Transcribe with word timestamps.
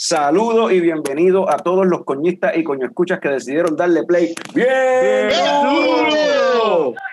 Saludos 0.00 0.70
y 0.70 0.78
bienvenido 0.78 1.50
a 1.50 1.56
todos 1.56 1.84
los 1.84 2.04
coñistas 2.04 2.56
y 2.56 2.62
coñoescuchas 2.62 3.18
que 3.18 3.30
decidieron 3.30 3.74
darle 3.74 4.04
play 4.04 4.32
bien, 4.54 5.28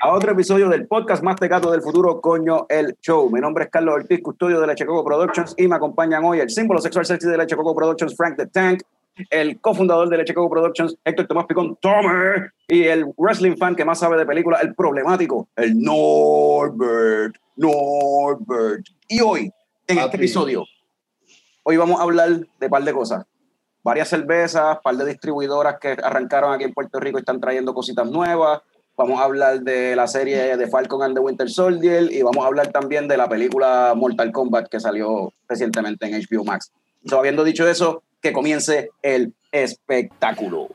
a 0.04 0.14
otro 0.14 0.34
episodio 0.34 0.70
del 0.70 0.86
podcast 0.86 1.24
más 1.24 1.36
tecato 1.38 1.72
del 1.72 1.82
futuro, 1.82 2.22
Coño 2.22 2.68
el 2.70 2.96
Show. 3.02 3.32
Mi 3.32 3.40
nombre 3.40 3.64
es 3.64 3.72
Carlos 3.72 3.96
Ortiz, 3.96 4.22
custodio 4.22 4.62
de 4.62 4.68
Leche 4.68 4.86
Coco 4.86 5.04
Productions 5.04 5.56
y 5.58 5.68
me 5.68 5.78
acompañan 5.78 6.24
hoy 6.26 6.42
el 6.42 6.52
símbolo 6.52 6.80
sexual 6.80 7.08
sexy 7.08 7.28
de 7.28 7.40
Leche 7.40 7.56
Coco 7.56 7.76
Productions, 7.76 8.16
Frank 8.16 8.38
the 8.38 8.46
Tank, 8.46 8.84
el 9.32 9.60
cofundador 9.60 10.08
de 10.08 10.18
Leche 10.18 10.36
Coco 10.36 10.52
Productions, 10.52 10.96
Héctor 11.04 11.26
Tomás 11.26 11.48
Picón, 11.48 11.76
Tomer, 11.78 12.54
y 12.68 12.84
el 12.84 13.06
wrestling 13.18 13.58
fan 13.58 13.76
que 13.76 13.84
más 13.84 13.98
sabe 13.98 14.16
de 14.16 14.28
película, 14.28 14.60
el 14.60 14.76
problemático, 14.76 15.48
el 15.56 15.76
Norbert, 15.80 17.36
Norbert. 17.56 18.86
Y 19.08 19.22
hoy, 19.22 19.52
en 19.88 19.98
este 19.98 20.18
episodio, 20.18 20.66
Hoy 21.68 21.78
vamos 21.78 22.00
a 22.00 22.04
hablar 22.04 22.30
de 22.30 22.66
un 22.68 22.70
par 22.70 22.84
de 22.84 22.94
cosas. 22.94 23.26
Varias 23.84 24.10
cervezas, 24.10 24.76
un 24.76 24.82
par 24.84 24.98
de 24.98 25.06
distribuidoras 25.06 25.80
que 25.82 25.98
arrancaron 26.04 26.54
aquí 26.54 26.64
en 26.64 26.76
Puerto 26.76 27.00
Rico 27.00 27.18
y 27.18 27.22
están 27.22 27.42
trayendo 27.42 27.74
cositas 27.74 28.08
nuevas. 28.08 28.62
Vamos 28.96 29.20
a 29.20 29.24
hablar 29.24 29.62
de 29.62 29.96
la 29.96 30.06
serie 30.06 30.58
de 30.58 30.68
Falcon 30.68 31.02
and 31.02 31.16
the 31.16 31.22
Winter 31.22 31.50
Soldier 31.50 32.04
y 32.12 32.22
vamos 32.22 32.46
a 32.46 32.50
hablar 32.50 32.68
también 32.68 33.08
de 33.08 33.18
la 33.18 33.28
película 33.28 33.94
Mortal 33.96 34.32
Kombat 34.32 34.70
que 34.70 34.80
salió 34.80 35.34
recientemente 35.50 36.06
en 36.06 36.22
HBO 36.22 36.44
Max. 36.44 36.72
So, 37.04 37.18
habiendo 37.18 37.44
dicho 37.44 37.68
eso, 37.68 38.04
que 38.22 38.32
comience 38.32 38.92
el 39.02 39.34
espectáculo. 39.52 40.68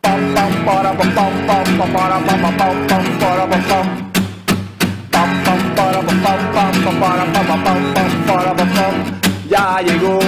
Ya 9.50 9.80
llegó, 9.84 10.20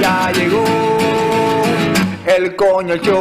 ya 0.00 0.32
llegó 0.32 0.64
el 2.26 2.56
coño 2.56 2.96
show, 2.96 3.20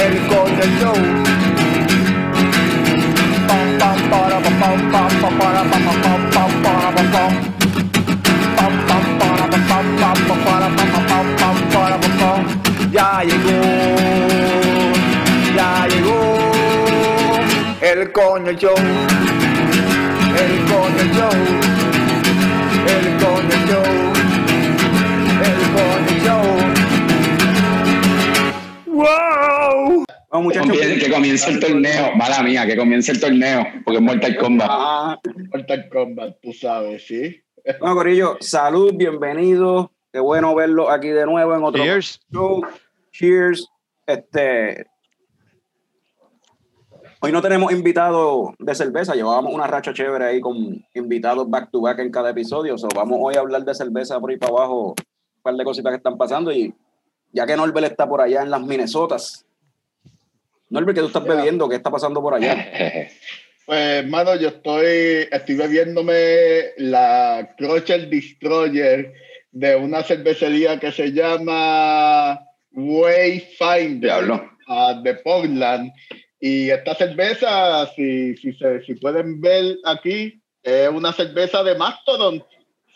el 0.00 0.26
coño 0.26 0.64
show. 0.80 0.94
Pam 3.46 3.78
pam 3.78 3.98
para 4.08 4.40
pam 4.40 4.58
pam 4.58 5.20
pam 5.20 5.38
para 5.38 5.64
para 5.64 5.92
pam 6.32 7.10
pam. 7.12 7.32
Pam 8.56 8.74
pam 8.88 9.04
para 9.18 9.44
pam 9.50 9.64
pam 9.68 10.18
pam. 12.18 12.40
Ya 12.90 13.22
llegó, 13.22 13.58
ya 15.54 15.86
llegó 15.88 16.18
el 17.82 18.12
coño 18.12 18.52
show, 18.52 18.78
el 20.38 20.52
coño 20.64 21.04
show 21.12 21.65
¡Wow! 28.86 30.04
Vamos, 30.30 30.44
muchachos. 30.44 30.76
Que 30.78 31.10
comience 31.10 31.50
el 31.50 31.60
torneo, 31.60 32.16
mala 32.16 32.42
mía, 32.42 32.66
que 32.66 32.76
comience 32.76 33.12
el 33.12 33.20
torneo, 33.20 33.66
porque 33.84 33.98
es 33.98 34.02
Mortal 34.02 34.36
Kombat. 34.36 34.68
Ah. 34.70 35.20
Mortal 35.52 35.88
Kombat, 35.90 36.36
tú 36.42 36.52
sabes, 36.52 37.06
¿sí? 37.06 37.42
Bueno, 37.80 37.94
Corillo, 37.94 38.36
salud, 38.40 38.92
bienvenido. 38.94 39.92
Qué 40.12 40.20
bueno 40.20 40.54
verlo 40.54 40.88
aquí 40.90 41.08
de 41.08 41.26
nuevo 41.26 41.54
en 41.54 41.62
otro 41.62 41.82
Cheers. 41.82 42.20
show. 42.32 42.62
Cheers. 43.12 43.68
Este, 44.06 44.86
Hoy 47.26 47.32
no 47.32 47.42
tenemos 47.42 47.72
invitados 47.72 48.54
de 48.56 48.72
cerveza, 48.76 49.16
llevábamos 49.16 49.52
una 49.52 49.66
racha 49.66 49.92
chévere 49.92 50.26
ahí 50.26 50.40
con 50.40 50.80
invitados 50.94 51.50
back 51.50 51.72
to 51.72 51.80
back 51.80 51.98
en 51.98 52.12
cada 52.12 52.30
episodio. 52.30 52.78
So, 52.78 52.86
vamos 52.94 53.18
hoy 53.20 53.34
a 53.34 53.40
hablar 53.40 53.64
de 53.64 53.74
cerveza 53.74 54.20
por 54.20 54.30
ahí 54.30 54.36
para 54.36 54.52
abajo, 54.52 54.90
un 54.90 55.42
par 55.42 55.56
de 55.56 55.64
cositas 55.64 55.90
que 55.90 55.96
están 55.96 56.16
pasando. 56.16 56.52
Y 56.52 56.72
ya 57.32 57.44
que 57.44 57.56
Norbert 57.56 57.90
está 57.90 58.08
por 58.08 58.20
allá 58.20 58.42
en 58.42 58.50
las 58.52 58.62
Minnesotas, 58.62 59.44
Norbert, 60.70 60.94
¿qué 60.94 61.00
tú 61.00 61.08
estás 61.08 61.24
bebiendo? 61.24 61.68
¿Qué 61.68 61.74
está 61.74 61.90
pasando 61.90 62.22
por 62.22 62.34
allá? 62.34 62.54
Pues, 63.66 64.04
hermano, 64.04 64.36
yo 64.36 64.46
estoy, 64.46 65.26
estoy 65.28 65.56
bebiéndome 65.56 66.66
la 66.76 67.56
Crusher 67.58 68.08
Destroyer 68.08 69.12
de 69.50 69.74
una 69.74 70.04
cervecería 70.04 70.78
que 70.78 70.92
se 70.92 71.10
llama 71.10 72.38
Wayfinder 72.70 74.30
uh, 74.30 75.02
de 75.02 75.14
Portland. 75.14 75.90
Y 76.40 76.70
esta 76.70 76.94
cerveza, 76.94 77.86
si, 77.94 78.36
si, 78.36 78.52
se, 78.52 78.82
si 78.82 78.94
pueden 78.94 79.40
ver 79.40 79.78
aquí, 79.84 80.40
es 80.62 80.88
una 80.88 81.12
cerveza 81.12 81.62
de 81.62 81.76
Mastodon. 81.76 82.44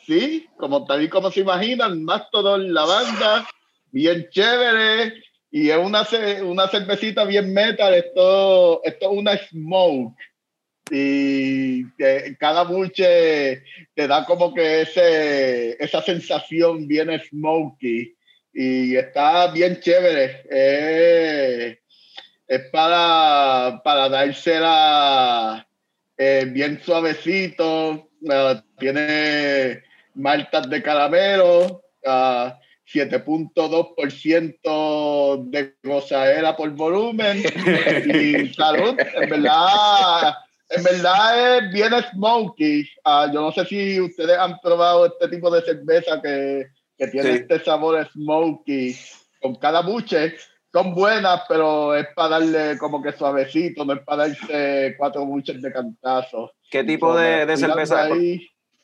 Sí, 0.07 0.49
como 0.57 0.85
tal 0.87 1.05
y 1.05 1.09
como 1.09 1.31
se 1.31 1.41
imaginan, 1.41 2.03
Mastodon, 2.03 2.75
lavanda, 2.75 3.49
bien 3.93 4.29
chévere. 4.31 5.23
Y 5.51 5.71
es 5.71 5.79
una, 5.79 6.07
una 6.45 6.69
cervecita 6.69 7.25
bien 7.25 7.53
metal. 7.53 7.95
Esto, 7.95 8.83
esto 8.85 9.11
es 9.11 9.19
una 9.19 9.37
smoke. 9.37 10.17
Y 10.91 11.85
cada 12.39 12.65
buche 12.65 13.63
te 13.95 14.09
da 14.09 14.25
como 14.25 14.53
que 14.53 14.83
ese, 14.83 15.83
esa 15.83 16.03
sensación 16.03 16.87
bien 16.87 17.11
smoky. 17.29 18.17
Y 18.53 18.97
está 18.97 19.49
bien 19.53 19.79
chévere. 19.81 20.43
Eh, 20.51 21.80
es 22.51 22.69
para, 22.71 23.81
para 23.85 24.09
dársela 24.09 25.67
eh, 26.19 26.47
bien 26.51 26.81
suavecito. 26.85 28.09
Uh, 28.23 28.61
tiene 28.77 29.83
maltas 30.15 30.69
de 30.69 30.83
caramelo, 30.83 31.81
uh, 32.05 32.51
7.2% 32.93 35.49
de 35.49 35.75
gozadera 35.85 36.57
por 36.57 36.71
volumen 36.71 37.39
y 37.39 38.49
salud. 38.55 38.97
En 38.99 39.31
verdad, 39.31 40.35
en 40.71 40.83
verdad 40.83 41.59
es 41.59 41.73
bien 41.73 41.93
smoky. 42.11 42.81
Uh, 43.05 43.33
yo 43.33 43.43
no 43.43 43.53
sé 43.53 43.65
si 43.67 44.01
ustedes 44.01 44.37
han 44.37 44.59
probado 44.59 45.07
este 45.07 45.29
tipo 45.29 45.53
de 45.53 45.63
cerveza 45.63 46.21
que, 46.21 46.67
que 46.99 47.07
tiene 47.07 47.31
este 47.31 47.61
sabor 47.61 48.11
smoky 48.13 48.97
con 49.41 49.55
cada 49.55 49.83
buche 49.83 50.35
son 50.73 50.95
buenas, 50.95 51.43
pero 51.49 51.95
es 51.95 52.07
para 52.15 52.41
darle 52.41 52.79
como 52.79 53.03
que 53.03 53.13
suavecito, 53.13 53.85
no 53.85 53.95
es 53.95 54.01
para 54.01 54.29
darse 54.29 54.95
cuatro 54.97 55.27
buches 55.27 55.61
de 55.61 55.73
cantazo. 55.73 56.53
¿Qué 56.71 56.85
tipo 56.85 57.17
de, 57.17 57.47
de 57.47 57.57
cerveza 57.57 58.09
es? 58.09 58.41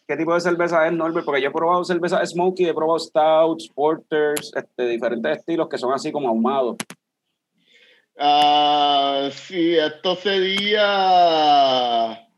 ¿Qué 0.08 0.16
tipo 0.16 0.34
de 0.34 0.40
cerveza 0.40 0.86
es, 0.86 0.92
Norbert? 0.92 1.24
Porque 1.24 1.42
yo 1.42 1.48
he 1.48 1.52
probado 1.52 1.84
cerveza 1.84 2.24
smoky, 2.24 2.68
he 2.68 2.74
probado 2.74 2.98
stouts, 2.98 3.68
porters, 3.68 4.52
este, 4.54 4.86
diferentes 4.86 5.38
estilos 5.38 5.68
que 5.68 5.78
son 5.78 5.92
así 5.92 6.12
como 6.12 6.28
ahumados. 6.28 6.76
Ah, 8.18 9.28
sí, 9.32 9.76
esto 9.76 10.16
sería... 10.16 12.28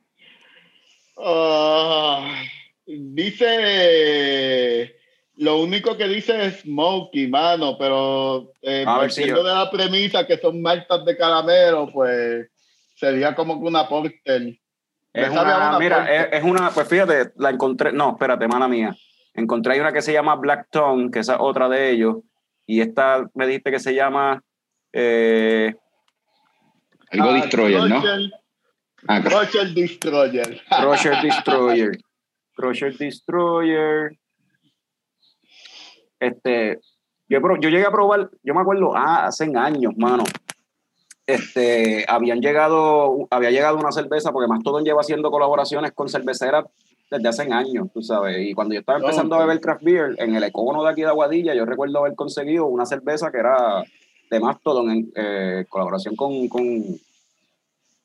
Ah, 1.18 2.42
dice 2.86 4.97
lo 5.38 5.60
único 5.60 5.96
que 5.96 6.08
dice 6.08 6.46
es 6.46 6.60
Smokey, 6.62 7.28
mano, 7.28 7.78
pero 7.78 8.52
eh, 8.60 8.82
partiendo 8.84 9.44
de 9.44 9.54
la 9.54 9.70
premisa 9.70 10.26
que 10.26 10.36
son 10.36 10.60
maltas 10.60 11.04
de 11.04 11.16
caramelo, 11.16 11.88
pues 11.92 12.50
sería 12.96 13.36
como 13.36 13.60
que 13.60 13.68
una 13.68 13.88
porter. 13.88 14.58
Es 15.12 15.30
una, 15.30 15.78
mira, 15.78 16.26
Es, 16.26 16.42
una, 16.42 16.70
pues 16.70 16.88
fíjate, 16.88 17.32
la 17.36 17.50
encontré, 17.50 17.92
no, 17.92 18.10
espérate, 18.10 18.48
mala 18.48 18.66
mía. 18.66 18.96
Encontré 19.32 19.80
una 19.80 19.92
que 19.92 20.02
se 20.02 20.12
llama 20.12 20.34
Black 20.34 20.68
Tongue, 20.70 21.10
que 21.12 21.20
es 21.20 21.28
otra 21.28 21.68
de 21.68 21.90
ellos, 21.90 22.16
y 22.66 22.80
esta 22.80 23.28
me 23.34 23.46
dijiste 23.46 23.70
que 23.70 23.80
se 23.80 23.94
llama... 23.94 24.42
Eh, 24.92 25.72
Algo 27.12 27.30
ah, 27.30 27.34
Destroyer, 27.34 27.88
¿no? 27.88 28.02
Ah, 29.06 29.22
Crusher 29.22 29.68
Destroyer. 29.68 30.60
Crusher 30.68 31.16
Destroyer. 31.22 31.98
Crusher 32.56 32.96
Destroyer. 32.96 34.18
Este, 36.20 36.80
yo, 37.28 37.40
yo 37.60 37.68
llegué 37.68 37.84
a 37.84 37.90
probar, 37.90 38.30
yo 38.42 38.54
me 38.54 38.60
acuerdo, 38.60 38.96
ah, 38.96 39.26
hace 39.26 39.50
años, 39.54 39.94
mano. 39.96 40.24
Este, 41.26 42.06
habían 42.08 42.40
llegado, 42.40 43.26
había 43.30 43.50
llegado 43.50 43.76
una 43.76 43.92
cerveza, 43.92 44.32
porque 44.32 44.48
Mastodon 44.48 44.84
lleva 44.84 45.02
haciendo 45.02 45.30
colaboraciones 45.30 45.92
con 45.92 46.08
cerveceras 46.08 46.64
desde 47.10 47.28
hace 47.28 47.52
años, 47.52 47.88
tú 47.92 48.02
sabes. 48.02 48.38
Y 48.40 48.54
cuando 48.54 48.74
yo 48.74 48.80
estaba 48.80 48.98
empezando 48.98 49.34
a 49.34 49.40
beber 49.40 49.60
craft 49.60 49.82
beer, 49.82 50.14
en 50.18 50.34
el 50.34 50.44
econo 50.44 50.82
de 50.82 50.90
aquí 50.90 51.02
de 51.02 51.08
Aguadilla, 51.08 51.54
yo 51.54 51.64
recuerdo 51.64 51.98
haber 51.98 52.14
conseguido 52.14 52.66
una 52.66 52.86
cerveza 52.86 53.30
que 53.30 53.38
era 53.38 53.84
de 54.30 54.40
Mastodon 54.40 54.90
en 54.90 55.12
eh, 55.14 55.64
colaboración 55.68 56.14
con, 56.16 56.48
con, 56.48 56.84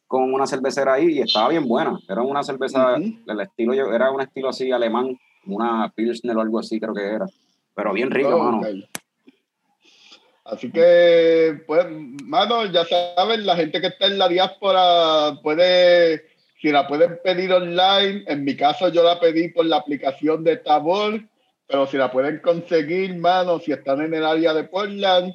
con, 0.07 0.33
una 0.33 0.47
cervecera 0.47 0.93
ahí 0.93 1.17
y 1.17 1.21
estaba 1.21 1.49
bien 1.49 1.67
buena. 1.67 1.97
Era 2.07 2.21
una 2.21 2.43
cerveza, 2.43 2.95
el 2.95 3.39
estilo, 3.41 3.73
era 3.93 4.11
un 4.11 4.21
estilo 4.21 4.49
así 4.49 4.71
alemán, 4.71 5.17
una 5.45 5.91
Pilsner 5.93 6.37
o 6.37 6.41
algo 6.41 6.59
así, 6.59 6.79
creo 6.79 6.93
que 6.93 7.05
era. 7.05 7.25
Pero 7.75 7.93
bien 7.93 8.11
rico, 8.11 8.37
mano. 8.37 8.61
Así 10.45 10.69
que, 10.71 11.61
pues, 11.65 11.85
mano, 12.25 12.65
ya 12.65 12.85
saben, 12.85 13.45
la 13.45 13.55
gente 13.55 13.79
que 13.79 13.87
está 13.87 14.07
en 14.07 14.17
la 14.17 14.27
diáspora 14.27 15.39
puede, 15.41 16.25
si 16.61 16.69
la 16.69 16.85
pueden 16.85 17.17
pedir 17.23 17.51
online, 17.53 18.25
en 18.27 18.43
mi 18.43 18.55
caso 18.55 18.89
yo 18.89 19.03
la 19.03 19.19
pedí 19.19 19.49
por 19.49 19.65
la 19.65 19.77
aplicación 19.77 20.43
de 20.43 20.57
Tabor, 20.57 21.21
pero 21.65 21.87
si 21.87 21.97
la 21.97 22.11
pueden 22.11 22.39
conseguir, 22.39 23.15
mano, 23.15 23.59
si 23.59 23.71
están 23.71 24.01
en 24.01 24.13
el 24.13 24.25
área 24.25 24.53
de 24.53 24.65
Portland, 24.65 25.33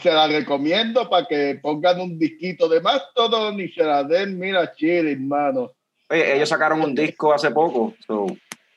se 0.00 0.10
la 0.10 0.26
recomiendo 0.26 1.08
para 1.10 1.26
que 1.26 1.58
pongan 1.62 2.00
un 2.00 2.18
disquito 2.18 2.68
de 2.68 2.80
Mastodon 2.80 3.60
y 3.60 3.68
se 3.68 3.84
la 3.84 4.02
den, 4.02 4.38
mira, 4.38 4.74
chilling, 4.74 5.28
mano. 5.28 5.72
Oye, 6.08 6.36
ellos 6.36 6.48
sacaron 6.48 6.80
un 6.80 6.94
disco 6.94 7.34
hace 7.34 7.50
poco, 7.50 7.94
so, 8.06 8.26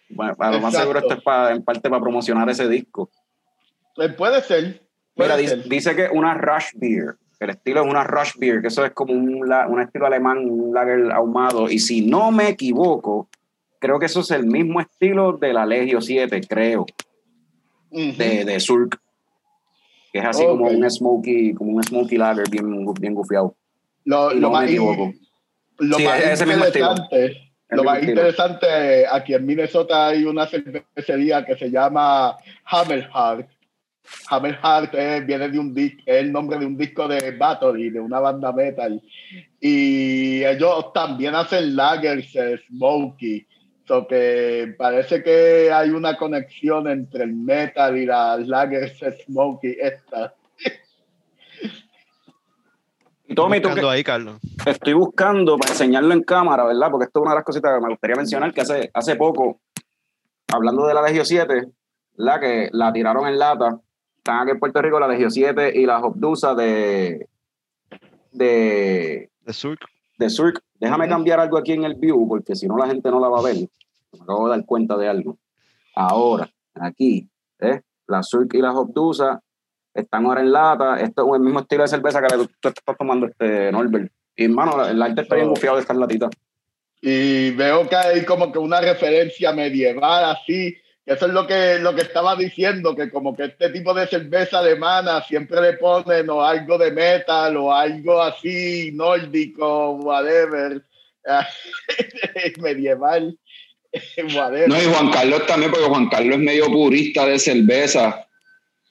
bueno, 0.10 0.36
a 0.40 0.52
lo 0.52 0.60
más 0.60 0.74
seguro 0.74 1.00
esto 1.00 1.14
es 1.14 1.52
en 1.52 1.64
parte 1.64 1.90
para 1.90 2.02
promocionar 2.02 2.50
ese 2.50 2.68
disco. 2.68 3.10
Eh, 3.98 4.10
puede 4.10 4.42
ser. 4.42 4.82
Puede 5.16 5.30
Mira, 5.30 5.38
dice, 5.38 5.56
ser. 5.62 5.70
dice 5.70 5.96
que 5.96 6.08
una 6.12 6.34
Rush 6.34 6.72
Beer, 6.76 7.16
el 7.40 7.50
estilo 7.52 7.82
es 7.84 7.90
una 7.90 8.04
Rush 8.04 8.34
Beer, 8.38 8.62
que 8.62 8.68
eso 8.68 8.86
es 8.86 8.92
como 8.92 9.14
un, 9.14 9.44
un 9.44 9.82
estilo 9.82 10.06
alemán, 10.06 10.38
un 10.50 10.74
lager 10.74 11.12
ahumado, 11.12 11.70
y 11.70 11.80
si 11.80 12.06
no 12.06 12.32
me 12.32 12.50
equivoco, 12.50 13.28
creo 13.80 14.00
que 14.00 14.06
eso 14.08 14.22
es 14.22 14.32
el 14.32 14.46
mismo 14.46 14.80
estilo 14.82 15.34
de 15.34 15.54
la 15.54 15.66
Legio 15.66 16.02
7, 16.02 16.42
creo, 16.48 16.86
de, 17.92 18.46
de 18.46 18.60
Surk, 18.60 19.00
que 20.12 20.20
es 20.20 20.26
así 20.26 20.46
como 20.46 20.66
un 20.68 20.90
smoky, 20.90 21.54
como 21.54 21.72
un 21.72 21.84
smoky 21.84 22.18
lager 22.18 22.50
bien, 22.50 22.86
bien 23.00 23.14
gufiado. 23.14 23.56
Lo, 24.06 24.32
Y 24.32 24.36
lo 24.36 24.48
no 24.48 24.52
más, 24.52 24.62
me 24.64 24.68
equivoco. 24.68 25.14
lo 25.80 25.98
Sí, 25.98 26.04
más 26.04 26.20
ese 26.24 26.46
mismo 26.46 26.66
estilo. 26.66 26.96
Lo 27.70 27.84
más 27.84 28.02
interesante, 28.02 29.06
aquí 29.10 29.34
en 29.34 29.46
Minnesota 29.46 30.08
hay 30.08 30.26
una 30.26 30.48
cervecería 30.48 31.46
que 31.46 31.56
se 31.56 31.70
llama 31.70 32.36
Hammerheart. 32.66 33.48
Hammerheart 34.30 34.94
eh, 34.96 35.22
viene 35.22 35.50
de 35.50 35.60
un 35.60 35.78
es 35.78 35.94
el 36.06 36.32
nombre 36.32 36.58
de 36.58 36.66
un 36.66 36.76
disco 36.76 37.08
de 37.08 37.32
Battery, 37.38 37.92
de 37.92 38.00
una 38.00 38.20
banda 38.20 38.52
metal. 38.52 39.00
Y 39.60 40.44
ellos 40.44 40.92
también 40.94 41.36
hacen 41.36 41.76
lagers 41.76 42.36
eh, 42.36 42.60
smoky. 42.68 43.46
So 43.88 44.08
que 44.08 44.76
parece 44.78 45.24
que 45.24 45.72
hay 45.72 45.90
una 45.90 46.16
conexión 46.16 46.88
entre 46.88 47.24
el 47.24 47.34
metal 47.34 47.98
y 47.98 48.06
las 48.06 48.48
lagers 48.48 49.00
smoky 49.26 49.78
esta. 49.80 50.34
Y 53.30 53.36
Tommy, 53.36 53.62
tú 53.62 53.68
Buscando 53.70 53.90
que 53.90 53.96
ahí, 53.96 54.04
Carlos. 54.04 54.40
estoy 54.66 54.94
buscando 54.94 55.58
para 55.58 55.72
enseñarlo 55.72 56.14
en 56.14 56.24
cámara, 56.24 56.66
¿verdad? 56.66 56.90
Porque 56.90 57.06
esto 57.06 57.20
es 57.20 57.22
una 57.22 57.32
de 57.32 57.36
las 57.38 57.46
cositas 57.46 57.76
que 57.76 57.82
me 57.82 57.90
gustaría 57.92 58.16
mencionar, 58.16 58.52
que 58.54 58.62
hace, 58.62 58.90
hace 58.92 59.16
poco, 59.16 59.60
hablando 60.48 60.88
de 60.88 60.96
la 60.96 61.04
Legio 61.04 61.24
7, 61.24 61.68
la 62.16 62.40
que 62.40 62.70
la 62.72 62.92
tiraron 62.92 63.28
en 63.28 63.38
lata, 63.38 63.80
están 64.18 64.40
aquí 64.40 64.52
en 64.52 64.60
Puerto 64.60 64.82
Rico 64.82 65.00
la 65.00 65.08
Legio 65.08 65.30
7 65.30 65.74
y 65.76 65.86
la 65.86 66.00
Obdusa 66.00 66.56
de, 66.56 67.28
de, 68.32 69.30
De 69.42 69.54
Surk. 69.54 69.80
de 70.18 70.30
Surk. 70.30 70.62
Déjame 70.80 71.08
cambiar 71.08 71.40
algo 71.40 71.58
aquí 71.60 71.74
en 71.74 71.84
el 71.84 71.96
view, 71.96 72.28
porque 72.28 72.56
si 72.56 72.68
no 72.68 72.78
la 72.78 72.88
gente 72.88 73.12
no 73.12 73.20
la 73.20 73.30
va 73.30 73.40
a 73.40 73.44
ver. 73.44 73.58
Me 73.58 74.24
acabo 74.24 74.50
de 74.50 74.58
dar 74.58 74.66
cuenta 74.66 74.98
de 74.98 75.08
algo. 75.08 75.38
Ahora, 75.96 76.50
aquí, 76.74 77.30
¿eh? 77.60 77.82
la 78.08 78.24
Surk 78.24 78.56
y 78.56 78.62
la 78.62 78.72
Obdusa 78.72 79.40
están 80.00 80.26
ahora 80.26 80.42
en 80.42 80.52
lata. 80.52 81.00
Esto 81.00 81.28
es 81.28 81.34
el 81.36 81.42
mismo 81.42 81.60
estilo 81.60 81.84
de 81.84 81.90
cerveza 81.90 82.22
que 82.22 82.36
la 82.36 82.44
que 82.44 82.50
tú 82.60 82.68
estás 82.70 82.98
tomando, 82.98 83.28
este 83.28 83.72
Norbert. 83.72 84.12
Y 84.36 84.46
hermano, 84.46 84.88
el 84.88 85.02
arte 85.02 85.22
está 85.22 85.36
bien 85.36 85.50
bufiado 85.50 85.76
de 85.76 85.82
estas 85.82 85.98
latitas. 85.98 86.30
y 87.02 87.52
veo 87.52 87.88
que 87.88 87.96
hay 87.96 88.26
como 88.26 88.52
que 88.52 88.60
una 88.60 88.80
referencia 88.80 89.52
medieval 89.52 90.26
así. 90.26 90.78
que 91.06 91.14
Eso 91.14 91.26
es 91.26 91.34
lo 91.34 91.46
que, 91.46 91.80
lo 91.80 91.94
que 91.94 92.04
estaba 92.04 92.36
diciendo, 92.36 92.96
que 92.96 93.10
como 93.10 93.36
que 93.36 93.46
este 93.46 93.70
tipo 93.70 93.94
de 93.94 94.08
cerveza 94.08 94.60
alemana 94.60 95.22
siempre 95.24 95.62
le 95.62 95.74
ponen 95.74 96.30
o 96.30 96.42
algo 96.42 96.78
de 96.78 96.92
metal 96.92 97.58
o 97.58 97.74
algo 97.74 98.22
así 98.22 98.92
nórdico, 98.94 99.92
whatever, 99.96 100.82
medieval, 102.62 103.38
whatever. 104.36 104.70
No, 104.70 104.82
y 104.82 104.86
Juan 104.86 105.12
Carlos 105.12 105.46
también, 105.48 105.72
porque 105.72 105.88
Juan 105.88 106.08
Carlos 106.08 106.36
es 106.36 106.42
medio 106.42 106.68
purista 106.68 107.26
de 107.26 107.40
cerveza. 107.40 108.26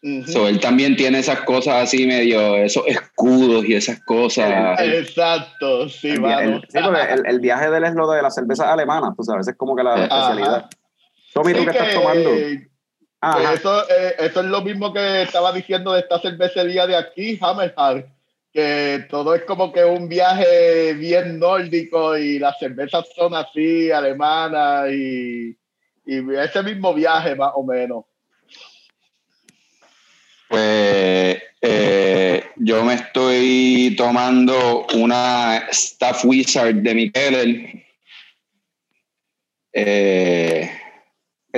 Ujú. 0.00 0.30
So, 0.30 0.46
él 0.48 0.60
también 0.60 0.94
tiene 0.94 1.18
esas 1.18 1.40
cosas 1.40 1.82
así, 1.82 2.06
medio, 2.06 2.56
esos 2.56 2.86
escudos 2.86 3.64
y 3.64 3.74
esas 3.74 4.00
cosas. 4.04 4.78
Exacto, 4.80 5.88
sí, 5.88 6.10
El, 6.10 6.24
el- 6.24 6.60
sí, 6.68 6.78
porque 6.84 7.00
el, 7.12 7.26
el 7.26 7.40
viaje 7.40 7.68
de 7.70 7.78
él 7.78 7.84
es 7.84 7.94
lo 7.94 8.08
de 8.10 8.22
las 8.22 8.34
cervezas 8.34 8.68
alemanas, 8.68 9.14
tú 9.16 9.24
sabes, 9.24 9.48
es 9.48 9.56
como 9.56 9.74
que 9.74 9.82
la 9.82 9.94
Ajá. 9.94 10.04
especialidad. 10.04 10.70
Tommy, 11.34 11.52
¿tú 11.52 11.58
Sí, 11.58 11.64
qué 11.64 11.70
estás 11.72 11.94
tomando? 11.94 12.30
que 12.30 12.68
Ajá. 13.20 13.54
eso, 13.54 13.82
eh, 13.90 14.14
eso 14.20 14.40
es 14.40 14.46
lo 14.46 14.62
mismo 14.62 14.92
que 14.92 15.22
estaba 15.22 15.52
diciendo 15.52 15.92
de 15.92 16.00
esta 16.00 16.20
cervecería 16.20 16.86
de 16.86 16.94
aquí, 16.96 17.36
Hammerheart, 17.40 18.06
que 18.52 19.04
todo 19.10 19.34
es 19.34 19.42
como 19.42 19.72
que 19.72 19.84
un 19.84 20.08
viaje 20.08 20.94
bien 20.94 21.40
nórdico 21.40 22.16
y 22.16 22.38
las 22.38 22.56
cervezas 22.60 23.06
son 23.16 23.34
así, 23.34 23.90
alemanas 23.90 24.90
y, 24.92 25.58
y 26.06 26.34
ese 26.36 26.62
mismo 26.62 26.94
viaje 26.94 27.34
más 27.34 27.50
o 27.56 27.64
menos. 27.64 28.04
Pues 30.48 31.42
eh, 31.60 32.44
yo 32.56 32.84
me 32.84 32.94
estoy 32.94 33.94
tomando 33.96 34.86
una 34.94 35.58
Staff 35.70 36.24
Wizard 36.24 36.74
de 36.76 36.94
Micheler. 36.94 37.84
Eh, 39.72 40.70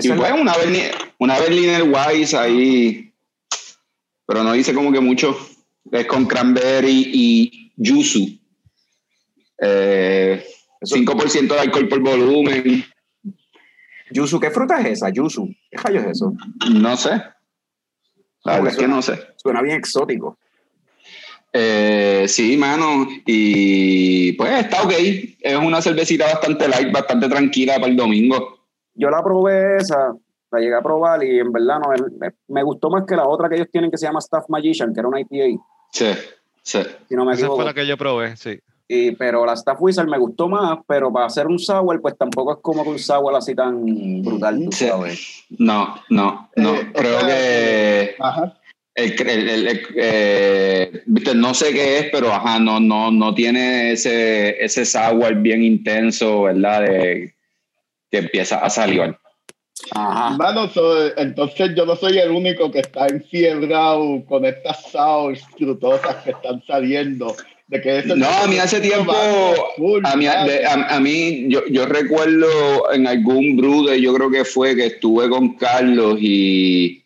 y 0.02 0.08
pues 0.08 0.32
una, 0.32 0.56
Berliner, 0.56 0.94
una 1.18 1.38
Berliner 1.38 1.82
Weiss 1.84 2.34
ahí, 2.34 3.12
pero 4.26 4.42
no 4.42 4.52
dice 4.52 4.74
como 4.74 4.92
que 4.92 5.00
mucho. 5.00 5.36
Es 5.92 6.06
con 6.06 6.26
cranberry 6.26 7.10
y 7.12 7.72
yuzu. 7.76 8.38
Eh, 9.62 10.44
Eso- 10.80 10.96
5% 10.96 11.54
de 11.54 11.60
alcohol 11.60 11.88
por 11.88 12.00
volumen. 12.00 12.84
Yuzu, 14.12 14.40
¿qué 14.40 14.50
fruta 14.50 14.80
es 14.80 14.86
esa? 14.98 15.10
Yuzu. 15.10 15.48
¿Qué 15.70 15.76
rayos 15.78 16.04
es 16.04 16.10
eso? 16.12 16.32
No 16.70 16.96
sé. 16.96 17.10
La 18.44 18.54
verdad 18.54 18.72
es 18.72 18.76
que 18.78 18.88
no 18.88 19.02
sé. 19.02 19.18
Suena 19.36 19.62
bien 19.62 19.76
exótico. 19.76 20.38
Eh, 21.52 22.24
sí, 22.28 22.56
mano. 22.56 23.06
Y 23.26 24.32
pues 24.32 24.52
está 24.64 24.82
ok. 24.82 24.92
Es 25.40 25.56
una 25.56 25.82
cervecita 25.82 26.26
bastante 26.26 26.68
light, 26.68 26.92
bastante 26.92 27.28
tranquila 27.28 27.74
para 27.74 27.88
el 27.88 27.96
domingo. 27.96 28.60
Yo 28.94 29.10
la 29.10 29.22
probé 29.22 29.78
esa, 29.78 30.14
la 30.50 30.58
llegué 30.58 30.74
a 30.74 30.82
probar 30.82 31.22
y 31.24 31.38
en 31.38 31.52
verdad 31.52 31.80
no, 31.80 31.90
me, 32.18 32.30
me 32.48 32.62
gustó 32.62 32.90
más 32.90 33.04
que 33.06 33.16
la 33.16 33.26
otra 33.26 33.48
que 33.48 33.56
ellos 33.56 33.68
tienen 33.70 33.90
que 33.90 33.96
se 33.96 34.06
llama 34.06 34.18
Staff 34.18 34.44
Magician, 34.48 34.92
que 34.92 35.00
era 35.00 35.08
una 35.08 35.20
IPA, 35.20 35.62
Sí, 35.92 36.06
sí. 36.62 36.82
si 37.08 37.14
no 37.14 37.24
me 37.24 37.34
Esa 37.34 37.48
fue 37.48 37.64
la 37.64 37.74
que 37.74 37.86
yo 37.86 37.96
probé, 37.96 38.36
sí. 38.36 38.60
Y, 38.92 39.12
pero 39.12 39.46
la 39.46 39.52
Staff 39.52 39.76
Wizard 39.80 40.08
me 40.08 40.18
gustó 40.18 40.48
más, 40.48 40.80
pero 40.84 41.12
para 41.12 41.26
hacer 41.26 41.46
un 41.46 41.60
sour, 41.60 42.00
pues 42.02 42.18
tampoco 42.18 42.54
es 42.54 42.58
como 42.60 42.82
que 42.82 42.88
un 42.90 42.98
sour 42.98 43.32
así 43.36 43.54
tan 43.54 44.20
brutal, 44.20 44.64
tú 44.64 44.72
Sí. 44.72 44.88
sabes. 44.88 45.44
No, 45.60 45.94
no, 46.08 46.50
no. 46.56 46.74
Eh, 46.74 46.90
Creo 46.92 47.14
esta- 47.20 47.26
que 47.28 48.16
Ajá. 48.18 48.58
el, 48.96 49.12
el- 49.28 49.48
el- 49.48 49.68
el- 49.68 49.80
eh, 49.94 51.02
viste, 51.06 51.36
no 51.36 51.54
sé 51.54 51.72
qué 51.72 51.98
es, 51.98 52.06
pero 52.10 52.32
ajá, 52.32 52.58
no, 52.58 52.80
no, 52.80 53.12
no 53.12 53.32
tiene 53.32 53.92
ese, 53.92 54.60
ese 54.64 54.84
sour 54.84 55.36
bien 55.36 55.62
intenso, 55.62 56.42
¿verdad? 56.42 56.80
De, 56.82 57.32
que 58.10 58.18
empieza 58.18 58.56
a 58.58 58.68
salivar. 58.70 59.16
Ajá. 59.92 60.36
Mano, 60.36 60.68
so- 60.68 61.16
entonces 61.16 61.76
yo 61.76 61.86
no 61.86 61.94
soy 61.94 62.18
el 62.18 62.32
único 62.32 62.72
que 62.72 62.80
está 62.80 63.06
enfiebrado 63.06 64.24
con 64.26 64.44
estas 64.44 64.82
sours 64.90 65.42
frutosas 65.56 66.16
que 66.24 66.30
están 66.32 66.60
saliendo. 66.66 67.36
De 67.70 67.80
que 67.80 68.02
No, 68.16 68.26
a 68.28 68.48
mí 68.48 68.58
hace 68.58 68.80
tiempo, 68.80 69.12
a 69.12 70.16
mí, 70.16 70.24
de- 70.24 70.66
a, 70.66 70.96
a 70.96 70.98
mí 70.98 71.44
yo, 71.48 71.64
yo 71.68 71.86
recuerdo 71.86 72.92
en 72.92 73.06
algún 73.06 73.56
brude, 73.56 74.00
yo 74.00 74.12
creo 74.12 74.28
que 74.28 74.44
fue 74.44 74.74
que 74.74 74.86
estuve 74.86 75.28
con 75.30 75.54
Carlos 75.56 76.18
y 76.20 77.04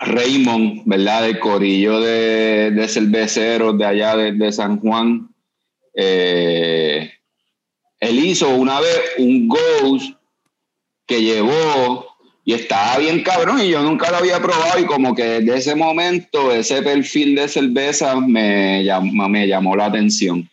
Raymond, 0.00 0.82
¿verdad? 0.86 1.22
Del 1.22 1.38
corillo 1.38 2.00
de, 2.00 2.72
de 2.72 2.88
cerveceros 2.88 3.78
de 3.78 3.84
allá 3.84 4.16
de, 4.16 4.32
de 4.32 4.50
San 4.50 4.80
Juan. 4.80 5.28
Eh, 5.94 7.08
él 8.00 8.18
hizo 8.24 8.48
una 8.56 8.80
vez 8.80 9.00
un 9.18 9.46
ghost 9.48 10.14
que 11.06 11.22
llevó 11.22 12.07
y 12.48 12.54
estaba 12.54 12.96
bien 12.96 13.22
cabrón 13.22 13.60
y 13.60 13.68
yo 13.68 13.82
nunca 13.82 14.10
lo 14.10 14.16
había 14.16 14.40
probado 14.40 14.78
y 14.80 14.86
como 14.86 15.14
que 15.14 15.22
desde 15.22 15.58
ese 15.58 15.74
momento 15.74 16.50
ese 16.50 16.80
perfil 16.80 17.34
de 17.34 17.46
cerveza 17.46 18.18
me 18.18 18.82
llamó, 18.82 19.28
me 19.28 19.46
llamó 19.46 19.76
la 19.76 19.84
atención. 19.84 20.48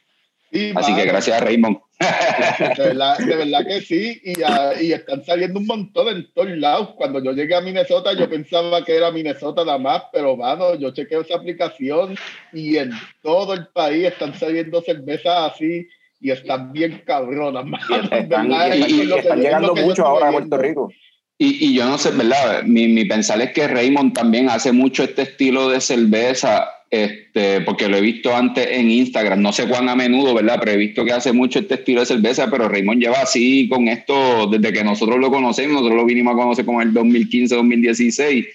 Sí, 0.52 0.74
Así 0.75 0.94
que 0.94 1.06
gracias 1.06 1.42
a 1.42 1.46
Raymond. 1.46 1.78
De 1.98 2.84
verdad, 2.84 3.18
de 3.18 3.36
verdad 3.38 3.66
que 3.66 3.80
sí, 3.80 4.20
y, 4.25 4.34
ah, 4.44 4.72
y 4.82 4.92
están 4.92 5.24
saliendo 5.24 5.58
un 5.58 5.68
montón 5.68 6.10
en 6.10 6.28
todos 6.34 6.50
lados. 6.50 6.90
Cuando 6.98 7.24
yo 7.24 7.32
llegué 7.32 7.56
a 7.56 7.62
Minnesota, 7.62 8.12
yo 8.12 8.30
pensaba 8.30 8.84
que 8.84 8.98
era 8.98 9.10
Minnesota 9.12 9.64
nada 9.64 9.78
más, 9.78 10.04
pero 10.12 10.36
mano, 10.36 10.75
yo 10.75 10.92
chequeo 10.92 11.22
esa 11.22 11.36
aplicación 11.38 12.18
y 12.52 12.75
en 12.75 12.92
todo 13.24 13.54
el 13.54 13.68
país 13.68 14.08
están 14.08 14.38
saliendo 14.38 14.82
cervezas 14.82 15.54
así 15.54 15.88
y 16.20 16.30
están 16.32 16.74
bien 16.74 17.04
cabronas, 17.06 17.66
mano. 17.66 17.86
Y 17.90 18.16
están, 18.18 18.52
y- 18.52 18.84
y 19.06 19.14
están 19.14 19.38
es 19.40 19.46
llegando 19.46 19.74
mucho 19.75 20.06
ahora 20.06 20.28
a. 20.28 20.32
Puerto 20.34 20.58
Rico. 20.58 20.92
Y, 21.38 21.65
y 21.65 21.74
yo 21.74 21.86
no 21.86 21.98
sé, 21.98 22.12
¿verdad? 22.12 22.63
Mi, 22.63 22.88
mi 22.88 23.06
pensar 23.06 23.42
es 23.42 23.51
que 23.51 23.68
Raymond 23.68 24.13
también 24.13 24.50
hace 24.50 24.72
mucho 24.72 25.04
este 25.04 25.24
estilo 25.24 25.70
de 25.70 25.82
cerveza 25.82 26.70
este, 26.96 27.62
porque 27.62 27.89
lo 27.89 27.98
he 27.98 28.01
visto 28.01 28.34
antes 28.34 28.68
en 28.72 28.89
Instagram, 28.89 29.42
no 29.42 29.51
sé 29.51 29.68
cuán 29.68 29.89
a 29.89 29.96
menudo, 29.96 30.34
¿verdad? 30.34 30.58
Pero 30.60 30.72
he 30.72 30.77
visto 30.77 31.04
que 31.04 31.12
hace 31.12 31.34
mucho 31.34 31.60
este 31.60 31.74
estilo 31.75 32.00
de 32.00 32.06
cerveza, 32.06 32.50
pero 32.50 32.70
Raymond 32.70 33.01
lleva 33.01 33.22
así 33.22 33.68
con 33.68 33.88
esto 33.88 34.48
desde 34.48 34.72
que 34.72 34.84
nosotros 34.84 35.20
lo 35.20 35.30
conocemos, 35.30 35.74
nosotros 35.74 35.98
lo 35.98 36.06
vinimos 36.06 36.34
a 36.34 36.38
conocer 36.38 36.63
como 36.65 36.82
el 36.82 36.94
2015, 36.94 37.56
2016, 37.56 38.46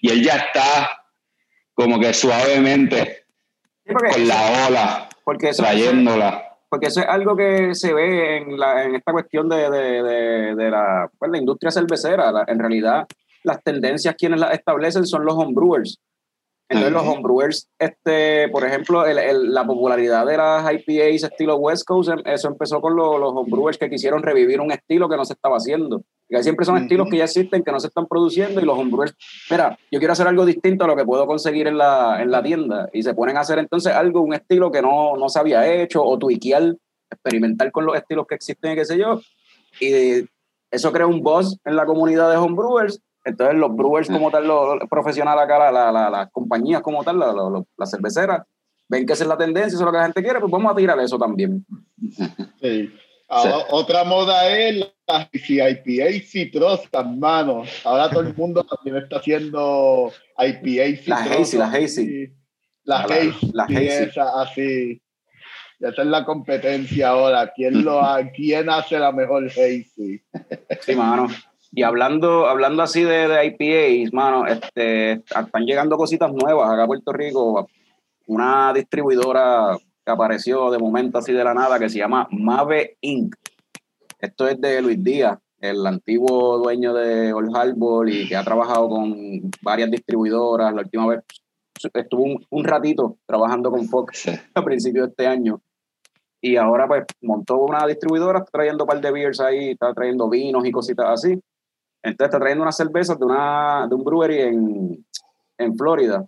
y 0.00 0.10
él 0.10 0.22
ya 0.22 0.36
está 0.36 1.02
como 1.74 1.98
que 1.98 2.12
suavemente 2.12 3.24
con 3.84 4.28
la 4.28 4.66
ola, 4.68 5.08
porque 5.24 5.50
trayéndola. 5.50 6.47
Porque 6.68 6.88
eso 6.88 7.00
es 7.00 7.06
algo 7.06 7.36
que 7.36 7.74
se 7.74 7.94
ve 7.94 8.38
en, 8.38 8.58
la, 8.58 8.84
en 8.84 8.94
esta 8.94 9.12
cuestión 9.12 9.48
de, 9.48 9.70
de, 9.70 10.54
de, 10.54 10.70
la, 10.70 11.10
pues, 11.18 11.30
la 11.30 11.38
industria 11.38 11.70
cervecera. 11.70 12.44
en 12.46 12.58
realidad, 12.58 13.06
las 13.44 13.62
tendencias 13.62 14.14
quienes 14.16 14.40
las 14.40 14.52
establecen 14.52 15.06
son 15.06 15.24
los 15.24 15.34
homebrewers. 15.34 15.98
Entonces, 16.70 16.92
los 16.92 17.02
homebrewers, 17.02 17.70
este, 17.78 18.48
por 18.50 18.62
ejemplo, 18.62 19.06
el, 19.06 19.18
el, 19.18 19.54
la 19.54 19.66
popularidad 19.66 20.26
de 20.26 20.36
las 20.36 20.70
IPAs 20.70 21.22
estilo 21.22 21.56
West 21.56 21.84
Coast, 21.86 22.10
em, 22.10 22.18
eso 22.26 22.48
empezó 22.48 22.82
con 22.82 22.94
los, 22.94 23.18
los 23.18 23.32
homebrewers 23.32 23.78
que 23.78 23.88
quisieron 23.88 24.22
revivir 24.22 24.60
un 24.60 24.70
estilo 24.70 25.08
que 25.08 25.16
no 25.16 25.24
se 25.24 25.32
estaba 25.32 25.56
haciendo. 25.56 26.02
Que 26.28 26.42
siempre 26.42 26.66
son 26.66 26.76
estilos 26.76 27.08
que 27.10 27.16
ya 27.16 27.24
existen, 27.24 27.62
que 27.62 27.72
no 27.72 27.80
se 27.80 27.86
están 27.86 28.06
produciendo, 28.06 28.60
y 28.60 28.64
los 28.64 28.78
homebrewers, 28.78 29.14
mira, 29.50 29.78
yo 29.90 29.98
quiero 29.98 30.12
hacer 30.12 30.26
algo 30.26 30.44
distinto 30.44 30.84
a 30.84 30.88
lo 30.88 30.94
que 30.94 31.06
puedo 31.06 31.26
conseguir 31.26 31.68
en 31.68 31.78
la, 31.78 32.20
en 32.20 32.30
la 32.30 32.42
tienda. 32.42 32.90
Y 32.92 33.02
se 33.02 33.14
ponen 33.14 33.38
a 33.38 33.40
hacer 33.40 33.58
entonces 33.58 33.94
algo, 33.94 34.20
un 34.20 34.34
estilo 34.34 34.70
que 34.70 34.82
no, 34.82 35.16
no 35.16 35.30
se 35.30 35.38
había 35.38 35.66
hecho, 35.66 36.04
o 36.04 36.18
tuiquear, 36.18 36.76
experimentar 37.10 37.72
con 37.72 37.86
los 37.86 37.96
estilos 37.96 38.26
que 38.26 38.34
existen, 38.34 38.76
qué 38.76 38.84
sé 38.84 38.98
yo. 38.98 39.22
Y 39.80 40.28
eso 40.70 40.92
crea 40.92 41.06
un 41.06 41.22
buzz 41.22 41.56
en 41.64 41.76
la 41.76 41.86
comunidad 41.86 42.30
de 42.30 42.36
homebrewers 42.36 43.00
entonces 43.24 43.56
los 43.56 43.74
brewers 43.74 44.08
como 44.08 44.30
tal, 44.30 44.46
los, 44.46 44.78
profesionales 44.88 45.44
acá, 45.44 45.70
las 45.70 45.92
la, 45.92 46.10
la, 46.10 46.28
compañías 46.30 46.82
como 46.82 47.04
tal, 47.04 47.18
las 47.76 47.90
cerveceras, 47.90 48.42
ven 48.88 49.06
que 49.06 49.12
esa 49.12 49.24
es 49.24 49.28
la 49.28 49.36
tendencia, 49.36 49.68
eso 49.68 49.78
es 49.78 49.84
lo 49.84 49.92
que 49.92 49.98
la 49.98 50.04
gente 50.04 50.22
quiere, 50.22 50.40
pues 50.40 50.50
vamos 50.50 50.72
a 50.72 50.76
tirar 50.76 50.98
eso 51.00 51.18
también. 51.18 51.64
Sí. 52.60 52.90
Ahora, 53.28 53.66
Otra 53.70 54.04
moda 54.04 54.48
es 54.48 54.78
la 55.06 55.28
IPA 55.32 56.26
citrosas, 56.26 57.06
mano. 57.06 57.62
Ahora 57.84 58.08
todo 58.08 58.22
el 58.22 58.34
mundo 58.34 58.64
también 58.64 58.96
está 58.96 59.18
haciendo 59.18 60.10
IPA 60.38 60.96
citrosas. 60.96 61.28
La 61.28 61.36
Hazy, 61.36 61.56
la 61.58 61.66
Hazy. 61.66 62.32
La, 62.84 63.64
Hazy. 63.64 63.86
Esa, 63.86 64.40
así. 64.40 65.02
Esa 65.78 66.02
es 66.02 66.08
la 66.08 66.24
competencia 66.24 67.10
ahora. 67.10 67.52
¿Quién, 67.54 67.84
lo, 67.84 68.00
¿Quién 68.34 68.70
hace 68.70 68.98
la 68.98 69.12
mejor 69.12 69.44
Hazy? 69.44 70.22
Sí, 70.80 70.94
mano. 70.96 71.28
Y 71.70 71.82
hablando, 71.82 72.46
hablando 72.46 72.82
así 72.82 73.02
de, 73.02 73.28
de 73.28 73.46
IPAs, 73.46 74.12
mano, 74.12 74.46
este, 74.46 75.12
están 75.12 75.64
llegando 75.66 75.96
cositas 75.96 76.32
nuevas 76.32 76.70
acá 76.70 76.84
a 76.84 76.86
Puerto 76.86 77.12
Rico. 77.12 77.68
Una 78.26 78.72
distribuidora 78.72 79.76
que 80.04 80.12
apareció 80.12 80.70
de 80.70 80.78
momento 80.78 81.18
así 81.18 81.32
de 81.32 81.44
la 81.44 81.54
nada 81.54 81.78
que 81.78 81.88
se 81.88 81.98
llama 81.98 82.26
Mave 82.30 82.96
Inc. 83.02 83.34
Esto 84.18 84.48
es 84.48 84.60
de 84.60 84.82
Luis 84.82 85.02
Díaz, 85.02 85.38
el 85.60 85.86
antiguo 85.86 86.58
dueño 86.58 86.94
de 86.94 87.32
Old 87.32 87.54
Harbor 87.54 88.08
y 88.08 88.26
que 88.26 88.36
ha 88.36 88.42
trabajado 88.42 88.88
con 88.88 89.14
varias 89.62 89.90
distribuidoras. 89.90 90.74
La 90.74 90.82
última 90.82 91.06
vez 91.06 91.20
estuvo 91.94 92.22
un, 92.24 92.46
un 92.50 92.64
ratito 92.64 93.18
trabajando 93.26 93.70
con 93.70 93.86
Fox 93.86 94.28
a 94.54 94.64
principios 94.64 95.06
de 95.06 95.10
este 95.10 95.26
año. 95.26 95.60
Y 96.40 96.56
ahora 96.56 96.86
pues 96.86 97.04
montó 97.20 97.58
una 97.58 97.86
distribuidora, 97.86 98.38
está 98.38 98.50
trayendo 98.52 98.84
un 98.84 98.88
par 98.88 99.00
de 99.00 99.10
beers 99.10 99.40
ahí, 99.40 99.70
está 99.70 99.92
trayendo 99.92 100.28
vinos 100.28 100.64
y 100.64 100.70
cositas 100.70 101.06
así. 101.08 101.38
Entonces 102.02 102.26
está 102.26 102.38
trayendo 102.38 102.62
unas 102.62 102.76
cervezas 102.76 103.18
de, 103.18 103.24
una, 103.24 103.86
de 103.88 103.94
un 103.94 104.04
brewery 104.04 104.40
en, 104.40 105.06
en 105.58 105.76
Florida 105.76 106.24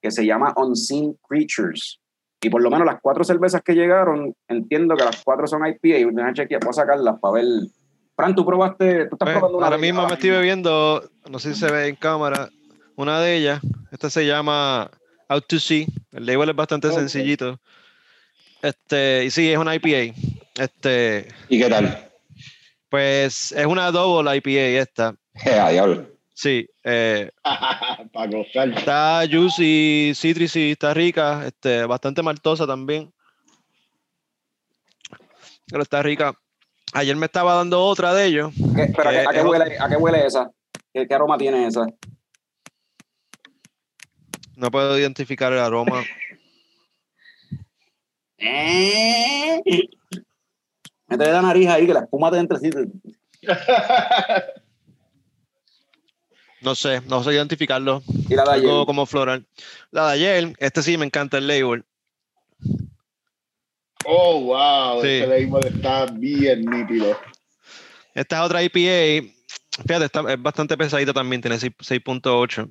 que 0.00 0.10
se 0.10 0.24
llama 0.24 0.54
Unseen 0.56 1.16
Creatures. 1.28 2.00
Y 2.42 2.48
por 2.48 2.62
lo 2.62 2.70
menos 2.70 2.86
las 2.86 3.00
cuatro 3.02 3.22
cervezas 3.22 3.62
que 3.62 3.74
llegaron, 3.74 4.34
entiendo 4.48 4.96
que 4.96 5.04
las 5.04 5.22
cuatro 5.22 5.46
son 5.46 5.66
IPA. 5.66 5.98
Y 5.98 6.04
voy 6.04 6.14
a 6.22 6.72
sacarlas 6.72 7.18
para 7.20 7.34
ver. 7.34 7.44
Fran, 8.16 8.34
tú 8.34 8.46
probaste, 8.46 9.06
tú 9.06 9.14
estás 9.16 9.26
pues, 9.26 9.32
probando 9.34 9.58
una. 9.58 9.66
Ahora 9.66 9.78
mismo 9.78 10.06
me 10.06 10.14
estoy 10.14 10.30
bebiendo, 10.30 11.02
no 11.28 11.38
sé 11.38 11.54
si 11.54 11.60
se 11.60 11.70
ve 11.70 11.88
en 11.88 11.96
cámara, 11.96 12.48
una 12.96 13.20
de 13.20 13.36
ellas. 13.36 13.60
Esta 13.92 14.08
se 14.08 14.26
llama 14.26 14.90
Out 15.28 15.44
to 15.48 15.58
Sea. 15.58 15.86
El 16.12 16.26
label 16.26 16.48
es 16.48 16.56
bastante 16.56 16.90
sencillito. 16.92 17.60
Este, 18.62 19.24
y 19.26 19.30
sí, 19.30 19.50
es 19.50 19.58
una 19.58 19.74
IPA. 19.74 20.14
Este, 20.58 21.28
¿Y 21.48 21.58
qué 21.58 21.68
tal? 21.68 22.09
Pues 22.90 23.52
es 23.52 23.66
una 23.66 23.92
double 23.92 24.36
IPA 24.36 24.80
esta. 24.82 25.14
Yeah, 25.44 25.70
diablo. 25.70 26.06
Sí. 26.34 26.68
Eh, 26.82 27.30
Para 28.12 28.30
gozar. 28.30 28.68
Está 28.70 29.22
juicy, 29.30 30.12
citrusy, 30.14 30.72
está 30.72 30.92
rica, 30.92 31.46
este, 31.46 31.84
bastante 31.86 32.22
maltosa 32.22 32.66
también. 32.66 33.12
Pero 35.68 35.82
está 35.84 36.02
rica. 36.02 36.34
Ayer 36.92 37.14
me 37.14 37.26
estaba 37.26 37.54
dando 37.54 37.80
otra 37.80 38.12
de 38.12 38.26
ellos. 38.26 38.52
¿Qué, 38.74 38.92
pero 38.96 39.10
¿a, 39.10 39.32
qué 39.32 39.42
huele, 39.42 39.78
¿a, 39.78 39.88
qué 39.88 39.96
huele, 39.96 40.26
esa? 40.26 40.50
¿Qué, 40.92 41.06
¿Qué, 41.06 41.14
aroma 41.14 41.38
tiene 41.38 41.68
esa? 41.68 41.86
No 44.56 44.70
puedo 44.72 44.98
identificar 44.98 45.52
el 45.52 45.60
aroma. 45.60 46.02
Métele 51.10 51.32
la 51.32 51.42
nariz 51.42 51.68
ahí, 51.68 51.86
que 51.86 51.94
la 51.94 52.00
espuma 52.00 52.30
te 52.30 52.38
entre 52.38 52.58
sí. 52.58 52.70
No 56.62 56.74
sé, 56.74 57.00
no 57.06 57.24
sé 57.24 57.32
identificarlo. 57.32 58.02
¿Y 58.28 58.34
la 58.34 58.44
de 58.44 58.50
ayer? 58.50 58.68
Algo 58.68 58.84
como 58.84 59.06
floral. 59.06 59.46
La 59.92 60.08
de 60.08 60.12
ayer, 60.12 60.52
este 60.58 60.82
sí 60.82 60.98
me 60.98 61.06
encanta 61.06 61.38
el 61.38 61.46
label. 61.46 61.84
Oh, 64.04 64.42
wow. 64.42 65.00
Sí. 65.00 65.08
Este 65.08 65.26
label 65.26 65.66
está 65.66 66.04
bien 66.04 66.66
nítido. 66.66 67.18
Esta 68.14 68.40
es 68.40 68.42
otra 68.42 68.62
IPA. 68.62 69.32
Fíjate, 69.86 70.04
está, 70.04 70.32
es 70.32 70.42
bastante 70.42 70.76
pesadita 70.76 71.14
también, 71.14 71.40
tiene 71.40 71.56
6.8. 71.56 72.70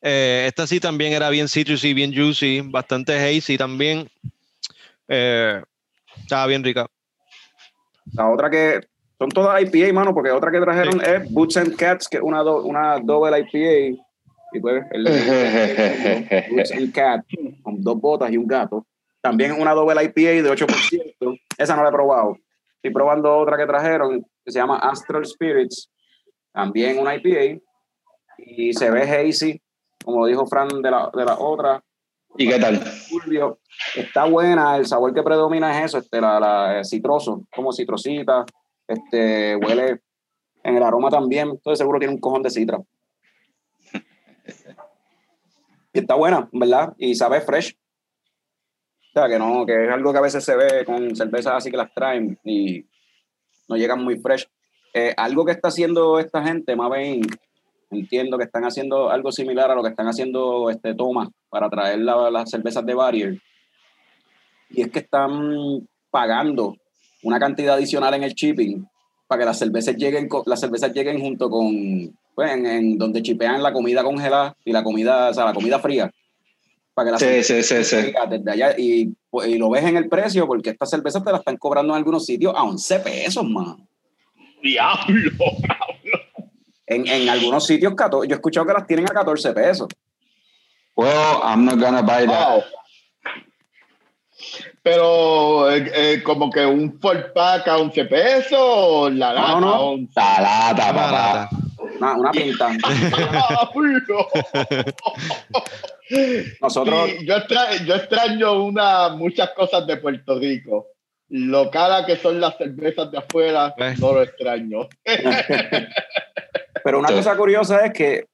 Eh, 0.00 0.44
esta 0.46 0.66
sí 0.66 0.78
también 0.78 1.12
era 1.12 1.30
bien 1.30 1.48
citrusy, 1.48 1.92
bien 1.92 2.14
juicy, 2.14 2.60
bastante 2.60 3.14
hazy 3.18 3.58
también. 3.58 4.08
Eh, 5.08 5.60
estaba 6.20 6.46
bien 6.46 6.62
rica. 6.62 6.86
La 8.12 8.30
otra 8.30 8.50
que 8.50 8.80
son 9.18 9.30
todas 9.30 9.62
IPA, 9.62 9.92
mano, 9.92 10.14
porque 10.14 10.30
otra 10.30 10.50
que 10.50 10.60
trajeron 10.60 10.94
sí. 10.94 11.06
es 11.06 11.32
Boots 11.32 11.56
and 11.56 11.76
Cats, 11.76 12.08
que 12.08 12.18
es 12.18 12.22
una, 12.22 12.42
do, 12.42 12.62
una 12.64 12.98
doble 12.98 13.38
IPA. 13.40 14.02
Y 14.52 14.60
pues, 14.60 14.84
el, 14.90 15.04
Boots 16.54 16.72
and 16.72 16.92
Cats, 16.92 17.26
con 17.62 17.82
dos 17.82 18.00
botas 18.00 18.30
y 18.30 18.36
un 18.36 18.46
gato. 18.46 18.86
También 19.20 19.52
una 19.52 19.72
doble 19.72 20.04
IPA 20.04 20.42
de 20.42 20.50
8%. 20.50 21.40
Esa 21.56 21.76
no 21.76 21.82
la 21.82 21.88
he 21.88 21.92
probado. 21.92 22.36
Estoy 22.76 22.92
probando 22.92 23.34
otra 23.36 23.56
que 23.56 23.66
trajeron, 23.66 24.22
que 24.44 24.52
se 24.52 24.58
llama 24.58 24.78
Astral 24.78 25.24
Spirits. 25.24 25.90
También 26.52 26.98
una 26.98 27.16
IPA. 27.16 27.62
Y 28.38 28.74
se 28.74 28.90
ve 28.90 29.02
hazy, 29.02 29.60
como 30.04 30.26
dijo 30.26 30.46
Fran 30.46 30.68
de 30.82 30.90
la, 30.90 31.10
de 31.14 31.24
la 31.24 31.38
otra. 31.38 31.82
¿Y 32.36 32.48
qué 32.48 32.58
tal? 32.58 32.82
Julio. 33.08 33.58
Está 33.94 34.24
buena, 34.24 34.76
el 34.76 34.86
sabor 34.86 35.14
que 35.14 35.22
predomina 35.22 35.78
es 35.78 35.86
eso, 35.86 35.98
este, 35.98 36.20
la, 36.20 36.40
la 36.40 36.84
citroso, 36.84 37.46
como 37.54 37.72
citrosita, 37.72 38.44
este, 38.86 39.56
huele 39.56 40.00
en 40.62 40.76
el 40.76 40.82
aroma 40.82 41.10
también, 41.10 41.50
entonces 41.50 41.78
seguro 41.78 41.98
tiene 41.98 42.14
un 42.14 42.20
cojón 42.20 42.42
de 42.42 42.50
citra. 42.50 42.78
Y 45.92 46.00
está 46.00 46.14
buena, 46.14 46.48
¿verdad? 46.52 46.94
Y 46.98 47.14
sabe 47.14 47.40
fresh. 47.40 47.76
O 49.10 49.12
sea, 49.12 49.28
que 49.28 49.38
no, 49.38 49.64
que 49.64 49.84
es 49.84 49.92
algo 49.92 50.12
que 50.12 50.18
a 50.18 50.22
veces 50.22 50.44
se 50.44 50.56
ve 50.56 50.84
con 50.84 51.14
cervezas 51.14 51.54
así 51.54 51.70
que 51.70 51.76
las 51.76 51.94
traen 51.94 52.36
y 52.42 52.84
no 53.68 53.76
llegan 53.76 54.02
muy 54.02 54.18
fresh. 54.18 54.48
Eh, 54.92 55.14
algo 55.16 55.44
que 55.44 55.52
está 55.52 55.68
haciendo 55.68 56.18
esta 56.18 56.42
gente, 56.42 56.74
más 56.74 56.90
bien, 56.90 57.22
entiendo 57.94 58.38
que 58.38 58.44
están 58.44 58.64
haciendo 58.64 59.10
algo 59.10 59.32
similar 59.32 59.70
a 59.70 59.74
lo 59.74 59.82
que 59.82 59.90
están 59.90 60.06
haciendo 60.06 60.70
este 60.70 60.94
Toma 60.94 61.30
para 61.48 61.68
traer 61.68 62.00
la, 62.00 62.30
las 62.30 62.50
cervezas 62.50 62.84
de 62.84 62.94
Barrier. 62.94 63.40
Y 64.70 64.82
es 64.82 64.90
que 64.90 65.00
están 65.00 65.86
pagando 66.10 66.76
una 67.22 67.38
cantidad 67.38 67.74
adicional 67.74 68.14
en 68.14 68.24
el 68.24 68.34
shipping 68.34 68.86
para 69.26 69.40
que 69.40 69.46
las 69.46 69.58
cervezas 69.58 69.96
lleguen, 69.96 70.28
las 70.46 70.60
cervezas 70.60 70.92
lleguen 70.92 71.20
junto 71.20 71.48
con, 71.48 72.16
pues, 72.34 72.52
en, 72.52 72.66
en 72.66 72.98
donde 72.98 73.22
chipean 73.22 73.62
la 73.62 73.72
comida 73.72 74.02
congelada 74.02 74.56
y 74.64 74.72
la 74.72 74.82
comida, 74.84 75.30
o 75.30 75.34
sea, 75.34 75.46
la 75.46 75.54
comida 75.54 75.78
fría. 75.78 76.10
Para 76.92 77.06
que 77.06 77.12
la 77.12 77.18
sí, 77.18 77.42
sí, 77.42 77.62
sí, 77.62 77.84
sí. 77.84 78.12
Desde 78.30 78.50
allá 78.50 78.74
y, 78.78 79.12
pues, 79.30 79.48
y, 79.48 79.58
lo 79.58 79.70
ves 79.70 79.84
en 79.84 79.96
el 79.96 80.08
precio 80.08 80.46
porque 80.46 80.70
estas 80.70 80.90
cervezas 80.90 81.24
te 81.24 81.32
las 81.32 81.40
están 81.40 81.56
cobrando 81.56 81.92
en 81.92 81.98
algunos 81.98 82.24
sitios 82.24 82.54
a 82.56 82.62
11 82.62 83.00
pesos, 83.00 83.44
man. 83.44 83.86
Diablo, 84.62 85.30
en, 86.94 87.06
en, 87.06 87.28
algunos 87.28 87.66
sitios, 87.66 87.94
yo 87.98 88.22
he 88.24 88.32
escuchado 88.32 88.66
que 88.66 88.72
las 88.72 88.86
tienen 88.86 89.06
a 89.06 89.14
14 89.14 89.52
pesos. 89.52 89.88
Well, 90.96 91.40
I'm 91.42 91.64
not 91.64 91.78
gonna 91.78 92.02
buy 92.02 92.26
that. 92.26 92.54
Wow. 92.56 92.62
Pero 94.82 95.70
eh, 95.70 95.90
eh, 95.94 96.22
como 96.22 96.50
que 96.50 96.64
un 96.66 97.00
four 97.00 97.32
pack 97.32 97.66
a 97.68 97.78
11 97.78 98.04
pesos 98.04 98.58
o 98.60 99.08
la 99.10 99.32
lata. 99.32 99.48
No, 99.52 99.60
no. 99.60 99.80
11. 99.92 100.12
La 100.14 100.40
lata, 100.40 100.92
papá. 100.94 101.48
Una, 101.98 102.14
una 102.14 102.30
pinta. 102.30 102.70
Nosotros. 106.60 107.10
Sí, 107.10 107.26
yo, 107.26 107.36
extra- 107.36 107.76
yo 107.84 107.94
extraño 107.94 108.64
una, 108.64 109.08
muchas 109.10 109.50
cosas 109.50 109.86
de 109.86 109.96
Puerto 109.96 110.38
Rico. 110.38 110.88
Lo 111.28 111.70
cara 111.70 112.04
que 112.04 112.16
son 112.16 112.38
las 112.40 112.56
cervezas 112.58 113.10
de 113.10 113.18
afuera, 113.18 113.74
Eh. 113.78 113.94
no 113.98 114.12
lo 114.12 114.22
extraño. 114.22 114.88
Pero 116.84 116.98
una 117.00 117.08
Sí. 117.08 117.14
cosa 117.14 117.36
curiosa 117.36 117.84
es 117.86 117.92
que 117.92 118.26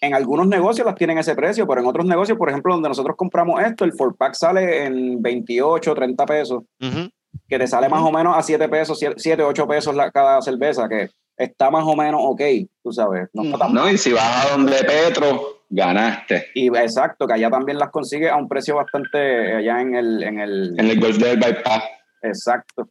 en 0.00 0.14
algunos 0.14 0.46
negocios 0.46 0.86
las 0.86 0.94
tienen 0.94 1.18
ese 1.18 1.34
precio, 1.34 1.66
pero 1.66 1.80
en 1.80 1.86
otros 1.86 2.06
negocios, 2.06 2.38
por 2.38 2.48
ejemplo, 2.48 2.72
donde 2.72 2.88
nosotros 2.88 3.16
compramos 3.16 3.60
esto, 3.62 3.84
el 3.84 3.92
4-pack 3.92 4.34
sale 4.34 4.84
en 4.84 5.20
28, 5.20 5.94
30 5.94 6.24
pesos, 6.26 6.62
Ujú. 6.80 7.08
que 7.48 7.58
te 7.58 7.66
sale 7.66 7.88
más 7.88 8.02
o 8.02 8.12
menos 8.12 8.36
a 8.36 8.42
7 8.42 8.68
pesos, 8.68 8.98
7, 9.16 9.42
8 9.42 9.66
pesos 9.66 9.94
la, 9.94 10.10
cada 10.10 10.40
cerveza, 10.42 10.88
que 10.88 11.08
está 11.36 11.70
más 11.70 11.84
o 11.84 11.96
menos 11.96 12.20
ok, 12.22 12.40
tú 12.82 12.92
sabes. 12.92 13.28
No 13.32 13.42
está 13.42 13.58
tan 13.58 13.72
No, 13.74 13.90
y 13.90 13.98
si 13.98 14.12
vas 14.12 14.46
a 14.46 14.50
donde 14.56 14.76
Petro, 14.84 15.62
ganaste. 15.70 16.46
Y 16.54 16.68
exacto, 16.68 17.26
que 17.26 17.32
allá 17.32 17.50
también 17.50 17.78
las 17.78 17.90
consigue 17.90 18.28
a 18.30 18.36
un 18.36 18.46
precio 18.48 18.76
bastante 18.76 19.54
allá 19.56 19.80
en 19.80 19.94
el, 19.96 20.22
en 20.22 20.38
el 20.38 20.74
En 20.78 20.90
el 20.90 21.00
golf 21.00 21.16
del 21.16 21.38
bypass. 21.38 21.82
exacto. 22.22 22.88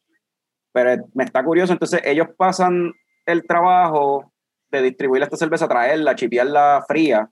Pero 0.73 1.05
me 1.13 1.23
está 1.23 1.43
curioso, 1.43 1.71
entonces 1.71 2.01
ellos 2.03 2.27
pasan 2.35 2.91
el 3.27 3.45
trabajo 3.45 4.32
de 4.77 4.83
distribuir 4.83 5.23
esta 5.23 5.37
cerveza, 5.37 5.67
traerla, 5.67 6.15
chipearla 6.15 6.83
fría, 6.87 7.29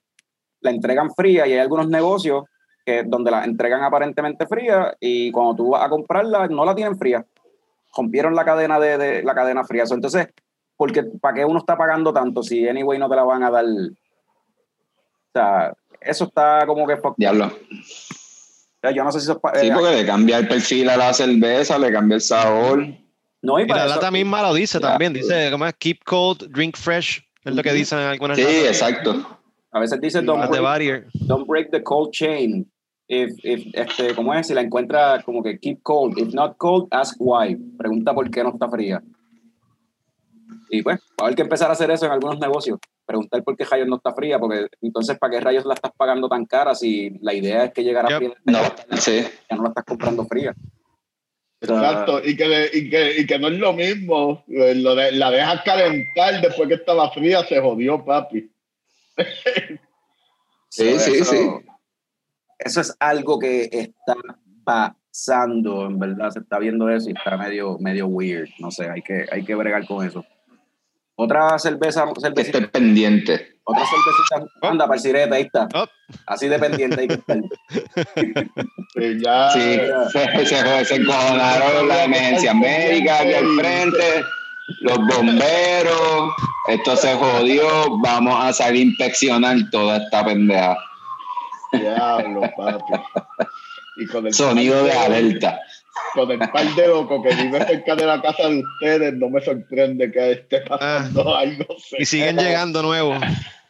la 0.62 0.70
entregan 0.72 1.14
fría 1.14 1.48
y 1.48 1.54
hay 1.54 1.60
algunos 1.60 1.88
negocios 1.90 2.44
que 2.86 3.04
donde 3.04 3.32
la 3.32 3.44
entregan 3.44 3.84
aparentemente 3.84 4.46
fría 4.48 4.96
y 5.00 5.32
cuando 5.32 5.56
tú 5.56 5.70
vas 5.72 5.84
a 5.86 5.90
comprarla 5.90 6.48
no 6.48 6.66
la 6.66 6.76
tienen 6.76 6.98
fría. 6.98 7.26
Rompieron 7.96 8.36
la 8.36 8.46
cadena 8.46 8.80
de, 8.80 8.98
de- 8.98 9.24
la 9.24 9.34
cadena 9.36 9.64
fría. 9.64 9.84
Entonces, 9.90 10.28
porque 10.78 11.04
¿para 11.04 11.36
qué 11.36 11.46
uno 11.46 11.60
está 11.60 11.78
pagando 11.78 12.14
tanto 12.14 12.42
si 12.44 12.68
anyway 12.68 12.98
no 12.98 13.10
te 13.10 13.16
la 13.16 13.24
van 13.24 13.44
a 13.44 13.52
dar? 13.52 13.66
O 13.66 15.32
sea, 15.34 15.74
eso 16.00 16.26
está 16.26 16.66
como 16.66 16.86
que 16.88 16.98
Diablo. 17.18 17.46
o 17.48 18.80
sea, 18.82 18.92
yo 18.92 19.04
no 19.04 19.12
sé 19.12 19.20
si 19.20 19.26
eso 19.26 19.34
es 19.34 19.40
pa- 19.40 19.56
Sí, 19.56 19.68
eh, 19.68 19.72
porque 19.74 19.96
le 19.96 20.06
cambia 20.06 20.38
el 20.38 20.48
perfil 20.48 20.90
a 20.90 20.98
la 20.98 21.14
cerveza, 21.14 21.78
le 21.78 21.92
cambia 21.92 22.16
el 22.16 22.22
sabor. 22.22 22.86
no 23.42 23.60
y 23.60 23.64
Y 23.64 23.66
para 23.68 23.82
la 23.82 23.86
eso- 23.88 23.96
lata 23.96 24.12
misma 24.12 24.42
lo 24.42 24.54
dice 24.54 24.80
Ya. 24.80 24.90
también. 24.90 25.14
Dice, 25.14 25.50
¿cómo 25.52 25.66
es? 25.66 25.74
Keep 25.76 26.04
cold, 26.04 26.48
drink 26.52 26.78
fresh. 26.78 27.24
Es 27.44 27.56
lo 27.56 27.64
que 27.64 27.74
dicen 27.74 28.00
en 28.00 28.06
algunas 28.06 28.38
Sí, 28.38 28.44
exacto. 28.44 29.40
a 29.72 29.80
veces 29.80 30.00
dice 30.02 30.22
don't 30.22 30.48
break, 30.50 30.62
barrier. 30.62 31.08
don't 31.28 31.48
break 31.48 31.72
the 31.72 31.82
cold 31.84 32.12
chain. 32.12 32.70
If, 33.08 33.34
if 33.44 33.66
este 33.74 34.16
cómo 34.16 34.34
es 34.34 34.48
si 34.48 34.54
la 34.54 34.62
encuentra 34.62 35.22
como 35.24 35.44
que 35.44 35.60
keep 35.60 35.82
cold. 35.84 36.18
If 36.18 36.34
not 36.34 36.56
cold 36.58 36.88
ask 36.92 37.16
why. 37.20 37.56
Pregunta 37.78 38.14
por 38.14 38.30
qué 38.30 38.44
no 38.44 38.52
está 38.52 38.70
fría. 38.70 39.02
Y 40.70 40.82
pues 40.84 40.98
va 41.00 41.04
a 41.20 41.24
haber 41.26 41.36
que 41.36 41.42
empezar 41.42 41.70
a 41.70 41.74
hacer 41.74 41.92
eso 41.92 42.06
en 42.06 42.12
algunos 42.14 42.40
negocios. 42.40 42.80
Preguntar 43.06 43.44
por 43.44 43.58
qué 43.58 43.66
rayos 43.66 43.88
no 43.90 43.98
está 43.98 44.14
fría 44.14 44.40
porque 44.40 44.68
entonces 44.82 45.18
para 45.20 45.32
qué 45.32 45.40
rayos 45.42 45.66
la 45.66 45.74
estás 45.74 45.92
pagando 45.98 46.30
tan 46.30 46.46
cara 46.46 46.74
si 46.76 47.10
la 47.22 47.34
idea 47.34 47.66
es 47.66 47.74
que 47.74 47.84
llegara 47.84 48.08
Yep. 48.08 48.18
fría 48.18 48.34
No, 48.46 48.98
sí. 48.98 49.22
ya 49.50 49.56
no 49.58 49.64
la 49.64 49.70
estás 49.70 49.84
comprando 49.84 50.26
fría 50.26 50.54
Exacto, 51.62 52.22
y 52.26 52.36
que, 52.36 52.70
y, 52.74 52.90
que, 52.90 53.20
y 53.22 53.26
que 53.28 53.38
no 53.40 53.48
es 53.50 53.60
lo 53.60 53.74
mismo. 53.74 54.44
Lo 54.48 54.96
de- 54.96 55.12
la 55.12 55.30
dejas 55.30 55.62
calentar 55.64 56.42
después 56.42 56.68
que 56.68 56.74
estaba 56.76 57.12
fría, 57.12 57.44
se 57.46 57.60
jodió, 57.62 58.04
papi. 58.04 58.52
Sí, 60.74 60.88
eso- 60.88 61.12
sí, 61.12 61.24
sí. 61.26 61.50
Eso 62.58 62.80
es 62.82 62.96
algo 63.00 63.38
que 63.40 63.68
está 63.72 64.16
pasando, 64.64 65.86
en 65.88 66.00
verdad, 66.00 66.30
se 66.32 66.40
está 66.40 66.60
viendo 66.60 66.90
eso 66.90 67.10
y 67.10 67.14
está 67.14 67.36
medio, 67.36 67.78
medio 67.80 68.08
weird. 68.08 68.48
No 68.60 68.72
sé, 68.72 68.90
hay 68.90 69.02
que, 69.02 69.26
hay 69.32 69.44
que 69.44 69.54
bregar 69.56 69.86
con 69.86 70.08
eso. 70.08 70.24
Otra 71.16 71.60
cerveza, 71.60 72.06
Que 72.14 72.22
cervecita, 72.22 72.58
esté 72.60 72.70
pendiente. 72.70 73.60
Otra 73.72 73.86
cervecita, 73.86 74.68
anda, 74.68 74.86
para 74.86 74.96
el 74.96 75.02
sirete, 75.02 75.36
ahí 75.36 75.42
está. 75.44 75.68
Oh. 75.74 75.86
Así 76.28 76.48
dependiente 76.48 77.02
hay 77.02 77.08
que 77.08 77.14
estar. 77.16 77.38
Y 78.96 79.20
ya, 79.24 79.52
Sí, 79.52 79.80
se, 80.12 80.46
se, 80.46 80.86
se 80.86 80.96
encojonaron 80.96 81.88
la 81.88 82.04
emergencia 82.04 82.54
médica 82.54 83.20
aquí 83.20 83.34
al 83.34 83.48
frente, 83.56 84.24
los 84.82 84.98
bomberos, 84.98 86.34
esto 86.68 86.96
se 86.96 87.16
jodió, 87.16 87.98
vamos 88.00 88.36
a 88.44 88.54
salir 88.54 88.82
a 88.82 88.90
inspeccionar 88.90 89.58
toda 89.72 89.98
esta 89.98 90.24
pendeja. 90.26 90.78
diablo, 91.74 92.42
papi. 92.56 92.94
Y 93.98 94.06
con 94.08 94.28
el 94.28 94.34
Sonido 94.34 94.84
de 94.84 94.92
alerta. 94.94 95.60
Con 96.14 96.32
el 96.32 96.40
par 96.40 96.66
de 96.76 96.88
loco 96.88 97.22
que 97.22 97.36
vive 97.36 97.66
cerca 97.66 97.96
de 97.96 98.06
la 98.06 98.22
casa 98.22 98.48
de 98.48 98.64
ustedes, 98.64 99.14
no 99.14 99.30
me 99.30 99.42
sorprende 99.42 100.12
que 100.12 100.32
esté 100.32 100.62
pasando 100.62 101.36
algo. 101.36 101.66
Y 101.98 102.06
siguen 102.06 102.38
llegando 102.38 102.82
nuevos. 102.82 103.18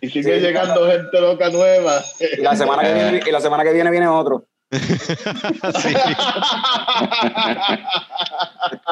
Y 0.02 0.10
sigue 0.10 0.40
Sí. 0.40 0.46
llegando 0.46 0.88
gente 0.88 1.22
loca 1.22 1.50
nueva. 1.50 2.02
Y 2.38 2.42
la 2.42 2.56
semana 2.56 2.82
que 2.84 2.94
viene, 2.94 3.22
y 3.28 3.32
la 3.32 3.40
semana 3.40 3.64
que 3.64 3.74
viene, 3.74 3.92
viene 3.92 4.08
otro. 4.08 4.46
Sí. 4.72 5.94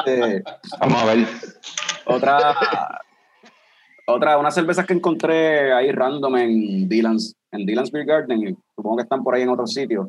Este, 0.04 0.42
Vamos 0.80 1.02
a 1.02 1.06
ver. 1.06 1.26
otra, 2.06 2.54
otra, 4.06 4.38
unas 4.38 4.54
cervezas 4.54 4.86
que 4.86 4.94
encontré 4.94 5.72
ahí 5.72 5.90
random 5.92 6.36
en 6.36 6.88
Dylan's, 6.88 7.34
en 7.52 7.66
Dylan's 7.66 7.90
Beer 7.92 8.06
Garden, 8.06 8.48
y 8.48 8.56
supongo 8.76 8.96
que 8.96 9.02
están 9.02 9.22
por 9.22 9.34
ahí 9.34 9.42
en 9.42 9.48
otros 9.50 9.72
sitios. 9.72 10.08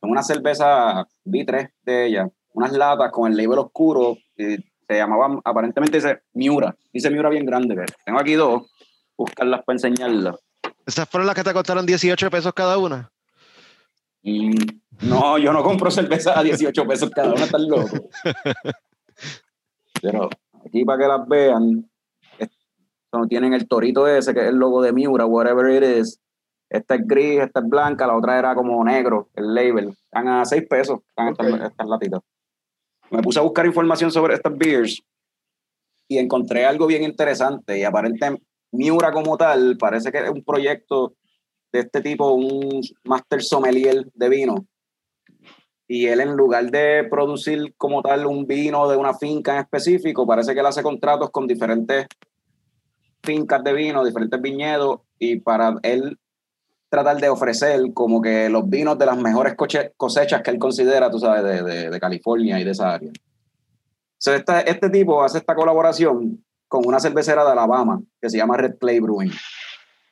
Son 0.00 0.10
unas 0.10 0.26
cervezas, 0.26 1.04
vi 1.24 1.44
tres 1.44 1.68
de 1.82 2.06
ellas, 2.06 2.28
unas 2.54 2.72
latas 2.72 3.10
con 3.12 3.30
el 3.30 3.36
label 3.36 3.58
oscuro, 3.58 4.16
y 4.36 4.56
se 4.56 4.96
llamaban, 4.96 5.40
aparentemente 5.44 5.98
dice 5.98 6.20
Miura, 6.32 6.74
dice 6.92 7.10
Miura 7.10 7.28
bien 7.28 7.44
grande, 7.46 7.84
tengo 8.04 8.18
aquí 8.18 8.34
dos, 8.34 8.62
buscarlas 9.20 9.62
para 9.64 9.74
enseñarlas. 9.76 10.36
Esas 10.86 11.08
fueron 11.08 11.26
las 11.26 11.36
que 11.36 11.44
te 11.44 11.52
costaron 11.52 11.84
18 11.86 12.30
pesos 12.30 12.52
cada 12.54 12.78
una. 12.78 13.10
Mm, 14.22 14.54
no, 15.02 15.38
yo 15.38 15.52
no 15.52 15.62
compro 15.62 15.90
cerveza 15.90 16.38
a 16.38 16.42
18 16.42 16.86
pesos 16.86 17.10
cada 17.10 17.32
una, 17.32 17.44
están 17.44 17.68
loco. 17.68 18.08
Pero 20.02 20.28
aquí 20.66 20.84
para 20.84 20.98
que 21.02 21.08
las 21.08 21.28
vean, 21.28 21.90
son- 23.10 23.28
tienen 23.28 23.52
el 23.54 23.68
torito 23.68 24.06
ese, 24.08 24.32
que 24.34 24.40
es 24.40 24.46
el 24.48 24.56
logo 24.56 24.82
de 24.82 24.92
Miura, 24.92 25.26
whatever 25.26 25.70
it 25.70 25.98
is. 25.98 26.20
Esta 26.68 26.94
es 26.94 27.06
gris, 27.06 27.40
esta 27.40 27.60
es 27.60 27.68
blanca, 27.68 28.06
la 28.06 28.16
otra 28.16 28.38
era 28.38 28.54
como 28.54 28.82
negro, 28.84 29.28
el 29.34 29.54
label. 29.54 29.88
Están 30.04 30.28
a 30.28 30.44
6 30.44 30.64
pesos, 30.68 31.00
están 31.08 31.28
estas- 31.28 31.52
Ok. 31.52 31.60
estas 31.70 31.86
latitas. 31.88 32.20
Me 33.10 33.20
puse 33.22 33.38
a 33.40 33.42
buscar 33.42 33.66
información 33.66 34.10
sobre 34.12 34.34
estas 34.34 34.56
beers 34.56 35.02
y 36.08 36.18
encontré 36.18 36.64
algo 36.64 36.86
bien 36.86 37.02
interesante 37.02 37.76
y 37.78 37.82
aparentemente 37.84 38.44
Miura 38.72 39.12
como 39.12 39.36
tal 39.36 39.76
parece 39.78 40.12
que 40.12 40.18
es 40.18 40.30
un 40.30 40.44
proyecto 40.44 41.14
de 41.72 41.80
este 41.80 42.00
tipo, 42.00 42.32
un 42.32 42.80
master 43.04 43.42
sommelier 43.42 44.10
de 44.14 44.28
vino. 44.28 44.66
Y 45.86 46.06
él 46.06 46.20
en 46.20 46.36
lugar 46.36 46.70
de 46.70 47.04
producir 47.10 47.74
como 47.76 48.00
tal 48.02 48.26
un 48.26 48.46
vino 48.46 48.88
de 48.88 48.96
una 48.96 49.14
finca 49.14 49.54
en 49.54 49.60
específico, 49.62 50.26
parece 50.26 50.54
que 50.54 50.60
él 50.60 50.66
hace 50.66 50.82
contratos 50.82 51.30
con 51.30 51.46
diferentes 51.46 52.06
fincas 53.22 53.62
de 53.64 53.72
vino, 53.72 54.04
diferentes 54.04 54.40
viñedos, 54.40 55.00
y 55.18 55.36
para 55.40 55.74
él 55.82 56.18
tratar 56.88 57.20
de 57.20 57.28
ofrecer 57.28 57.80
como 57.92 58.20
que 58.20 58.48
los 58.48 58.68
vinos 58.68 58.98
de 58.98 59.06
las 59.06 59.16
mejores 59.16 59.54
cosechas 59.96 60.42
que 60.42 60.50
él 60.50 60.58
considera, 60.58 61.10
tú 61.10 61.18
sabes, 61.18 61.64
de, 61.64 62.00
California 62.00 62.58
y 62.58 62.64
de 62.64 62.70
esa 62.70 62.94
área. 62.94 63.12
Esta- 64.24 64.60
este 64.60 64.90
tipo 64.90 65.22
hace 65.22 65.38
esta 65.38 65.54
colaboración 65.54 66.44
con 66.70 66.86
una 66.86 67.00
cervecera 67.00 67.44
de 67.44 67.50
Alabama 67.50 68.00
que 68.22 68.30
se 68.30 68.36
llama 68.38 68.56
Red 68.56 68.76
Clay 68.78 69.00
Brewing. 69.00 69.32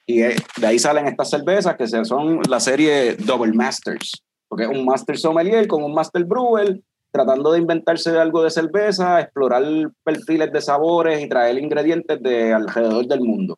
Y 0.05 0.23
eh, 0.23 0.35
de 0.57 0.67
ahí 0.67 0.79
salen 0.79 1.07
estas 1.07 1.31
cervezas 1.31 1.77
que 1.77 1.87
son 1.87 2.41
la 2.49 2.59
serie 2.59 3.15
Double 3.15 3.53
Masters, 3.53 4.25
porque 4.49 4.65
es 4.65 4.71
un 4.71 4.85
Master 4.85 5.17
Sommelier 5.17 5.69
con 5.69 5.85
un 5.85 5.95
Master 5.95 6.25
Brewer 6.25 6.81
tratando 7.13 7.53
de 7.53 7.61
inventarse 7.61 8.11
algo 8.19 8.43
de 8.43 8.51
cerveza, 8.51 9.21
explorar 9.21 9.63
perfiles 10.03 10.53
de 10.53 10.61
sabores 10.61 11.23
y 11.23 11.29
traer 11.29 11.59
ingredientes 11.59 12.21
de 12.21 12.53
alrededor 12.53 13.07
del 13.07 13.21
mundo. 13.21 13.57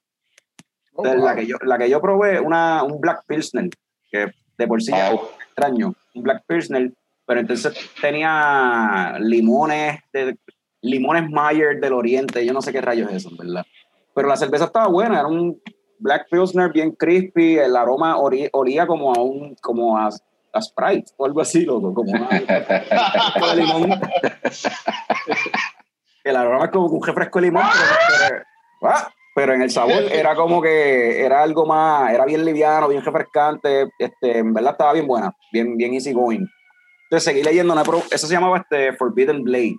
Oh, 0.93 1.07
Entonces, 1.07 1.25
la, 1.25 1.33
wow. 1.33 1.41
que 1.41 1.47
yo, 1.47 1.57
la 1.63 1.79
que 1.79 1.89
yo 1.89 2.01
probé, 2.03 2.39
una, 2.39 2.83
un 2.85 3.01
Black 3.01 3.23
Pilsner, 3.27 3.71
que 4.13 4.31
de 4.59 4.67
por 4.67 4.83
sí 4.83 4.93
Wow. 4.93 5.01
es 5.01 5.47
extraño, 5.47 5.95
un 6.15 6.23
Black 6.23 6.45
Pilsner, 6.47 6.93
pero 7.25 7.41
entonces 7.41 7.73
tenía 7.99 9.17
limones, 9.21 10.01
de, 10.13 10.37
limones 10.83 11.29
Mayer 11.31 11.81
del 11.81 11.93
Oriente, 11.93 12.45
yo 12.45 12.53
no 12.53 12.63
sé 12.63 12.73
qué 12.73 12.81
rayos 12.81 13.11
es 13.11 13.17
eso, 13.25 13.31
¿verdad? 13.39 13.65
Pero 14.15 14.29
la 14.29 14.37
cerveza 14.37 14.65
estaba 14.67 14.89
buena, 14.89 15.19
era 15.21 15.29
un 15.29 15.61
Black 15.99 16.27
Pilsner 16.31 16.73
bien 16.73 16.93
crispy, 16.93 17.59
el 17.59 17.77
aroma 17.77 18.17
olía 18.19 18.87
como 18.87 19.13
a 19.15 19.21
un, 19.23 19.55
como 19.61 19.99
a, 19.99 20.09
a 20.53 20.63
Sprite 20.63 21.11
o 21.19 21.27
algo 21.27 21.41
así, 21.43 21.65
loco, 21.65 21.93
como 21.95 22.11
una, 22.13 22.29
de 23.51 23.57
limón. 23.57 24.01
El 26.25 26.37
aroma 26.37 26.65
es 26.67 26.71
como 26.71 26.87
un 26.87 27.03
refresco 27.07 27.39
de 27.41 27.47
limón, 27.47 27.65
pero, 27.73 28.29
pero- 28.81 28.93
ah, 28.95 29.09
pero 29.35 29.55
en 29.55 29.63
el 29.63 29.71
sabor 29.71 30.03
era 30.11 30.35
como 30.35 30.61
que 30.61 31.23
era 31.25 31.43
algo 31.43 31.65
más, 31.65 32.13
era 32.13 32.25
bien 32.25 32.45
liviano, 32.45 32.89
bien 32.89 33.05
refrescante, 33.05 33.89
este, 33.99 34.39
en 34.39 34.53
verdad 34.53 34.73
estaba 34.73 34.93
bien 34.93 35.07
buena, 35.07 35.35
bien, 35.53 35.77
bien 35.77 35.95
easy 35.95 36.13
going. 36.13 36.45
Entonces 37.05 37.25
seguí 37.25 37.43
leyendo, 37.43 37.73
una 37.73 37.85
pro- 37.85 38.03
eso 38.11 38.27
se 38.27 38.33
llamaba 38.35 38.59
este 38.59 38.93
Forbidden 38.95 39.43
Blade. 39.45 39.77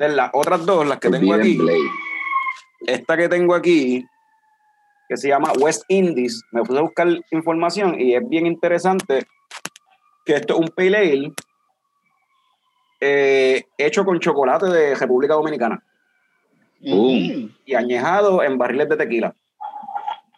Entonces 0.00 0.16
las 0.16 0.30
otras 0.32 0.64
dos, 0.64 0.86
las 0.86 0.98
que 0.98 1.10
tengo 1.10 1.34
Forbidden 1.34 1.40
aquí, 1.40 1.56
Blade. 1.58 1.90
esta 2.86 3.16
que 3.18 3.28
tengo 3.28 3.54
aquí 3.54 4.06
que 5.06 5.16
se 5.18 5.28
llama 5.28 5.52
West 5.58 5.82
Indies. 5.88 6.42
Me 6.52 6.62
puse 6.62 6.78
a 6.78 6.82
buscar 6.82 7.06
información 7.30 8.00
y 8.00 8.14
es 8.14 8.26
bien 8.26 8.46
interesante 8.46 9.26
que 10.24 10.36
esto 10.36 10.54
es 10.54 10.60
un 10.60 10.68
pale 10.68 10.96
ale 10.96 11.32
eh, 12.98 13.64
hecho 13.76 14.06
con 14.06 14.20
chocolate 14.20 14.68
de 14.68 14.94
República 14.94 15.34
Dominicana 15.34 15.84
Boom. 16.80 17.54
y 17.66 17.74
añejado 17.74 18.42
en 18.42 18.56
barriles 18.56 18.88
de 18.88 18.96
tequila. 18.96 19.34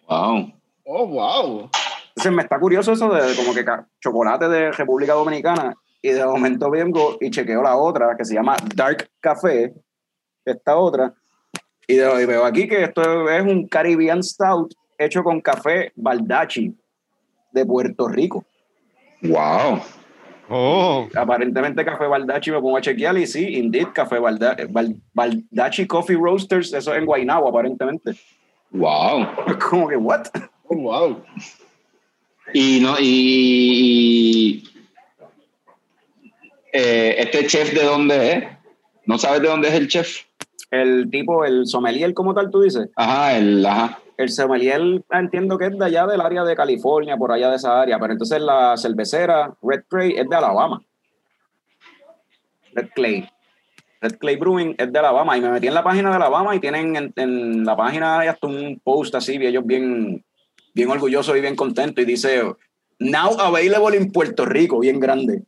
Wow. 0.09 0.53
Oh, 0.87 1.07
wow. 1.07 1.71
Entonces 2.09 2.33
me 2.33 2.43
está 2.43 2.59
curioso 2.59 2.93
eso 2.93 3.09
de 3.15 3.37
como 3.37 3.55
que 3.55 3.65
chocolate 4.01 4.49
de 4.49 4.73
República 4.73 5.13
Dominicana 5.13 5.77
y 6.03 6.11
de 6.11 6.27
momento 6.27 6.69
vengo 6.71 7.17
y 7.21 7.31
chequeo 7.31 7.63
la 7.63 7.77
otra 7.77 8.17
que 8.19 8.25
se 8.25 8.35
llama 8.35 8.57
Dark 8.75 9.09
Café, 9.21 9.73
esta 10.45 10.77
otra, 10.77 11.15
y, 11.87 11.95
de- 11.95 12.23
y 12.23 12.27
veo 12.27 12.45
aquí 12.45 12.67
que 12.69 12.83
esto 12.83 13.31
es 13.31 13.43
un 13.43 13.69
Caribbean 13.69 14.23
Stout 14.23 14.75
hecho 14.99 15.23
con 15.23 15.41
café 15.41 15.93
Baldachi 15.97 16.75
de 17.53 17.67
Puerto 17.67 18.09
Rico. 18.09 18.45
Wow. 19.23 19.81
Oh, 20.55 21.09
Aparentemente 21.15 21.85
café 21.85 22.07
Baldachi 22.07 22.51
me 22.51 22.61
pongo 22.61 22.77
a 22.77 22.81
chequear 22.81 23.17
y 23.17 23.27
sí, 23.27 23.57
indeed, 23.57 23.89
café 23.95 24.19
Balda- 24.19 24.57
Bal- 24.69 25.01
Baldachi 25.15 25.87
Coffee 25.87 26.17
Roasters, 26.17 26.73
eso 26.73 26.93
es 26.93 26.99
en 26.99 27.07
Guaynabo 27.07 27.49
aparentemente. 27.49 28.13
Wow. 28.73 29.27
Como 29.71 29.89
que, 29.89 29.97
what? 29.97 30.27
Oh, 30.69 30.77
wow. 30.77 31.23
Y 32.53 32.81
no, 32.81 32.97
y, 32.99 33.05
y- 34.65 34.72
eh, 36.73 37.17
este 37.19 37.47
chef 37.47 37.73
de 37.73 37.85
dónde 37.85 38.33
es? 38.33 38.45
¿No 39.07 39.19
sabes 39.19 39.43
de 39.43 39.49
dónde 39.49 39.69
es 39.69 39.75
el 39.75 39.89
chef? 39.89 40.23
El 40.71 41.11
tipo, 41.11 41.45
el 41.45 41.67
sommelier 41.67 42.15
como 42.15 42.35
tal, 42.35 42.51
tú 42.51 42.63
dices. 42.63 42.89
Ajá, 42.97 43.37
el, 43.37 43.65
ajá. 43.65 43.99
El 44.17 44.31
sommelier 44.31 44.81
ah, 45.11 45.21
entiendo 45.21 45.59
que 45.59 45.67
es 45.67 45.79
de 45.79 45.85
allá 45.85 46.07
del 46.07 46.21
área 46.21 46.45
de 46.45 46.57
California, 46.57 47.17
por 47.17 47.31
allá 47.33 47.51
de 47.51 47.57
esa 47.57 47.81
área, 47.81 47.99
pero 47.99 48.13
entonces 48.13 48.41
la 48.41 48.77
cervecera 48.77 49.55
Red 49.63 49.85
Clay 49.89 50.15
es 50.17 50.29
de 50.29 50.37
Alabama. 50.37 50.83
Red 52.75 52.89
Clay. 52.95 53.29
Red 54.01 54.17
Clay 54.19 54.37
Brewing 54.37 54.75
es 54.79 54.93
de 54.93 54.99
Alabama 54.99 55.37
y 55.37 55.41
me 55.41 55.51
metí 55.51 55.67
en 55.67 55.75
la 55.75 55.85
página 55.85 56.11
de 56.11 56.17
Alabama 56.17 56.57
y 56.57 56.61
tienen 56.61 56.97
en, 56.97 57.13
en 57.17 57.65
la 57.65 57.77
página 57.77 58.21
hay 58.21 58.29
hasta 58.29 58.47
un 58.47 58.81
post 58.83 59.15
así, 59.15 59.37
y 59.37 59.47
ellos 59.47 59.65
bien, 59.67 60.25
bien 60.75 60.91
orgullosos 60.91 61.37
y 61.37 61.41
bien 61.41 61.55
contentos 61.55 62.03
y 62.03 62.07
dice 62.07 62.43
Now 62.99 63.39
available 63.39 63.97
in 63.97 64.11
Puerto 64.11 64.47
Rico, 64.47 64.79
bien 64.79 65.01
grande. 65.01 65.43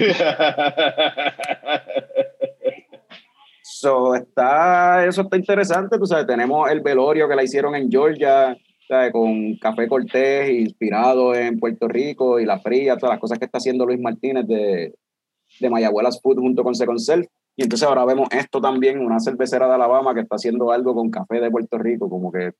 So, 3.80 4.14
está, 4.14 5.06
eso 5.06 5.22
está 5.22 5.38
interesante, 5.38 5.96
tú 5.96 6.04
sabes, 6.04 6.26
tenemos 6.26 6.70
el 6.70 6.82
velorio 6.82 7.26
que 7.26 7.34
la 7.34 7.42
hicieron 7.42 7.74
en 7.74 7.90
Georgia, 7.90 8.54
¿sabes? 8.86 9.10
con 9.10 9.56
Café 9.56 9.88
Cortés, 9.88 10.50
inspirado 10.50 11.34
en 11.34 11.58
Puerto 11.58 11.88
Rico, 11.88 12.38
y 12.38 12.44
la 12.44 12.58
fría, 12.58 12.98
todas 12.98 13.14
las 13.14 13.20
cosas 13.20 13.38
que 13.38 13.46
está 13.46 13.56
haciendo 13.56 13.86
Luis 13.86 13.98
Martínez 13.98 14.46
de, 14.46 14.94
de 15.60 15.70
Mayagüelas 15.70 16.20
Food 16.20 16.40
junto 16.40 16.62
con 16.62 16.74
Second 16.74 16.98
Self. 16.98 17.26
Y 17.56 17.62
entonces 17.62 17.88
ahora 17.88 18.04
vemos 18.04 18.28
esto 18.32 18.60
también, 18.60 19.00
una 19.00 19.18
cervecera 19.18 19.66
de 19.66 19.76
Alabama 19.76 20.12
que 20.12 20.20
está 20.20 20.36
haciendo 20.36 20.72
algo 20.72 20.94
con 20.94 21.10
café 21.10 21.40
de 21.40 21.50
Puerto 21.50 21.78
Rico, 21.78 22.10
como 22.10 22.30
que 22.30 22.52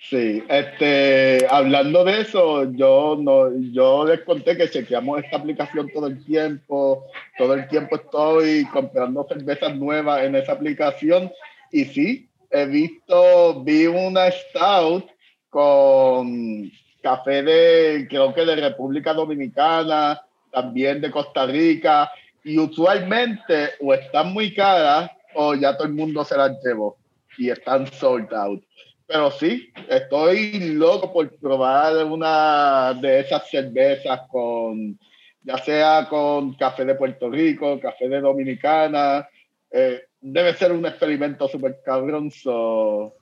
Sí, 0.00 0.44
este, 0.48 1.44
hablando 1.50 2.04
de 2.04 2.20
eso, 2.20 2.70
yo 2.72 3.18
no, 3.20 3.50
yo 3.72 4.06
les 4.06 4.20
conté 4.20 4.56
que 4.56 4.70
chequeamos 4.70 5.24
esta 5.24 5.38
aplicación 5.38 5.90
todo 5.92 6.06
el 6.06 6.24
tiempo, 6.24 7.04
todo 7.36 7.54
el 7.54 7.66
tiempo 7.66 7.96
estoy 7.96 8.64
comprando 8.66 9.26
cervezas 9.28 9.74
nuevas 9.74 10.22
en 10.22 10.36
esa 10.36 10.52
aplicación 10.52 11.32
y 11.72 11.84
sí, 11.84 12.28
he 12.50 12.66
visto, 12.66 13.62
vi 13.64 13.86
una 13.86 14.30
stout 14.30 15.04
con 15.50 16.70
café 17.02 17.42
de, 17.42 18.06
creo 18.08 18.32
que 18.32 18.44
de 18.44 18.54
República 18.54 19.12
Dominicana, 19.12 20.22
también 20.52 21.00
de 21.00 21.10
Costa 21.10 21.44
Rica 21.44 22.10
y 22.44 22.56
usualmente 22.58 23.70
o 23.80 23.92
están 23.92 24.32
muy 24.32 24.54
caras 24.54 25.10
o 25.34 25.54
ya 25.54 25.76
todo 25.76 25.88
el 25.88 25.94
mundo 25.94 26.24
se 26.24 26.36
las 26.36 26.52
llevó 26.64 26.96
y 27.36 27.50
están 27.50 27.86
sold 27.86 28.32
out. 28.32 28.62
Pero 29.08 29.30
sí, 29.30 29.72
estoy 29.88 30.74
loco 30.74 31.10
por 31.10 31.34
probar 31.38 32.04
una 32.04 32.92
de 32.92 33.20
esas 33.20 33.48
cervezas 33.48 34.20
con, 34.30 34.98
ya 35.42 35.56
sea 35.56 36.06
con 36.10 36.52
café 36.54 36.84
de 36.84 36.94
Puerto 36.94 37.30
Rico, 37.30 37.80
café 37.80 38.06
de 38.06 38.20
Dominicana. 38.20 39.26
Eh, 39.70 40.02
debe 40.20 40.52
ser 40.54 40.72
un 40.72 40.84
experimento 40.84 41.48
súper 41.48 41.80
cabrón, 41.82 42.30
so, 42.30 43.14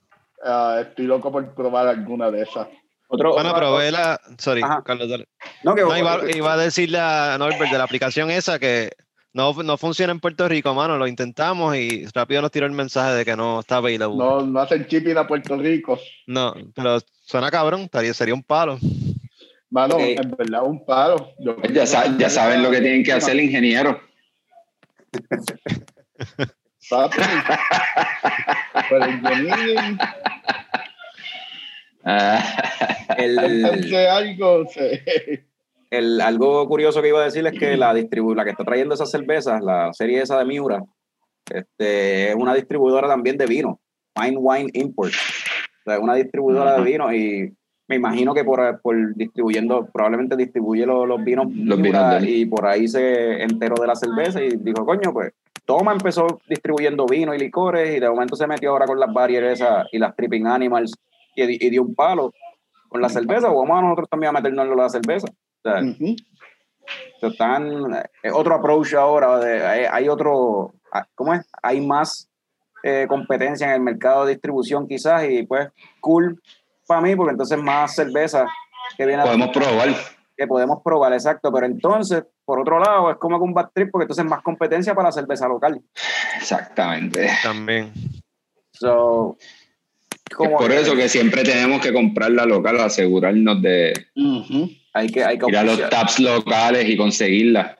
ah, 0.44 0.78
estoy 0.82 1.04
loco 1.06 1.30
por 1.30 1.54
probar 1.54 1.86
alguna 1.86 2.32
de 2.32 2.42
esas. 2.42 2.66
otro... 3.06 3.34
bueno, 3.34 3.50
otra- 3.50 3.60
probé 3.60 3.92
la. 3.92 4.20
Sorry, 4.38 4.62
Ajá. 4.62 4.82
Carlos, 4.84 5.08
dale. 5.08 5.28
No, 5.62 5.76
que, 5.76 5.82
No, 5.82 5.96
iba, 5.96 6.18
iba 6.34 6.52
a 6.52 6.56
decirle 6.56 6.98
a 6.98 7.36
Norbert 7.38 7.70
de 7.70 7.78
la 7.78 7.84
aplicación 7.84 8.28
esa 8.32 8.58
que 8.58 8.90
no, 9.36 9.52
no 9.62 9.76
funciona 9.76 10.12
en 10.12 10.20
Puerto 10.20 10.48
Rico, 10.48 10.72
mano. 10.74 10.96
Lo 10.96 11.06
intentamos 11.06 11.76
y 11.76 12.06
rápido 12.06 12.40
nos 12.42 12.50
tiró 12.50 12.64
el 12.66 12.72
mensaje 12.72 13.12
de 13.14 13.24
que 13.24 13.36
no 13.36 13.60
está 13.60 13.76
available. 13.76 14.16
No, 14.16 14.40
No, 14.40 14.46
no 14.46 14.60
hacen 14.60 14.86
shipping 14.86 15.16
a 15.18 15.26
Puerto 15.26 15.56
Rico. 15.56 15.98
pero 16.74 16.98
suena 17.22 17.50
cabrón, 17.50 17.82
estaría, 17.82 18.14
sería 18.14 18.34
un 18.34 18.42
palo. 18.42 18.78
Mano, 19.68 19.96
Ok. 19.96 20.00
en 20.02 20.30
verdad, 20.30 20.62
un 20.64 20.84
paro. 20.86 21.32
Yo- 21.38 21.56
ya, 21.72 21.86
sa- 21.86 22.16
ya 22.16 22.30
saben 22.30 22.62
lo 22.62 22.70
que 22.70 22.80
tienen 22.80 23.02
que 23.04 23.12
hacer 23.12 23.34
el 23.34 23.40
ingeniero. 23.44 24.00
Engineering, 28.90 29.98
Ah, 32.08 32.38
el, 33.18 34.06
algo. 34.06 34.66
se- 34.72 35.44
el- 35.90 36.20
algo 36.20 36.66
curioso 36.68 37.00
que 37.02 37.08
iba 37.08 37.20
a 37.20 37.24
decir 37.24 37.46
es 37.46 37.58
que 37.58 37.76
la 37.76 37.94
distribu 37.94 38.34
la 38.34 38.44
que 38.44 38.50
está 38.50 38.64
trayendo 38.64 38.94
esas 38.94 39.10
cervezas, 39.10 39.62
la 39.62 39.92
serie 39.92 40.20
esa 40.22 40.38
de 40.38 40.44
Miura, 40.44 40.82
este, 41.50 42.30
es 42.30 42.34
una 42.34 42.54
distribuidora 42.54 43.08
también 43.08 43.36
de 43.36 43.46
vino, 43.46 43.80
Fine 44.14 44.36
Wine 44.38 44.70
Import. 44.74 45.12
O 45.12 45.82
sea, 45.84 45.94
es 45.96 46.00
una 46.00 46.14
distribuidora 46.14 46.70
de 46.72 46.76
Ajá. 46.78 46.84
vino 46.84 47.12
y 47.12 47.52
me 47.88 47.96
imagino 47.96 48.34
que 48.34 48.42
por, 48.42 48.80
por 48.80 49.14
distribuyendo, 49.14 49.86
probablemente 49.92 50.34
distribuye 50.36 50.84
los, 50.84 51.06
los 51.06 51.22
vinos 51.22 51.46
Los 51.54 51.80
vinos 51.80 52.20
de 52.20 52.28
y 52.30 52.46
por 52.46 52.66
ahí 52.66 52.88
se 52.88 53.42
enteró 53.42 53.76
de 53.80 53.86
la 53.86 53.94
cerveza 53.94 54.42
y 54.42 54.56
dijo, 54.56 54.84
coño, 54.84 55.12
pues 55.12 55.32
Toma 55.64 55.92
empezó 55.92 56.40
distribuyendo 56.48 57.06
vino 57.06 57.32
y 57.34 57.38
licores 57.38 57.96
y 57.96 58.00
de 58.00 58.08
momento 58.10 58.34
se 58.34 58.46
metió 58.48 58.70
ahora 58.70 58.86
con 58.86 58.98
las 58.98 59.12
barriers 59.12 59.62
y 59.92 59.98
las 59.98 60.16
Tripping 60.16 60.46
Animals 60.48 60.92
y, 61.36 61.64
y 61.64 61.70
dio 61.70 61.82
un 61.82 61.94
palo 61.94 62.32
con 62.88 63.00
la 63.00 63.08
cerveza, 63.08 63.50
o 63.52 63.60
vamos 63.60 63.78
a 63.78 63.82
nosotros 63.82 64.08
también 64.08 64.30
a 64.30 64.32
meternos 64.40 64.66
en 64.66 64.76
la 64.76 64.88
cerveza. 64.88 65.28
Sea, 67.20 67.28
están 67.28 67.94
eh, 68.22 68.30
otro 68.32 68.54
approach 68.54 68.94
ahora 68.94 69.38
de, 69.38 69.66
hay, 69.66 69.86
hay 69.90 70.08
otro 70.08 70.74
ah, 70.92 71.06
cómo 71.14 71.34
es 71.34 71.44
hay 71.62 71.80
más 71.80 72.28
eh, 72.82 73.06
competencia 73.08 73.66
en 73.68 73.74
el 73.74 73.80
mercado 73.80 74.24
de 74.24 74.32
distribución 74.32 74.86
quizás 74.86 75.24
y 75.28 75.42
pues 75.42 75.68
cool 76.00 76.40
para 76.86 77.00
mí 77.00 77.16
porque 77.16 77.32
entonces 77.32 77.58
más 77.58 77.94
cerveza 77.94 78.46
que 78.96 79.06
viene 79.06 79.24
Podemos 79.24 79.48
probar. 79.48 79.88
que 80.36 80.46
podemos 80.46 80.82
probar 80.84 81.12
exacto 81.12 81.50
pero 81.52 81.66
entonces 81.66 82.22
por 82.44 82.60
otro 82.60 82.78
lado 82.78 83.10
es 83.10 83.16
como 83.16 83.38
un 83.38 83.54
bad 83.54 83.70
trip 83.74 83.90
porque 83.90 84.04
entonces 84.04 84.24
más 84.24 84.42
competencia 84.42 84.94
para 84.94 85.08
la 85.08 85.12
cerveza 85.12 85.48
local 85.48 85.82
Exactamente. 86.36 87.28
También. 87.42 87.92
so 88.72 89.36
Es 90.30 90.48
por 90.48 90.72
eso 90.72 90.94
que 90.94 91.08
siempre 91.08 91.42
tenemos 91.42 91.80
que 91.80 91.92
comprar 91.92 92.30
la 92.30 92.44
local, 92.44 92.80
asegurarnos 92.80 93.62
de. 93.62 93.92
Hay 94.96 95.08
que 95.08 95.22
hay 95.22 95.38
que 95.38 95.46
ir 95.48 95.56
a 95.56 95.62
los 95.62 95.88
taps 95.90 96.20
locales 96.20 96.88
y 96.88 96.96
conseguirla. 96.96 97.78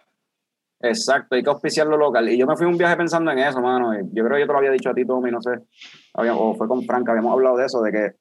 Exacto, 0.81 1.35
hay 1.35 1.43
que 1.43 1.49
auspiciar 1.49 1.87
lo 1.87 1.97
local. 1.97 2.29
Y 2.29 2.37
yo 2.37 2.47
me 2.47 2.57
fui 2.57 2.67
un 2.67 2.77
viaje 2.77 2.97
pensando 2.97 3.31
en 3.31 3.39
eso, 3.39 3.61
mano. 3.63 3.95
Yo 4.13 4.25
creo 4.25 4.35
que 4.35 4.41
yo 4.41 4.47
te 4.47 4.53
lo 4.53 4.59
había 4.59 4.71
dicho 4.71 4.91
a 4.91 4.95
ti, 4.95 5.07
Tommy, 5.07 5.31
no 5.31 5.41
sé. 5.41 5.53
O 6.13 6.55
fue 6.55 6.69
con 6.69 6.83
Franca, 6.85 7.13
habíamos 7.13 7.33
hablado 7.33 7.57
de 7.57 7.65
eso, 7.65 7.81
de 7.81 7.93
que 7.93 8.13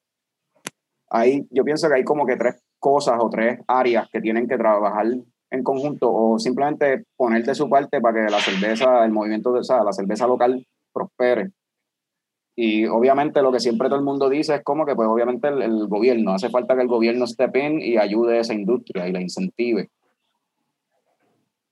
hay, 1.10 1.46
yo 1.50 1.62
pienso 1.64 1.88
que 1.88 1.96
hay 1.96 2.04
como 2.04 2.26
que 2.26 2.36
tres 2.36 2.62
cosas 2.78 3.16
o 3.20 3.28
tres 3.28 3.60
áreas 3.68 4.08
que 4.10 4.20
tienen 4.20 4.48
que 4.48 4.56
trabajar 4.56 5.06
en 5.50 5.62
conjunto 5.62 6.10
o 6.10 6.38
simplemente 6.38 7.04
poner 7.16 7.44
de 7.44 7.54
su 7.54 7.68
parte 7.68 8.00
para 8.00 8.26
que 8.26 8.32
la 8.32 8.40
cerveza, 8.40 9.04
el 9.04 9.12
movimiento 9.12 9.52
de 9.52 9.60
o 9.60 9.64
sea, 9.64 9.84
la 9.84 9.92
cerveza 9.92 10.26
local 10.26 10.66
prospere. 10.92 11.50
Y 12.58 12.86
obviamente 12.86 13.42
lo 13.42 13.52
que 13.52 13.60
siempre 13.60 13.88
todo 13.88 13.98
el 13.98 14.04
mundo 14.04 14.30
dice 14.30 14.54
es 14.54 14.64
como 14.64 14.86
que 14.86 14.94
pues 14.94 15.06
obviamente 15.06 15.48
el, 15.48 15.60
el 15.60 15.86
gobierno, 15.88 16.32
hace 16.32 16.48
falta 16.48 16.74
que 16.74 16.80
el 16.80 16.88
gobierno 16.88 17.26
step 17.26 17.54
in 17.54 17.80
y 17.82 17.98
ayude 17.98 18.38
a 18.38 18.40
esa 18.40 18.54
industria 18.54 19.06
y 19.06 19.12
la 19.12 19.20
incentive. 19.20 19.90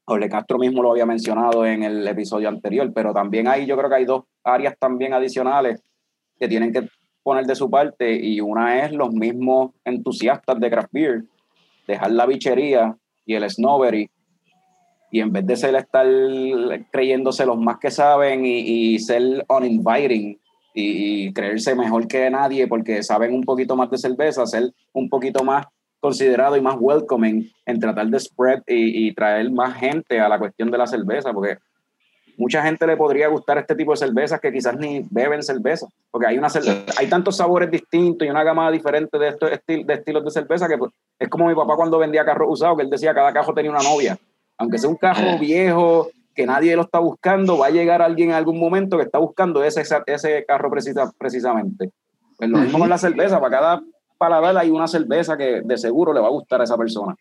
Jorge 0.05 0.29
Castro 0.29 0.59
mismo 0.59 0.83
lo 0.83 0.91
había 0.91 1.07
mencionado 1.07 1.65
en 1.65 1.83
el 1.83 2.07
episodio 2.07 2.51
anterior, 2.51 2.93
pero 2.95 3.15
también 3.15 3.49
hay, 3.49 3.65
yo 3.65 3.79
creo 3.79 3.89
que 3.89 3.97
hay 3.97 4.05
dos 4.05 4.25
áreas 4.45 4.77
también 4.79 5.15
adicionales 5.15 5.83
que 6.39 6.49
tienen 6.49 6.71
que 6.71 6.87
poner 7.23 7.47
de 7.47 7.55
su 7.55 7.71
parte 7.71 8.15
y 8.15 8.43
una 8.43 8.85
es 8.85 8.93
los 8.93 9.11
mismos 9.11 9.71
entusiastas 9.87 10.61
de 10.61 10.71
craft 10.71 10.93
beer, 10.93 11.25
dejar 11.87 12.13
la 12.13 12.27
bichería 12.27 12.95
y 13.25 13.35
el 13.35 13.49
snobbery 13.49 14.11
y 15.11 15.21
en 15.21 15.33
vez 15.33 15.47
de 15.47 15.57
ser 15.57 15.75
estar 15.77 16.07
creyéndose 16.93 17.47
los 17.47 17.57
más 17.57 17.79
que 17.79 17.91
saben 17.91 18.45
y, 18.45 18.59
y 18.59 18.99
ser 18.99 19.47
uninviting 19.49 20.39
y, 20.75 21.33
creerse 21.33 21.75
mejor 21.75 22.07
que 22.09 22.29
nadie 22.31 22.67
porque 22.67 23.03
saben 23.03 23.33
un 23.33 23.45
poquito 23.45 23.77
más 23.77 23.91
de 23.91 23.99
cerveza, 23.99 24.47
ser 24.47 24.73
un 24.93 25.09
poquito 25.09 25.45
más 25.45 25.67
considerado 26.01 26.57
y 26.57 26.61
más 26.61 26.77
welcoming 26.79 27.51
en 27.65 27.81
tratar 27.81 28.09
de 28.09 28.21
spread 28.21 28.63
y, 28.67 29.07
y 29.07 29.15
traer 29.15 29.51
más 29.51 29.75
gente 29.79 30.21
a 30.21 30.29
la 30.29 30.39
cuestión 30.39 30.71
de 30.71 30.79
la 30.79 30.87
cerveza, 30.87 31.33
porque 31.33 31.57
mucha 32.37 32.63
gente 32.63 32.87
le 32.87 32.97
podría 32.97 33.29
gustar 33.29 33.59
este 33.59 33.75
tipo 33.75 33.93
de 33.93 33.99
cervezas 33.99 34.41
que 34.41 34.53
quizás 34.53 34.77
ni 34.77 35.07
beben 35.11 35.43
cerveza, 35.43 35.87
porque 36.11 36.27
hay, 36.27 36.39
una 36.39 36.49
hay 36.99 37.07
tantos 37.09 37.37
sabores 37.37 37.71
distintos 37.71 38.27
y 38.27 38.31
una 38.31 38.43
gama 38.43 38.71
diferente 38.71 39.19
de, 39.19 39.29
estos 39.29 39.51
de 39.67 39.95
estilos 39.95 40.25
de 40.25 40.31
cerveza 40.31 40.69
que 40.69 40.79
pues, 40.79 40.93
es 41.19 41.29
como 41.29 41.49
mi 41.49 41.55
papá 41.55 41.77
cuando 41.77 41.99
vendía 41.99 42.25
carros 42.25 42.49
usados, 42.51 42.77
que 42.77 42.83
él 42.83 42.91
decía 42.91 43.15
cada 43.15 43.33
cajo 43.33 43.55
tenía 43.55 43.71
una 43.71 43.83
novia. 43.83 44.19
Aunque 44.57 44.79
sea 44.79 44.91
un 44.91 44.97
carro 44.97 45.31
eh. 45.31 45.39
viejo, 45.39 46.11
que 46.35 46.47
nadie 46.47 46.77
lo 46.77 46.83
está 46.83 46.99
buscando, 46.99 47.59
va 47.59 47.67
a 47.67 47.71
llegar 47.71 48.03
alguien 48.03 48.31
en 48.31 48.37
algún 48.37 48.59
momento 48.59 48.97
que 48.97 49.05
está 49.05 49.19
buscando 49.19 49.63
ese, 49.63 49.83
ese 50.07 50.45
carro 50.45 50.71
precisa, 50.71 51.13
precisamente. 51.17 51.93
Pues 52.37 52.51
lo 52.51 52.59
mismo 52.59 52.79
con 52.79 52.89
la 52.89 52.99
cerveza, 52.99 53.41
para 53.41 53.59
cada 53.59 53.83
paladar 54.19 54.57
hay 54.57 54.71
una 54.71 54.87
cerveza 54.89 55.37
que 55.37 55.63
de 55.65 55.79
seguro 55.79 56.13
le 56.13 56.21
va 56.21 56.29
a 56.29 56.31
gustar 56.31 56.61
a 56.61 56.65
esa 56.65 56.77
persona 56.77 57.15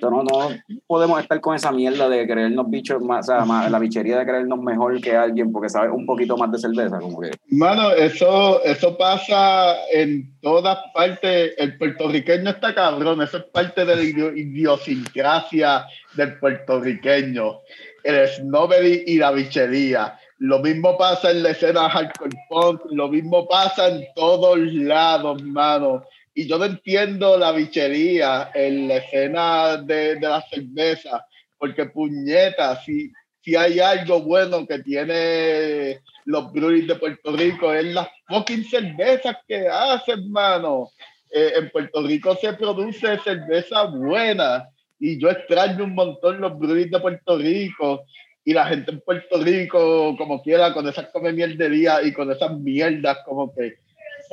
no, 0.00 0.22
no 0.22 0.48
podemos 0.86 1.20
estar 1.20 1.40
con 1.40 1.54
esa 1.54 1.72
mierda 1.72 2.08
de 2.08 2.26
creernos 2.26 2.68
bichos 2.68 3.02
más, 3.02 3.28
o 3.28 3.44
sea, 3.44 3.68
la 3.68 3.78
bichería 3.78 4.18
de 4.18 4.24
creernos 4.24 4.58
mejor 4.60 5.00
que 5.00 5.16
alguien 5.16 5.52
porque 5.52 5.68
sabe 5.68 5.90
un 5.90 6.06
poquito 6.06 6.36
más 6.36 6.50
de 6.52 6.58
cerveza. 6.58 6.98
Como 6.98 7.20
que. 7.20 7.30
Mano, 7.48 7.90
eso, 7.90 8.62
eso 8.64 8.96
pasa 8.96 9.76
en 9.92 10.38
todas 10.40 10.78
partes. 10.92 11.54
El 11.58 11.78
puertorriqueño 11.78 12.50
está 12.50 12.74
cabrón, 12.74 13.22
eso 13.22 13.38
es 13.38 13.44
parte 13.44 13.84
de 13.84 13.96
la 13.96 14.02
idiosincrasia 14.02 15.86
del 16.14 16.38
puertorriqueño. 16.38 17.60
El 18.02 18.28
snobbery 18.28 19.04
y 19.06 19.16
la 19.18 19.30
bichería. 19.32 20.18
Lo 20.38 20.58
mismo 20.58 20.98
pasa 20.98 21.30
en 21.30 21.42
la 21.42 21.50
escena 21.50 21.88
hardcore 21.88 22.36
punk, 22.50 22.80
lo 22.90 23.08
mismo 23.08 23.46
pasa 23.48 23.88
en 23.88 24.04
todos 24.14 24.58
lados, 24.58 25.42
mano 25.42 26.02
y 26.34 26.48
yo 26.48 26.58
no 26.58 26.64
entiendo 26.64 27.38
la 27.38 27.52
bichería 27.52 28.50
en 28.54 28.88
la 28.88 28.96
escena 28.96 29.76
de, 29.76 30.16
de 30.16 30.28
la 30.28 30.42
cerveza, 30.42 31.24
porque 31.56 31.86
puñeta, 31.86 32.82
si, 32.82 33.12
si 33.40 33.54
hay 33.54 33.78
algo 33.78 34.20
bueno 34.20 34.66
que 34.66 34.80
tiene 34.80 36.00
los 36.24 36.52
breweries 36.52 36.88
de 36.88 36.96
Puerto 36.96 37.36
Rico, 37.36 37.72
es 37.72 37.84
las 37.86 38.08
fucking 38.26 38.64
cervezas 38.64 39.36
que 39.46 39.68
hacen, 39.68 40.30
mano. 40.30 40.90
Eh, 41.30 41.52
en 41.56 41.70
Puerto 41.70 42.02
Rico 42.02 42.36
se 42.36 42.52
produce 42.54 43.18
cerveza 43.18 43.84
buena 43.84 44.68
y 45.00 45.18
yo 45.18 45.30
extraño 45.30 45.84
un 45.84 45.94
montón 45.94 46.40
los 46.40 46.58
breweries 46.58 46.90
de 46.90 47.00
Puerto 47.00 47.36
Rico 47.38 48.04
y 48.44 48.52
la 48.52 48.66
gente 48.66 48.92
en 48.92 49.00
Puerto 49.00 49.42
Rico, 49.42 50.16
como 50.16 50.42
quiera, 50.42 50.72
con 50.72 50.88
esas 50.88 51.08
come 51.12 51.32
día 51.32 52.02
y 52.02 52.12
con 52.12 52.30
esas 52.30 52.58
mierdas, 52.58 53.18
como 53.24 53.52
que 53.54 53.83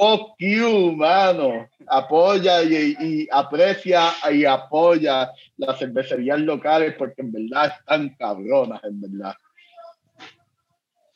fuck 0.02 0.34
you, 0.40 0.94
mano. 0.96 1.68
Apoya 1.88 2.64
y, 2.64 3.28
aprecia 3.32 4.10
y 4.32 4.46
apoya 4.46 5.30
las 5.58 5.78
cervecerías 5.78 6.40
locales 6.40 6.96
porque 6.98 7.22
en 7.22 7.32
verdad 7.32 7.74
están 7.80 8.10
cabronas, 8.18 8.84
en 8.84 9.00
verdad. 9.02 9.36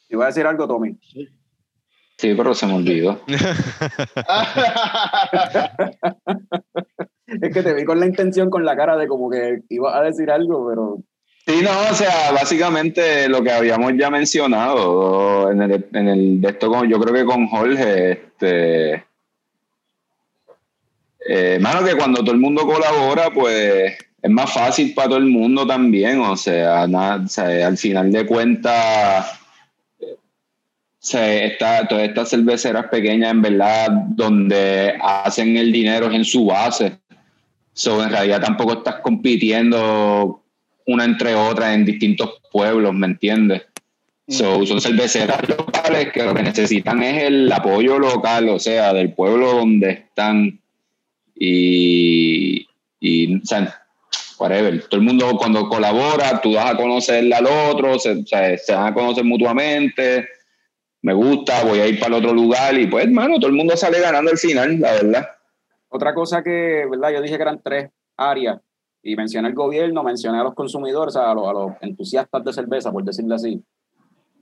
Y 0.08 0.16
voy 0.16 0.26
a 0.26 0.28
decir 0.28 0.46
algo, 0.46 0.68
Tommy. 0.68 0.96
Sí, 2.18 2.34
pero 2.36 2.54
se 2.54 2.68
me 2.68 2.76
olvidó. 2.76 3.20
es 7.28 7.54
que 7.54 7.64
te 7.64 7.74
vi 7.74 7.84
con 7.86 8.00
la 8.00 8.06
intención, 8.06 8.52
con 8.52 8.64
la 8.64 8.78
cara 8.78 8.96
de 8.98 9.08
como 9.08 9.32
que 9.32 9.64
iba 9.70 9.98
a 9.98 10.04
decir 10.04 10.30
algo, 10.30 10.70
pero 10.70 11.00
Sí, 11.48 11.62
no, 11.62 11.70
o 11.92 11.94
sea, 11.94 12.32
básicamente 12.32 13.30
lo 13.30 13.44
que 13.44 13.52
habíamos 13.52 13.94
ya 13.96 14.10
mencionado 14.10 15.52
en 15.52 15.62
el, 15.62 15.86
en 15.94 16.08
el 16.08 16.42
de 16.42 16.50
esto, 16.50 16.70
con, 16.70 16.90
yo 16.90 17.00
creo 17.00 17.14
que 17.14 17.26
con 17.26 17.48
Jorge, 17.48 18.12
este, 18.14 18.94
eh, 21.28 21.60
que 21.60 21.96
cuando 21.98 22.22
todo 22.22 22.32
el 22.32 22.40
mundo 22.40 22.66
colabora, 22.66 23.30
pues 23.32 23.96
es 24.24 24.32
más 24.32 24.52
fácil 24.52 24.96
para 24.96 25.10
todo 25.10 25.18
el 25.20 25.28
mundo 25.28 25.68
también, 25.68 26.20
o 26.20 26.36
sea, 26.36 26.88
nada, 26.88 27.24
al 27.68 27.78
final 27.78 28.12
de 28.12 28.26
cuentas, 28.26 29.40
se, 30.98 31.46
está, 31.46 31.88
todas 31.88 32.06
estas 32.06 32.32
cerveceras 32.32 32.88
pequeñas, 32.88 33.30
en 33.30 33.44
verdad, 33.44 33.90
donde 33.92 34.98
hacen 35.00 35.56
el 35.58 35.72
dinero 35.72 36.08
es 36.08 36.16
en 36.16 36.26
su 36.26 36.46
base. 36.48 36.98
So, 37.74 38.04
en 38.04 38.10
realidad 38.10 38.42
tampoco 38.42 38.74
estás 38.74 38.96
compitiendo 39.02 40.42
una 40.86 41.06
entre 41.06 41.36
otras 41.36 41.74
en 41.74 41.86
distintos 41.86 42.42
pueblos, 42.52 42.94
¿me 42.94 43.08
entiendes? 43.08 43.64
son 44.28 44.82
cerveceras 44.82 45.48
locales 45.48 46.12
que 46.12 46.24
lo 46.24 46.34
que 46.34 46.42
necesitan 46.42 47.04
es 47.04 47.24
el 47.24 47.52
apoyo 47.52 48.00
local, 48.00 48.50
o 48.50 48.60
sea, 48.60 48.94
del 48.94 49.14
pueblo 49.14 49.54
donde 49.54 49.92
están. 49.92 50.60
Y, 51.36 52.68
y 53.00 53.36
o 53.36 53.46
sea, 53.46 53.84
whatever. 54.40 54.82
Todo 54.88 55.00
el 55.00 55.06
mundo 55.06 55.36
cuando 55.38 55.70
colabora, 55.70 56.42
tú 56.42 56.54
vas 56.54 56.72
a 56.72 56.78
conocer 56.78 57.32
al 57.34 57.46
otro, 57.46 58.00
se, 58.00 58.24
se 58.26 58.74
van 58.74 58.88
a 58.88 58.94
conocer 58.94 59.24
mutuamente. 59.24 60.28
Me 61.02 61.14
gusta, 61.14 61.64
voy 61.64 61.80
a 61.80 61.88
ir 61.88 62.00
para 62.00 62.18
el 62.18 62.24
otro 62.24 62.34
lugar 62.34 62.76
y 62.80 62.88
pues, 62.88 63.06
hermano, 63.06 63.38
todo 63.38 63.50
el 63.50 63.56
mundo 63.56 63.78
sale 63.78 64.00
ganando 64.00 64.32
al 64.32 64.40
final, 64.40 64.80
la 64.80 64.94
verdad. 64.94 65.30
Otra 65.90 66.16
cosa 66.16 66.42
que, 66.42 66.88
¿verdad? 66.90 67.12
Yo 67.12 67.22
dije 67.22 67.36
que 67.36 67.44
eran 67.44 67.62
tres 67.64 67.92
áreas 68.18 68.60
y 69.06 69.16
mencioné 69.16 69.50
al 69.50 69.54
gobierno, 69.54 70.04
mencioné 70.04 70.40
a 70.40 70.44
los 70.44 70.56
consumidores, 70.56 71.16
a 71.16 71.32
los, 71.36 71.48
a 71.48 71.54
los 71.54 71.72
entusiastas 71.82 72.44
de 72.44 72.52
cerveza, 72.52 72.92
por 72.92 73.04
decirlo 73.04 73.36
así. 73.36 73.64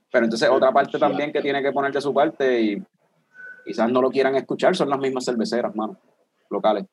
Pero 0.09 0.23
entonces 0.23 0.49
otra 0.49 0.71
parte 0.71 0.97
también 0.97 1.33
que 1.33 1.41
tiene 1.41 1.61
que 1.61 1.73
poner 1.73 1.91
de 1.91 1.99
su 1.99 2.13
parte 2.13 2.61
y 2.61 2.83
quizás 3.65 3.91
no 3.91 4.01
lo 4.01 4.09
quieran 4.09 4.35
escuchar 4.35 4.73
son 4.73 4.89
las 4.89 4.99
mismas 4.99 5.25
cerveceras, 5.25 5.75
mano, 5.75 5.97
locales. 6.49 6.85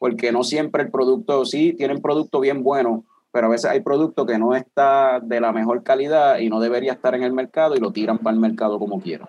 Porque 0.00 0.32
no 0.32 0.42
siempre 0.42 0.82
el 0.82 0.90
producto, 0.90 1.44
sí, 1.44 1.72
tienen 1.72 2.02
producto 2.02 2.40
bien 2.40 2.64
bueno, 2.64 3.04
pero 3.30 3.46
a 3.46 3.50
veces 3.50 3.70
hay 3.70 3.80
producto 3.80 4.26
que 4.26 4.36
no 4.36 4.56
está 4.56 5.20
de 5.20 5.40
la 5.40 5.52
mejor 5.52 5.84
calidad 5.84 6.38
y 6.38 6.48
no 6.48 6.58
debería 6.58 6.94
estar 6.94 7.14
en 7.14 7.22
el 7.22 7.32
mercado 7.32 7.76
y 7.76 7.80
lo 7.80 7.92
tiran 7.92 8.18
para 8.18 8.34
el 8.34 8.40
mercado 8.40 8.80
como 8.80 9.00
quieran. 9.00 9.28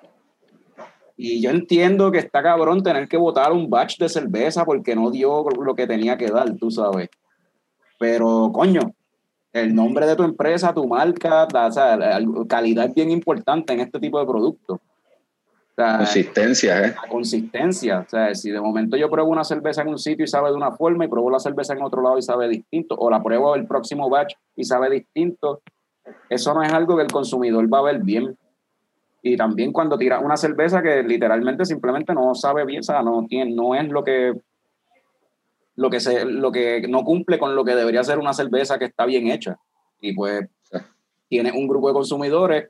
Y 1.16 1.40
yo 1.40 1.52
entiendo 1.52 2.12
que 2.12 2.18
está 2.18 2.42
cabrón 2.42 2.82
tener 2.82 3.08
que 3.08 3.18
botar 3.18 3.52
un 3.52 3.70
batch 3.70 4.00
de 4.00 4.10
cerveza 4.10 4.66
porque 4.66 4.96
no 4.96 5.12
dio 5.12 5.46
lo 5.52 5.76
que 5.76 5.86
tenía 5.86 6.18
que 6.18 6.32
dar, 6.32 6.56
tú 6.56 6.72
sabes. 6.72 7.10
Pero, 8.00 8.50
coño, 8.52 8.96
el 9.52 9.76
nombre 9.76 10.08
de 10.08 10.16
tu 10.16 10.24
empresa, 10.24 10.74
tu 10.74 10.88
marca, 10.88 11.46
o 11.46 11.72
sea, 11.72 12.00
calidad 12.48 12.86
es 12.86 12.94
bien 12.96 13.12
importante 13.12 13.74
en 13.74 13.82
este 13.82 14.00
tipo 14.00 14.20
de 14.20 14.26
productos. 14.26 14.80
consistencia, 15.76 16.88
¿eh? 16.88 16.96
consistencia. 17.10 18.00
O 18.00 18.10
sea, 18.10 18.34
si 18.34 18.52
de 18.52 18.62
momento 18.62 18.96
yo 18.96 19.10
pruebo 19.10 19.30
una 19.30 19.44
cerveza 19.44 19.82
en 19.82 19.90
un 19.90 20.00
sitio 20.00 20.24
y 20.24 20.28
sabe 20.28 20.50
de 20.50 20.56
una 20.56 20.72
forma 20.72 21.06
y 21.06 21.08
pruebo 21.10 21.30
la 21.30 21.40
cerveza 21.40 21.74
en 21.74 21.84
otro 21.84 22.02
lado 22.02 22.18
y 22.18 22.22
sabe 22.22 22.48
distinto, 22.48 22.96
o 22.96 23.10
la 23.10 23.22
pruebo 23.22 23.54
el 23.56 23.68
próximo 23.68 24.10
batch 24.10 24.34
y 24.56 24.64
sabe 24.64 24.90
distinto, 24.90 25.62
eso 26.30 26.54
no 26.54 26.64
es 26.64 26.72
algo 26.72 26.96
que 26.96 27.04
el 27.04 27.12
consumidor 27.12 27.72
va 27.72 27.80
a 27.80 27.84
ver 27.84 28.00
bien. 28.02 28.38
Y 29.22 29.36
también 29.36 29.74
cuando 29.74 29.98
tira 29.98 30.20
una 30.20 30.38
cerveza 30.38 30.82
que 30.82 31.04
literalmente 31.04 31.66
simplemente 31.66 32.14
no 32.14 32.34
sabe 32.34 32.66
bien, 32.66 32.80
o 32.80 32.84
sea, 32.84 33.02
no, 33.02 33.26
tiene, 33.28 33.54
no 33.54 33.76
es 33.76 33.90
lo 33.90 34.04
que 34.04 34.40
lo 35.80 35.90
que, 35.90 36.02
se, 36.02 36.26
lo 36.26 36.52
que 36.52 36.86
no 36.90 37.06
cumple 37.06 37.40
con 37.40 37.56
lo 37.56 37.64
que 37.64 37.74
debería 37.74 38.04
ser 38.04 38.20
una 38.20 38.34
cerveza 38.34 38.78
que 38.78 38.84
está 38.84 39.06
bien 39.06 39.28
hecha. 39.32 39.58
Y 40.02 40.14
pues 40.14 40.46
tiene 41.30 41.54
un 41.54 41.70
grupo 41.70 41.88
de 41.88 41.94
consumidores 41.94 42.70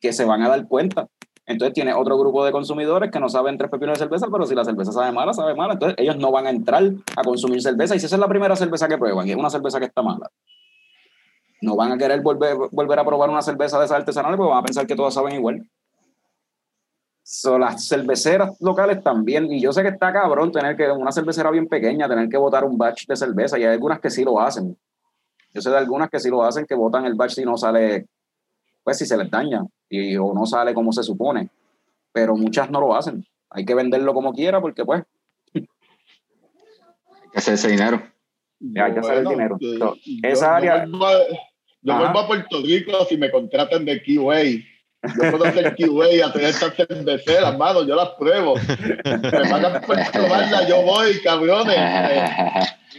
que, 0.00 0.12
se 0.12 0.24
van 0.24 0.42
a 0.42 0.48
dar 0.48 0.66
cuenta. 0.66 1.06
Entonces 1.46 1.72
tiene 1.72 1.94
otro 1.94 2.18
grupo 2.18 2.44
de 2.44 2.50
consumidores 2.50 3.12
que 3.12 3.20
no 3.20 3.28
saben 3.28 3.56
tres 3.56 3.70
pepinos 3.70 3.96
de 3.96 4.04
cerveza, 4.04 4.26
pero 4.30 4.44
si 4.44 4.56
la 4.56 4.64
cerveza 4.64 4.90
sabe 4.90 5.12
mala, 5.12 5.32
sabe 5.32 5.54
mala. 5.54 5.74
Entonces 5.74 5.96
ellos 6.00 6.16
no 6.16 6.32
van 6.32 6.48
a 6.48 6.50
entrar 6.50 6.82
a 7.14 7.22
consumir 7.22 7.62
cerveza. 7.62 7.94
Y 7.94 8.00
si 8.00 8.06
esa 8.06 8.16
es 8.16 8.20
la 8.20 8.28
primera 8.28 8.56
cerveza 8.56 8.88
que 8.88 8.98
prueban 8.98 9.28
y 9.28 9.30
es 9.30 9.36
una 9.36 9.50
cerveza 9.50 9.78
que 9.78 9.86
está 9.86 10.02
mala, 10.02 10.28
no 11.62 11.76
van 11.76 11.92
a 11.92 11.98
querer 11.98 12.22
volver, 12.22 12.56
volver 12.72 12.98
a 12.98 13.04
probar 13.04 13.30
una 13.30 13.42
cerveza 13.42 13.78
de 13.78 13.84
esas 13.84 13.98
artesanales 13.98 14.36
porque 14.36 14.50
van 14.50 14.58
a 14.58 14.64
pensar 14.64 14.84
que 14.84 14.96
todas 14.96 15.14
saben 15.14 15.36
igual. 15.36 15.64
So, 17.32 17.60
las 17.60 17.86
cerveceras 17.86 18.60
locales 18.60 19.04
también, 19.04 19.52
y 19.52 19.60
yo 19.60 19.72
sé 19.72 19.82
que 19.82 19.90
está 19.90 20.12
cabrón 20.12 20.50
tener 20.50 20.76
que, 20.76 20.90
una 20.90 21.12
cervecera 21.12 21.52
bien 21.52 21.68
pequeña, 21.68 22.08
tener 22.08 22.28
que 22.28 22.36
botar 22.36 22.64
un 22.64 22.76
batch 22.76 23.06
de 23.06 23.14
cerveza, 23.14 23.56
y 23.56 23.62
hay 23.62 23.74
algunas 23.74 24.00
que 24.00 24.10
sí 24.10 24.24
lo 24.24 24.40
hacen. 24.40 24.76
Yo 25.54 25.60
sé 25.60 25.70
de 25.70 25.76
algunas 25.76 26.10
que 26.10 26.18
sí 26.18 26.28
lo 26.28 26.42
hacen, 26.42 26.66
que 26.66 26.74
botan 26.74 27.06
el 27.06 27.14
batch 27.14 27.34
si 27.34 27.44
no 27.44 27.56
sale, 27.56 28.08
pues 28.82 28.98
si 28.98 29.06
se 29.06 29.16
les 29.16 29.30
daña, 29.30 29.64
y, 29.88 30.16
o 30.16 30.34
no 30.34 30.44
sale 30.44 30.74
como 30.74 30.92
se 30.92 31.04
supone. 31.04 31.48
Pero 32.10 32.34
muchas 32.34 32.68
no 32.68 32.80
lo 32.80 32.96
hacen. 32.96 33.24
Hay 33.50 33.64
que 33.64 33.76
venderlo 33.76 34.12
como 34.12 34.32
quiera, 34.32 34.60
porque 34.60 34.84
pues. 34.84 35.04
hay 35.54 35.68
que 37.30 37.38
hacer 37.38 37.54
ese 37.54 37.68
dinero. 37.68 38.02
hay 38.74 38.92
que 38.92 38.98
hacer 38.98 39.18
el 39.18 39.26
dinero. 39.26 39.56
esa 40.24 40.56
área. 40.56 40.84
Yo 40.84 40.98
vuelvo, 41.96 42.18
a, 42.18 42.26
Puerto 42.26 42.60
Rico 42.60 43.04
si 43.08 43.16
me 43.16 43.30
contratan 43.30 43.84
de 43.84 44.02
Keyway 44.02 44.64
yo 45.02 45.30
puedo 45.30 45.44
hacer 45.44 45.74
QA 45.76 46.26
a 46.26 46.32
tener 46.32 46.50
estas 46.50 46.74
cerveceras, 46.74 47.56
mano, 47.56 47.84
yo 47.86 47.96
las 47.96 48.10
pruebo. 48.10 48.54
Me 49.04 49.30
pagan 49.30 49.80
por 49.82 50.10
probarlas, 50.10 50.68
yo 50.68 50.82
voy, 50.82 51.20
cabrones. 51.22 51.76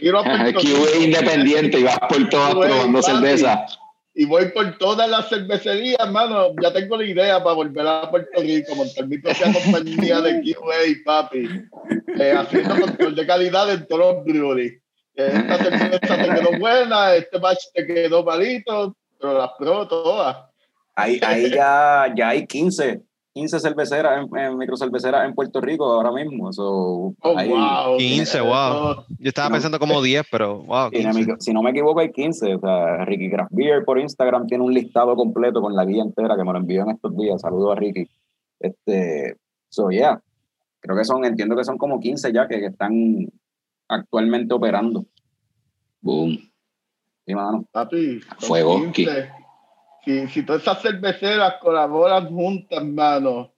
QA 0.00 0.96
independiente 1.00 1.78
y 1.78 1.84
vas 1.84 1.98
por 2.00 2.28
todas 2.28 2.54
probando 2.54 3.02
cerveza. 3.02 3.66
y 4.14 4.24
voy 4.24 4.46
por 4.50 4.76
todas 4.78 5.08
las 5.08 5.28
cervecerías, 5.28 6.10
mano. 6.10 6.48
Ya 6.60 6.72
tengo 6.72 6.96
la 6.96 7.04
idea 7.04 7.42
para 7.42 7.54
volver 7.54 7.86
a 7.86 8.10
Puerto 8.10 8.40
Rico, 8.40 8.74
montar 8.74 9.06
mi 9.06 9.18
propia 9.18 9.52
compañía 9.52 10.20
de 10.20 10.42
QA, 10.42 11.04
papi. 11.04 11.48
Eh, 12.18 12.34
haciendo 12.36 12.80
control 12.80 13.14
de 13.14 13.26
calidad 13.26 13.70
en 13.72 13.86
todos 13.86 14.16
los 14.16 14.24
breweries. 14.24 14.82
Eh, 15.14 15.30
esta 15.32 15.58
cerveza 15.58 16.16
te 16.16 16.34
quedó 16.34 16.58
buena, 16.58 17.14
este 17.14 17.38
batch 17.38 17.64
te 17.74 17.86
quedó 17.86 18.24
malito, 18.24 18.96
pero 19.20 19.38
las 19.38 19.50
pruebo 19.58 19.86
todas. 19.86 20.51
Ahí, 20.94 21.20
ahí 21.26 21.50
ya, 21.50 22.12
ya 22.16 22.28
hay 22.30 22.46
15 22.46 23.02
15 23.34 23.60
cerveceras, 23.60 24.26
en, 24.30 24.38
en 24.38 24.58
microcerveceras 24.58 25.24
en 25.26 25.34
Puerto 25.34 25.60
Rico 25.60 25.86
ahora 25.86 26.12
mismo. 26.12 26.52
So, 26.52 27.14
Oh, 27.18 27.34
wow. 27.34 27.96
15, 27.96 28.40
wow. 28.42 29.04
Yo 29.18 29.28
estaba 29.28 29.48
No. 29.48 29.54
pensando 29.54 29.78
como 29.78 30.02
10, 30.02 30.26
pero 30.30 30.58
wow. 30.64 30.90
si, 30.90 31.02
no 31.02 31.12
15. 31.12 31.32
me, 31.32 31.40
si 31.40 31.52
no 31.54 31.62
me 31.62 31.70
equivoco, 31.70 32.00
hay 32.00 32.12
15. 32.12 32.56
O 32.56 32.60
sea, 32.60 33.04
Ricky 33.06 33.30
Craft 33.30 33.52
Beer 33.54 33.84
por 33.84 33.98
Instagram 33.98 34.46
tiene 34.46 34.64
un 34.64 34.74
listado 34.74 35.16
completo 35.16 35.62
con 35.62 35.74
la 35.74 35.84
guía 35.86 36.02
entera 36.02 36.36
que 36.36 36.44
me 36.44 36.52
lo 36.52 36.58
envió 36.58 36.82
en 36.82 36.90
estos 36.90 37.16
días. 37.16 37.40
Saludos 37.40 37.72
a 37.72 37.80
Ricky. 37.80 38.06
Este, 38.60 39.36
so, 39.70 39.90
yeah. 39.90 40.20
Creo 40.80 40.96
que 40.96 41.04
son, 41.04 41.24
entiendo 41.24 41.56
que 41.56 41.64
son 41.64 41.78
como 41.78 42.00
15 42.00 42.32
ya 42.34 42.46
que, 42.46 42.60
que 42.60 42.66
están 42.66 42.92
actualmente 43.88 44.52
operando. 44.52 45.06
Boom. 46.02 46.36
Sí, 47.24 47.34
mano. 47.34 47.64
Papi, 47.72 48.20
Fuego, 48.40 48.92
15. 48.92 49.41
Si, 50.04 50.26
si 50.28 50.42
todas 50.44 50.62
esas 50.62 50.82
cerveceras 50.82 51.54
colaboran 51.60 52.28
juntas, 52.28 52.84
mano, 52.84 53.54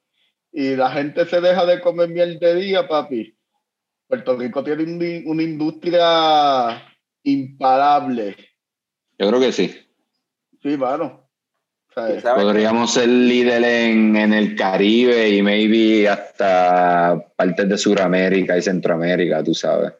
y 0.53 0.77
la 0.77 0.91
gente 0.91 1.27
se 1.27 1.41
deja 1.41 1.65
de 1.67 1.81
comer 1.81 2.09
miel 2.11 2.39
de 2.39 2.55
día, 2.55 2.87
papi, 2.87 3.37
Puerto 4.07 4.37
Rico 4.37 4.63
tiene 4.63 4.83
un- 4.85 5.23
una 5.27 5.43
industria 5.43 6.83
imparable. 7.23 8.37
Yo 9.19 9.29
creo 9.29 9.41
que 9.41 9.53
sí. 9.53 9.75
Sí, 10.63 10.77
mano. 10.77 11.29
O 11.89 11.93
sea, 11.95 12.21
¿Sabes? 12.21 12.45
Podríamos 12.45 12.93
ser 12.93 13.09
líder 13.09 13.63
en, 13.65 14.17
en 14.17 14.33
el 14.33 14.57
Caribe 14.57 15.29
y 15.31 15.43
maybe 15.43 16.09
hasta 16.09 17.25
partes 17.37 17.69
de 17.69 17.79
Sudamérica 17.79 18.57
y 18.59 18.63
Centroamérica, 18.63 19.43
tú 19.45 19.55
sabes. 19.55 19.93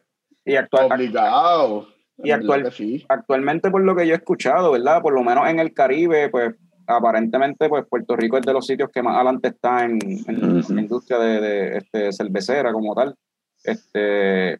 Y 0.43 0.55
actual, 0.55 0.91
obligado. 0.91 1.87
Y 2.17 2.31
actual- 2.31 2.71
actualmente, 3.09 3.69
por 3.69 3.81
lo 3.81 3.95
que 3.95 4.07
yo 4.07 4.13
he 4.13 4.17
escuchado, 4.17 4.71
¿verdad? 4.71 5.01
Por 5.01 5.13
lo 5.13 5.23
menos 5.23 5.47
en 5.49 5.59
el 5.59 5.73
Caribe, 5.73 6.29
pues 6.29 6.55
aparentemente, 6.87 7.67
pues 7.67 7.85
Puerto 7.89 8.15
Rico 8.15 8.37
es 8.37 8.45
de 8.45 8.53
los 8.53 8.65
sitios 8.65 8.89
que 8.93 9.01
más 9.01 9.15
adelante 9.15 9.49
está 9.49 9.85
en, 9.85 9.99
en 10.27 10.61
la 10.75 10.81
industria 10.81 11.19
de, 11.19 11.41
de, 11.41 11.77
este, 11.77 12.13
cervecera 12.13 12.71
como 12.71 12.93
tal. 12.93 13.15
Este, 13.63 14.59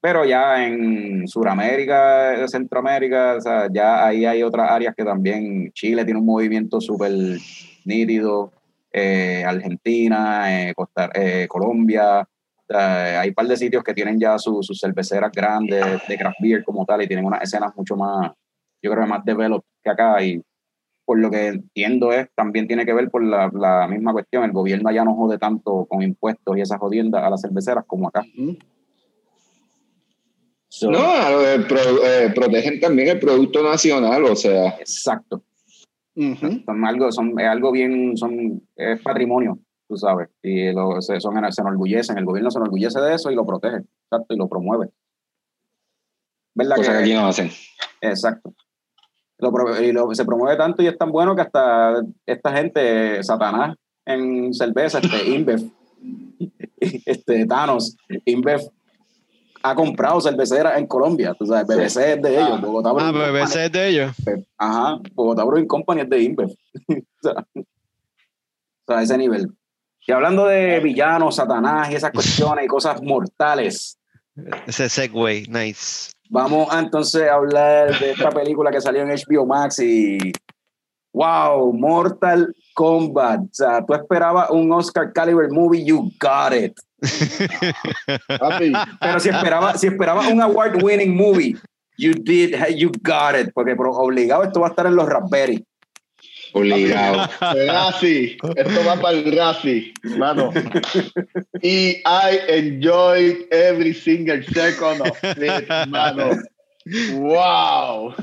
pero 0.00 0.24
ya 0.24 0.64
en 0.66 1.26
Sudamérica, 1.28 2.46
Centroamérica, 2.48 3.34
o 3.36 3.40
sea, 3.40 3.68
ya 3.72 4.06
ahí 4.06 4.24
hay 4.24 4.42
otras 4.42 4.70
áreas 4.70 4.94
que 4.96 5.04
también 5.04 5.70
Chile 5.72 6.04
tiene 6.04 6.20
un 6.20 6.26
movimiento 6.26 6.80
súper 6.80 7.12
nítido, 7.84 8.52
eh, 8.92 9.44
Argentina, 9.44 10.68
eh, 10.68 10.74
Costa, 10.74 11.10
eh, 11.14 11.46
Colombia, 11.48 12.26
sea, 12.74 13.20
hay 13.20 13.28
un 13.30 13.34
par 13.34 13.46
de 13.46 13.56
sitios 13.56 13.82
que 13.82 13.94
tienen 13.94 14.18
ya 14.20 14.38
su- 14.38 14.62
sus 14.62 14.78
cerveceras 14.78 15.32
grandes 15.32 15.84
de 16.08 16.16
craft 16.18 16.36
beer 16.40 16.64
como 16.64 16.84
tal 16.84 17.02
y 17.02 17.06
tienen 17.08 17.24
unas 17.26 17.42
escenas 17.42 17.74
mucho 17.76 17.96
más, 17.96 18.32
yo 18.82 18.90
creo 18.90 19.04
que 19.04 19.10
más 19.10 19.24
developed 19.24 19.66
que 19.82 19.90
acá 19.90 20.22
y 20.22 20.42
por 21.04 21.18
lo 21.18 21.30
que 21.30 21.46
entiendo 21.48 22.12
es, 22.12 22.28
también 22.34 22.66
tiene 22.66 22.84
que 22.84 22.92
ver 22.92 23.08
por 23.10 23.24
la, 23.24 23.50
la 23.54 23.88
misma 23.88 24.12
cuestión, 24.12 24.44
el 24.44 24.52
gobierno 24.52 24.90
ya 24.90 25.04
no 25.04 25.14
jode 25.14 25.38
tanto 25.38 25.86
con 25.86 26.02
impuestos 26.02 26.56
y 26.56 26.60
esas 26.60 26.78
jodiendas 26.78 27.24
a 27.24 27.30
las 27.30 27.40
cerveceras 27.40 27.84
como 27.86 28.08
acá. 28.08 28.22
So, 30.68 30.90
No, 30.90 31.40
eh, 31.42 31.60
pro- 31.66 32.04
eh, 32.04 32.30
protegen 32.34 32.78
también 32.78 33.08
el 33.08 33.18
producto 33.18 33.62
nacional, 33.62 34.22
o 34.24 34.36
sea, 34.36 34.68
Exacto. 34.78 35.42
Ujú. 36.14 36.62
Son 36.66 36.84
algo, 36.84 37.10
son, 37.12 37.38
es 37.40 37.46
algo 37.46 37.72
bien, 37.72 38.16
son, 38.16 38.60
es 38.76 39.00
patrimonio, 39.00 39.58
tú 39.88 39.96
sabes, 39.96 40.28
y 40.42 40.70
lo, 40.72 41.00
se, 41.00 41.18
son, 41.20 41.34
se 41.52 41.60
enorgullecen, 41.62 42.18
el 42.18 42.24
gobierno 42.24 42.50
se 42.50 42.58
enorgullece 42.58 43.00
de 43.00 43.14
eso 43.14 43.30
y 43.30 43.34
lo 43.34 43.46
protege, 43.46 43.78
exacto, 44.04 44.34
y 44.34 44.36
lo 44.36 44.48
promueve. 44.48 44.90
¿Verdad 46.54 46.76
cosa 46.76 46.92
que 46.92 46.98
que- 46.98 47.04
aquí 47.04 47.14
no 47.14 47.26
hacen. 47.26 47.50
Exacto. 48.00 48.52
Lo 49.38 49.52
y 49.80 49.92
lo- 49.92 50.12
se 50.14 50.24
promueve 50.24 50.56
tanto 50.56 50.82
y 50.82 50.88
es 50.88 50.98
tan 50.98 51.10
bueno 51.12 51.34
que 51.36 51.42
hasta 51.42 52.02
esta 52.26 52.52
gente, 52.56 53.22
Satanás, 53.22 53.76
en 54.04 54.52
cerveza, 54.52 54.98
este, 54.98 55.30
InBev, 55.34 55.70
este, 57.06 57.46
Thanos, 57.46 57.96
InBev, 58.24 58.60
ha 59.62 59.74
comprado 59.74 60.20
cerveceras 60.20 60.78
en 60.78 60.86
Colombia. 60.86 61.34
Tú 61.38 61.46
sabes, 61.46 61.66
BBC 61.66 62.14
es 62.14 62.22
de 62.22 62.34
ellos. 62.36 62.50
Ah. 62.54 62.60
Bogotá 62.60 62.90
Ah, 62.90 62.92
Company- 63.12 63.38
ese 63.42 63.64
es 63.66 63.72
de 63.72 63.88
ellos. 63.88 64.12
Ajá, 64.56 64.98
Bogotá 65.14 65.44
Brewing 65.44 65.66
Company 65.66 66.00
es 66.02 66.10
de 66.10 66.22
InBev. 66.22 66.48
o, 66.50 66.54
sea, 67.22 67.32
o 67.54 67.64
sea, 68.86 68.98
a 68.98 69.02
ese 69.02 69.18
nivel. 69.18 69.52
Y 70.08 70.12
hablando 70.12 70.46
de 70.46 70.80
villanos, 70.80 71.36
Satanás 71.36 71.90
y 71.90 71.96
esas 71.96 72.12
cuestiones 72.12 72.64
y 72.64 72.68
cosas 72.68 73.02
mortales, 73.02 73.98
Ese 74.66 74.88
Segway, 74.88 75.44
nice. 75.48 76.12
Vamos 76.30 76.72
a 76.72 76.78
entonces 76.78 77.28
a 77.28 77.34
hablar 77.34 77.98
de 77.98 78.12
esta 78.12 78.30
película 78.30 78.70
que 78.70 78.80
salió 78.80 79.02
en 79.02 79.10
HBO 79.10 79.44
Max 79.44 79.78
y 79.80 80.32
wow, 81.12 81.74
Mortal 81.74 82.54
Kombat. 82.72 83.40
O 83.40 83.48
sea, 83.52 83.84
tú 83.84 83.92
esperabas 83.92 84.48
un 84.48 84.72
Oscar 84.72 85.12
caliber 85.12 85.50
movie, 85.50 85.84
you 85.84 86.10
got 86.18 86.54
it. 86.54 86.72
Pero 89.00 89.20
si 89.20 89.28
esperabas 89.28 89.78
si 89.78 89.88
esperaba 89.88 90.26
un 90.26 90.40
award 90.40 90.82
winning 90.82 91.14
movie, 91.14 91.54
you 91.98 92.14
did, 92.14 92.54
you 92.74 92.90
got 93.02 93.38
it, 93.38 93.52
porque 93.52 93.76
por 93.76 93.88
obligado 93.88 94.42
esto 94.42 94.60
va 94.60 94.68
a 94.68 94.70
estar 94.70 94.86
en 94.86 94.96
los 94.96 95.06
Raspberry. 95.06 95.62
Obligado. 96.52 97.28
Razi, 97.40 98.36
esto 98.56 98.84
va 98.86 98.96
para 99.00 99.18
el 99.18 99.36
Razi, 99.36 99.92
hermano. 100.04 100.52
Y 101.62 102.02
I 102.04 102.40
enjoyed 102.48 103.46
every 103.50 103.94
single 103.94 104.42
second 104.44 105.02
of 105.02 105.18
it, 105.22 105.68
hermano. 105.68 106.40
Wow, 107.14 108.14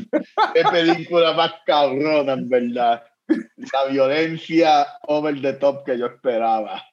qué 0.53 0.63
película 0.71 1.33
más 1.33 1.53
cabrona, 1.65 2.33
en 2.33 2.49
verdad. 2.49 3.03
La 3.27 3.85
violencia 3.91 4.88
over 5.07 5.39
the 5.41 5.53
top 5.53 5.85
que 5.85 5.97
yo 5.97 6.07
esperaba. 6.07 6.83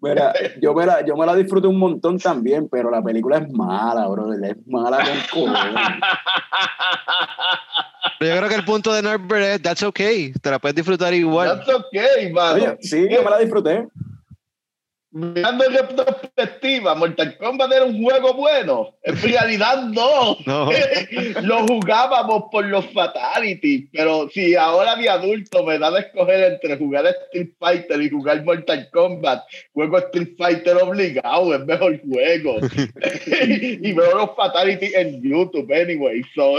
Mira, 0.00 0.34
yo, 0.60 0.74
me 0.74 0.84
la, 0.84 1.04
yo 1.04 1.16
me 1.16 1.24
la 1.24 1.34
disfruté 1.34 1.66
un 1.66 1.78
montón 1.78 2.18
también, 2.18 2.68
pero 2.68 2.90
la 2.90 3.02
película 3.02 3.38
es 3.38 3.50
mala, 3.50 4.06
bro. 4.08 4.32
Es 4.32 4.56
mala 4.66 4.98
con 4.98 5.46
cojones. 5.46 5.82
Pero 8.18 8.34
yo 8.34 8.40
creo 8.40 8.48
que 8.50 8.56
el 8.56 8.64
punto 8.64 8.92
de 8.92 9.02
Norbert 9.02 9.44
es, 9.44 9.62
that's 9.62 9.82
okay, 9.82 10.32
te 10.32 10.50
la 10.50 10.58
puedes 10.58 10.76
disfrutar 10.76 11.14
igual. 11.14 11.58
That's 11.58 11.74
okay, 11.74 12.32
mano. 12.32 12.54
Oye, 12.54 12.78
sí, 12.80 13.08
yo 13.10 13.22
me 13.22 13.30
la 13.30 13.38
disfruté. 13.38 13.88
Mirando 15.14 15.64
en 15.66 15.74
retrospectiva, 15.74 16.94
Mortal 16.94 17.36
Kombat 17.36 17.70
era 17.70 17.84
un 17.84 18.02
juego 18.02 18.32
bueno. 18.32 18.96
En 19.02 19.14
realidad 19.22 19.82
no. 19.82 20.38
No. 20.46 20.70
Lo 21.42 21.66
jugábamos 21.66 22.44
por 22.50 22.64
los 22.64 22.86
fatalities, 22.92 23.90
pero 23.92 24.30
si 24.32 24.54
ahora 24.56 24.96
de 24.96 25.10
adulto 25.10 25.64
me 25.64 25.78
da 25.78 25.90
de 25.90 26.00
escoger 26.00 26.52
entre 26.52 26.78
jugar 26.78 27.04
Street 27.06 27.50
Fighter 27.58 28.00
y 28.00 28.08
jugar 28.08 28.42
Mortal 28.42 28.88
Kombat, 28.90 29.44
juego 29.74 29.98
Street 29.98 30.30
Fighter 30.38 30.78
obligado, 30.78 31.54
es 31.54 31.66
mejor 31.66 32.00
juego. 32.08 32.56
y 33.42 33.92
veo 33.92 34.16
los 34.16 34.34
fatalities 34.34 34.94
en 34.94 35.22
YouTube, 35.22 35.70
anyway. 35.74 36.22
So, 36.34 36.56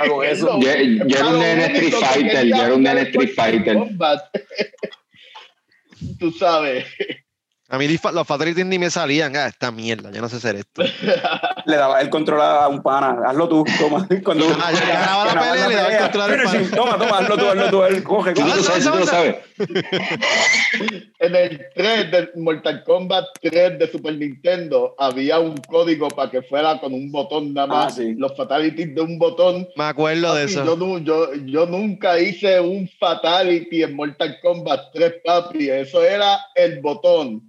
Hago 0.00 0.24
eso. 0.24 0.58
Yo, 0.60 0.70
yo 1.06 1.16
era 1.16 1.28
un 1.28 1.38
nene 1.38 1.66
Street 1.66 1.92
Fighter, 1.92 2.46
yo 2.46 2.56
era 2.64 2.74
un 2.74 2.82
nene 2.82 3.02
Street 3.02 3.30
Fighter. 3.36 3.74
Kombat. 3.74 4.24
Tú 6.18 6.32
sabes. 6.32 6.84
A 7.70 7.76
mí 7.76 7.86
los 7.86 8.26
fatalities 8.26 8.64
ni 8.64 8.78
me 8.78 8.88
salían. 8.90 9.36
Ah, 9.36 9.46
esta 9.46 9.70
mierda, 9.70 10.10
yo 10.10 10.22
no 10.22 10.28
sé 10.30 10.36
hacer 10.36 10.56
esto. 10.56 10.82
Le 11.66 11.76
daba 11.76 12.00
el 12.00 12.08
control 12.08 12.40
a 12.40 12.66
un 12.66 12.82
pana. 12.82 13.18
Hazlo 13.26 13.46
tú, 13.46 13.64
toma. 13.78 14.08
Cuando 14.24 14.46
Ah, 14.62 14.72
ya 14.72 14.86
ganaba 14.86 15.24
la 15.26 15.34
ganaba 15.34 15.52
pelea, 15.52 15.68
le 15.68 15.74
daba 15.74 15.88
el 15.92 15.98
control 15.98 16.22
al 16.22 16.42
pana. 16.44 16.70
Toma, 16.74 16.98
toma, 16.98 17.18
hazlo 17.18 17.36
tú, 17.36 17.46
hazlo 17.46 17.70
tú. 17.70 17.82
Él 17.84 18.02
coge, 18.02 18.32
Tú 18.32 18.40
coge. 18.40 18.62
sabes, 18.62 18.84
tú 18.84 18.98
lo 18.98 19.06
sabes. 19.06 19.36
En 21.18 21.36
el 21.36 21.66
3 21.74 22.10
de 22.10 22.30
Mortal 22.36 22.82
Kombat 22.84 23.24
3 23.42 23.78
de 23.78 23.90
Super 23.90 24.14
Nintendo 24.16 24.94
había 24.98 25.38
un 25.38 25.56
código 25.58 26.08
para 26.08 26.30
que 26.30 26.40
fuera 26.42 26.80
con 26.80 26.94
un 26.94 27.12
botón 27.12 27.52
nada 27.52 27.66
más. 27.66 27.92
Ah, 27.92 27.96
sí. 27.96 28.14
Los 28.16 28.34
fatalities 28.34 28.94
de 28.94 29.00
un 29.02 29.18
botón. 29.18 29.68
Me 29.76 29.84
acuerdo 29.84 30.34
de 30.34 30.44
eso. 30.44 30.64
Yo, 31.00 31.34
yo 31.44 31.66
nunca 31.66 32.18
hice 32.18 32.60
un 32.60 32.88
fatality 32.98 33.82
en 33.82 33.94
Mortal 33.94 34.38
Kombat 34.40 34.80
3, 34.94 35.14
papi. 35.24 35.68
Eso 35.68 36.02
era 36.02 36.38
el 36.54 36.80
botón. 36.80 37.42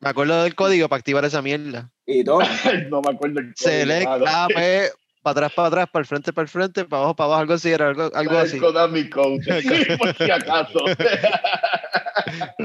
Me 0.00 0.08
acuerdo 0.08 0.42
del 0.42 0.54
código 0.54 0.88
para 0.88 0.98
activar 0.98 1.24
esa 1.24 1.42
mierda. 1.42 1.90
Y 2.06 2.24
todo. 2.24 2.40
no 2.90 3.02
me 3.02 3.12
acuerdo 3.12 3.40
el 3.40 3.54
código. 3.54 3.56
Select. 3.56 4.08
AP 4.08 4.92
para 5.22 5.32
atrás, 5.32 5.52
para 5.54 5.68
atrás, 5.68 5.88
para 5.92 6.00
el 6.00 6.06
frente, 6.06 6.32
para 6.32 6.42
el 6.42 6.48
frente, 6.48 6.84
para 6.84 7.02
abajo, 7.02 7.16
para 7.16 7.26
abajo, 7.26 7.40
algo 7.42 7.54
así, 7.54 7.70
era 7.70 7.88
algo, 7.88 8.10
algo 8.12 8.38
así. 8.38 8.58
Konami 8.58 9.08
Code, 9.08 9.40
por 9.98 10.16
si 10.16 10.30
acaso. 10.30 10.80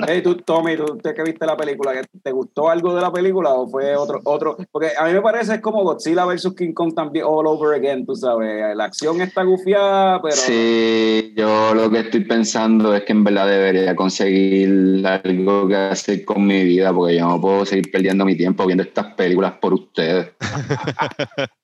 Hey, 0.08 0.22
tú, 0.22 0.36
Tommy, 0.36 0.76
¿tú 0.78 0.98
que 0.98 1.24
viste 1.24 1.46
la 1.46 1.58
película? 1.58 1.94
¿Te 2.24 2.32
gustó 2.32 2.70
algo 2.70 2.96
de 2.96 3.02
la 3.02 3.12
película 3.12 3.52
o 3.54 3.68
fue 3.68 3.96
otro? 3.96 4.22
otro? 4.24 4.58
Porque 4.72 4.92
a 4.98 5.06
mí 5.06 5.14
me 5.14 5.22
parece 5.22 5.56
es 5.56 5.62
como 5.62 5.84
Godzilla 5.84 6.26
vs. 6.26 6.54
King 6.58 6.74
Kong 6.74 6.94
también 6.94 7.26
all 7.28 7.48
over 7.48 7.74
again, 7.74 8.06
tú 8.06 8.16
sabes. 8.16 8.76
La 8.76 8.86
acción 8.86 9.22
está 9.22 9.44
gufiada, 9.44 10.22
pero... 10.22 10.36
Sí, 10.36 11.34
yo 11.36 11.74
lo 11.74 11.90
que 11.90 12.00
estoy 12.00 12.26
pensando 12.26 12.94
es 12.94 13.04
que 13.04 13.14
en 13.14 13.24
verdad 13.24 13.48
debería 13.48 13.96
conseguir 13.96 15.06
algo 15.06 15.68
que 15.68 15.76
hacer 15.76 16.26
con 16.26 16.46
mi 16.46 16.64
vida, 16.64 16.94
porque 16.94 17.18
yo 17.18 17.28
no 17.28 17.42
puedo 17.42 17.66
seguir 17.66 17.92
perdiendo 17.92 18.26
mi 18.26 18.36
tiempo 18.36 18.66
viendo 18.66 18.84
estas 18.84 19.14
películas 19.14 19.54
por 19.60 19.74
ustedes. 19.74 20.32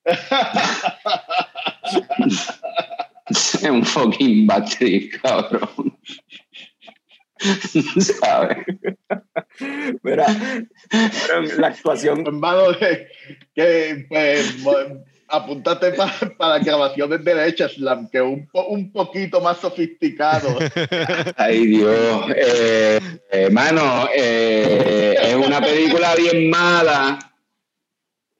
es 3.28 3.62
un 3.62 3.84
fucking 3.84 4.46
bad 4.46 4.64
trip, 4.66 5.20
cabrón. 5.22 5.96
¿Sabes? 7.98 8.58
Mira, 10.02 10.26
pero 10.88 11.42
la 11.58 11.66
actuación. 11.68 12.24
Hermano, 12.26 12.68
que 13.54 14.06
pues, 14.08 14.54
apúntate 15.28 15.92
para 15.92 16.12
para 16.38 16.58
grabaciones 16.58 17.24
de 17.24 17.68
Slam, 17.68 18.08
que 18.08 18.20
un, 18.20 18.48
un 18.52 18.92
poquito 18.92 19.40
más 19.40 19.58
sofisticado. 19.58 20.58
Ay, 21.36 21.66
Dios. 21.66 22.26
Eh, 22.36 23.00
hermano, 23.30 24.08
eh, 24.16 25.16
es 25.20 25.34
una 25.34 25.60
película 25.60 26.14
bien 26.14 26.48
mala. 26.50 27.33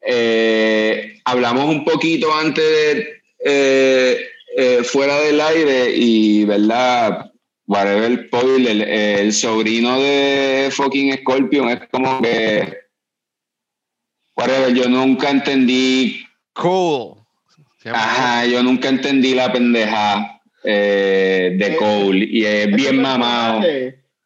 Eh, 0.06 1.20
hablamos 1.24 1.64
un 1.66 1.84
poquito 1.84 2.32
antes 2.34 2.64
de 2.64 4.30
fuera 4.84 5.20
del 5.20 5.40
aire 5.40 5.90
y, 5.94 6.44
¿verdad? 6.44 7.30
whatever 7.66 8.28
el, 8.32 8.82
el, 8.82 9.32
sobrino 9.32 10.00
de 10.00 10.68
fucking 10.70 11.16
Scorpion 11.18 11.70
es 11.70 11.80
como 11.90 12.20
que 12.20 12.78
whatever, 14.36 14.74
yo 14.74 14.88
nunca 14.88 15.30
entendí 15.30 16.26
cool. 16.52 17.16
Ajá, 17.86 18.46
yo 18.46 18.62
nunca 18.62 18.88
entendí 18.88 19.34
la 19.34 19.52
pendeja 19.52 20.40
eh, 20.62 21.54
de 21.56 21.66
eh, 21.66 21.76
Cole 21.76 22.26
y 22.30 22.44
es 22.44 22.74
bien 22.74 23.00
mamado 23.00 23.62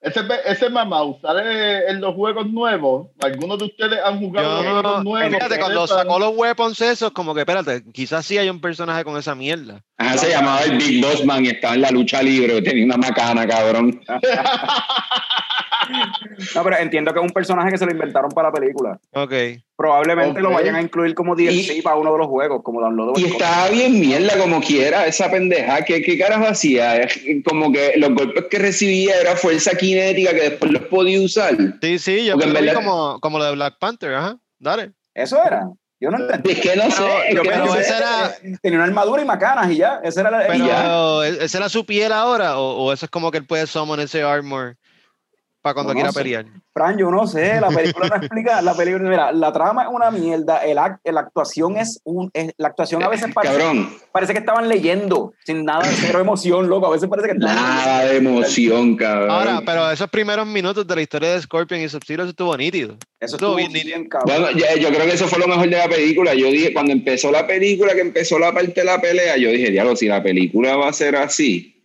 ese, 0.00 0.20
ese 0.44 0.70
mamá 0.70 1.00
sale 1.20 1.88
en 1.90 2.00
los 2.00 2.14
juegos 2.14 2.46
nuevos. 2.48 3.08
Algunos 3.20 3.58
de 3.58 3.64
ustedes 3.64 3.98
han 4.04 4.20
jugado 4.20 4.62
los 4.62 4.82
juegos 4.82 5.04
nuevos. 5.04 5.34
Fíjate, 5.34 5.58
cuando 5.58 5.86
sacó 5.86 6.18
los 6.18 6.36
weapons 6.36 6.80
esos, 6.80 7.10
como 7.10 7.34
que 7.34 7.40
espérate, 7.40 7.82
quizás 7.92 8.24
sí 8.24 8.38
hay 8.38 8.48
un 8.48 8.60
personaje 8.60 9.04
con 9.04 9.16
esa 9.16 9.34
mierda. 9.34 9.82
Ajá, 9.96 10.16
se 10.18 10.30
llamaba 10.30 10.62
el 10.62 10.78
Big 10.78 11.04
Boss 11.04 11.24
Man 11.24 11.44
y 11.44 11.48
estaba 11.48 11.74
en 11.74 11.82
la 11.82 11.90
lucha 11.90 12.22
libre, 12.22 12.62
tenía 12.62 12.84
una 12.84 12.96
macana, 12.96 13.46
cabrón. 13.46 14.00
no, 16.54 16.64
pero 16.64 16.76
entiendo 16.78 17.12
que 17.12 17.18
es 17.18 17.24
un 17.24 17.32
personaje 17.32 17.70
que 17.70 17.78
se 17.78 17.86
lo 17.86 17.92
inventaron 17.92 18.30
para 18.30 18.48
la 18.48 18.54
película. 18.54 18.98
Ok. 19.12 19.32
Probablemente 19.76 20.40
lo 20.40 20.50
vayan 20.50 20.74
a 20.74 20.82
incluir 20.82 21.14
como 21.14 21.36
DLC 21.36 21.82
para 21.82 21.96
uno 21.96 22.12
de 22.12 22.18
los 22.18 22.26
juegos, 22.26 22.62
como 22.62 22.80
download. 22.80 23.18
Y 23.18 23.24
estaba 23.24 23.68
bien 23.68 23.98
mierda 24.00 24.36
como 24.38 24.60
quiera, 24.60 25.06
esa 25.06 25.30
pendeja. 25.30 25.84
¿Qué, 25.84 26.02
qué 26.02 26.18
carajo 26.18 26.46
hacía? 26.46 27.06
Como 27.44 27.72
que 27.72 27.92
los 27.96 28.14
golpes 28.14 28.46
que 28.50 28.58
recibía 28.58 29.20
era 29.20 29.36
fuerza 29.36 29.72
cinética 29.78 30.30
que 30.30 30.50
después 30.50 30.72
los 30.72 30.82
podía 30.84 31.20
usar. 31.20 31.56
Sí, 31.80 31.98
sí, 31.98 32.24
yo 32.24 32.36
creo 32.36 32.74
como, 32.74 33.20
como 33.20 33.38
lo 33.38 33.44
de 33.44 33.52
Black 33.52 33.78
Panther, 33.78 34.14
ajá. 34.14 34.38
Dale. 34.58 34.92
Eso 35.14 35.42
era. 35.44 35.68
Yo 36.00 36.10
no 36.10 36.18
entendí. 36.18 36.52
Es 36.52 36.60
que 36.60 36.76
no 36.76 36.90
sé. 36.90 37.34
Yo 37.34 37.42
pero 37.42 37.74
ese 37.74 37.96
era... 37.96 38.32
Tenía 38.62 38.78
una 38.78 38.86
armadura 38.86 39.22
y 39.22 39.24
macanas 39.24 39.70
y 39.70 39.76
ya. 39.76 40.00
Ese 40.04 40.20
era 40.20 40.30
la. 40.30 40.46
Pero, 40.46 41.24
¿esa 41.24 41.58
era 41.58 41.68
su 41.68 41.84
piel 41.84 42.12
ahora? 42.12 42.58
¿O, 42.58 42.84
¿O, 42.84 42.92
eso 42.92 43.06
es 43.06 43.10
como 43.10 43.30
que 43.30 43.38
él 43.38 43.46
puede 43.46 43.66
summon 43.66 44.00
ese 44.00 44.22
armor? 44.22 44.76
Para 45.60 45.74
cuando 45.74 45.92
quiera 45.92 46.12
pelear. 46.12 46.46
Fran, 46.72 46.96
yo 46.96 47.10
no 47.10 47.26
sé, 47.26 47.60
la 47.60 47.68
película 47.68 48.08
no 48.08 48.16
explica, 48.22 48.62
la 48.62 48.74
película, 48.74 49.08
mira, 49.08 49.32
la 49.32 49.52
trama 49.52 49.82
es 49.82 49.88
una 49.90 50.10
mierda, 50.10 50.58
el 50.58 50.76
la 50.76 51.20
actuación 51.20 51.76
es 51.76 52.00
un, 52.04 52.30
la 52.56 52.68
actuación 52.68 53.02
a 53.02 53.08
veces 53.08 53.32
parece, 53.34 53.88
parece 54.12 54.32
que 54.32 54.38
estaban 54.38 54.68
leyendo, 54.68 55.32
sin 55.44 55.64
nada, 55.64 55.88
de 55.88 55.94
cero 55.94 56.20
emoción, 56.20 56.68
loco, 56.68 56.86
a 56.86 56.90
veces 56.90 57.08
parece 57.08 57.28
que 57.28 57.34
Nada 57.34 58.04
de 58.04 58.16
emoción, 58.16 58.96
cabrón. 58.96 59.30
Ahora, 59.30 59.60
pero 59.64 59.90
esos 59.90 60.08
primeros 60.08 60.46
minutos 60.46 60.86
de 60.86 60.94
la 60.94 61.02
historia 61.02 61.32
de 61.32 61.42
Scorpion 61.42 61.80
y 61.80 61.88
Sub-Zero 61.88 62.24
estuvo 62.24 62.56
nítido. 62.56 62.96
Eso 63.20 63.36
estuvo, 63.36 63.56
bien 63.56 63.72
nítido. 63.72 63.98
Bueno, 64.24 64.50
yo 64.52 64.88
creo 64.88 65.06
que 65.06 65.14
eso 65.14 65.26
fue 65.26 65.38
lo 65.38 65.48
mejor 65.48 65.68
de 65.68 65.76
la 65.76 65.88
película, 65.88 66.34
yo 66.34 66.46
dije, 66.48 66.72
cuando 66.72 66.92
empezó 66.92 67.32
la 67.32 67.46
película, 67.46 67.94
que 67.94 68.00
empezó 68.00 68.38
la 68.38 68.52
parte 68.52 68.72
de 68.72 68.84
la 68.84 69.00
pelea, 69.00 69.36
yo 69.36 69.50
dije, 69.50 69.70
diablo, 69.70 69.96
si 69.96 70.06
la 70.06 70.22
película 70.22 70.76
va 70.76 70.88
a 70.88 70.92
ser 70.92 71.16
así, 71.16 71.77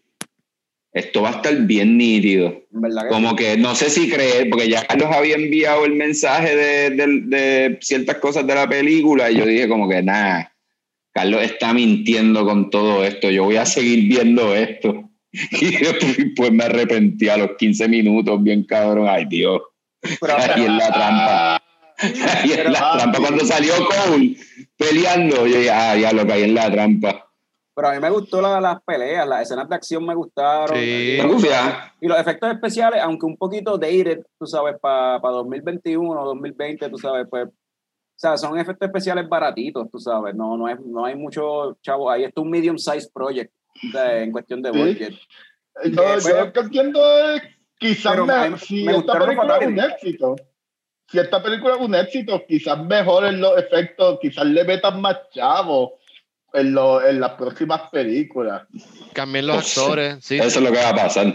esto 0.94 1.24
va 1.24 1.30
a 1.30 1.36
estar 1.38 1.56
bien 1.62 1.98
nítido. 1.98 2.62
Como 3.10 3.36
que 3.36 3.58
no 3.58 3.74
sé 3.74 3.89
si 3.89 4.10
creer, 4.10 4.50
porque 4.50 4.70
ya 4.70 4.86
Carlos 4.86 5.10
había 5.12 5.36
enviado 5.36 5.86
el 5.86 5.94
mensaje 5.94 6.56
de, 6.56 6.89
de, 6.91 7.78
ciertas 7.82 8.18
cosas 8.18 8.46
de 8.46 8.54
la 8.54 8.70
película 8.70 9.32
y 9.32 9.38
yo 9.38 9.46
dije 9.46 9.68
como 9.68 9.89
que 9.89 10.04
nada, 10.04 10.54
Carlos 11.12 11.41
está 11.41 11.74
mintiendo 11.74 12.46
con 12.46 12.70
todo 12.70 13.04
esto, 13.04 13.32
yo 13.32 13.46
voy 13.46 13.56
a 13.56 13.66
seguir 13.66 14.08
viendo 14.08 14.56
esto. 14.56 15.10
Y 15.60 15.78
después 15.78 16.52
me 16.52 16.66
arrepentí 16.66 17.28
a 17.28 17.38
los 17.38 17.58
15 17.58 17.88
minutos, 17.88 18.44
bien 18.44 18.64
cabrón, 18.66 19.08
ay 19.10 19.26
Dios. 19.26 19.64
ahí 20.22 20.64
en 20.64 20.78
la 20.78 20.94
trampa. 20.94 21.64
Ahí 21.98 22.52
en 22.52 22.72
la 22.72 22.91
trampa. 22.98 23.18
Cuando 23.18 23.44
salió 23.44 23.74
Cole 23.88 24.36
peleando, 24.78 25.48
yo 25.48 25.58
dije, 25.58 25.72
ah, 25.72 25.98
ya 25.98 26.14
lo 26.14 26.28
caí 26.28 26.44
en 26.44 26.54
la 26.54 26.72
trampa. 26.72 27.23
Pero 27.76 27.88
a 27.88 27.94
mí 27.94 28.00
me 28.00 28.10
gustó 28.10 28.40
las 28.42 28.84
peleas, 28.84 29.28
las 29.28 29.42
escenas 29.42 29.68
de 29.68 29.76
acción 29.76 30.06
me 30.06 30.14
gustaron. 30.14 30.78
Sí. 30.78 31.18
Y, 32.02 32.08
los 32.08 32.20
efectos 32.20 32.52
especiales, 32.52 33.02
aunque 33.02 33.26
un 33.26 33.38
poquito 33.38 33.78
dated, 33.78 34.24
tú 34.38 34.46
sabes, 34.46 34.76
para 34.80 35.20
2021 35.20 36.22
o 36.22 36.26
2020, 36.26 36.90
tú 36.90 36.98
sabes, 36.98 37.28
pues. 37.30 37.48
O 37.48 38.20
sea, 38.24 38.38
son 38.38 38.60
efectos 38.60 38.86
especiales 38.86 39.28
baratitos, 39.28 39.90
tú 39.92 40.00
sabes. 40.00 40.36
No, 40.36 40.56
no, 40.56 40.70
es, 40.70 40.80
no 40.82 41.04
hay 41.04 41.16
mucho 41.16 41.78
chavo. 41.82 42.12
Ahí 42.12 42.24
está 42.24 42.42
un 42.42 42.52
medium 42.52 42.78
size 42.78 43.10
project 43.12 43.52
en 43.94 44.32
cuestión 44.32 44.62
de 44.62 44.70
budget. 44.70 45.14
No, 45.92 46.20
yo 46.20 46.46
lo 46.46 46.54
que 46.54 46.60
entiendo 46.60 47.02
es 47.32 47.42
quizás 47.80 48.20
me, 48.20 48.58
si 48.60 48.88
esta 48.88 49.20
película 49.20 49.58
es 49.58 49.68
un 49.68 49.80
éxito. 49.80 50.36
Si 51.08 51.20
esta 51.20 51.44
película 51.44 51.76
es 51.76 51.82
un 51.82 51.96
éxito, 51.96 52.44
quizás 52.48 52.86
mejoren 52.86 53.42
los 53.42 53.58
efectos, 53.58 54.20
quizás 54.22 54.46
le 54.46 54.64
metan 54.64 55.02
más 55.02 55.30
chavos 55.32 55.94
en, 56.54 56.74
lo, 56.74 57.06
en 57.06 57.20
las 57.20 57.32
próximas 57.32 57.89
películas. 57.91 58.64
Cambien 59.14 59.47
los 59.47 59.78
actores, 59.78 60.18
sí. 60.22 60.38
Eso 60.38 60.60
es 60.60 60.62
lo 60.62 60.72
que 60.72 60.78
va 60.78 60.89
a 60.89 60.95
pasar. 60.95 61.26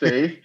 Sí. 0.00 0.40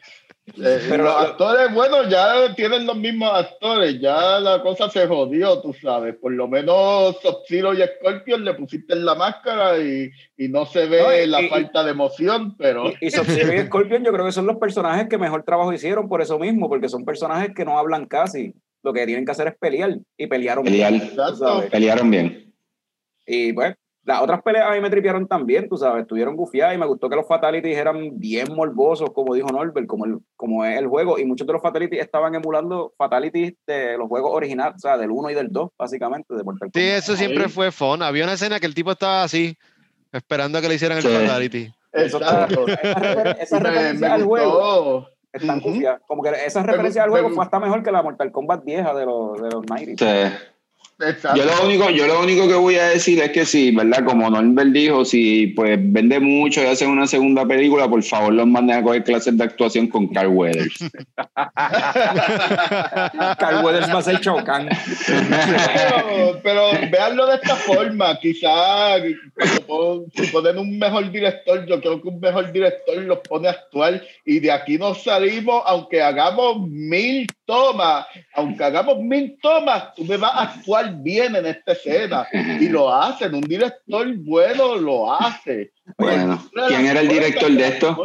Eh, 0.58 0.80
pero 0.90 1.06
los 1.06 1.16
actores, 1.16 1.74
bueno, 1.74 2.08
ya 2.08 2.54
tienen 2.56 2.86
los 2.86 2.96
mismos 2.98 3.32
actores, 3.34 4.00
ya 4.00 4.40
la 4.40 4.62
cosa 4.62 4.90
se 4.90 5.08
jodió, 5.08 5.60
tú 5.62 5.74
sabes. 5.74 6.16
Por 6.16 6.34
lo 6.34 6.48
menos 6.48 7.18
Sub-Zero 7.22 7.74
y 7.74 7.82
Scorpion 7.82 8.46
le 8.46 8.54
pusiste 8.54 8.94
en 8.94 9.06
la 9.06 9.16
máscara 9.16 9.80
y, 9.80 10.12
y 10.38 10.48
no 10.48 10.66
se 10.66 10.86
ve 10.86 11.26
la 11.28 11.48
falta 11.50 11.84
de 11.84 11.92
emoción, 11.92 12.56
pero... 12.58 12.92
Y, 13.02 13.10
Sub-Zero 13.10 13.54
y 13.54 13.66
Scorpion 13.66 14.04
yo 14.04 14.12
creo 14.12 14.26
que 14.26 14.32
son 14.32 14.46
los 14.46 14.58
personajes 14.58 15.08
que 15.10 15.18
mejor 15.18 15.44
trabajo 15.44 15.74
hicieron 15.74 16.08
por 16.08 16.22
eso 16.22 16.38
mismo, 16.38 16.70
porque 16.70 16.90
son 16.90 17.06
personajes 17.06 17.52
que 17.56 17.66
no 17.66 17.78
hablan 17.78 18.06
casi. 18.06 18.54
Lo 18.84 18.94
que 18.94 19.06
tienen 19.08 19.26
que 19.26 19.32
hacer 19.32 19.48
es 19.48 19.56
pelear 19.58 19.98
y 20.16 20.28
pelearon 20.28 20.64
bien. 20.64 21.12
Pelearon 21.72 22.12
bien. 22.12 22.45
Y 23.26 23.54
pues, 23.54 23.76
las 24.06 24.22
otras 24.22 24.44
peleas 24.44 24.70
a 24.70 24.74
mí 24.74 24.82
me 24.82 24.90
tripearon 24.90 25.28
también, 25.28 25.68
tú 25.68 25.78
sabes, 25.78 26.04
estuvieron 26.04 26.36
gufiadas 26.36 26.76
y 26.76 26.78
me 26.78 26.86
gustó 26.86 27.10
que 27.10 27.16
los 27.16 27.28
fatalities 27.28 27.76
eran 27.76 28.20
bien 28.20 28.54
morbosos, 28.54 29.10
como 29.12 29.34
dijo 29.34 29.48
Norbert, 29.48 29.88
como, 29.88 30.06
el, 30.06 30.20
como 30.36 30.64
es 30.64 30.78
el 30.78 30.88
juego. 30.88 31.18
Y 31.18 31.26
muchos 31.26 31.48
de 31.48 31.54
los 31.54 31.62
fatalities 31.62 32.02
estaban 32.02 32.36
emulando 32.36 32.94
fatalities 32.98 33.56
de 33.66 33.98
los 33.98 34.08
juegos 34.08 34.32
originales, 34.34 34.76
o 34.76 34.80
sea, 34.80 34.98
del 34.98 35.10
1 35.10 35.32
y 35.32 35.34
del 35.34 35.48
2, 35.50 35.72
básicamente, 35.78 36.36
de 36.36 36.44
Mortal 36.44 36.70
Sí, 36.74 36.82
eso 36.82 37.16
siempre 37.16 37.50
fue 37.50 37.72
fun. 37.72 38.04
Había 38.04 38.26
una 38.26 38.34
escena 38.34 38.60
que 38.60 38.68
el 38.68 38.76
tipo 38.76 38.92
estaba 38.92 39.24
así, 39.24 39.58
esperando 40.12 40.60
a 40.60 40.62
que 40.62 40.70
le 40.70 40.76
hicieran 40.76 41.00
el 41.00 41.04
fatality. 41.04 41.74
Exacto. 41.92 42.66
Esa 43.40 43.60
referencia 43.60 44.14
al 44.14 44.24
juego 44.24 45.08
están 45.36 45.62
Como 46.08 46.24
que 46.24 46.30
esa 46.46 46.64
referencia 46.64 47.04
al 47.04 47.10
juego 47.10 47.30
fue 47.30 47.44
hasta 47.44 47.60
mejor 47.60 47.84
que 47.84 47.92
la 47.92 48.02
Mortal 48.02 48.32
Kombat 48.32 48.64
vieja 48.64 48.94
de 48.94 49.06
los, 49.06 49.42
de 49.42 49.50
los 49.50 49.66
90. 49.66 50.30
Sí. 50.30 50.38
Yo 50.98 51.44
lo, 51.44 51.66
único, 51.66 51.90
yo 51.90 52.08
lo 52.08 52.22
único 52.22 52.48
que 52.48 52.54
voy 52.54 52.76
a 52.76 52.88
decir 52.88 53.20
es 53.20 53.32
que 53.32 53.46
sí, 53.46 53.72
¿verdad? 53.72 54.06
Como 54.06 54.30
Norbert 54.30 54.72
dijo, 54.72 55.04
si 55.04 55.48
pues 55.48 55.78
vende 55.82 56.22
mucho 56.22 56.64
y 56.64 56.68
hacen 56.68 56.90
una 56.90 57.06
segunda 57.06 57.46
película, 57.46 57.90
por 57.90 58.02
favor 58.02 58.34
los 58.34 58.48
manden 58.48 58.78
a 58.78 58.84
coger 58.84 59.04
clases 59.04 59.38
de 59.38 59.44
actuación 59.44 59.88
con 59.88 60.08
Carl 60.08 60.30
Weathers. 60.30 60.74
Carl 63.38 63.66
Weathers 63.66 63.94
va 63.94 64.00
a 64.00 64.04
ser 64.04 64.22
chocán. 64.22 64.70
Pero, 65.06 66.40
pero 66.42 66.72
veanlo 66.90 67.28
de 67.28 67.36
esta 67.36 67.56
forma, 67.58 68.18
quizás 68.20 69.02
si 70.14 70.28
ponen 70.28 70.58
un 70.58 70.80
mejor 70.80 71.12
director, 71.12 71.66
yo 71.66 71.82
creo 71.82 72.02
que 72.02 72.08
un 72.08 72.20
mejor 72.22 72.52
director 72.54 72.98
los 72.98 73.20
pone 73.20 73.50
a 73.50 73.52
actuar 73.52 74.02
y 74.24 74.40
de 74.40 74.52
aquí 74.52 74.78
nos 74.78 75.04
salimos, 75.04 75.62
aunque 75.66 76.02
hagamos 76.02 76.62
mil 76.70 77.28
tomas, 77.46 78.06
aunque 78.34 78.64
hagamos 78.64 78.98
mil 79.00 79.38
tomas, 79.42 79.94
tú 79.96 80.06
me 80.06 80.18
vas 80.18 80.32
a 80.34 80.42
actuar 80.44 80.85
actuar 80.86 81.04
bien 81.04 81.36
en 81.36 81.46
esta 81.46 81.72
escena 81.74 82.28
y 82.34 82.70
lo 82.70 82.94
hacen. 82.94 83.36
Un 83.36 83.42
director 83.42 84.08
bueno 84.18 84.76
lo 84.76 85.14
hace. 85.14 85.72
Bueno, 85.98 86.44
¿quién 86.68 86.86
era 86.86 87.02
el 87.02 87.08
director 87.08 87.52
de 87.52 87.68
esto? 87.68 87.98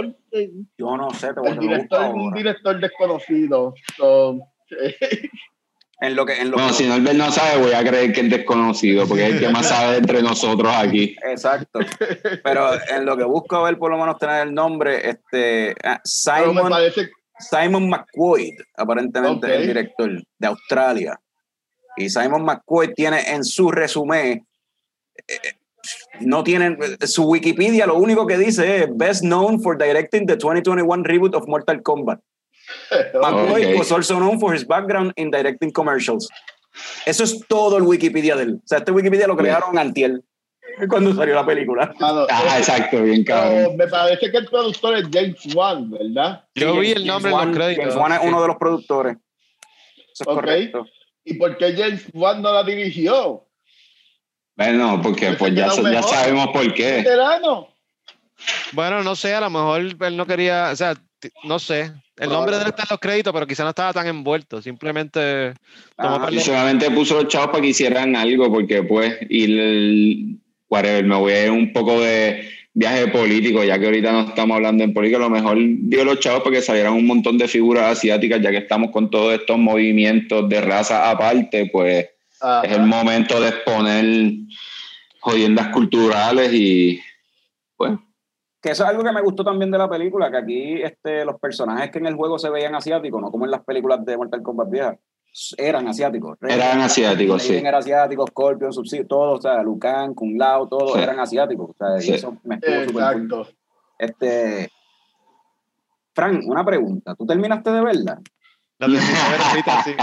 Yo 0.78 0.96
no 0.96 1.10
sé, 1.10 1.32
te 1.34 1.48
El 1.48 1.58
director 1.58 2.02
es 2.06 2.14
un 2.14 2.32
director 2.32 2.80
desconocido. 2.80 3.74
So, 3.96 4.38
En 6.02 6.16
lo 6.16 6.24
que, 6.24 6.40
en 6.40 6.50
lo 6.50 6.56
Bueno, 6.56 6.68
que- 6.68 6.74
si 6.76 6.86
Norbert 6.88 7.16
no 7.16 7.30
sabe, 7.30 7.60
voy 7.60 7.72
a 7.72 7.84
creer 7.84 8.12
que 8.12 8.20
es 8.22 8.30
desconocido, 8.30 9.06
porque 9.06 9.26
es 9.26 9.34
el 9.34 9.40
que 9.40 9.48
más 9.50 9.66
sabe 9.68 9.98
entre 9.98 10.22
nosotros 10.22 10.72
aquí. 10.74 11.14
Exacto. 11.24 11.80
Pero 12.42 12.70
en 12.90 13.04
lo 13.04 13.16
que 13.18 13.24
busco 13.24 13.62
ver, 13.62 13.76
por 13.76 13.90
lo 13.90 13.98
menos 13.98 14.16
tener 14.18 14.46
el 14.46 14.54
nombre, 14.54 15.08
este 15.10 15.74
ah, 15.84 16.00
Simon, 16.04 16.70
parece 16.70 17.10
Simon 17.38 17.88
McQuaid, 17.90 18.54
aparentemente 18.76 19.46
Ok. 19.46 19.52
es 19.52 19.60
el 19.60 19.66
director 19.66 20.22
de 20.38 20.46
Australia. 20.46 21.20
Y 22.00 22.08
Simon 22.08 22.44
McQuaid 22.44 22.94
tiene 22.94 23.20
en 23.30 23.44
su 23.44 23.70
resumen, 23.70 24.46
eh, 25.28 25.38
no 26.20 26.42
tienen, 26.42 26.78
su 27.06 27.24
Wikipedia 27.24 27.86
lo 27.86 27.96
único 27.96 28.26
que 28.26 28.38
dice 28.38 28.84
es 28.84 28.88
Best 28.96 29.20
known 29.22 29.60
for 29.62 29.76
directing 29.76 30.26
the 30.26 30.36
2021 30.36 31.04
reboot 31.04 31.34
of 31.34 31.46
Mortal 31.46 31.82
Kombat. 31.82 32.20
McQuaid 33.20 33.66
Ok. 33.74 33.78
was 33.78 33.92
also 33.92 34.16
known 34.18 34.40
for 34.40 34.54
his 34.54 34.64
background 34.66 35.12
in 35.16 35.30
directing 35.30 35.70
commercials. 35.70 36.28
Eso 37.04 37.24
es 37.24 37.38
todo 37.48 37.76
el 37.76 37.82
Wikipedia 37.82 38.34
de 38.36 38.44
él. 38.44 38.54
O 38.56 38.66
sea, 38.66 38.78
este 38.78 38.92
Wikipedia 38.92 39.26
lo 39.26 39.36
crearon 39.36 39.76
antier, 39.76 40.22
cuando 40.88 41.14
salió 41.14 41.34
la 41.34 41.44
película. 41.44 41.92
mano, 42.00 42.26
Ah, 42.30 42.56
exacto, 42.58 43.02
bien 43.02 43.24
cabrón. 43.24 43.76
me 43.76 43.86
parece 43.88 44.30
que 44.30 44.38
el 44.38 44.46
productor 44.46 44.96
es 44.96 45.04
James 45.12 45.54
Wan, 45.54 45.90
¿verdad? 45.90 46.44
Yo 46.54 46.72
Sí, 46.74 46.78
vi 46.78 46.86
James- 46.88 46.96
el 46.96 47.06
nombre 47.06 47.30
James 47.30 47.42
en 47.44 47.48
los 47.50 47.58
Wan- 47.58 47.74
créditos. 47.74 47.84
James 47.84 47.96
Wan 47.96 48.12
es 48.12 48.20
uno 48.22 48.40
de 48.42 48.46
los 48.48 48.56
productores. 48.56 49.16
Eso 50.12 50.22
es 50.24 50.28
Ok. 50.28 50.34
correcto. 50.34 50.86
¿Y 51.24 51.34
por 51.34 51.56
qué 51.56 51.74
James 51.76 52.06
Wan 52.12 52.42
no 52.42 52.52
la 52.52 52.62
dirigió? 52.64 53.46
Bueno, 54.56 55.00
porque 55.02 55.32
pues 55.32 55.54
ya, 55.54 55.70
sabemos 55.70 56.48
por 56.48 56.72
qué. 56.74 56.96
Veterano. 56.96 57.68
Bueno, 58.72 59.02
no 59.02 59.14
sé, 59.16 59.34
a 59.34 59.40
lo 59.40 59.50
mejor 59.50 59.80
él 59.80 60.16
no 60.16 60.26
quería, 60.26 60.70
o 60.72 60.76
sea, 60.76 60.94
no 61.44 61.58
sé. 61.58 61.92
El 62.16 62.28
nombre 62.28 62.56
de 62.56 62.62
él 62.62 62.68
está 62.68 62.82
en 62.82 62.88
los 62.90 63.00
créditos, 63.00 63.32
pero 63.32 63.46
quizá 63.46 63.62
no 63.62 63.70
estaba 63.70 63.92
tan 63.92 64.06
envuelto. 64.06 64.60
Simplemente 64.60 65.54
par 65.96 66.32
Y 66.32 66.40
solamente 66.40 66.90
puso 66.90 67.14
los 67.14 67.28
chavos 67.28 67.48
para 67.48 67.62
que 67.62 67.68
hicieran 67.68 68.14
algo, 68.14 68.52
porque 68.52 68.82
pues, 68.82 69.16
y 69.28 69.44
el, 69.44 70.38
whatever, 70.68 71.04
me 71.04 71.16
voy 71.16 71.32
a 71.32 71.44
ir 71.46 71.50
un 71.50 71.72
poco 71.72 72.00
de 72.00 72.48
viaje 72.72 73.08
político, 73.08 73.64
ya 73.64 73.78
que 73.78 73.86
ahorita 73.86 74.12
no 74.12 74.20
estamos 74.20 74.56
hablando 74.56 74.84
en 74.84 74.94
política, 74.94 75.18
a 75.18 75.22
lo 75.22 75.30
mejor 75.30 75.56
dio 75.58 76.04
los 76.04 76.20
chavos 76.20 76.42
para 76.42 76.56
que 76.56 76.62
salieran 76.62 76.94
un 76.94 77.06
montón 77.06 77.36
de 77.36 77.48
figuras 77.48 77.98
asiáticas, 77.98 78.40
ya 78.40 78.50
que 78.50 78.58
estamos 78.58 78.90
con 78.90 79.10
todos 79.10 79.34
estos 79.34 79.58
movimientos 79.58 80.48
de 80.48 80.60
raza 80.60 81.10
aparte, 81.10 81.68
pues 81.72 82.08
Ajá. 82.40 82.62
es 82.62 82.72
el 82.72 82.86
momento 82.86 83.40
de 83.40 83.48
exponer 83.48 84.32
jodiendas 85.20 85.68
culturales 85.68 86.52
y 86.52 87.00
pues 87.76 87.98
Que 88.62 88.70
eso 88.70 88.84
es 88.84 88.90
algo 88.90 89.02
que 89.02 89.12
me 89.12 89.22
gustó 89.22 89.44
también 89.44 89.70
de 89.70 89.78
la 89.78 89.88
película, 89.88 90.30
que 90.30 90.36
aquí 90.36 90.82
este, 90.82 91.24
los 91.24 91.38
personajes 91.40 91.90
que 91.90 91.98
en 91.98 92.06
el 92.06 92.14
juego 92.14 92.38
se 92.38 92.50
veían 92.50 92.74
asiáticos, 92.74 93.20
no 93.20 93.30
como 93.30 93.44
en 93.44 93.50
las 93.50 93.64
películas 93.64 94.04
de 94.04 94.16
Mortal 94.16 94.42
Kombat 94.42 94.70
viejas, 94.70 94.98
eran 95.56 95.86
asiáticos. 95.88 96.38
eran 96.42 96.80
asiáticos, 96.80 97.42
sí. 97.42 97.48
Raiden 97.50 97.66
era 97.66 97.78
asiático, 97.78 98.26
Scorpion, 98.26 98.72
Sub-Zero, 98.72 99.06
todos, 99.06 99.38
o 99.38 99.42
sea, 99.42 99.62
Lucan, 99.62 100.14
Kung 100.14 100.36
Lao, 100.38 100.68
todos 100.68 100.94
Sí. 100.94 101.00
eran 101.00 101.20
asiáticos. 101.20 101.70
O 101.70 101.74
sea, 101.78 101.98
y 101.98 102.02
Sí. 102.02 102.12
eso 102.14 102.36
me 102.44 102.56
estuvo. 102.56 102.98
Exacto. 103.00 103.48
Este, 103.98 104.70
Frank, 106.14 106.42
una 106.46 106.64
pregunta. 106.64 107.14
¿Tú 107.14 107.26
terminaste 107.26 107.70
de 107.70 107.80
verla? 107.82 108.20
La 108.78 108.86
terminé 108.86 109.04
de 109.06 109.30
ver 109.30 109.40
ahorita, 109.40 109.82
sí. 109.84 109.94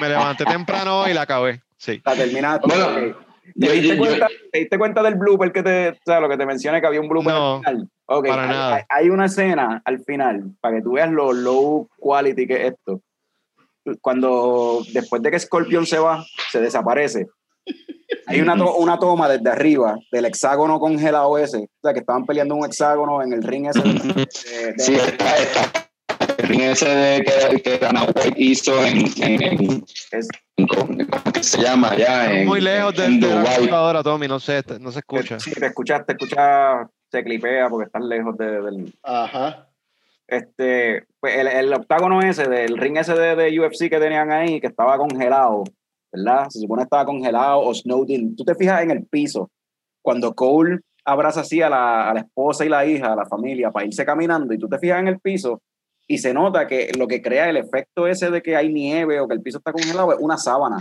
Me 0.00 0.08
levanté 0.08 0.44
temprano 0.44 1.08
y 1.08 1.14
la 1.14 1.22
acabé. 1.22 1.60
Sí. 1.76 2.00
La 2.04 2.14
terminaste. 2.14 2.66
Bueno, 2.66 3.16
¿Te, 3.58 3.72
diste 3.72 3.88
yo- 3.88 3.94
yo- 3.94 3.98
cuenta, 3.98 4.26
te 4.52 4.58
diste 4.58 4.78
cuenta 4.78 5.02
del 5.02 5.14
blooper 5.16 5.52
que 5.52 5.62
te, 5.62 5.88
o 5.90 5.94
sea, 6.04 6.20
lo 6.20 6.28
que 6.28 6.36
te 6.36 6.46
mencioné, 6.46 6.80
que 6.80 6.86
había 6.86 7.00
un 7.00 7.08
blooper 7.08 7.32
No, 7.32 7.54
al 7.56 7.60
final? 7.64 7.88
Ok, 8.06 8.26
para 8.28 8.42
hay, 8.44 8.48
nada. 8.48 8.86
Hay 8.88 9.10
una 9.10 9.26
escena 9.26 9.82
al 9.84 10.00
final, 10.00 10.52
para 10.60 10.76
que 10.76 10.82
tú 10.82 10.92
veas 10.92 11.10
lo 11.10 11.32
low 11.32 11.88
quality 11.98 12.46
que 12.46 12.54
es 12.66 12.72
esto. 12.72 13.00
Cuando, 14.00 14.82
después 14.92 15.22
de 15.22 15.30
que 15.30 15.38
Scorpion 15.38 15.86
se 15.86 15.98
va, 15.98 16.24
se 16.50 16.60
desaparece. 16.60 17.26
Hay 18.28 18.40
una, 18.40 18.56
to- 18.56 18.76
una 18.76 18.98
toma 18.98 19.28
desde 19.28 19.48
arriba 19.50 19.96
del 20.12 20.24
hexágono 20.26 20.78
congelado 20.78 21.36
ese, 21.38 21.58
o 21.58 21.68
sea, 21.82 21.92
que 21.92 22.00
estaban 22.00 22.24
peleando 22.26 22.54
un 22.54 22.64
hexágono 22.64 23.22
en 23.22 23.32
el 23.32 23.42
ring 23.42 23.66
ese. 23.68 23.80
de- 23.82 24.72
de- 24.72 24.78
Sí, 24.78 24.94
está, 24.94 25.36
está. 25.36 25.88
El 26.38 26.48
ring 26.48 26.60
ese 26.62 26.88
de 26.88 27.24
que, 27.24 27.62
que 27.62 27.78
Dana 27.78 28.04
White 28.04 28.34
hizo 28.36 28.84
en, 28.84 28.98
en, 29.22 29.42
en- 29.42 29.84
es- 30.12 30.28
en- 30.56 30.66
¿cómo 30.66 31.32
que 31.32 31.42
se 31.42 31.60
llama 31.62 31.90
allá? 31.90 32.32
En, 32.40 32.46
Muy 32.46 32.60
lejos 32.60 32.94
de, 32.96 33.04
en 33.06 33.20
de 33.20 33.28
la 33.34 33.44
computadora, 33.56 34.02
Tommy, 34.02 34.28
no 34.28 34.38
sé, 34.40 34.62
no 34.80 34.92
se 34.92 34.98
escucha. 35.00 35.38
Sí, 35.40 35.52
te 35.52 35.66
escuchas, 35.66 36.04
te 36.06 36.12
escuchas, 36.12 36.86
se 37.10 37.24
clipea 37.24 37.68
porque 37.68 37.86
estás 37.86 38.02
lejos 38.04 38.36
de- 38.36 38.60
del, 38.62 38.92
Ajá. 39.02 39.65
Este, 40.28 41.04
pues 41.20 41.36
el, 41.38 41.46
el 41.46 41.72
octágono 41.72 42.20
ese 42.20 42.48
del 42.48 42.76
ring 42.76 42.96
ese 42.96 43.14
de, 43.14 43.36
de 43.36 43.60
UFC 43.60 43.88
que 43.88 43.98
tenían 43.98 44.32
ahí, 44.32 44.60
que 44.60 44.66
estaba 44.66 44.98
congelado, 44.98 45.64
¿verdad? 46.12 46.48
Se 46.48 46.60
supone 46.60 46.80
que 46.80 46.84
estaba 46.84 47.04
congelado 47.04 47.60
o 47.60 47.74
snowed 47.74 48.08
in. 48.08 48.36
Tú 48.36 48.44
te 48.44 48.54
fijas 48.54 48.82
en 48.82 48.90
el 48.90 49.06
piso, 49.06 49.50
cuando 50.02 50.34
Cole 50.34 50.80
abraza 51.04 51.40
así 51.40 51.62
a 51.62 51.70
la, 51.70 52.10
a 52.10 52.14
la 52.14 52.20
esposa 52.20 52.64
y 52.64 52.68
la 52.68 52.84
hija, 52.84 53.12
a 53.12 53.16
la 53.16 53.26
familia, 53.26 53.70
para 53.70 53.86
irse 53.86 54.04
caminando, 54.04 54.52
y 54.52 54.58
tú 54.58 54.68
te 54.68 54.78
fijas 54.78 55.00
en 55.00 55.08
el 55.08 55.20
piso 55.20 55.62
y 56.08 56.18
se 56.18 56.32
nota 56.32 56.66
que 56.66 56.92
lo 56.96 57.08
que 57.08 57.20
crea 57.20 57.48
el 57.48 57.56
efecto 57.56 58.06
ese 58.06 58.30
de 58.30 58.42
que 58.42 58.56
hay 58.56 58.72
nieve 58.72 59.20
o 59.20 59.26
que 59.26 59.34
el 59.34 59.42
piso 59.42 59.58
está 59.58 59.72
congelado 59.72 60.12
es 60.12 60.18
una 60.20 60.36
sábana. 60.36 60.78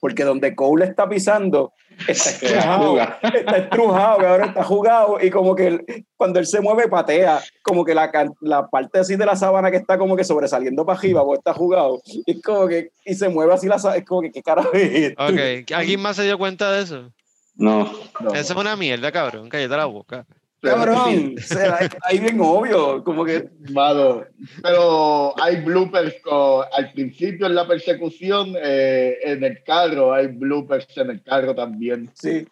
Porque 0.00 0.24
donde 0.24 0.54
Cole 0.54 0.86
está 0.86 1.08
pisando, 1.08 1.72
está 2.08 2.30
estrujado, 2.30 2.98
está 2.98 3.56
estrujado, 3.56 4.18
que 4.18 4.26
ahora 4.26 4.46
está 4.46 4.64
jugado, 4.64 5.18
y 5.20 5.30
como 5.30 5.54
que 5.54 6.04
cuando 6.16 6.38
él 6.38 6.46
se 6.46 6.60
mueve 6.60 6.88
patea, 6.88 7.40
como 7.62 7.84
que 7.84 7.94
la, 7.94 8.10
la 8.40 8.68
parte 8.68 9.00
así 9.00 9.16
de 9.16 9.26
la 9.26 9.36
sábana 9.36 9.70
que 9.70 9.76
está 9.76 9.98
como 9.98 10.16
que 10.16 10.24
sobresaliendo 10.24 10.86
para 10.86 10.98
arriba, 10.98 11.22
o 11.22 11.34
está 11.34 11.52
jugado, 11.52 12.00
y 12.04 12.32
es 12.32 12.42
como 12.42 12.66
que, 12.66 12.90
y 13.04 13.14
se 13.14 13.28
mueve 13.28 13.52
así 13.52 13.66
la 13.68 13.78
sábana, 13.78 13.98
es 13.98 14.06
como 14.06 14.22
que, 14.22 14.32
¿qué 14.32 14.42
carajo 14.42 14.72
es 14.72 15.10
esto? 15.10 15.24
Ok, 15.24 15.70
¿alguien 15.74 16.00
más 16.00 16.16
se 16.16 16.24
dio 16.24 16.38
cuenta 16.38 16.72
de 16.72 16.82
eso? 16.82 17.12
No. 17.54 17.92
No. 18.20 18.32
Eso 18.32 18.52
es 18.54 18.58
una 18.58 18.76
mierda, 18.76 19.12
cabrón, 19.12 19.48
cállate 19.48 19.76
la 19.76 19.84
boca. 19.84 20.26
Cabrón, 20.62 21.34
o 21.38 21.40
sea, 21.40 21.78
ahí 22.04 22.18
bien 22.18 22.38
obvio, 22.40 23.02
como 23.02 23.24
que, 23.24 23.48
Mano, 23.70 24.24
pero 24.62 25.34
hay 25.42 25.56
bloopers 25.62 26.14
con- 26.22 26.64
al 26.72 26.92
principio 26.92 27.46
en 27.46 27.54
la 27.54 27.66
persecución 27.66 28.54
eh, 28.62 29.16
en 29.22 29.42
el 29.42 29.62
carro, 29.64 30.12
hay 30.12 30.26
bloopers 30.26 30.86
en 30.98 31.10
el 31.10 31.22
carro 31.22 31.54
también. 31.54 32.10
sí, 32.14 32.46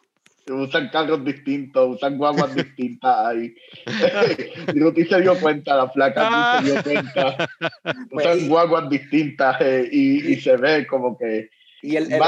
Usan 0.51 0.89
carros 0.89 1.23
distintos, 1.27 1.97
usan 1.97 2.17
guaguas 2.17 2.55
distintas 2.55 3.27
ahí. 3.27 3.55
Ruti 4.75 5.05
se 5.05 5.21
dio 5.21 5.39
cuenta, 5.39 5.77
la 5.77 5.91
flaca 5.91 6.59
Ruti 6.61 6.67
se 6.69 6.73
dio 6.73 6.83
cuenta. 6.83 7.49
Usan 8.13 8.49
guaguas 8.49 8.89
distintas 8.89 9.61
eh, 9.61 9.87
y, 9.93 10.33
y 10.33 10.41
se 10.41 10.57
ve 10.57 10.87
como 10.87 11.19
que 11.19 11.51
y 11.83 11.97
el, 11.97 12.13
el, 12.13 12.23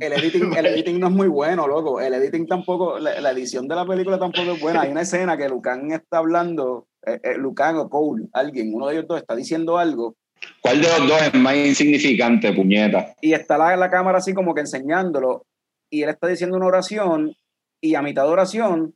el 0.00 0.12
editing, 0.12 0.54
el 0.56 0.66
editing 0.74 1.00
no 1.00 1.08
es 1.08 1.12
muy 1.12 1.28
bueno, 1.28 1.66
loco, 1.66 2.00
el 2.00 2.14
editing 2.14 2.46
tampoco, 2.46 2.98
la, 2.98 3.20
la 3.20 3.30
edición 3.32 3.66
de 3.66 3.74
la 3.74 3.86
película 3.86 4.18
tampoco 4.18 4.52
es 4.52 4.60
buena, 4.60 4.82
hay 4.82 4.90
una 4.90 5.02
escena 5.02 5.36
que 5.36 5.48
Lucan 5.48 5.90
está 5.92 6.18
hablando, 6.18 6.86
eh, 7.04 7.20
eh, 7.22 7.34
Lucan 7.36 7.76
o 7.76 7.88
Cole, 7.88 8.28
alguien, 8.32 8.72
uno 8.74 8.86
de 8.86 8.94
ellos 8.94 9.06
dos 9.08 9.20
está 9.20 9.34
diciendo 9.34 9.78
algo, 9.78 10.16
¿Cuál 10.60 10.80
de 10.80 10.88
los 10.88 11.08
dos 11.08 11.22
es 11.22 11.34
más 11.34 11.54
insignificante, 11.54 12.52
puñeta? 12.52 13.14
y 13.20 13.32
está 13.32 13.56
la, 13.58 13.76
la 13.76 13.90
cámara 13.90 14.18
así 14.18 14.34
como 14.34 14.54
que 14.54 14.60
enseñándolo 14.60 15.46
y 15.90 16.02
él 16.02 16.08
está 16.08 16.26
diciendo 16.26 16.56
una 16.56 16.66
oración 16.66 17.34
y 17.80 17.94
a 17.94 18.02
mitad 18.02 18.24
de 18.24 18.30
oración 18.30 18.94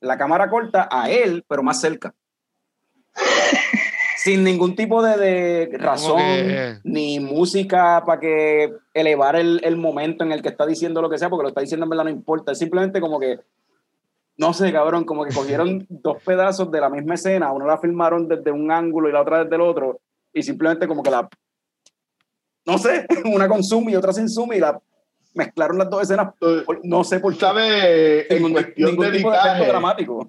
la 0.00 0.18
cámara 0.18 0.50
corta 0.50 0.88
a 0.90 1.10
él 1.10 1.44
pero 1.48 1.62
más 1.62 1.80
cerca 1.80 2.14
sin 4.24 4.44
ningún 4.44 4.76
tipo 4.76 5.02
de, 5.02 5.16
de 5.66 5.78
razón 5.78 6.18
que- 6.18 6.78
ni 6.84 7.18
música 7.20 8.02
para 8.06 8.20
que 8.20 8.72
elevar 8.94 9.36
el, 9.36 9.60
el 9.64 9.76
momento 9.76 10.22
en 10.24 10.32
el 10.32 10.42
que 10.42 10.48
está 10.50 10.64
diciendo 10.66 11.00
lo 11.02 11.10
que 11.10 11.18
sea 11.18 11.28
porque 11.30 11.42
lo 11.42 11.48
está 11.48 11.60
diciendo 11.60 11.84
en 11.84 11.90
verdad 11.90 12.04
no 12.04 12.10
importa 12.10 12.52
es 12.52 12.58
simplemente 12.58 13.00
como 13.00 13.18
que 13.18 13.40
no 14.36 14.52
sé 14.54 14.72
cabrón 14.72 15.04
como 15.04 15.24
que 15.24 15.34
cogieron 15.34 15.86
dos 15.88 16.22
pedazos 16.24 16.70
de 16.70 16.80
la 16.80 16.88
misma 16.88 17.14
escena 17.14 17.52
uno 17.52 17.66
la 17.66 17.78
filmaron 17.78 18.28
desde 18.28 18.50
un 18.52 18.70
ángulo 18.70 19.08
y 19.08 19.12
la 19.12 19.22
otra 19.22 19.42
desde 19.44 19.56
el 19.56 19.62
otro 19.62 20.00
y 20.32 20.42
simplemente 20.42 20.86
como 20.86 21.02
que 21.02 21.10
la 21.10 21.28
no 22.64 22.78
sé, 22.78 23.06
una 23.24 23.48
con 23.48 23.64
zoom 23.64 23.88
y 23.88 23.96
otra 23.96 24.12
sin 24.12 24.28
zoom 24.28 24.52
y 24.52 24.60
la 24.60 24.80
mezclaron 25.34 25.78
las 25.78 25.90
dos 25.90 26.02
escenas. 26.02 26.28
eh, 26.42 26.62
por- 26.64 26.78
No 26.84 27.02
sé 27.02 27.18
por 27.18 27.32
qué. 27.34 27.40
¿sabes? 27.40 28.26
En 28.30 28.36
Ningún, 28.36 28.52
cuestión 28.52 28.90
de 28.90 28.92
ningún 28.92 29.12
tipo 29.16 29.30
de 29.30 29.36
efecto 29.36 29.48
editaje, 29.54 29.66
dramático. 29.68 30.28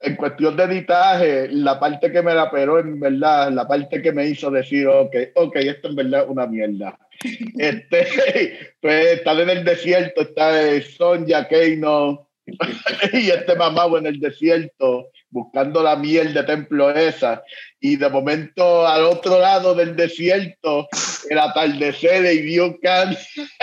En 0.00 0.16
cuestión 0.16 0.56
de 0.56 0.64
editaje, 0.64 1.48
la 1.48 1.80
parte 1.80 2.10
que 2.12 2.22
me 2.22 2.34
la 2.34 2.50
peró 2.50 2.78
en 2.78 3.00
verdad, 3.00 3.50
la 3.50 3.66
parte 3.66 4.02
que 4.02 4.12
me 4.12 4.26
hizo 4.26 4.50
decir, 4.50 4.86
ok, 4.86 5.14
ok, 5.34 5.56
esto 5.56 5.88
en 5.88 5.96
verdad 5.96 6.24
es 6.24 6.28
una 6.28 6.46
mierda. 6.46 6.98
Este, 7.58 8.74
pues 8.80 9.06
estar 9.06 9.40
en 9.40 9.48
el 9.48 9.64
desierto, 9.64 10.20
está 10.20 10.62
eh, 10.62 10.82
Sonja 10.82 11.48
Keino 11.48 12.28
y 13.12 13.30
este 13.30 13.56
mamado 13.56 13.96
en 13.98 14.06
el 14.06 14.20
desierto, 14.20 15.10
buscando 15.30 15.82
la 15.82 15.96
miel 15.96 16.34
de 16.34 16.42
templo 16.44 16.90
esa. 16.90 17.42
Y 17.80 17.96
de 17.96 18.08
momento 18.08 18.86
al 18.86 19.04
otro 19.04 19.38
lado 19.38 19.74
del 19.74 19.94
desierto, 19.94 20.88
el 21.28 21.38
atardecer 21.38 22.22
de 22.22 22.34
Ibiucan, 22.34 23.16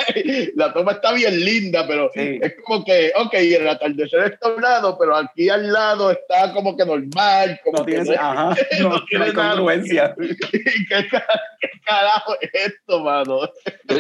la 0.56 0.74
toma 0.74 0.94
está 0.94 1.14
bien 1.14 1.44
linda, 1.44 1.86
pero 1.88 2.12
es 2.14 2.54
como 2.64 2.86
que, 2.86 3.12
ok, 3.16 3.34
el 3.34 3.68
atardecer 3.68 4.34
está 4.34 4.50
a 4.50 4.54
un 4.54 4.62
lado, 4.62 4.98
pero 5.00 5.16
aquí 5.16 5.50
al 5.50 5.72
lado 5.72 6.12
está 6.12 6.54
como 6.54 6.76
que 6.78 6.86
normal. 6.86 7.60
Como 7.64 7.80
no 7.80 7.86
tiene, 7.86 8.16
ajá, 8.16 8.56
no, 8.82 9.04
tiene 9.06 9.34
congruencia. 9.34 10.16
¿Qué, 10.52 11.08
carajo 11.86 12.36
es 12.42 12.50
esto, 12.54 13.00
mano? 13.02 13.40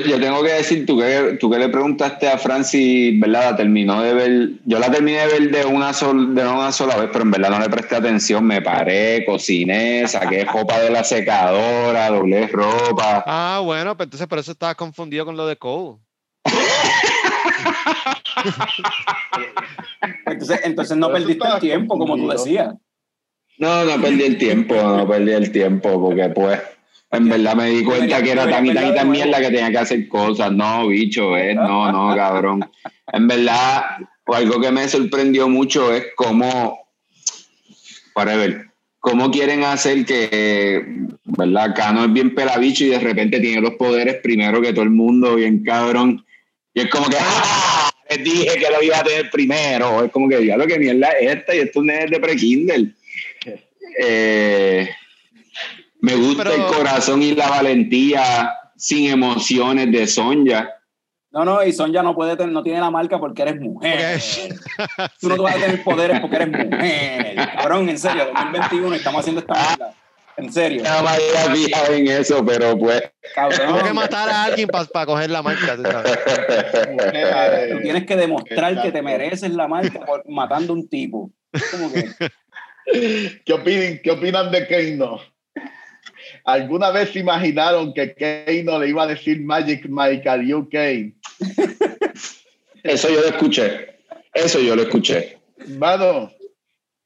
Yo 0.07 0.19
tengo 0.19 0.43
que 0.43 0.53
decir, 0.53 0.85
tú 0.85 0.99
que, 0.99 1.37
tú 1.39 1.49
que 1.49 1.57
le 1.57 1.69
preguntaste 1.69 2.27
a 2.27 2.37
Francis, 2.37 3.19
¿verdad? 3.19 3.51
La 3.51 3.55
terminó 3.55 4.01
de 4.01 4.13
ver, 4.13 4.49
yo 4.65 4.79
la 4.79 4.91
terminé 4.91 5.27
de 5.27 5.39
ver 5.39 5.51
de 5.51 5.65
una, 5.65 5.93
sol, 5.93 6.35
de 6.35 6.43
una 6.43 6.71
sola 6.71 6.97
vez, 6.97 7.09
pero 7.11 7.23
en 7.23 7.31
verdad 7.31 7.49
no 7.49 7.59
le 7.59 7.69
presté 7.69 7.95
atención, 7.95 8.45
me 8.45 8.61
paré, 8.61 9.23
cociné, 9.25 10.02
saqué 10.07 10.45
ropa 10.45 10.79
de 10.79 10.89
la 10.89 11.03
secadora, 11.03 12.09
doblé 12.09 12.47
ropa. 12.47 13.23
Ah, 13.25 13.59
bueno, 13.63 13.97
pues 13.97 14.07
entonces 14.07 14.27
por 14.27 14.39
eso 14.39 14.51
estaba 14.51 14.75
confundido 14.75 15.25
con 15.25 15.37
lo 15.37 15.47
de 15.47 15.57
Cole. 15.57 15.97
entonces, 20.25 20.59
entonces 20.63 20.97
no 20.97 21.11
perdiste 21.11 21.47
el 21.47 21.59
tiempo, 21.59 21.97
como 21.97 22.15
tú 22.15 22.29
decías. 22.29 22.75
No, 23.57 23.85
no 23.85 24.01
perdí 24.01 24.23
el 24.23 24.37
tiempo, 24.37 24.75
no 24.75 25.07
perdí 25.07 25.31
el 25.31 25.51
tiempo, 25.51 26.01
porque 26.01 26.29
pues 26.29 26.59
en 27.11 27.29
verdad 27.29 27.55
me 27.55 27.69
di 27.69 27.83
cuenta 27.83 28.23
que 28.23 28.31
era 28.31 28.49
tan 28.49 28.65
y 28.65 28.73
tan 28.73 28.87
y 28.87 28.95
tan 28.95 29.11
mierda 29.11 29.39
que 29.39 29.51
tenía 29.51 29.69
que 29.69 29.77
hacer 29.77 30.07
cosas. 30.07 30.51
No, 30.51 30.87
bicho, 30.87 31.37
eh, 31.37 31.53
no, 31.53 31.91
no, 31.91 32.15
cabrón. 32.15 32.67
En 33.11 33.27
verdad, 33.27 33.83
algo 34.25 34.59
que 34.59 34.71
me 34.71 34.87
sorprendió 34.87 35.47
mucho 35.47 35.93
es 35.93 36.07
cómo, 36.15 36.87
para 38.15 38.35
ver, 38.35 38.72
cómo 39.03 39.29
quieren 39.31 39.65
hacer 39.65 40.05
que, 40.05 40.81
¿verdad? 41.25 41.75
Cano 41.75 42.05
es 42.05 42.13
bien 42.13 42.33
pelabicho 42.33 42.85
y 42.85 42.91
de 42.91 42.99
repente 42.99 43.41
tiene 43.41 43.59
los 43.59 43.73
poderes 43.73 44.21
primero 44.23 44.61
que 44.61 44.71
todo 44.71 44.85
el 44.85 44.91
mundo, 44.91 45.35
bien 45.35 45.61
cabrón. 45.61 46.25
Y 46.73 46.79
es 46.79 46.89
como 46.89 47.09
que, 47.09 47.17
¡ah! 47.19 47.91
Les 48.09 48.23
dije 48.23 48.57
que 48.57 48.71
lo 48.71 48.81
iba 48.81 48.97
a 48.97 49.03
tener 49.03 49.29
primero. 49.29 50.05
Es 50.05 50.11
como 50.13 50.29
que, 50.29 50.45
ya 50.45 50.55
lo 50.55 50.65
que 50.65 50.79
mierda 50.79 51.09
es 51.19 51.35
esta 51.35 51.53
y 51.53 51.59
esto 51.59 51.83
es 51.83 52.11
de 52.11 52.19
pre-Kindle. 52.21 52.93
Eh, 53.99 54.89
me 55.99 56.15
gusta 56.15 56.55
el 56.55 56.63
corazón 56.73 57.21
y 57.21 57.35
la 57.35 57.49
valentía 57.49 58.53
sin 58.77 59.09
emociones 59.09 59.91
de 59.91 60.07
Sonja. 60.07 60.69
No, 61.33 61.43
no, 61.43 61.63
y 61.63 61.73
Sonja 61.73 62.03
no 62.03 62.13
puede 62.13 62.37
tener, 62.37 62.53
no 62.53 62.61
tiene 62.61 62.79
la 62.79 62.91
marca 62.91 63.19
porque 63.19 63.41
eres 63.41 63.59
mujer. 63.59 64.21
Tú 65.19 65.29
no 65.29 65.41
vas 65.41 65.55
a 65.55 65.59
tener 65.59 65.83
poderes 65.83 66.19
porque 66.19 66.35
eres 66.35 66.49
mujer. 66.49 67.35
Cabrón, 67.57 67.89
en 67.89 67.97
serio, 67.97 68.25
2021 68.35 68.95
estamos 68.95 69.21
haciendo 69.21 69.41
esta 69.41 69.53
mierda. 69.55 69.95
En 70.37 70.53
serio. 70.53 70.83
No 70.83 70.89
había 71.09 71.85
en 71.89 72.07
eso, 72.07 72.45
pero 72.45 72.77
pues. 72.77 73.01
Cabrón. 73.33 73.59
Tengo 73.65 73.83
que 73.83 73.93
matar 73.93 74.29
a 74.29 74.43
alguien 74.43 74.67
para 74.67 75.05
coger 75.07 75.31
la 75.31 75.41
marca. 75.41 75.75
¿tú, 75.75 75.83
tienes 77.81 78.05
que 78.05 78.15
demostrar 78.15 78.79
que 78.83 78.91
te 78.91 79.01
mereces 79.01 79.51
la 79.51 79.67
marca 79.67 80.05
por 80.05 80.29
matando 80.29 80.73
a 80.73 80.75
un 80.75 80.87
tipo. 80.87 81.31
¿Cómo 81.71 81.91
que? 81.91 82.09
¿Qué, 83.45 83.53
opinan, 83.53 83.99
¿Qué 84.03 84.11
opinan 84.11 84.51
de 84.51 84.67
Keino? 84.67 85.19
¿Alguna 86.45 86.91
vez 86.91 87.11
se 87.11 87.19
imaginaron 87.19 87.93
que 87.93 88.13
Keino 88.13 88.77
le 88.77 88.89
iba 88.89 89.03
a 89.03 89.07
decir 89.07 89.41
Magic 89.41 89.85
Mike 89.87 90.27
al 90.27 90.53
UK? 90.53 90.73
Eso 92.83 93.09
yo 93.09 93.21
lo 93.21 93.27
escuché. 93.27 93.99
Eso 94.33 94.59
yo 94.59 94.75
lo 94.75 94.83
escuché. 94.83 95.39
Mano, 95.77 96.31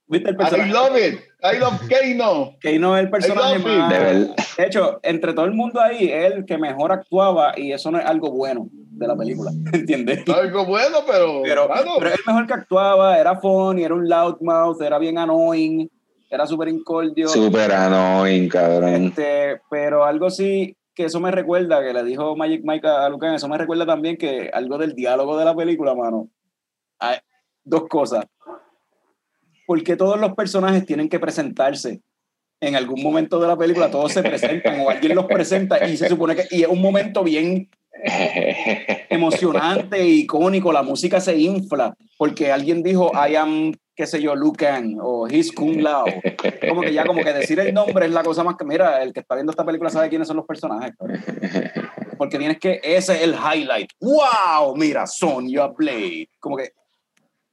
¿Viste 0.08 0.30
el 0.30 0.38
personaje? 0.38 0.70
I 0.70 0.74
love 0.74 0.98
it. 0.98 1.20
I 1.44 1.60
love 1.60 1.88
Keino. 1.88 2.56
Keino 2.62 2.98
es 2.98 3.04
el 3.04 3.10
personaje 3.10 3.60
más. 3.60 3.90
De, 3.90 4.34
de, 4.58 4.66
hecho, 4.66 5.00
entre 5.04 5.34
todo 5.34 5.46
el 5.46 5.52
mundo 5.52 5.82
ahí, 5.82 6.10
es 6.10 6.34
el 6.34 6.46
que 6.46 6.58
mejor 6.58 6.94
actuaba 6.94 7.54
y 7.58 7.74
eso 7.74 7.92
no 7.92 8.00
es 8.00 8.06
algo 8.06 8.32
bueno 8.32 8.70
de 8.72 9.08
la 9.08 9.18
película. 9.18 9.52
¿Entiendes? 9.74 10.28
Algo 10.30 10.66
bueno, 10.66 11.00
pero. 11.06 11.42
Pero, 11.44 11.70
pero 12.00 12.14
el 12.14 12.22
mejor 12.26 12.48
que 12.48 12.54
actuaba, 12.54 13.20
era 13.20 13.36
funny, 13.40 13.84
era 13.84 13.94
un 13.94 14.08
loudmouth, 14.08 14.82
era 14.82 14.98
bien 14.98 15.18
annoying 15.18 15.90
era 16.30 16.46
súper 16.46 16.68
incordio. 16.68 17.28
Súper 17.30 17.72
annoying, 17.72 18.50
cabrón. 18.50 19.06
Este, 19.06 19.62
pero 19.70 20.04
algo 20.04 20.30
sí 20.30 20.76
que 20.98 21.06
eso 21.06 21.20
me 21.20 21.30
recuerda, 21.30 21.84
que 21.84 21.94
le 21.94 22.04
dijo 22.04 22.36
Magic 22.36 22.62
Mike 22.64 22.88
a 22.88 23.08
Lucan, 23.08 23.36
eso 23.36 23.48
me 23.48 23.60
recuerda 23.60 23.86
también 23.86 24.18
que 24.18 24.50
algo 24.52 24.80
del 24.80 24.96
diálogo 24.96 25.38
de 25.38 25.46
la 25.46 25.56
película, 25.56 25.94
mano. 25.94 26.28
Hay 26.98 27.18
dos 27.64 27.88
cosas. 27.88 28.26
Porque 29.68 29.96
todos 29.96 30.20
los 30.20 30.34
personajes 30.34 30.88
tienen 30.88 31.08
que 31.08 31.20
presentarse. 31.20 32.02
En 32.60 32.76
algún 32.76 33.04
momento 33.04 33.40
de 33.40 33.48
la 33.48 33.56
película 33.56 33.92
todos 33.92 34.12
se 34.12 34.24
presentan 34.24 34.80
o 34.80 34.90
alguien 34.90 35.14
los 35.14 35.26
presenta 35.26 35.88
y 35.88 35.98
se 35.98 36.10
supone 36.10 36.36
que 36.36 36.48
y 36.50 36.64
es 36.64 36.68
un 36.68 36.82
momento 36.82 37.24
bien 37.24 37.70
emocionante 39.12 40.04
icónico, 40.04 40.74
la 40.74 40.82
música 40.82 41.22
se 41.22 41.38
infla 41.38 41.96
porque 42.18 42.52
alguien 42.52 42.82
dijo 42.82 43.12
I 43.14 43.36
am 43.36 43.74
qué 43.98 44.06
sé 44.06 44.22
yo, 44.22 44.36
Lucan 44.36 44.98
o 45.02 45.28
His 45.28 45.52
Kung 45.52 45.82
Lao. 45.82 46.06
Como 46.70 46.82
que 46.82 46.94
ya, 46.94 47.04
como 47.04 47.24
que 47.24 47.34
decir 47.34 47.60
el 47.60 47.74
nombre 47.74 48.06
es 48.06 48.12
la 48.12 48.24
cosa 48.24 48.44
más 48.44 48.56
que, 48.56 48.64
mira, 48.64 49.02
el 49.02 49.12
que 49.12 49.22
está 49.22 49.34
viendo 49.34 49.52
esta 49.52 49.66
película 49.66 49.90
sabe 49.90 50.08
quiénes 50.08 50.28
son 50.28 50.38
los 50.38 50.46
personajes. 50.46 50.94
Porque 52.18 52.38
tienes 52.38 52.60
que, 52.60 52.80
ese 52.84 53.16
es 53.16 53.22
el 53.24 53.34
highlight. 53.34 53.92
¡Wow! 54.00 54.76
Mira, 54.76 55.08
Sonya 55.08 55.68
Blade. 55.68 56.30
Como 56.40 56.58
que 56.58 56.74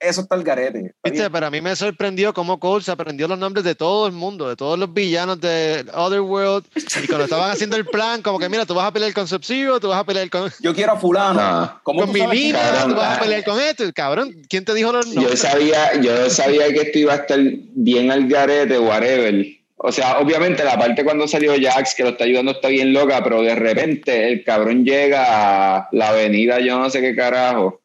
eso 0.05 0.23
está 0.23 0.35
el 0.35 0.45
garete. 0.45 0.95
Viste, 1.03 1.31
pero 1.31 1.47
a 1.47 1.51
mí 1.51 1.61
me 1.61 1.75
sorprendió 1.75 2.33
cómo 2.35 2.59
Cole 2.59 2.85
se 2.85 2.91
aprendió 2.91 3.29
los 3.29 3.39
nombres 3.39 3.65
de 3.65 3.75
todo 3.75 4.07
el 4.07 4.13
mundo, 4.13 4.49
de 4.49 4.57
todos 4.57 4.79
los 4.79 4.93
villanos 4.93 5.41
de 5.41 5.85
Otherworld. 5.93 6.65
Y 7.03 7.07
cuando 7.07 7.25
estaban 7.25 7.51
haciendo 7.51 7.77
el 7.77 7.87
plan, 7.87 8.23
como 8.23 8.39
que 8.39 8.49
mira, 8.49 8.67
tú 8.67 8.75
vas 8.75 8.87
a 8.87 8.93
pelear 8.93 9.13
con 9.13 9.27
sub 9.27 9.43
tú 9.81 9.89
vas 9.89 10.01
a 10.01 10.05
pelear 10.05 10.31
con. 10.31 10.51
Yo 10.61 10.75
quiero 10.75 10.93
a 10.93 10.97
Fulano. 10.97 11.81
con 11.83 12.13
mi 12.13 12.27
línea, 12.27 12.85
tú 12.87 12.95
vas 12.95 13.19
a 13.19 13.21
pelear 13.21 13.45
con 13.45 13.61
esto. 13.61 13.85
Cabrón, 13.95 14.35
¿quién 14.49 14.65
te 14.65 14.75
dijo 14.75 14.93
los 14.93 15.07
nombres? 15.07 15.41
Yo 15.41 15.49
sabía, 15.49 16.01
yo 16.01 16.31
sabía 16.31 16.69
que 16.69 16.83
esto 16.83 16.99
iba 16.99 17.13
a 17.13 17.17
estar 17.17 17.41
bien 17.75 18.11
al 18.11 18.29
garete, 18.29 18.79
whatever. 18.79 19.47
O 19.77 19.93
sea, 19.93 20.19
obviamente 20.19 20.65
la 20.65 20.79
parte 20.79 21.05
cuando 21.05 21.29
salió 21.29 21.53
Jax, 21.61 21.95
que 21.95 22.05
lo 22.05 22.11
está 22.11 22.25
ayudando, 22.25 22.53
está 22.53 22.69
bien 22.69 22.93
loca, 22.93 23.23
pero 23.23 23.43
de 23.43 23.55
repente 23.55 24.29
el 24.33 24.43
cabrón 24.45 24.85
llega 24.85 25.77
a 25.77 25.89
la 25.93 26.09
avenida, 26.09 26.61
yo 26.61 26.79
no 26.79 26.89
sé 26.89 27.01
qué 27.01 27.15
carajo 27.15 27.84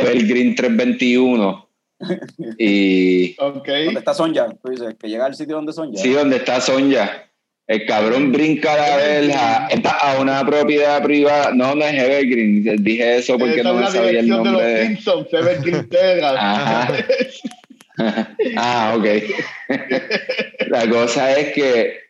Evergreen 0.00 0.54
321. 0.54 1.68
y. 2.58 3.36
Okay. 3.38 3.84
¿Dónde 3.86 4.00
está 4.00 4.14
Sonja? 4.14 4.48
Tú 4.62 4.70
dices, 4.70 4.94
que 5.00 5.08
llega 5.08 5.26
al 5.26 5.34
sitio 5.34 5.56
donde 5.56 5.72
Sonja. 5.72 6.00
Sí, 6.00 6.10
donde 6.10 6.36
está 6.36 6.60
Sonja. 6.60 7.22
El 7.66 7.84
cabrón 7.84 8.30
brinca 8.30 8.76
la 8.76 8.96
verja, 8.96 9.66
está 9.66 9.90
a 9.90 10.20
una 10.20 10.46
propiedad 10.46 11.02
privada. 11.02 11.50
No, 11.52 11.74
no 11.74 11.84
es 11.84 11.94
Evergreen. 11.94 12.84
Dije 12.84 13.16
eso 13.16 13.36
porque 13.36 13.60
no 13.64 13.74
me 13.74 13.86
sabía 13.88 14.20
el 14.20 14.28
nombre. 14.28 14.64
De 14.64 14.78
los 14.78 14.86
Simpsons, 14.86 15.28
Evergreen 15.32 15.88
Terra. 15.88 16.34
ah, 18.56 18.94
ok. 18.96 19.06
la 20.68 20.88
cosa 20.88 21.36
es 21.36 21.52
que 21.54 22.06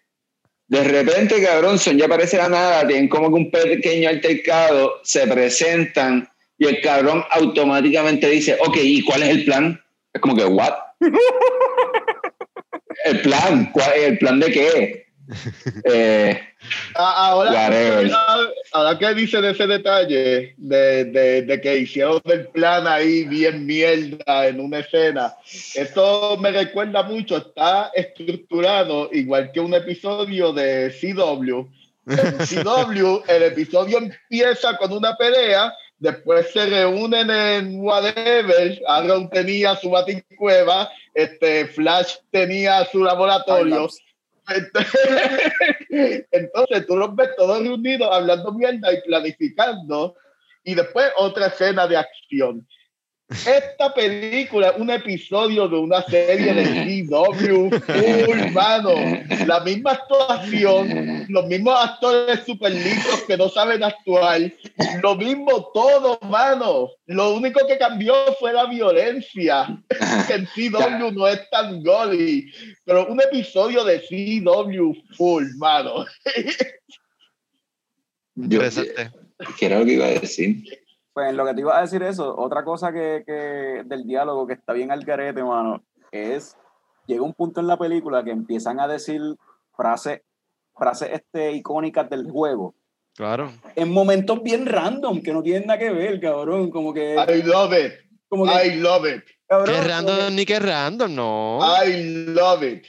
de 0.68 0.84
repente, 0.84 1.42
cabrón, 1.42 1.78
Sonja 1.78 2.06
parece 2.06 2.36
la 2.36 2.50
nada. 2.50 2.86
Tienen 2.86 3.08
como 3.08 3.28
que 3.28 3.34
un 3.34 3.50
pequeño 3.50 4.10
altercado, 4.10 5.00
se 5.04 5.26
presentan 5.26 6.28
y 6.58 6.66
el 6.66 6.80
cabrón 6.80 7.24
automáticamente 7.30 8.28
dice, 8.28 8.56
ok, 8.60 8.76
¿y 8.82 9.02
cuál 9.02 9.22
es 9.22 9.28
el 9.30 9.44
plan? 9.44 9.80
Es 10.12 10.20
como 10.20 10.34
que, 10.34 10.44
¿what? 10.44 10.74
el 13.04 13.20
plan, 13.20 13.70
¿cuál 13.72 13.92
es 13.94 14.02
el 14.04 14.18
plan 14.18 14.40
de 14.40 14.52
qué? 14.52 15.06
Eh, 15.84 16.40
ah, 16.94 17.30
ahora, 17.30 17.68
ahora 18.72 18.98
que 18.98 19.14
dice 19.14 19.40
de 19.40 19.50
ese 19.50 19.66
detalle 19.66 20.54
de, 20.56 21.04
de, 21.04 21.42
de, 21.42 21.60
que 21.60 21.78
hicieron 21.78 22.22
el 22.26 22.46
plan 22.48 22.86
ahí 22.86 23.24
bien 23.24 23.66
mierda 23.66 24.46
en 24.46 24.60
una 24.60 24.78
escena, 24.78 25.34
esto 25.74 26.36
me 26.38 26.52
recuerda 26.52 27.02
mucho, 27.02 27.38
está 27.38 27.90
estructurado 27.94 29.10
igual 29.12 29.50
que 29.50 29.58
un 29.58 29.74
episodio 29.74 30.52
de 30.52 30.92
CW. 30.92 31.66
En 32.08 32.38
CW 32.64 33.22
el 33.26 33.42
episodio 33.42 33.98
empieza 33.98 34.76
con 34.76 34.92
una 34.92 35.16
pelea 35.16 35.74
después 35.98 36.50
se 36.52 36.66
reúnen 36.66 37.30
en 37.30 37.80
whatever, 37.80 38.80
Arrow 38.86 39.28
tenía 39.30 39.76
su 39.76 39.90
baticueva, 39.90 40.90
este, 41.14 41.66
Flash 41.66 42.16
tenía 42.30 42.84
su 42.86 43.02
laboratorio. 43.02 43.88
Entonces 46.30 46.86
tú 46.86 46.96
los 46.96 47.16
ves 47.16 47.30
todos 47.36 47.60
reunidos 47.62 48.08
hablando 48.12 48.52
mierda 48.52 48.92
y 48.92 49.00
planificando 49.02 50.14
y 50.62 50.74
después 50.74 51.10
otra 51.16 51.46
escena 51.46 51.86
de 51.86 51.96
acción. 51.96 52.66
Esta 53.28 53.92
película 53.92 54.68
es 54.68 54.76
un 54.78 54.88
episodio 54.88 55.66
de 55.66 55.76
una 55.76 56.00
serie 56.02 56.54
de 56.54 57.06
CW 57.08 57.70
full, 57.70 58.52
mano. 58.52 58.90
La 59.46 59.58
misma 59.60 59.92
actuación, 59.92 61.26
los 61.28 61.46
mismos 61.46 61.74
actores 61.76 62.44
super 62.46 62.70
listos 62.70 63.22
que 63.26 63.36
no 63.36 63.48
saben 63.48 63.82
actuar, 63.82 64.40
lo 65.02 65.16
mismo 65.16 65.70
todo, 65.74 66.20
mano. 66.22 66.90
Lo 67.06 67.34
único 67.34 67.66
que 67.66 67.76
cambió 67.78 68.14
fue 68.38 68.52
la 68.52 68.66
violencia. 68.66 69.76
En 70.28 70.46
CW 70.46 71.10
no 71.12 71.26
es 71.26 71.50
tan 71.50 71.82
goli, 71.82 72.52
pero 72.84 73.08
un 73.08 73.20
episodio 73.20 73.82
de 73.82 74.02
CW 74.02 74.92
full, 75.16 75.46
mano. 75.56 76.06
Yo, 78.36 78.60
¿Qué 79.58 79.66
era 79.66 79.80
lo 79.80 79.84
que 79.84 79.94
iba 79.94 80.06
a 80.06 80.10
decir? 80.10 80.62
Pues 81.16 81.30
en 81.30 81.38
lo 81.38 81.46
que 81.46 81.54
te 81.54 81.62
iba 81.62 81.78
a 81.78 81.80
decir 81.80 82.02
eso, 82.02 82.36
otra 82.36 82.62
cosa 82.62 82.92
que, 82.92 83.24
que 83.26 83.82
del 83.86 84.06
diálogo 84.06 84.46
que 84.46 84.52
está 84.52 84.74
bien 84.74 84.90
al 84.90 85.02
garete, 85.02 85.42
mano, 85.42 85.82
es, 86.12 86.58
llega 87.06 87.22
un 87.22 87.32
punto 87.32 87.58
en 87.62 87.68
la 87.68 87.78
película 87.78 88.22
que 88.22 88.32
empiezan 88.32 88.78
a 88.80 88.86
decir 88.86 89.22
frases, 89.74 90.20
frases 90.76 91.08
este, 91.14 91.52
icónicas 91.52 92.10
del 92.10 92.30
juego. 92.30 92.74
Claro. 93.14 93.50
En 93.76 93.90
momentos 93.94 94.42
bien 94.42 94.66
random, 94.66 95.22
que 95.22 95.32
no 95.32 95.42
tienen 95.42 95.66
nada 95.66 95.78
que 95.78 95.90
ver, 95.90 96.20
cabrón, 96.20 96.70
como 96.70 96.92
que... 96.92 97.14
I 97.14 97.42
love 97.44 97.72
it. 97.72 97.94
Como 98.28 98.44
que, 98.44 98.66
I 98.66 98.74
love 98.78 99.06
it. 99.06 99.24
cabrón, 99.48 99.74
¿Qué 99.74 99.88
random 99.88 100.16
que- 100.18 100.30
ni 100.32 100.44
qué 100.44 100.58
random? 100.58 101.14
No. 101.14 101.60
I 101.82 102.26
love 102.26 102.62
it. 102.62 102.84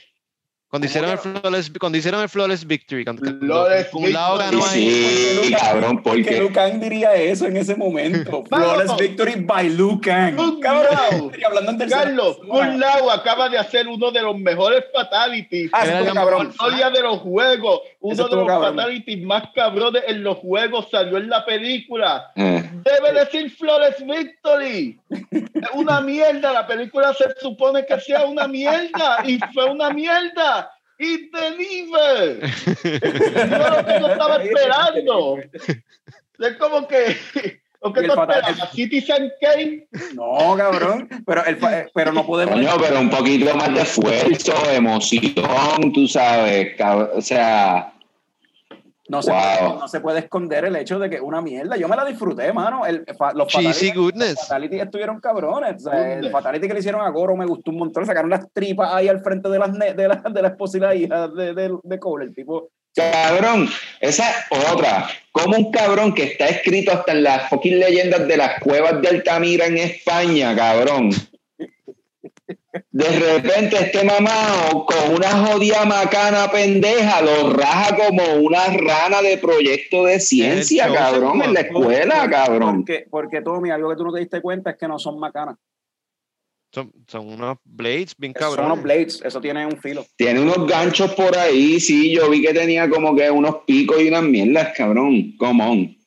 Cuando 0.70 0.86
hicieron, 0.86 1.10
el 1.10 1.16
flawless, 1.18 1.72
cuando 1.80 1.96
hicieron 1.96 2.20
el 2.20 2.28
Flawless 2.28 2.66
Victory, 2.66 3.02
cuando, 3.02 3.22
cuando 3.22 3.46
Flawless 3.46 3.94
un 3.94 4.12
lado 4.12 4.36
Victory. 4.36 4.56
ganó 4.58 4.66
ahí. 4.66 5.40
Sí, 5.44 5.54
cabrón, 5.54 5.96
que 5.96 6.02
porque 6.02 6.40
Liu 6.40 6.52
Kang 6.52 6.78
diría 6.78 7.14
eso 7.14 7.46
en 7.46 7.56
ese 7.56 7.74
momento. 7.74 8.44
Flawless 8.50 8.94
victory 8.98 9.36
by 9.36 9.70
Cabrón. 10.60 11.32
Y 11.38 11.42
hablando 11.44 11.70
en 11.70 11.78
tercera 11.78 12.02
Carlos, 12.02 12.36
persona. 12.36 12.54
Acaba 13.10 13.48
de 13.48 13.56
hacer 13.58 13.88
uno 13.88 14.10
de 14.10 14.20
los 14.20 14.38
mejores 14.38 14.84
fatalities 14.92 15.70
Ah, 15.72 15.86
el 15.86 16.04
la 16.04 16.12
cabrón. 16.12 16.48
historia 16.50 16.90
de 16.90 17.00
los 17.02 17.18
juegos. 17.20 17.80
Uno 18.00 18.28
de 18.28 18.36
los 18.36 18.46
cabrón. 18.46 18.76
fatalities 18.76 19.22
más 19.24 19.42
cabrones 19.54 20.02
en 20.06 20.22
los 20.22 20.38
juegos 20.38 20.88
salió 20.90 21.16
en 21.18 21.28
la 21.28 21.44
película. 21.44 22.30
eh, 22.36 22.62
Debe 22.84 23.12
decir 23.18 23.50
Flores 23.50 23.96
Victory. 24.04 25.00
Es 25.10 25.70
una 25.74 26.00
mierda. 26.00 26.52
La 26.52 26.66
película 26.66 27.12
se 27.14 27.26
supone 27.40 27.84
que 27.84 27.98
sea 28.00 28.24
una 28.24 28.46
mierda 28.46 29.18
y 29.24 29.38
fue 29.52 29.64
una 29.70 29.90
mierda. 29.90 30.70
Y 31.00 31.28
deliver. 31.30 32.40
No 33.50 33.58
lo 33.70 33.86
que 33.86 34.00
yo 34.00 34.08
estaba 34.08 34.36
esperando. 34.42 35.36
Es 36.38 36.56
como 36.58 36.86
que. 36.86 37.57
¿O 37.80 37.92
qué 37.92 38.02
tú 38.02 38.08
esperabas? 38.08 38.70
Citizen 38.72 39.30
Kane. 39.40 39.86
No, 40.14 40.56
cabrón. 40.56 41.08
Pero, 41.26 41.44
el, 41.46 41.54
eh, 41.62 41.86
pero 41.94 42.12
no 42.12 42.26
podemos. 42.26 42.54
coño, 42.54 42.70
pero 42.80 43.00
un 43.00 43.08
poquito 43.10 43.54
más 43.54 43.72
de 43.72 43.82
esfuerzo, 43.82 44.52
emoción, 44.72 45.92
tú 45.92 46.06
sabes, 46.08 46.76
cab- 46.76 47.10
o 47.14 47.20
sea, 47.20 47.92
No 49.10 49.22
se, 49.22 49.30
Wow. 49.30 49.40
puede, 49.40 49.80
no 49.80 49.88
se 49.88 50.00
puede 50.00 50.18
esconder 50.18 50.64
el 50.66 50.76
hecho 50.76 50.98
de 50.98 51.08
que 51.08 51.18
una 51.18 51.40
mierda. 51.40 51.76
Yo 51.78 51.88
me 51.88 51.96
la 51.96 52.04
disfruté, 52.04 52.52
mano. 52.52 52.84
El, 52.84 53.06
fa- 53.16 53.32
los 53.32 53.46
Cheesy 53.48 53.64
fatalities, 53.88 53.94
goodness. 53.94 54.30
los 54.34 54.40
fatalities 54.48 54.82
estuvieron 54.82 55.18
cabrones. 55.20 55.86
O 55.86 55.90
sea, 55.90 56.12
el 56.18 56.30
fatality 56.30 56.68
que 56.68 56.74
le 56.74 56.80
hicieron 56.80 57.00
a 57.00 57.08
Goro 57.08 57.34
me 57.34 57.46
gustó 57.46 57.70
un 57.70 57.78
montón. 57.78 58.04
Sacaron 58.04 58.28
las 58.28 58.52
tripas 58.52 58.92
ahí 58.92 59.08
al 59.08 59.22
frente 59.22 59.48
de 59.48 59.58
las 59.58 59.72
de 59.72 60.08
la, 60.08 60.16
de 60.16 60.42
la 60.42 60.48
esposa 60.48 60.76
y 60.76 60.80
la 60.80 60.94
hija 60.94 61.28
de, 61.28 61.54
de, 61.54 61.78
de 61.82 61.98
Cole. 61.98 62.26
El 62.26 62.34
tipo. 62.34 62.68
Cabrón, 62.98 63.68
esa 64.00 64.30
es 64.30 64.70
otra. 64.72 65.08
Como 65.32 65.56
un 65.56 65.70
cabrón 65.70 66.14
que 66.14 66.24
está 66.24 66.48
escrito 66.48 66.92
hasta 66.92 67.12
en 67.12 67.22
las 67.22 67.48
fucking 67.48 67.78
leyendas 67.78 68.26
de 68.26 68.36
las 68.36 68.60
cuevas 68.60 69.00
de 69.00 69.08
Altamira 69.08 69.66
en 69.66 69.78
España, 69.78 70.54
cabrón. 70.56 71.10
De 72.90 73.08
repente 73.08 73.76
este 73.80 74.04
mamado 74.04 74.84
con 74.84 75.14
una 75.14 75.30
jodida 75.30 75.84
macana 75.84 76.50
pendeja 76.50 77.22
lo 77.22 77.52
raja 77.52 77.96
como 77.96 78.22
una 78.34 78.66
rana 78.66 79.22
de 79.22 79.38
proyecto 79.38 80.04
de 80.04 80.20
ciencia, 80.20 80.92
cabrón, 80.92 81.42
en 81.42 81.54
la 81.54 81.60
escuela, 81.60 82.28
cabrón. 82.28 82.78
Porque, 82.78 83.06
porque 83.10 83.40
Tommy, 83.40 83.70
algo 83.70 83.90
que 83.90 83.96
tú 83.96 84.04
no 84.04 84.12
te 84.12 84.20
diste 84.20 84.40
cuenta 84.40 84.70
es 84.70 84.76
que 84.76 84.88
no 84.88 84.98
son 84.98 85.18
macanas. 85.18 85.56
Son, 86.70 86.92
son 87.06 87.28
unos 87.28 87.56
blades 87.64 88.14
bien 88.18 88.34
Son 88.34 88.40
cabrones. 88.50 88.72
unos 88.72 88.82
blades. 88.82 89.22
Eso 89.24 89.40
tiene 89.40 89.64
un 89.66 89.78
filo. 89.80 90.04
Tiene 90.16 90.40
unos 90.40 90.66
ganchos 90.66 91.12
por 91.14 91.36
ahí, 91.36 91.80
sí, 91.80 92.14
yo 92.14 92.28
vi 92.28 92.42
que 92.42 92.52
tenía 92.52 92.88
como 92.90 93.16
que 93.16 93.30
unos 93.30 93.56
picos 93.66 94.00
y 94.02 94.08
unas 94.08 94.22
mierdas, 94.24 94.72
cabrón. 94.76 95.34
Come 95.38 95.64
on. 95.64 95.98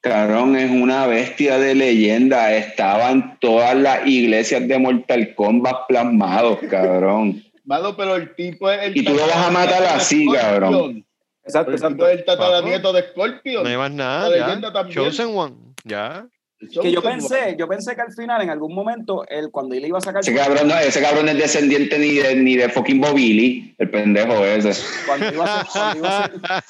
Cabrón, 0.00 0.56
es 0.56 0.70
una 0.70 1.06
bestia 1.06 1.58
de 1.58 1.74
leyenda. 1.74 2.54
Estaba 2.54 3.10
en 3.10 3.36
todas 3.40 3.74
las 3.74 4.06
iglesias 4.06 4.66
de 4.68 4.78
Mortal 4.78 5.34
Kombat 5.34 5.86
plasmados, 5.88 6.58
cabrón. 6.70 7.42
Mano, 7.64 7.96
pero 7.96 8.16
el 8.16 8.34
tipo 8.34 8.70
es 8.70 8.82
el. 8.82 8.96
Y 8.96 9.04
tú 9.04 9.12
lo 9.12 9.26
vas 9.26 9.36
a 9.46 9.50
matar 9.50 9.82
así, 9.84 10.26
cabrón. 10.32 11.04
Exacto, 11.44 11.72
exacto. 11.72 12.06
es 12.08 12.18
el 12.18 12.24
tataranieto 12.24 12.92
de 12.92 13.02
Scorpion. 13.10 13.62
No 13.64 13.68
hay 13.68 13.76
más 13.76 13.90
La 13.90 13.96
nada. 13.96 14.36
Ya. 14.36 14.46
leyenda 14.46 14.72
también. 14.72 14.94
Chosen 14.94 15.36
One. 15.36 15.54
Ya. 15.84 16.26
Que 16.58 16.90
yo 16.90 17.00
pensé, 17.00 17.54
yo 17.56 17.68
pensé 17.68 17.94
que 17.94 18.00
al 18.00 18.12
final, 18.12 18.42
en 18.42 18.50
algún 18.50 18.74
momento, 18.74 19.24
él, 19.28 19.50
cuando 19.52 19.76
él 19.76 19.86
iba 19.86 19.98
a 19.98 20.00
sacar 20.00 20.22
Ese 20.22 20.34
cabrón, 20.34 20.66
no, 20.66 20.76
ese 20.76 21.00
cabrón 21.00 21.26
no 21.26 21.30
es 21.30 21.38
descendiente 21.38 21.98
ni 21.98 22.14
de, 22.14 22.34
ni 22.34 22.56
de 22.56 22.68
fucking 22.68 23.00
Bobili, 23.00 23.74
el 23.78 23.90
pendejo 23.90 24.44
ese. 24.44 24.72
cuando 25.06 25.32
iba 25.32 25.60
a 25.60 25.64
cuando 25.64 25.98
iba 25.98 26.24
a 26.24 26.64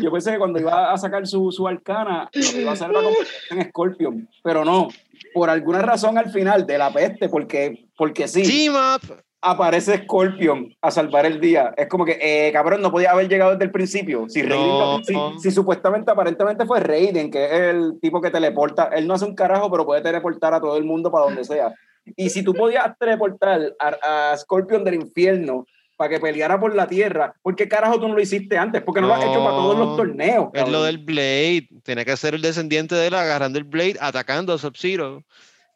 yo 0.00 0.12
pensé 0.12 0.32
que 0.32 0.38
cuando 0.38 0.60
iba 0.60 0.92
a 0.92 0.98
sacar 0.98 1.26
su, 1.26 1.50
su 1.50 1.66
arcana, 1.66 2.30
lo 2.32 2.50
que 2.52 2.60
iba 2.60 2.70
a 2.70 2.74
hacer 2.74 2.90
era 2.90 3.00
en 3.50 3.68
Scorpion, 3.70 4.28
pero 4.42 4.64
no, 4.64 4.88
por 5.32 5.50
alguna 5.50 5.82
razón 5.82 6.18
al 6.18 6.30
final 6.30 6.66
de 6.66 6.78
la 6.78 6.92
peste, 6.92 7.28
porque, 7.28 7.86
porque 7.96 8.28
sí, 8.28 8.44
aparece 9.40 9.98
Scorpion 10.04 10.68
a 10.80 10.90
salvar 10.90 11.26
el 11.26 11.40
día. 11.40 11.74
Es 11.76 11.88
como 11.88 12.04
que, 12.04 12.18
eh, 12.20 12.52
cabrón, 12.52 12.80
no 12.80 12.92
podía 12.92 13.10
haber 13.10 13.28
llegado 13.28 13.50
desde 13.52 13.64
el 13.64 13.72
principio. 13.72 14.28
Si, 14.28 14.40
Raiden- 14.42 14.78
No. 14.78 15.00
si, 15.38 15.40
si 15.40 15.50
supuestamente, 15.50 16.10
aparentemente 16.12 16.64
fue 16.64 16.78
Raiden, 16.80 17.30
que 17.30 17.44
es 17.46 17.52
el 17.52 17.98
tipo 18.00 18.20
que 18.20 18.30
teleporta, 18.30 18.84
él 18.94 19.06
no 19.08 19.14
hace 19.14 19.24
un 19.24 19.34
carajo, 19.34 19.70
pero 19.70 19.84
puede 19.84 20.00
teleportar 20.00 20.54
a 20.54 20.60
todo 20.60 20.76
el 20.76 20.84
mundo 20.84 21.10
para 21.10 21.24
donde 21.24 21.44
sea. 21.44 21.74
Y 22.16 22.30
si 22.30 22.42
tú 22.44 22.54
podías 22.54 22.96
teleportar 22.98 23.74
a, 23.80 24.30
a 24.32 24.36
Scorpion 24.36 24.84
del 24.84 24.94
infierno 24.94 25.66
para 25.96 26.10
que 26.10 26.20
peleara 26.20 26.58
por 26.58 26.74
la 26.74 26.86
tierra, 26.88 27.34
¿por 27.42 27.54
qué 27.54 27.68
carajo 27.68 28.00
tú 28.00 28.08
no 28.08 28.14
lo 28.14 28.20
hiciste 28.20 28.56
antes? 28.58 28.82
Porque 28.82 29.00
no, 29.00 29.06
lo 29.08 29.14
has 29.14 29.22
hecho 29.24 29.38
para 29.44 29.50
todos 29.56 29.78
los 29.78 29.88
No. 29.88 29.96
torneos. 29.96 30.48
Es 30.52 30.60
lo 30.60 30.66
cabrón. 30.66 30.82
del 30.86 30.98
Blade. 30.98 31.68
Tiene 31.84 32.04
que 32.04 32.16
ser 32.16 32.34
el 32.34 32.42
descendiente 32.42 32.94
de 32.94 33.06
él 33.08 33.14
agarrando 33.14 33.58
el 33.58 33.64
Blade, 33.64 33.96
atacando 34.00 34.52
a 34.52 34.58
Sub-Zero. 34.58 35.22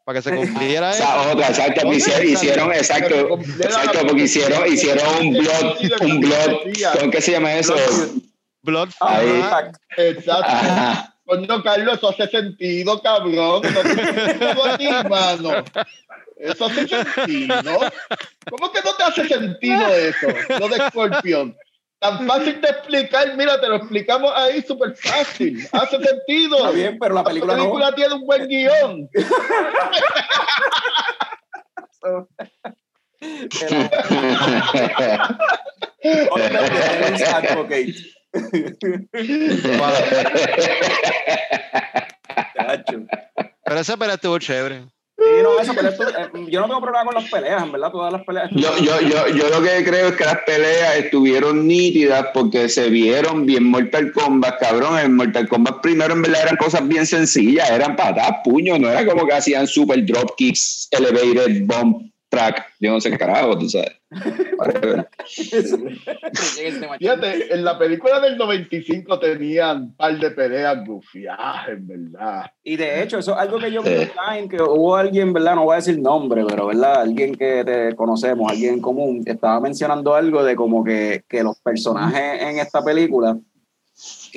Para 0.04 0.18
que 0.18 0.22
se 0.22 0.36
cumpliera 0.36 0.88
O 0.88 0.90
eso. 0.90 0.98
sea, 0.98 1.32
otra, 1.32 1.48
exacto, 1.48 1.92
hicieron, 1.92 2.26
hicieron, 2.28 2.72
exacto, 2.72 3.38
exacto, 3.60 3.98
porque 4.06 4.22
hicieron, 4.22 4.72
hicieron 4.72 5.04
un 5.20 5.32
blood, 5.32 5.76
un 6.02 6.20
blood, 6.20 6.52
¿cómo 6.98 7.10
que 7.10 7.20
se 7.20 7.32
llama 7.32 7.54
eso? 7.54 7.74
Blood 8.62 8.88
Ah, 9.00 9.18
Ahí. 9.18 9.28
exacto. 9.28 9.78
Exacto. 9.96 10.44
Ajá. 10.46 11.12
Coño, 11.24 11.60
Carlos, 11.64 11.96
eso 11.98 12.08
hace 12.10 12.28
sentido, 12.28 13.02
cabrón. 13.02 13.34
No 13.34 13.60
te 13.60 13.72
sentido 13.72 14.64
a 14.64 14.78
ti, 14.78 14.88
mano. 15.08 15.64
Eso 16.36 16.66
hace 16.66 16.86
sentido. 16.86 17.80
¿Cómo 18.50 18.70
que 18.72 18.80
no 18.82 18.94
te 18.94 19.02
hace 19.02 19.26
sentido 19.26 19.86
eso? 19.94 20.28
Lo 20.60 20.68
de 20.68 20.76
Scorpion. 20.90 21.56
Tan 21.98 22.26
fácil 22.26 22.60
de 22.60 22.68
explicar, 22.68 23.34
mira, 23.36 23.58
te 23.58 23.68
lo 23.68 23.76
explicamos 23.76 24.30
ahí 24.36 24.62
súper 24.62 24.94
fácil. 24.96 25.66
Hace 25.72 25.98
sentido. 26.02 26.58
Está 26.58 26.70
bien, 26.70 26.98
pero 26.98 27.14
la 27.14 27.24
película, 27.24 27.54
La 27.54 27.58
película 27.58 27.94
tiene 27.94 28.14
un 28.14 28.26
buen 28.26 28.46
guion. 28.46 29.08
Pero 43.64 43.80
esa 43.80 43.96
pelea 43.96 44.14
estuvo 44.16 44.38
chévere. 44.38 44.84
Sí, 45.34 45.42
no, 45.42 45.60
eso, 45.60 45.72
pero 45.74 45.88
esto- 45.88 46.08
eh, 46.08 46.46
yo 46.48 46.60
no 46.60 46.66
tengo 46.66 46.80
problema 46.80 47.04
con 47.04 47.14
las 47.14 47.30
peleas, 47.30 47.62
en 47.62 47.72
verdad, 47.72 47.90
todas 47.90 48.12
las 48.12 48.24
peleas. 48.24 48.50
Yo, 48.52 48.76
yo, 48.78 49.00
yo, 49.00 49.28
yo 49.28 49.48
lo 49.48 49.62
que 49.62 49.84
creo 49.84 50.08
es 50.08 50.16
que 50.16 50.24
las 50.24 50.38
peleas 50.46 50.96
estuvieron 50.96 51.66
nítidas 51.66 52.26
porque 52.32 52.68
se 52.68 52.88
vieron 52.88 53.44
bien 53.46 53.64
Mortal 53.64 54.12
Kombat, 54.12 54.58
cabrón. 54.60 54.98
En 54.98 55.14
Mortal 55.16 55.48
Kombat 55.48 55.80
primero 55.80 56.14
en 56.14 56.22
verdad 56.22 56.42
eran 56.42 56.56
cosas 56.56 56.86
bien 56.86 57.06
sencillas, 57.06 57.70
eran 57.70 57.96
patadas, 57.96 58.36
puños, 58.44 58.78
no 58.80 58.88
era 58.90 59.04
como 59.06 59.26
que 59.26 59.34
hacían 59.34 59.66
super 59.66 60.04
drop 60.04 60.34
kicks, 60.36 60.88
elevated 60.90 61.62
bomb 61.66 62.10
track, 62.28 62.66
yo 62.80 62.90
no 62.92 63.00
sé 63.00 63.10
qué 63.10 63.18
carajo, 63.18 63.56
tú 63.58 63.68
sabes. 63.68 63.92
Whatever. 64.58 65.08
Fíjate, 66.98 67.54
en 67.54 67.64
la 67.64 67.78
película 67.78 68.20
del 68.20 68.36
95 68.36 69.18
tenían 69.18 69.82
un 69.82 69.96
par 69.96 70.18
de 70.18 70.30
peleas 70.30 70.84
gufiadas, 70.84 71.68
en 71.68 71.86
verdad. 71.86 72.50
Y 72.62 72.76
de 72.76 73.02
hecho, 73.02 73.18
eso 73.18 73.32
es 73.32 73.38
algo 73.38 73.58
que 73.58 73.70
yo 73.70 73.82
vi 73.82 73.88
Sí. 73.90 74.10
online, 74.18 74.48
que 74.48 74.62
hubo 74.62 74.96
alguien, 74.96 75.32
¿verdad? 75.32 75.54
No 75.54 75.64
voy 75.64 75.74
a 75.74 75.76
decir 75.76 75.98
nombre, 76.00 76.44
pero, 76.48 76.66
¿verdad? 76.66 77.02
Alguien 77.02 77.34
que 77.34 77.64
te 77.64 77.94
conocemos, 77.94 78.50
alguien 78.50 78.74
en 78.74 78.80
común, 78.80 79.24
que 79.24 79.32
estaba 79.32 79.60
mencionando 79.60 80.14
algo 80.14 80.42
de 80.44 80.56
como 80.56 80.84
que, 80.84 81.24
que 81.28 81.42
los 81.42 81.58
personajes 81.60 82.42
en 82.42 82.58
esta 82.58 82.82
película 82.82 83.36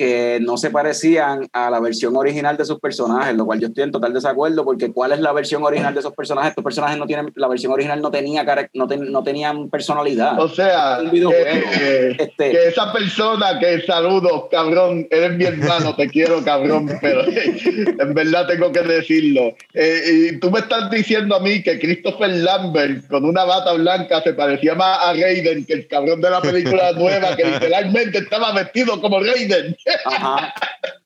que 0.00 0.38
no 0.40 0.56
se 0.56 0.70
parecían 0.70 1.46
a 1.52 1.68
la 1.68 1.78
versión 1.78 2.16
original 2.16 2.56
de 2.56 2.64
sus 2.64 2.80
personajes, 2.80 3.36
lo 3.36 3.44
cual 3.44 3.60
yo 3.60 3.66
estoy 3.66 3.84
en 3.84 3.90
total 3.90 4.14
desacuerdo 4.14 4.64
porque 4.64 4.90
¿cuál 4.90 5.12
es 5.12 5.20
la 5.20 5.30
versión 5.30 5.62
original 5.62 5.92
de 5.92 6.00
esos 6.00 6.14
personajes? 6.14 6.52
Estos 6.52 6.64
personajes 6.64 6.96
no 6.96 7.06
tienen, 7.06 7.30
la 7.34 7.48
versión 7.48 7.70
original 7.70 8.00
no 8.00 8.10
tenía 8.10 8.42
no, 8.72 8.86
no 8.86 9.22
tenían 9.22 9.68
personalidad. 9.68 10.40
O 10.40 10.48
sea, 10.48 11.00
que, 11.10 12.16
este, 12.18 12.50
que, 12.50 12.68
esa 12.68 12.90
persona 12.94 13.58
que 13.58 13.82
saludo, 13.82 14.48
cabrón, 14.50 15.06
eres 15.10 15.36
mi 15.36 15.44
hermano, 15.44 15.94
te 15.94 16.08
quiero, 16.08 16.42
cabrón, 16.42 16.90
pero 17.02 17.22
en 17.26 18.14
verdad 18.14 18.46
tengo 18.46 18.72
que 18.72 18.80
decirlo. 18.80 19.54
Eh, 19.74 20.30
y 20.32 20.40
tú 20.40 20.50
me 20.50 20.60
estás 20.60 20.90
diciendo 20.90 21.36
a 21.36 21.40
mí 21.40 21.62
que 21.62 21.78
Christopher 21.78 22.30
Lambert 22.30 23.06
con 23.08 23.26
una 23.26 23.44
bata 23.44 23.74
blanca 23.74 24.22
se 24.22 24.32
parecía 24.32 24.74
más 24.74 24.98
a 25.02 25.12
Raiden 25.12 25.66
que 25.66 25.74
el 25.74 25.88
cabrón 25.88 26.22
de 26.22 26.30
la 26.30 26.40
película 26.40 26.92
nueva 26.92 27.36
que 27.36 27.44
literalmente 27.44 28.16
estaba 28.16 28.54
vestido 28.54 28.98
como 29.02 29.20
Raiden. 29.20 29.76
Ajá. 30.04 30.54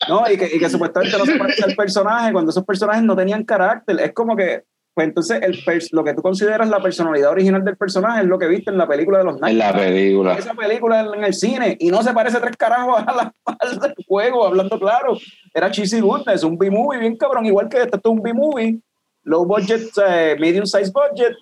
No, 0.09 0.25
y 0.31 0.37
que, 0.37 0.47
y 0.55 0.59
que 0.59 0.69
supuestamente 0.69 1.17
no 1.17 1.25
se 1.25 1.37
parecía 1.37 1.67
al 1.67 1.75
personaje 1.75 2.33
cuando 2.33 2.51
esos 2.51 2.65
personajes 2.65 3.03
no 3.03 3.17
tenían 3.17 3.45
carácter. 3.45 4.01
Es 4.01 4.13
como 4.13 4.37
que, 4.37 4.65
pues 4.93 5.09
entonces 5.09 5.41
el 5.43 5.59
lo 5.93 6.05
que 6.05 6.15
tú 6.15 6.23
consideras 6.23 6.69
la 6.69 6.81
personalidad 6.81 7.31
original 7.31 7.65
del 7.65 7.77
personaje 7.77 8.21
es 8.21 8.27
lo 8.27 8.39
que 8.39 8.47
viste 8.47 8.71
en 8.71 8.79
la 8.79 8.87
película 8.87 9.19
de 9.19 9.25
los 9.25 9.37
Knights. 9.39 9.53
En 9.53 9.59
la 9.59 9.73
película. 9.73 10.35
Esa 10.35 10.55
película 10.55 11.01
en 11.01 11.25
el 11.25 11.35
cine. 11.35 11.77
Y 11.81 11.91
no 11.91 12.03
se 12.03 12.13
parece 12.13 12.39
tres 12.41 12.57
carajos 12.57 13.03
a 13.07 13.13
la 13.13 13.35
del 13.81 13.95
juego, 14.07 14.47
hablando 14.47 14.79
claro. 14.79 15.17
Era 15.53 15.71
cheesy 15.71 16.01
goodness, 16.01 16.45
un 16.45 16.59
B-movie 16.59 17.01
bien 17.01 17.17
cabrón. 17.17 17.47
Igual 17.47 17.69
que 17.69 17.79
este, 17.79 17.97
esto 17.97 18.11
es 18.11 18.17
un 18.17 18.23
B-movie, 18.23 18.81
low 19.25 19.45
budget, 19.45 19.91
eh, 20.07 20.37
medium 20.39 20.67
size 20.67 20.93
budget, 20.93 21.35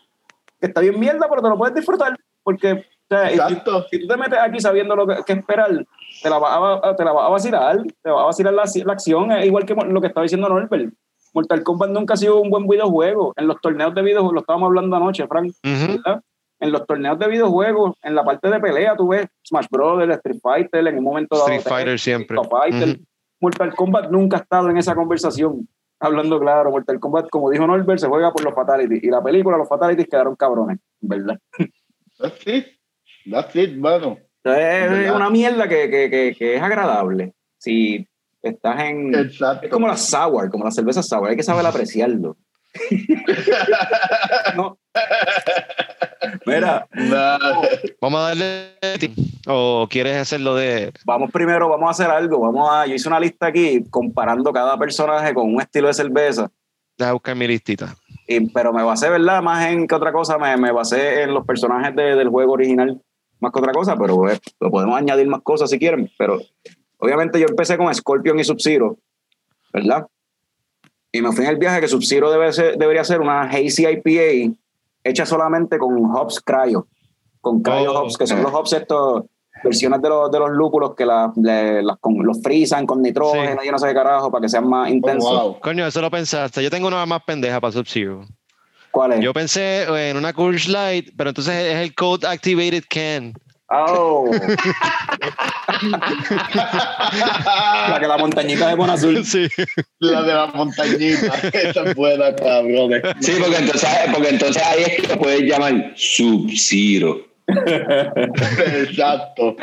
que 0.60 0.66
está 0.68 0.80
bien 0.80 0.98
mierda, 0.98 1.26
pero 1.28 1.42
te 1.42 1.48
lo 1.48 1.58
puedes 1.58 1.74
disfrutar. 1.74 2.16
Porque 2.42 2.84
Exacto. 3.12 3.86
Si, 3.90 4.00
tú 4.00 4.06
te 4.06 4.16
metes 4.16 4.38
aquí 4.38 4.60
sabiendo 4.60 4.96
lo 4.96 5.06
que, 5.06 5.16
que 5.26 5.32
esperar, 5.32 5.70
te 6.22 6.30
la 6.30 6.38
va 6.38 6.74
a, 6.74 6.96
te 6.96 7.04
la 7.04 7.12
va 7.12 7.26
a 7.26 7.30
vacilar, 7.30 7.82
te 8.02 8.10
va 8.10 8.22
a 8.22 8.26
vacilar 8.26 8.54
la, 8.54 8.64
la 8.84 8.92
acción, 8.92 9.32
es 9.32 9.46
igual 9.46 9.66
que 9.66 9.74
lo 9.74 10.00
que 10.00 10.06
estaba 10.06 10.22
diciendo 10.22 10.48
Norbert. 10.48 10.92
Mortal 11.34 11.62
Kombat 11.62 11.90
nunca 11.90 12.14
ha 12.14 12.16
sido 12.16 12.40
un 12.40 12.50
buen 12.50 12.66
videojuego. 12.66 13.32
En 13.36 13.46
los 13.46 13.60
torneos 13.60 13.94
de 13.94 14.02
videojuegos, 14.02 14.34
lo 14.34 14.40
estábamos 14.40 14.66
hablando 14.68 14.96
anoche, 14.96 15.26
Frank, 15.26 15.52
En 15.64 16.70
los 16.70 16.86
torneos 16.86 17.18
de 17.18 17.26
videojuegos, 17.26 17.96
en 18.02 18.14
la 18.14 18.22
parte 18.24 18.50
de 18.50 18.60
pelea, 18.60 18.96
tú 18.96 19.08
ves 19.08 19.26
Smash 19.48 19.66
Brothers, 19.70 20.16
Street 20.16 20.40
Fighter, 20.42 20.86
en 20.86 20.98
un 20.98 21.04
momento 21.04 21.36
dado. 21.36 21.48
Street 21.48 21.62
Fighter 21.62 21.98
siempre. 21.98 22.36
Mortal 23.40 23.74
Kombat 23.74 24.10
nunca 24.10 24.36
ha 24.36 24.40
estado 24.40 24.70
en 24.70 24.76
esa 24.76 24.94
conversación. 24.94 25.68
Hablando 25.98 26.38
claro, 26.38 26.70
Mortal 26.70 27.00
Kombat, 27.00 27.28
como 27.30 27.50
dijo 27.50 27.66
Norbert, 27.66 27.98
se 27.98 28.08
juega 28.08 28.32
por 28.32 28.44
los 28.44 28.54
Fatalities. 28.54 29.02
Y 29.02 29.08
la 29.08 29.22
película, 29.22 29.56
los 29.56 29.68
Fatalities 29.68 30.08
quedaron 30.08 30.36
cabrones, 30.36 30.78
¿verdad? 31.00 31.38
Sí, 32.44 32.64
that's 33.30 33.56
it, 33.56 33.76
mano. 33.76 34.18
Es 34.44 35.10
una 35.12 35.30
mierda 35.30 35.68
que, 35.68 35.88
que, 35.88 36.34
que, 36.36 36.56
es 36.56 36.62
agradable. 36.62 37.32
Si 37.58 38.06
estás 38.42 38.80
en. 38.80 39.14
Es 39.14 39.38
como 39.70 39.86
la 39.86 39.96
sour, 39.96 40.50
como 40.50 40.64
la 40.64 40.70
cerveza 40.70 41.02
sour. 41.02 41.28
Hay 41.28 41.36
que 41.36 41.42
saber 41.42 41.64
apreciarlo. 41.64 42.36
no. 44.56 44.78
Mira. 46.46 46.88
Vamos 48.00 48.20
a 48.20 48.28
darle. 48.28 48.72
¿O 49.46 49.86
quieres 49.88 50.16
hacerlo 50.16 50.56
de.? 50.56 50.92
Vamos 51.04 51.30
primero, 51.30 51.68
vamos 51.68 51.88
a 51.88 51.90
hacer 51.90 52.10
algo. 52.10 52.40
Vamos 52.40 52.68
a. 52.70 52.86
Yo 52.86 52.94
hice 52.94 53.08
una 53.08 53.20
lista 53.20 53.46
aquí 53.46 53.84
comparando 53.90 54.52
cada 54.52 54.76
personaje 54.76 55.34
con 55.34 55.54
un 55.54 55.60
estilo 55.60 55.86
de 55.86 55.94
cerveza. 55.94 56.50
Deja 56.98 57.12
buscar 57.12 57.36
mi 57.36 57.46
listita. 57.46 57.94
Y, 58.26 58.40
pero 58.50 58.72
me 58.72 58.82
basé, 58.82 59.08
¿verdad? 59.08 59.40
Más 59.40 59.66
en 59.66 59.86
que 59.86 59.94
otra 59.94 60.12
cosa, 60.12 60.36
me, 60.38 60.56
me 60.56 60.72
basé 60.72 61.22
en 61.22 61.34
los 61.34 61.46
personajes 61.46 61.94
de, 61.94 62.16
del 62.16 62.28
juego 62.28 62.52
original 62.52 63.00
más 63.42 63.52
que 63.52 63.58
otra 63.58 63.72
cosa, 63.72 63.96
pero 63.96 64.30
eh, 64.30 64.38
lo 64.60 64.70
podemos 64.70 64.96
añadir 64.96 65.26
más 65.26 65.42
cosas 65.42 65.68
si 65.68 65.78
quieren. 65.78 66.10
Pero 66.16 66.40
obviamente 66.98 67.38
yo 67.38 67.46
empecé 67.48 67.76
con 67.76 67.92
Scorpion 67.94 68.38
y 68.38 68.44
Sub-Zero, 68.44 68.96
¿verdad? 69.72 70.06
Y 71.10 71.20
me 71.20 71.32
fui 71.32 71.44
en 71.44 71.50
el 71.50 71.56
viaje 71.58 71.80
que 71.80 71.88
Sub-Zero 71.88 72.30
debe 72.30 72.50
debería 72.78 73.04
ser 73.04 73.20
una 73.20 73.42
Hazy 73.42 73.86
IPA 73.86 74.54
hecha 75.04 75.26
solamente 75.26 75.76
con 75.78 75.92
hops 76.14 76.40
cryo, 76.40 76.86
con 77.40 77.60
cryo 77.60 77.92
oh, 77.92 78.02
hops, 78.02 78.16
que 78.16 78.26
son 78.26 78.42
los 78.42 78.54
hops 78.54 78.72
estos 78.72 79.24
versiones 79.62 80.00
de 80.00 80.08
los, 80.08 80.30
de 80.30 80.38
los 80.38 80.50
lúpulos 80.50 80.94
que 80.94 81.04
las, 81.04 81.30
los 81.36 82.42
frisan 82.42 82.86
con 82.86 83.02
nitrógeno 83.02 83.62
y 83.64 83.70
no 83.70 83.78
sé 83.78 83.88
qué 83.88 83.94
carajo 83.94 84.30
para 84.30 84.42
que 84.42 84.48
sean 84.48 84.68
más 84.68 84.88
oh, 84.88 84.92
intensos. 84.92 85.56
Coño, 85.60 85.86
eso 85.86 86.00
lo 86.00 86.10
pensaste. 86.10 86.62
Yo 86.62 86.70
tengo 86.70 86.88
una 86.88 87.04
más 87.06 87.22
pendeja 87.24 87.60
para 87.60 87.72
Sub-Zero. 87.72 88.24
¿Cuál 88.92 89.12
es? 89.12 89.20
Yo 89.20 89.32
pensé 89.32 90.10
en 90.10 90.16
una 90.16 90.32
Coors 90.32 90.68
Light, 90.68 91.10
pero 91.16 91.30
entonces 91.30 91.54
es 91.54 91.76
el 91.76 91.94
Code 91.94 92.26
Activated 92.26 92.84
Can. 92.88 93.32
Oh. 93.74 94.30
la 97.88 97.98
que 97.98 98.06
la 98.06 98.18
montañita 98.18 98.68
de 98.68 98.74
Bonazul. 98.74 99.24
Sí. 99.24 99.48
La 99.98 100.22
de 100.22 100.34
la 100.34 100.46
montañita. 100.48 101.34
Esa 101.52 101.82
es 101.84 101.94
buena, 101.94 102.34
cabrón. 102.36 103.00
Sí, 103.20 103.32
porque 103.40 103.56
entonces, 103.56 103.88
porque 104.12 104.28
entonces 104.28 104.62
ahí 104.62 104.82
es 104.82 104.96
que 105.00 105.06
lo 105.08 105.18
puedes 105.18 105.40
llamar 105.42 105.94
Sub-Zero. 105.96 107.26
exacto. 108.66 109.56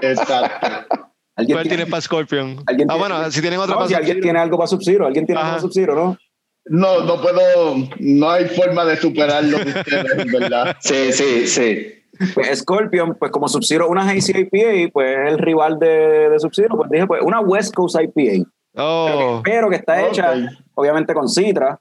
Exacto. 0.00 1.08
¿Cuál 1.48 1.68
tiene, 1.68 1.86
para 1.86 2.00
Scorpion? 2.00 2.64
ah, 2.88 2.96
bueno, 2.96 3.30
si 3.30 3.40
tienen 3.40 3.60
otra 3.60 3.76
no, 3.76 3.86
si 3.86 3.94
alguien 3.94 4.20
tiene 4.20 4.40
algo 4.40 4.56
para 4.58 4.66
Sub-Zero, 4.66 5.06
alguien 5.06 5.24
tiene 5.24 5.40
algo 5.40 5.52
para 5.52 5.60
Sub-Zero, 5.60 5.94
¿no? 5.94 6.18
No, 6.66 7.00
no 7.04 7.20
puedo, 7.20 7.76
no 7.98 8.30
hay 8.30 8.46
forma 8.46 8.84
de 8.84 8.96
superarlo 8.96 9.56
ustedes, 9.66 10.32
¿verdad? 10.32 10.76
Sí, 10.80 11.12
sí, 11.12 11.46
sí. 11.46 11.86
Pues 12.34 12.58
Scorpion, 12.58 13.16
pues 13.16 13.32
como 13.32 13.48
Sub-Zero, 13.48 13.88
una 13.88 14.08
Hazy 14.08 14.32
IPA, 14.32 14.92
pues 14.92 15.18
es 15.18 15.32
el 15.32 15.38
rival 15.38 15.78
de, 15.78 16.28
de 16.30 16.38
Sub-Zero, 16.38 16.76
pues 16.76 16.90
dije, 16.90 17.06
pues 17.06 17.22
una 17.22 17.40
West 17.40 17.74
Coast 17.74 17.96
IPA. 18.00 18.48
Oh. 18.76 19.40
Pero, 19.44 19.68
que, 19.70 19.76
está 19.76 20.06
hecha, 20.06 20.34
obviamente, 20.74 21.14
con 21.14 21.28
Citra, 21.28 21.80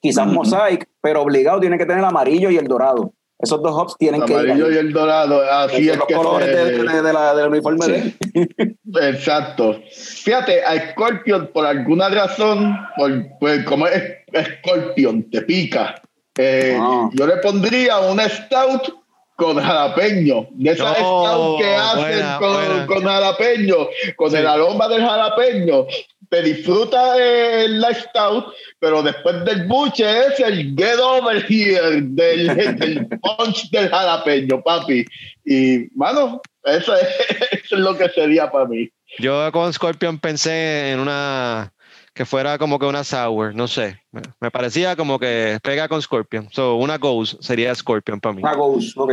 quizás 0.00 0.26
Mosaic, 0.26 0.88
pero 1.00 1.22
obligado 1.22 1.60
tiene 1.60 1.78
que 1.78 1.84
tener 1.84 1.98
el 1.98 2.04
amarillo 2.04 2.50
y 2.50 2.56
el 2.56 2.68
dorado. 2.68 3.12
Esos 3.38 3.62
dos 3.62 3.72
hops 3.72 3.96
tienen 3.98 4.22
que 4.22 4.32
ir. 4.32 4.38
El 4.40 4.50
amarillo 4.50 4.70
y 4.72 4.76
el 4.76 4.92
dorado, 4.92 5.42
así 5.50 5.88
es 5.88 5.96
los 5.96 6.06
colores 6.06 6.48
de, 6.48 7.12
la, 7.12 7.34
del 7.34 7.48
uniforme 7.48 7.86
de 7.86 8.76
Exacto. 9.08 9.80
Fíjate, 9.92 10.64
a 10.64 10.90
Scorpion, 10.90 11.48
por 11.52 11.64
alguna 11.64 12.08
razón, 12.08 12.76
por, 12.96 13.10
pues, 13.38 13.64
como 13.64 13.86
es 13.86 14.02
Scorpion, 14.60 15.30
te 15.30 15.42
pica. 15.42 16.02
Eh, 16.36 16.76
ah. 16.80 17.10
Yo 17.12 17.26
le 17.26 17.36
pondría 17.36 17.98
un 17.98 18.20
stout 18.20 18.97
con 19.38 19.56
jalapeño, 19.56 20.48
de 20.50 20.72
esa 20.72 20.96
stout 20.96 21.60
que 21.60 21.76
hacen 21.76 22.26
con, 22.40 22.86
con, 22.86 23.04
jalapeño, 23.04 23.76
con 24.16 24.34
el 24.34 24.44
aroma 24.44 24.88
del 24.88 25.00
jalapeño. 25.00 25.86
Te 26.28 26.42
disfruta 26.42 27.16
el 27.16 27.84
stout, 27.94 28.46
pero 28.80 29.00
después 29.00 29.44
del 29.44 29.68
buche 29.68 30.04
es 30.26 30.40
el 30.40 30.74
get 30.76 30.98
over 30.98 31.40
here 31.48 32.00
del, 32.02 32.46
del 32.78 33.06
punch 33.06 33.70
del 33.70 33.88
jalapeño, 33.88 34.60
papi. 34.60 35.04
Y, 35.44 35.86
mano, 35.94 36.42
eso 36.64 36.96
es, 36.96 37.06
eso 37.62 37.76
es 37.76 37.80
lo 37.80 37.96
que 37.96 38.08
sería 38.08 38.50
para 38.50 38.64
mí. 38.66 38.90
Yo 39.20 39.52
con 39.52 39.72
Scorpion 39.72 40.18
pensé 40.18 40.90
en 40.90 40.98
una 40.98 41.72
que 42.18 42.26
fuera 42.26 42.58
como 42.58 42.80
que 42.80 42.86
una 42.86 43.04
sour, 43.04 43.54
no 43.54 43.68
sé. 43.68 44.02
Me 44.40 44.50
parecía 44.50 44.96
como 44.96 45.20
que 45.20 45.60
pega 45.62 45.86
con 45.86 46.02
Scorpion. 46.02 46.48
So, 46.50 46.74
una 46.74 46.98
Ghost 46.98 47.40
sería 47.40 47.72
Scorpion 47.72 48.18
para 48.18 48.32
mí. 48.32 48.42
Una 48.42 48.54
Ghost, 48.54 48.98
ok. 48.98 49.12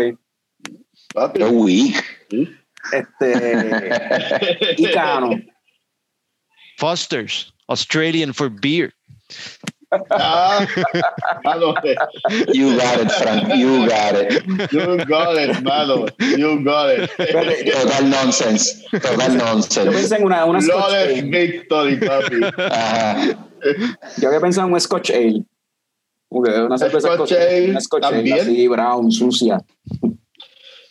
Qué 1.36 1.45
weak. 1.45 2.03
Este. 2.91 4.76
Icano. 4.80 5.39
Foster's, 6.80 7.53
Australian 7.68 8.34
for 8.34 8.49
beer. 8.49 8.91
Ah, 10.12 10.66
you 12.54 12.78
got 12.78 13.00
it, 13.00 13.12
Frank. 13.12 13.56
You 13.56 13.88
got 13.88 14.16
it. 14.16 14.46
You 14.72 15.06
got 15.06 15.38
it, 15.38 15.64
mano. 15.64 16.08
You 16.20 16.64
got 16.64 16.90
it. 16.90 17.10
Total 17.18 18.04
nonsense. 18.08 18.84
Total 18.92 19.36
nonsense. 19.36 19.86
Yo 19.86 19.92
pensé 19.92 20.16
en 20.18 20.24
una, 20.26 20.46
una 20.46 20.62
Scotch 20.62 20.94
Ale. 20.94 21.22
victory, 21.22 21.98
papi. 21.98 22.40
Yo 24.18 24.28
había 24.28 24.40
pensado 24.40 24.68
en 24.68 24.74
un 24.74 24.80
Scotch 24.80 25.12
Ale. 25.12 25.44
Una 26.30 26.78
cerveza 26.78 27.14
Scotch, 27.16 27.32
Ale. 27.34 27.70
Una 27.70 27.82
Scotch 27.82 28.04
Ale 28.04 28.34
así, 28.34 28.68
brown, 28.68 29.12
sucia. 29.12 29.64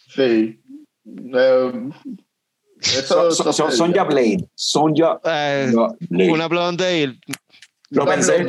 Sí. 0.08 0.60
Um, 1.06 1.92
eso, 2.80 3.30
son, 3.30 3.52
son, 3.52 3.72
Sonja 3.72 4.04
Blade. 4.04 4.48
Sonja 4.54 5.20
eh, 5.24 5.72
Blade. 6.08 6.32
Una 6.32 6.48
Blonde 6.48 6.84
Ale 6.84 7.18
lo 7.90 8.06
pensé. 8.06 8.44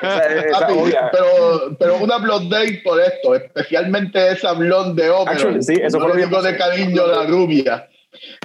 pero, 0.00 1.76
pero 1.78 1.98
una 1.98 2.18
blonde 2.18 2.80
por 2.84 3.00
esto, 3.00 3.34
especialmente 3.34 4.32
esa 4.32 4.52
blonde 4.52 5.08
hombre. 5.10 5.62
Sí, 5.62 5.74
eso 5.82 5.98
fue 5.98 6.08
lo 6.08 6.16
digo 6.16 6.42
de 6.42 6.56
cariño 6.56 7.06
la 7.06 7.24
rubia. 7.24 7.88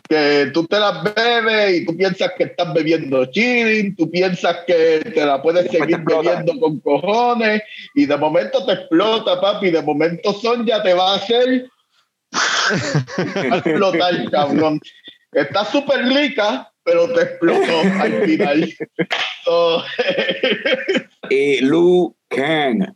Que 0.09 0.51
tú 0.53 0.67
te 0.67 0.78
la 0.78 1.01
bebes 1.15 1.78
y 1.78 1.86
tú 1.86 1.95
piensas 1.95 2.32
que 2.38 2.43
estás 2.43 2.74
bebiendo 2.74 3.26
chilling, 3.28 3.95
tú 3.95 4.11
piensas 4.11 4.57
que 4.67 4.99
te 4.99 5.26
la 5.26 5.41
puedes 5.41 5.72
seguir 5.72 5.99
bebiendo 5.99 6.59
con 6.59 6.80
cojones 6.82 7.63
y 7.95 8.05
de 8.05 8.17
momento 8.17 8.65
te 8.65 8.74
explota, 8.74 9.39
papi. 9.39 9.72
De 9.72 9.82
momento 9.82 10.34
son 10.34 10.65
ya 10.65 10.84
te 10.84 10.93
va 10.93 11.13
a 11.13 11.15
hacer 11.15 11.69
a 12.34 13.57
explotar, 13.57 14.30
cabrón. 14.30 14.80
está 15.32 15.65
súper 15.65 16.05
rica, 16.05 16.70
pero 16.84 17.12
te 17.14 17.22
explotó 17.22 17.82
al 18.00 18.24
final. 18.24 18.74
So, 19.44 19.84
Y 21.30 21.62
Lu 21.62 22.16
Kang. 22.30 22.96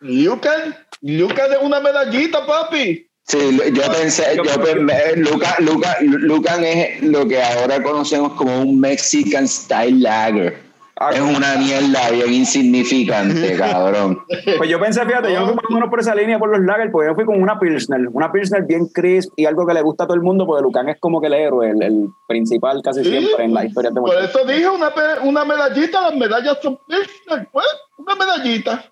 Lucan, 0.00 0.76
Lucan 1.00 1.52
es 1.52 1.58
una 1.62 1.80
medallita, 1.80 2.46
papi. 2.46 3.08
Sí, 3.26 3.58
yo 3.72 3.82
pensé, 3.90 4.36
yo 4.36 4.60
pensé, 4.60 5.16
Lucan, 5.16 5.54
Lucan, 5.64 5.94
Lucan 6.00 6.64
es 6.64 7.02
lo 7.02 7.26
que 7.26 7.42
ahora 7.42 7.82
conocemos 7.82 8.34
como 8.34 8.60
un 8.60 8.78
Mexican 8.78 9.48
Style 9.48 10.00
Lager. 10.00 10.63
Ah, 10.96 11.10
Es 11.12 11.20
una 11.20 11.56
mierda 11.56 12.10
bien 12.10 12.32
insignificante, 12.32 13.56
cabrón. 13.56 14.22
Pues 14.58 14.70
yo 14.70 14.78
pensé, 14.78 15.04
fíjate, 15.04 15.32
yo 15.32 15.44
fui 15.46 15.54
más 15.54 15.64
o 15.68 15.74
menos 15.74 15.90
por 15.90 15.98
esa 16.00 16.14
línea 16.14 16.38
por 16.38 16.48
los 16.48 16.60
lagers, 16.60 16.92
porque 16.92 17.08
yo 17.08 17.14
fui 17.14 17.24
con 17.24 17.42
una 17.42 17.58
Pilsner, 17.58 18.08
una 18.12 18.30
Pilsner 18.30 18.62
bien 18.64 18.86
crisp 18.86 19.32
y 19.36 19.46
algo 19.46 19.66
que 19.66 19.74
le 19.74 19.82
gusta 19.82 20.04
a 20.04 20.06
todo 20.06 20.16
el 20.16 20.22
mundo, 20.22 20.46
porque 20.46 20.62
Lucan 20.62 20.88
es 20.88 21.00
como 21.00 21.20
que 21.20 21.26
el 21.26 21.34
héroe, 21.34 21.70
el, 21.70 21.82
el 21.82 22.08
principal 22.28 22.80
casi 22.82 23.02
Sí, 23.02 23.10
siempre 23.10 23.44
en 23.44 23.54
la 23.54 23.64
historia 23.64 23.90
de 23.90 24.00
Por 24.00 24.16
eso 24.16 24.44
dije 24.46 24.68
una, 24.68 24.92
una 25.22 25.44
medallita, 25.44 26.00
las 26.02 26.14
medallas 26.14 26.58
son 26.62 26.78
Pilsner, 26.86 27.48
pues, 27.50 27.66
una 27.98 28.14
medallita. 28.14 28.84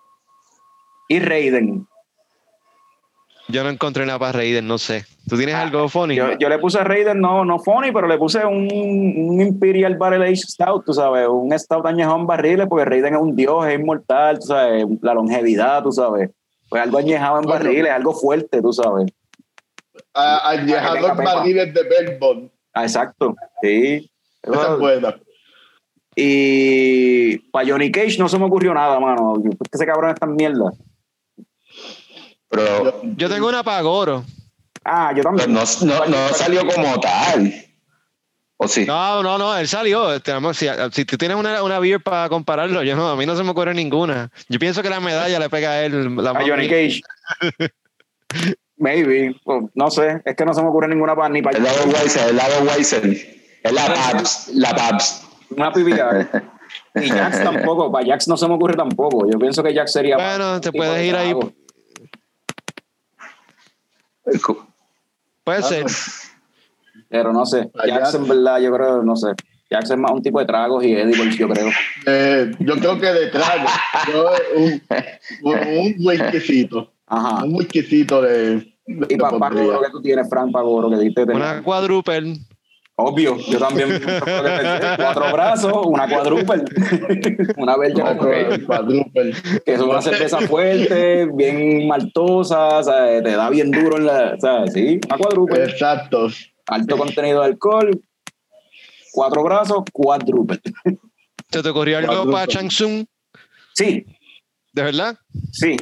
Y 1.09 1.20
Raiden. 1.20 1.86
Yo 3.53 3.62
no 3.62 3.70
encontré 3.70 4.07
nada 4.07 4.18
para 4.18 4.32
Raiden, 4.32 4.66
no 4.66 4.78
sé. 4.78 5.05
¿Tú 5.28 5.36
tienes 5.36 5.55
algo 5.55 5.88
funny? 5.88 6.14
Yo, 6.16 6.36
yo 6.38 6.48
le 6.48 6.59
puse 6.59 6.78
a 6.78 6.84
Raiden, 6.84 7.20
no, 7.20 7.44
no 7.44 7.59
funny, 7.59 7.92
pero 7.92 8.09
le 8.09 8.16
puse 8.18 8.44
un, 8.44 8.66
un 8.72 9.40
Imperial 9.40 9.96
Barrel 9.96 10.22
Age 10.22 10.36
Stout, 10.36 10.84
tú 10.86 10.92
sabes, 10.94 11.28
un 11.28 11.57
Stout 11.59 11.84
añejado 11.86 12.16
en 12.16 12.26
barriles, 12.26 12.66
porque 12.68 12.84
Raiden 12.84 13.14
es 13.14 13.20
un 13.20 13.36
dios, 13.36 13.66
es 13.66 13.78
inmortal, 13.78 14.38
tú 14.38 14.46
sabes, 14.46 14.84
la 15.03 15.14
longevidad, 15.14 15.82
tú 15.82 15.92
sabes. 15.92 16.30
Pues 16.68 16.82
algo 16.82 16.98
añejado 16.98 17.36
en 17.38 17.42
Bueno. 17.44 17.64
barriles, 17.64 17.92
algo 17.92 18.14
fuerte, 18.14 18.62
tú 18.62 18.72
sabes. 18.72 19.12
A- 20.14 20.50
Añejado 20.50 20.96
en 21.11 21.16
barriles 21.16 21.74
de 21.74 21.82
Belbon. 21.82 22.50
Ah, 22.72 22.84
exacto, 22.84 23.36
sí. 23.62 24.11
Esa 24.42 24.72
es 24.72 24.78
buena. 24.78 25.16
Y 26.16 27.38
para 27.50 27.66
Johnny 27.68 27.90
Cage 27.90 28.18
no 28.18 28.28
se 28.28 28.38
me 28.38 28.44
ocurrió 28.46 28.74
nada, 28.74 28.98
mano. 29.00 29.34
Es 29.44 29.50
que 29.59 29.76
ese 29.76 29.86
cabrón 29.86 30.11
es 30.11 30.16
tan 30.20 30.34
mierda. 30.34 30.72
Pero 32.53 33.00
Yo 33.16 33.28
tengo 33.28 33.48
una 33.48 33.62
para 33.64 33.80
Goro. 33.82 34.24
Ah, 34.84 35.12
yo 35.16 35.22
también. 35.22 35.53
no, 35.53 35.62
no, 35.82 36.07
no 36.07 36.28
salió 36.34 36.66
como 36.66 37.00
tal. 37.00 37.53
¿O 38.59 38.68
sí? 38.68 38.84
No, 38.86 39.22
no, 39.22 39.38
no, 39.38 39.57
él 39.57 39.66
salió. 39.66 40.20
Tenemos- 40.20 40.57
si, 40.57 40.66
si 40.92 41.05
tú 41.05 41.16
tienes 41.16 41.36
una, 41.36 41.62
una 41.62 41.78
beer 41.78 42.00
para 42.03 42.28
compararlo, 42.28 42.82
yo 42.82 42.94
no, 42.94 43.09
a 43.09 43.16
mí 43.16 43.24
no 43.26 43.34
se 43.36 43.42
me 43.42 43.50
ocurre 43.50 43.74
ninguna. 43.74 44.30
Yo 44.48 44.59
pienso 44.59 44.82
que 44.82 44.90
la 44.90 45.00
medalla 45.00 45.38
le 45.38 45.48
pega 45.48 45.70
a 45.70 45.82
él. 45.84 46.14
La 46.16 46.30
A 46.30 46.34
Johnny. 46.46 46.68
Cage. 46.68 47.00
Maybe. 48.76 49.34
Pues, 49.44 49.64
no 49.74 49.90
sé. 49.90 50.20
Es 50.24 50.36
que 50.36 50.44
no 50.44 50.55
se 50.55 50.62
me 50.62 50.68
ocurre 50.68 50.88
ninguna 50.88 51.14
para 51.16 51.28
ni 51.28 51.42
para 51.42 51.57
El 51.59 51.64
lado 51.64 51.84
Weiser, 51.86 52.28
el 52.30 52.36
lado 52.36 52.62
Weiser. 52.64 53.05
Es 53.62 53.72
la 53.72 53.86
Pabs, 53.86 54.48
la 54.55 54.74
Pabs. 54.74 55.22
una 55.50 55.72
PBR. 55.72 56.28
Y 56.94 57.09
Jax 57.09 57.42
tampoco. 57.42 57.90
Para 57.90 58.05
Jax 58.07 58.28
no 58.28 58.36
se 58.36 58.46
me 58.48 58.55
ocurre 58.55 58.74
tampoco. 58.76 59.26
Yo 59.30 59.38
pienso 59.38 59.62
que 59.62 59.74
Jax 59.74 59.92
sería. 59.92 60.16
Bueno, 60.16 60.61
te 60.61 60.70
puedes 60.72 60.94
de 60.94 61.07
ir 61.07 61.16
ahí. 61.16 61.30
trago. 61.30 61.53
Puede 65.44 65.58
Ah, 65.58 65.62
ser. 65.62 65.86
Pero 67.08 67.32
no 67.32 67.44
sé. 67.46 67.70
Jax. 67.74 68.14
en 68.14 68.28
verdad, 68.28 68.60
yo 68.60 68.72
creo, 68.72 69.02
no 69.02 69.16
sé. 69.16 69.28
Jax 69.70 69.90
es 69.90 69.96
más 69.96 70.12
un 70.12 70.22
tipo 70.22 70.38
de 70.38 70.44
tragos 70.46 70.84
y 70.84 70.92
edibles, 70.92 71.36
yo 71.36 71.48
creo. 71.48 71.68
Eh, 72.06 72.52
yo 72.58 72.74
creo 72.76 72.98
que 73.00 73.06
de 73.06 73.26
trago. 73.28 73.64
Yo, 74.12 74.30
un, 74.56 74.82
un, 75.42 75.54
un 75.78 75.94
whiskycito. 76.06 76.92
Ajá. 77.06 77.44
Un 77.44 77.54
whiskycito 77.54 78.22
de. 78.22 78.56
de- 78.86 79.06
Y 79.08 79.16
pondría. 79.16 79.64
Goro 79.64 79.80
que 79.80 79.90
tú 79.90 80.02
tienes, 80.02 80.28
Frank, 80.28 80.52
para 80.52 80.64
Goro, 80.64 80.90
que 80.90 80.96
diste. 80.96 81.22
Una 81.22 81.62
quadruple. 81.62 82.36
Obvio, 82.97 83.38
yo 83.38 83.59
también. 83.59 84.01
Cuatro 84.97 85.32
brazos, 85.32 85.86
una 85.86 86.07
cuádruple. 86.12 86.62
una 87.57 87.76
Belgian 87.76 88.18
Otro, 88.18 88.28
Oak, 88.30 88.66
quadruple. 88.66 89.32
que 89.64 89.72
es 89.74 89.80
una 89.80 90.03
cerveza 90.03 90.40
fuerte, 90.43 91.26
bien 91.34 91.88
maltosa, 91.88 92.82
¿sabes? 92.82 93.22
te 93.22 93.30
da 93.30 93.49
bien 93.51 93.70
duro 93.70 93.97
en 93.97 94.07
la. 94.07 94.36
¿sabes? 94.38 94.72
Sí, 94.74 95.01
una 95.07 95.16
cuádruple. 95.18 95.64
Exacto. 95.64 96.28
Alto 96.66 96.97
contenido 96.97 97.40
de 97.40 97.47
alcohol, 97.47 98.01
cuatro 99.12 99.43
brazos, 99.43 99.84
cuádruple. 99.93 100.61
¿Se 101.51 101.62
te 101.62 101.68
ocurrió 101.68 101.99
algo 101.99 102.30
para 102.30 102.47
Changsung? 102.47 103.05
Sí, 103.74 104.05
¿De 104.72 104.82
verdad? 104.82 105.16
sí. 105.51 105.76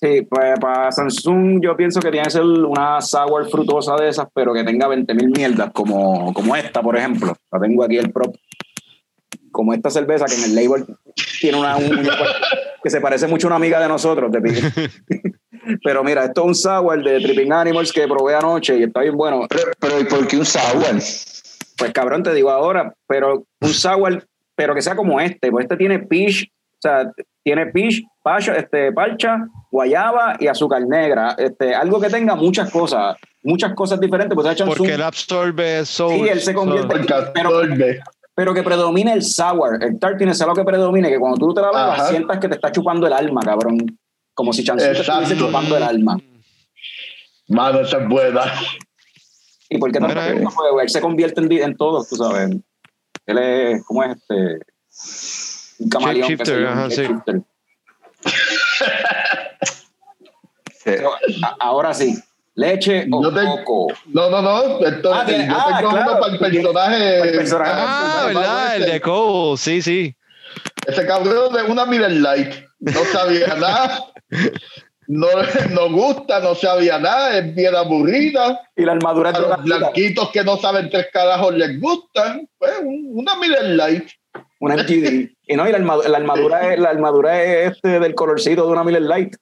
Sí, 0.00 0.22
pues 0.22 0.60
para 0.60 0.92
Samsung 0.92 1.60
yo 1.60 1.76
pienso 1.76 2.00
que 2.00 2.10
tiene 2.10 2.24
que 2.24 2.30
ser 2.30 2.42
una 2.42 3.00
sour 3.00 3.48
frutosa 3.50 3.96
de 3.96 4.08
esas, 4.08 4.28
pero 4.32 4.54
que 4.54 4.62
tenga 4.62 4.86
20.000 4.86 5.36
mierdas, 5.36 5.70
como, 5.72 6.32
como 6.32 6.54
esta, 6.54 6.80
por 6.80 6.96
ejemplo. 6.96 7.34
La 7.50 7.58
tengo 7.58 7.82
aquí 7.82 7.96
el 7.96 8.12
prop. 8.12 8.36
Como 9.50 9.74
esta 9.74 9.90
cerveza 9.90 10.26
que 10.26 10.36
en 10.36 10.44
el 10.44 10.54
label 10.54 10.86
tiene 11.40 11.58
una, 11.58 11.76
un 11.76 12.08
que 12.82 12.90
se 12.90 13.00
parece 13.00 13.26
mucho 13.26 13.46
a 13.46 13.48
una 13.48 13.56
amiga 13.56 13.80
de 13.80 13.88
nosotros. 13.88 14.30
De 14.30 14.40
Pique. 14.40 14.62
pero 15.82 16.04
mira, 16.04 16.26
esto 16.26 16.42
es 16.42 16.46
un 16.46 16.54
sour 16.54 17.02
de 17.02 17.20
Tripping 17.20 17.52
Animals 17.52 17.92
que 17.92 18.06
probé 18.06 18.36
anoche 18.36 18.78
y 18.78 18.84
está 18.84 19.00
bien 19.00 19.16
bueno. 19.16 19.46
Pero, 19.48 19.72
pero 19.80 20.00
¿y 20.00 20.04
por 20.04 20.28
qué 20.28 20.36
un 20.36 20.46
sour? 20.46 20.84
Pues 21.76 21.92
cabrón, 21.92 22.22
te 22.22 22.32
digo 22.34 22.50
ahora, 22.50 22.94
pero 23.08 23.44
un 23.60 23.68
sour, 23.68 24.24
pero 24.54 24.76
que 24.76 24.82
sea 24.82 24.94
como 24.94 25.20
este, 25.20 25.50
pues 25.50 25.64
este 25.64 25.76
tiene 25.76 25.98
peach, 25.98 26.48
o 26.78 26.80
sea, 26.80 27.10
tiene 27.42 27.66
peach, 27.66 28.02
pacho, 28.22 28.52
este, 28.52 28.92
parcha, 28.92 29.46
guayaba 29.70 30.36
y 30.38 30.46
azúcar 30.46 30.86
negra, 30.86 31.34
este, 31.38 31.74
algo 31.74 32.00
que 32.00 32.08
tenga 32.08 32.36
muchas 32.36 32.70
cosas, 32.70 33.16
muchas 33.42 33.74
cosas 33.74 33.98
diferentes, 34.00 34.34
pues 34.34 34.46
echan 34.52 34.68
Porque 34.68 34.94
él 34.94 35.02
absorbe 35.02 35.84
soul. 35.84 36.14
Sí, 36.14 36.28
él 36.28 36.40
se 36.40 36.54
convierte-. 36.54 36.86
Porque 36.88 37.14
Pero- 37.34 37.62
pero 38.34 38.54
que 38.54 38.62
predomine 38.62 39.12
el 39.14 39.24
sour, 39.24 39.82
el 39.82 39.98
tart 39.98 40.16
tiene 40.16 40.30
que 40.30 40.38
ser 40.38 40.46
lo 40.46 40.54
que 40.54 40.62
predomine, 40.62 41.08
que 41.08 41.18
cuando 41.18 41.38
tú 41.38 41.52
te 41.52 41.60
la 41.60 41.68
bebas 41.72 42.08
sientas 42.08 42.38
que 42.38 42.46
te 42.46 42.54
está 42.54 42.70
chupando 42.70 43.08
el 43.08 43.12
alma, 43.12 43.40
cabrón, 43.42 43.78
como 44.32 44.52
si 44.52 44.62
Chansu 44.62 44.86
te 44.86 44.92
estuviese 45.00 45.36
chupando 45.36 45.76
el 45.76 45.82
alma. 45.82 46.16
Mano, 47.48 47.80
esa 47.80 47.98
es 48.00 48.08
buena. 48.08 48.42
¿Y 49.68 49.78
por 49.78 49.90
qué 49.90 49.98
tanto 49.98 50.80
él 50.80 50.88
se 50.88 51.00
convierte 51.00 51.40
en, 51.40 51.50
en 51.50 51.76
todo, 51.76 52.04
tú 52.04 52.14
sabes. 52.14 52.50
Él 53.26 53.38
es, 53.38 53.84
¿cómo 53.84 54.04
es 54.04 54.16
este? 54.16 54.60
Un 55.78 55.88
camaleón. 55.88 56.36
yo, 56.36 56.54
un 56.56 56.66
ajá, 56.66 56.90
sí. 56.90 57.02
Sí. 60.84 60.90
Ahora 61.60 61.92
sí, 61.94 62.18
leche 62.54 63.06
o 63.12 63.22
Yo 63.22 63.32
te- 63.34 63.44
coco. 63.44 63.86
No, 64.06 64.30
no, 64.30 64.42
no. 64.42 64.78
Esto, 64.86 65.12
Ah, 65.12 65.24
yo 65.28 65.36
ah, 65.50 65.76
tengo 65.78 65.90
claro. 65.90 65.90
uno 65.90 66.20
para 66.20 66.32
el 66.32 66.38
personaje. 66.38 67.20
El 67.20 67.32
personaje. 67.36 67.72
Ah, 67.74 68.22
¿verdad? 68.26 68.76
El 68.76 68.82
ese. 68.84 68.92
de 68.92 69.00
Cole, 69.00 69.56
sí, 69.58 69.82
sí. 69.82 70.16
Ese 70.86 71.06
cabrón 71.06 71.52
de 71.52 71.62
una 71.64 71.84
Miller 71.84 72.12
Light. 72.12 72.54
No 72.80 73.04
sabía 73.12 73.54
nada. 73.58 74.04
No, 75.08 75.26
no 75.70 75.90
gusta, 75.92 76.40
no 76.40 76.54
sabía 76.54 76.98
nada. 76.98 77.38
Es 77.38 77.54
bien 77.54 77.74
aburrida. 77.74 78.60
Y 78.76 78.84
la 78.84 78.92
armadura 78.92 79.30
es 79.30 79.38
los 79.38 79.62
blanquitos 79.64 80.30
que 80.30 80.44
no 80.44 80.56
saben 80.58 80.88
tres 80.90 81.06
carajos 81.12 81.54
les 81.54 81.78
gustan. 81.80 82.48
Pues 82.58 82.72
un- 82.82 83.10
una 83.14 83.34
Miller 83.36 83.64
Light. 83.70 84.08
Una 84.60 84.76
MGD. 84.76 85.30
Y 85.46 85.56
no, 85.56 85.68
y 85.68 85.72
la 85.72 85.78
armadura, 85.78 86.08
la 86.08 86.16
armadura, 86.18 86.72
es, 86.74 86.80
la 86.80 86.90
armadura 86.90 87.42
es 87.42 87.72
este 87.76 88.00
del 88.00 88.14
colorcito 88.14 88.66
de 88.66 88.72
una 88.72 88.84
Miller 88.84 89.02
Light. 89.02 89.36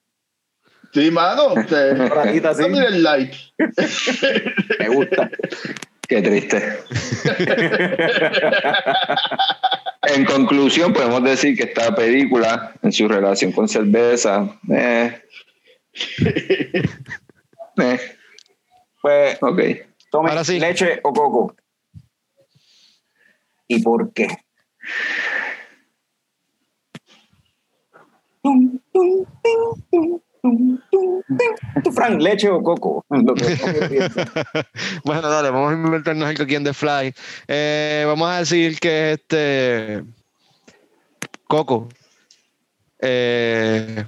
Sí, 0.93 1.11
mano. 1.11 1.53
este, 1.59 1.95
Doradita 1.95 2.51
así. 2.51 2.63
Una 2.63 2.73
Miller 2.73 2.93
Light. 2.93 3.33
Me 4.79 4.89
gusta. 4.89 5.29
Qué 6.07 6.21
triste. 6.21 6.79
En 10.03 10.23
conclusión, 10.25 10.93
podemos 10.93 11.23
decir 11.23 11.57
que 11.57 11.63
esta 11.63 11.93
película, 11.93 12.73
en 12.81 12.91
su 12.93 13.07
relación 13.09 13.51
con 13.51 13.67
cerveza, 13.67 14.57
eh, 14.71 15.21
eh, 17.77 17.99
Pues, 19.01 19.37
ok. 19.41 19.59
tome 20.09 20.29
Ahora 20.29 20.43
sí. 20.45 20.59
leche 20.59 20.99
o 21.03 21.11
coco. 21.11 21.55
¿Y 23.67 23.81
por 23.83 24.13
qué? 24.13 24.27
Tú, 31.83 31.91
Frank, 31.91 32.21
leche 32.21 32.49
o 32.49 32.61
coco. 32.63 33.05
Lo 33.09 33.33
que- 33.35 33.55
lo 33.55 33.73
que 33.79 33.89
piensas. 33.89 34.27
Bueno, 35.03 35.27
dale, 35.29 35.49
vamos 35.49 35.71
a 35.71 35.75
inventarnos 35.75 36.27
algo 36.27 36.43
aquí 36.43 36.55
en 36.55 36.63
The 36.63 36.73
Fly. 36.73 37.13
Eh, 37.47 38.03
vamos 38.07 38.29
a 38.29 38.39
decir 38.39 38.79
que 38.79 39.13
este. 39.13 40.03
Coco. 41.47 41.89
Eh, 42.99 44.05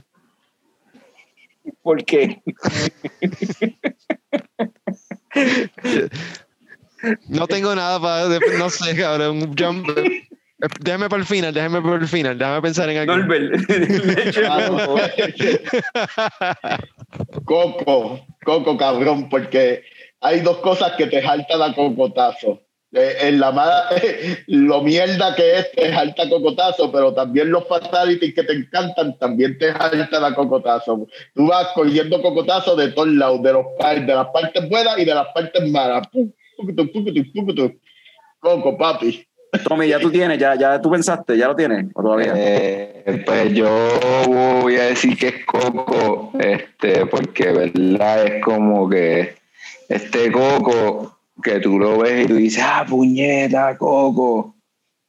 ¿Por 1.82 2.04
qué? 2.06 2.42
no 7.28 7.48
tengo 7.48 7.76
nada 7.76 8.00
para. 8.00 8.40
No 8.58 8.70
sé, 8.70 8.96
cabrón. 8.96 9.54
Jump- 9.56 9.88
Déjame 10.82 11.10
para 11.10 11.22
el 11.22 11.28
final, 11.28 11.54
déjame 11.54 11.82
por 11.82 12.02
el 12.02 12.08
final, 12.08 12.38
déjame 12.38 12.62
pensar 12.62 12.90
en 12.90 12.98
algo. 12.98 13.18
Norbert, 13.18 13.70
Mano, 14.50 14.96
coco. 17.46 18.20
Coco, 18.44 18.78
cabrón, 18.78 19.30
porque 19.30 19.84
hay 20.22 20.42
dos 20.42 20.58
cosas 20.58 20.94
que 20.98 21.08
te 21.08 21.22
jaltan 21.22 21.62
a 21.62 21.74
cocotazo. 21.74 22.62
Eh, 22.92 23.18
en 23.22 23.40
la 23.40 23.52
mala, 23.52 23.88
lo 24.48 24.82
mierda 24.82 25.36
que 25.36 25.60
es 25.60 25.72
te 25.74 25.94
jalta 25.94 26.28
cocotazo, 26.28 26.92
pero 26.92 27.14
también 27.14 27.52
los 27.52 27.68
fatalities 27.68 28.34
que 28.34 28.44
te 28.44 28.54
encantan 28.54 29.18
también 29.20 29.58
te 29.60 29.72
jaltan 29.72 30.24
a 30.24 30.34
cocotazo. 30.34 31.08
Tú 31.36 31.48
vas 31.48 31.68
cogiendo 31.76 32.22
cocotazo 32.22 32.76
de 32.76 32.92
todos 32.92 33.10
lados, 33.10 33.44
de, 33.44 33.54
los, 33.54 33.66
de 33.80 34.16
las 34.16 34.28
partes 34.28 34.68
buenas 34.68 34.98
y 34.98 35.06
de 35.06 35.14
las 35.14 35.28
partes 35.34 35.72
malas. 35.72 36.08
Coco, 38.40 38.78
papi. 38.78 39.29
Tommy, 39.64 39.88
ya 39.88 40.00
tú 40.00 40.12
tienes, 40.12 40.38
ya, 40.38 40.56
ya 40.56 40.82
tú 40.82 40.92
pensaste, 40.92 41.38
ya 41.38 41.48
lo 41.48 41.56
tienes, 41.56 41.88
o 41.94 42.02
todavía. 42.02 42.34
Eh, 42.36 43.24
pues 43.26 43.54
yo 43.54 43.70
voy 44.28 44.76
a 44.76 44.84
decir 44.84 45.18
que 45.18 45.28
es 45.30 45.46
Coco, 45.46 46.32
este, 46.40 47.06
porque 47.06 47.52
verdad 47.52 48.26
es 48.26 48.44
como 48.44 48.90
que 48.90 49.36
este 49.88 50.32
Coco 50.32 51.18
que 51.42 51.60
tú 51.60 51.80
lo 51.80 52.00
ves 52.00 52.26
y 52.26 52.28
tú 52.28 52.36
dices, 52.36 52.64
ah, 52.66 52.86
puñeta, 52.88 53.78
Coco, 53.78 54.56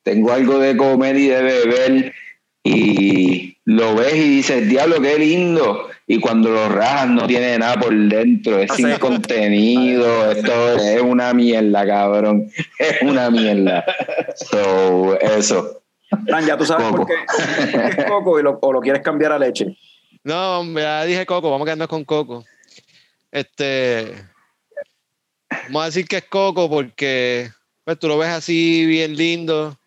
tengo 0.02 0.32
algo 0.32 0.58
de 0.58 0.76
comer 0.76 1.16
y 1.16 1.28
de 1.28 1.42
beber, 1.42 2.14
y 2.64 3.56
lo 3.64 3.94
ves 3.94 4.14
y 4.14 4.36
dices, 4.36 4.68
diablo, 4.68 5.00
qué 5.00 5.18
lindo. 5.18 5.89
Y 6.12 6.18
cuando 6.18 6.50
lo 6.50 6.68
rajas 6.68 7.08
no 7.08 7.24
tiene 7.28 7.56
nada 7.56 7.78
por 7.78 7.94
dentro, 7.94 8.58
es 8.58 8.72
sin 8.72 8.90
contenido, 8.98 10.32
esto 10.32 10.74
es 10.74 11.00
una 11.00 11.32
mierda, 11.32 11.86
cabrón. 11.86 12.50
Es 12.80 13.00
una 13.02 13.30
mierda. 13.30 13.84
So, 14.34 15.16
eso. 15.20 15.84
Fran, 16.26 16.44
ya 16.44 16.56
tú 16.56 16.66
sabes 16.66 16.88
por 16.88 17.06
qué, 17.06 17.14
es 17.96 18.04
coco 18.06 18.40
y 18.40 18.42
lo, 18.42 18.58
o 18.60 18.72
lo 18.72 18.80
quieres 18.80 19.02
cambiar 19.02 19.30
a 19.30 19.38
leche. 19.38 19.78
No, 20.24 20.64
ya 20.76 21.04
dije 21.04 21.24
coco, 21.26 21.48
vamos 21.48 21.64
a 21.64 21.66
quedarnos 21.66 21.86
con 21.86 22.04
coco. 22.04 22.44
Este. 23.30 24.12
Vamos 25.68 25.82
a 25.82 25.86
decir 25.86 26.08
que 26.08 26.16
es 26.16 26.24
coco 26.24 26.68
porque 26.68 27.50
pues, 27.84 28.00
tú 28.00 28.08
lo 28.08 28.18
ves 28.18 28.30
así 28.30 28.84
bien 28.84 29.14
lindo, 29.14 29.78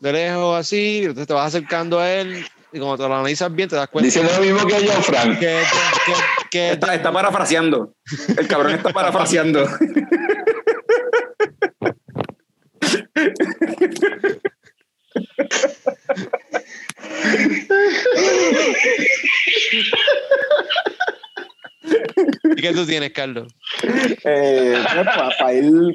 de 0.00 0.12
lejos 0.14 0.58
así, 0.58 1.00
entonces 1.00 1.26
te 1.26 1.34
vas 1.34 1.54
acercando 1.54 2.00
a 2.00 2.10
él 2.10 2.46
y 2.72 2.78
como 2.78 2.96
te 2.96 3.02
lo 3.04 3.14
analizas 3.14 3.54
bien 3.54 3.68
te 3.68 3.76
das 3.76 3.88
cuenta. 3.88 4.06
Dice 4.06 4.22
lo 4.22 4.40
mismo 4.40 4.66
que 4.66 4.84
yo, 4.84 4.92
Frank. 5.02 5.38
Que, 5.38 5.62
que, 6.06 6.12
que, 6.50 6.70
Está, 6.72 6.94
está 6.94 7.12
parafraseando. 7.12 7.94
El 8.36 8.46
cabrón 8.46 8.72
está 8.74 8.90
parafraseando. 8.90 9.66
¿Y 22.56 22.62
qué 22.62 22.72
tú 22.72 22.86
tienes, 22.86 23.12
Carlos? 23.12 23.52
Eh, 23.82 24.84
para 25.38 25.54
ir, 25.54 25.94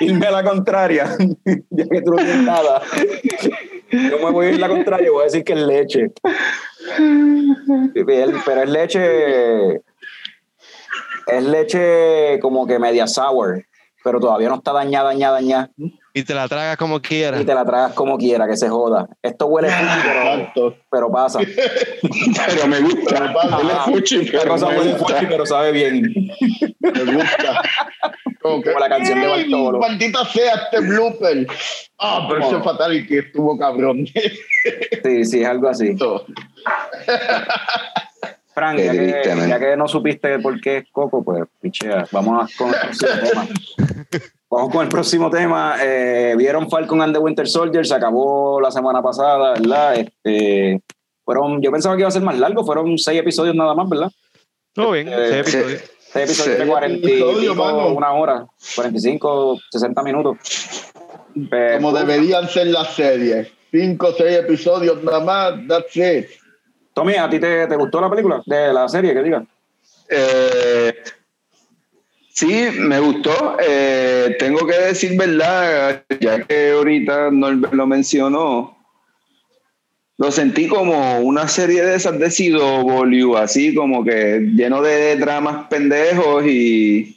irme 0.00 0.26
a 0.26 0.30
la 0.30 0.42
contraria, 0.42 1.16
ya 1.70 1.84
que 1.84 2.02
tú 2.02 2.10
no 2.10 2.16
tienes 2.16 2.42
nada. 2.42 2.82
Yo 3.92 4.18
me 4.18 4.30
voy 4.30 4.46
a 4.46 4.50
ir 4.50 4.60
la 4.60 4.68
contraria, 4.68 5.10
voy 5.10 5.22
a 5.22 5.24
decir 5.24 5.44
que 5.44 5.52
es 5.54 5.58
leche. 5.60 6.12
Pero 7.94 8.62
es 8.62 8.68
leche. 8.70 9.82
Es 11.26 11.44
leche 11.44 12.38
como 12.40 12.66
que 12.66 12.78
media 12.78 13.06
sour, 13.06 13.64
pero 14.02 14.18
todavía 14.18 14.48
no 14.48 14.56
está 14.56 14.72
dañada, 14.72 15.10
dañada, 15.10 15.34
dañada. 15.34 15.70
Y 16.12 16.24
te 16.24 16.34
la 16.34 16.48
tragas 16.48 16.76
como 16.76 17.00
quieras. 17.00 17.40
Y 17.40 17.44
te 17.44 17.54
la 17.54 17.64
tragas 17.64 17.92
como 17.92 18.18
quiera, 18.18 18.48
que 18.48 18.56
se 18.56 18.68
joda. 18.68 19.06
Esto 19.22 19.46
huele 19.46 19.70
fuchi, 19.70 20.08
pero, 20.54 20.76
pero 20.90 21.12
pasa. 21.12 21.38
Pero 22.48 22.66
me 22.66 22.80
gusta. 22.80 23.32
Huele 23.58 23.74
fuchi, 23.84 24.24
La 24.24 24.40
pero 24.40 24.50
cosa 24.52 24.66
me 24.70 24.78
huele 24.78 24.92
gusta. 24.94 25.14
fuchi, 25.14 25.26
pero 25.26 25.46
sabe 25.46 25.70
bien. 25.72 26.12
Me 26.80 27.04
gusta. 27.14 27.62
Como, 28.40 28.62
Como 28.62 28.78
la 28.78 28.88
canción 28.88 29.20
de 29.20 29.26
Bartolo. 29.26 29.78
Maldita 29.78 30.24
sea 30.24 30.54
este 30.54 30.80
blooper. 30.80 31.46
Ah, 31.98 32.26
pero 32.28 32.46
ese 32.46 32.62
fatality 32.62 33.18
estuvo 33.18 33.58
cabrón. 33.58 34.06
Sí, 35.02 35.24
sí, 35.24 35.42
es 35.42 35.46
algo 35.48 35.68
así. 35.68 35.94
Frank, 38.54 38.78
ya 38.78 38.92
que, 38.92 38.98
triste, 38.98 39.34
man. 39.36 39.48
ya 39.48 39.58
que 39.58 39.76
no 39.76 39.86
supiste 39.86 40.38
por 40.40 40.60
qué 40.60 40.78
es 40.78 40.84
Coco, 40.90 41.22
pues 41.22 41.44
pichea. 41.60 42.06
Vamos 42.10 42.54
con 42.56 42.68
el 42.70 42.80
próximo 42.80 43.12
tema. 43.22 43.48
Vamos 44.50 44.72
con 44.72 44.82
el 44.82 44.88
próximo 44.88 45.30
tema. 45.30 45.76
Eh, 45.80 46.34
Vieron 46.36 46.68
Falcon 46.68 47.00
and 47.02 47.14
the 47.14 47.20
Winter 47.20 47.46
Soldier, 47.46 47.86
se 47.86 47.94
acabó 47.94 48.60
la 48.60 48.70
semana 48.70 49.00
pasada, 49.02 49.52
¿verdad? 49.52 49.94
Este, 49.96 50.80
fueron, 51.24 51.62
yo 51.62 51.70
pensaba 51.70 51.94
que 51.94 52.00
iba 52.00 52.08
a 52.08 52.12
ser 52.12 52.22
más 52.22 52.38
largo, 52.38 52.64
fueron 52.64 52.98
seis 52.98 53.20
episodios 53.20 53.54
nada 53.54 53.74
más, 53.74 53.88
¿verdad? 53.88 54.10
Todo 54.74 54.92
bien, 54.92 55.08
Eh, 55.08 55.14
seis 55.28 55.40
episodios. 55.56 55.82
Seis 56.12 56.24
episodios 56.30 56.56
Sí. 56.56 56.62
de 56.64 56.68
40 56.68 57.08
y 57.08 57.12
Episodio, 57.12 57.52
pico, 57.52 57.64
mano. 57.64 57.88
una 57.94 58.12
hora, 58.12 58.46
45, 58.74 59.60
60 59.70 60.02
minutos. 60.02 60.36
Como 61.76 61.92
deberían 61.92 62.48
ser 62.48 62.66
las 62.68 62.94
series. 62.94 63.48
Cinco 63.70 64.08
o 64.08 64.12
seis 64.12 64.38
episodios 64.38 65.02
nada 65.04 65.20
más, 65.20 65.52
that's 65.68 65.96
it. 65.96 66.26
Tommy, 66.92 67.14
¿a 67.14 67.30
ti 67.30 67.38
te, 67.38 67.68
te 67.68 67.76
gustó 67.76 68.00
la 68.00 68.10
película? 68.10 68.42
De 68.44 68.72
la 68.72 68.88
serie, 68.88 69.14
que 69.14 69.22
diga. 69.22 69.44
Eh, 70.08 70.92
sí, 72.34 72.68
me 72.78 72.98
gustó. 72.98 73.56
Eh, 73.64 74.34
tengo 74.40 74.66
que 74.66 74.74
decir 74.76 75.16
verdad, 75.16 76.02
ya 76.20 76.42
que 76.44 76.72
ahorita 76.72 77.30
Norbert 77.30 77.74
lo 77.74 77.86
mencionó. 77.86 78.76
Lo 80.20 80.30
sentí 80.30 80.68
como 80.68 81.20
una 81.20 81.48
serie 81.48 81.82
de 81.82 81.94
esas 81.94 82.18
de 82.18 82.28
CW, 82.28 83.38
así 83.38 83.74
como 83.74 84.04
que 84.04 84.50
lleno 84.54 84.82
de 84.82 85.16
dramas 85.16 85.68
pendejos 85.70 86.44
y. 86.44 87.16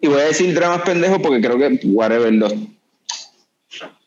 Y 0.00 0.06
voy 0.06 0.20
a 0.20 0.26
decir 0.26 0.54
dramas 0.54 0.82
pendejos 0.82 1.18
porque 1.20 1.40
creo 1.40 1.58
que, 1.58 1.80
whatever, 1.88 2.32
los 2.32 2.54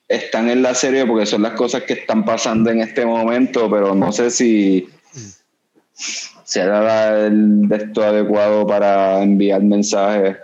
están 0.07 0.47
en 0.49 0.61
la 0.61 0.73
serie 0.73 1.05
porque 1.05 1.25
son 1.25 1.41
las 1.41 1.55
cosas 1.55 1.83
que 1.83 1.91
están 1.91 2.23
pasando 2.23 2.69
en 2.69 2.79
este 2.79 3.05
momento, 3.05 3.69
pero 3.69 3.93
no 3.93 4.13
sé 4.13 4.31
si 4.31 4.87
será 6.45 7.25
el 7.25 7.67
de 7.67 7.75
esto 7.75 8.01
adecuado 8.01 8.65
para 8.65 9.21
enviar 9.21 9.61
mensajes. 9.61 10.37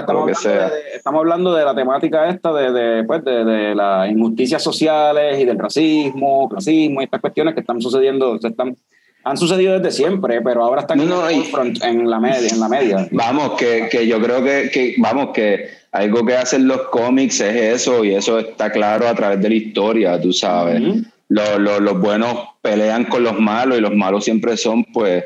Sea, 0.00 0.06
estamos, 0.06 0.28
hablando 0.28 0.74
de, 0.74 0.96
estamos 0.96 1.18
hablando 1.20 1.54
de 1.54 1.64
la 1.64 1.74
temática 1.74 2.28
esta 2.28 2.52
de, 2.52 2.72
de, 2.72 3.04
pues, 3.04 3.24
de, 3.24 3.44
de 3.44 3.74
las 3.74 4.10
injusticias 4.10 4.62
sociales 4.62 5.40
y 5.40 5.44
del 5.44 5.58
racismo, 5.58 6.48
clasismo 6.48 7.00
y 7.00 7.04
estas 7.04 7.20
cuestiones 7.20 7.54
que 7.54 7.60
están 7.60 7.80
sucediendo, 7.80 8.38
se 8.38 8.48
están, 8.48 8.76
han 9.24 9.36
sucedido 9.36 9.78
desde 9.78 9.90
siempre, 9.90 10.40
pero 10.42 10.62
ahora 10.64 10.82
están 10.82 10.98
No, 10.98 11.04
en, 11.04 11.08
no, 11.10 11.30
y- 11.30 11.78
en 11.82 12.08
la 12.10 12.20
media. 12.20 12.48
En 12.48 12.60
la 12.60 12.68
media. 12.68 13.08
Vamos, 13.10 13.52
que, 13.58 13.88
que 13.90 14.06
yo 14.06 14.20
creo 14.20 14.42
que, 14.42 14.70
que, 14.72 14.94
vamos, 14.98 15.30
que 15.34 15.68
algo 15.92 16.24
que 16.24 16.36
hacen 16.36 16.68
los 16.68 16.82
cómics 16.88 17.40
es 17.40 17.56
eso, 17.82 18.04
y 18.04 18.14
eso 18.14 18.38
está 18.38 18.70
claro 18.70 19.08
a 19.08 19.14
través 19.14 19.40
de 19.40 19.48
la 19.48 19.54
historia, 19.54 20.20
tú 20.20 20.32
sabes. 20.32 20.80
Ujú. 20.80 21.00
Los, 21.28 21.58
los, 21.58 21.80
los 21.80 21.98
buenos 22.00 22.36
pelean 22.62 23.04
con 23.06 23.24
los 23.24 23.36
malos 23.40 23.78
y 23.78 23.80
los 23.80 23.92
malos 23.94 24.22
siempre 24.24 24.56
son, 24.56 24.84
pues, 24.84 25.24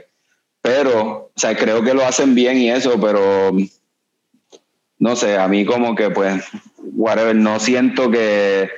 pero, 0.63 1.01
o 1.01 1.31
sea, 1.37 1.55
creo 1.57 1.83
que 1.83 1.93
lo 1.93 2.05
hacen 2.05 2.35
bien 2.35 2.57
y 2.59 2.71
eso, 2.71 2.99
pero 3.01 3.51
no 5.01 5.17
sé, 5.17 5.37
a 5.37 5.49
mí 5.49 5.65
como 5.65 5.95
que, 5.97 6.11
pues, 6.11 6.45
whatever, 6.95 7.35
no 7.35 7.59
siento 7.59 8.11
que 8.11 8.71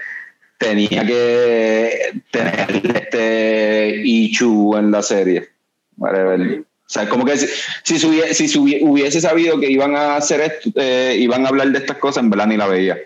tenía 0.59 1.05
que 1.05 2.23
tener 2.31 2.97
este 2.97 4.01
Ichu 4.05 4.77
en 4.77 4.91
la 4.91 5.03
serie. 5.03 5.49
Whatever. 5.97 6.61
O 6.61 6.65
sea, 6.87 7.09
como 7.09 7.25
que 7.25 7.37
si, 7.37 7.47
si, 7.83 7.99
se 7.99 8.07
hubie- 8.07 8.33
si 8.33 8.49
se 8.49 8.59
hubie- 8.59 8.81
hubiese 8.83 9.21
sabido 9.21 9.59
que 9.59 9.71
iban 9.71 9.97
a 9.97 10.17
hacer 10.17 10.41
esto, 10.41 10.71
eh, 10.77 11.17
iban 11.19 11.45
a 11.45 11.49
hablar 11.49 11.69
de 11.73 11.79
estas 11.79 11.99
cosas, 11.99 12.23
en 12.23 12.31
verdad 12.31 12.47
ni 12.47 12.57
la 12.57 12.67
veía, 12.67 12.99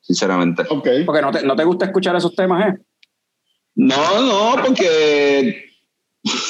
sinceramente. 0.00 0.62
Ok. 0.68 0.88
Porque 1.06 1.22
no 1.22 1.30
te, 1.32 1.42
no 1.42 1.56
te 1.56 1.64
gusta 1.64 1.86
escuchar 1.86 2.14
esos 2.16 2.34
temas, 2.34 2.68
¿eh? 2.68 2.78
No, 3.74 4.20
no, 4.56 4.62
porque 4.64 5.64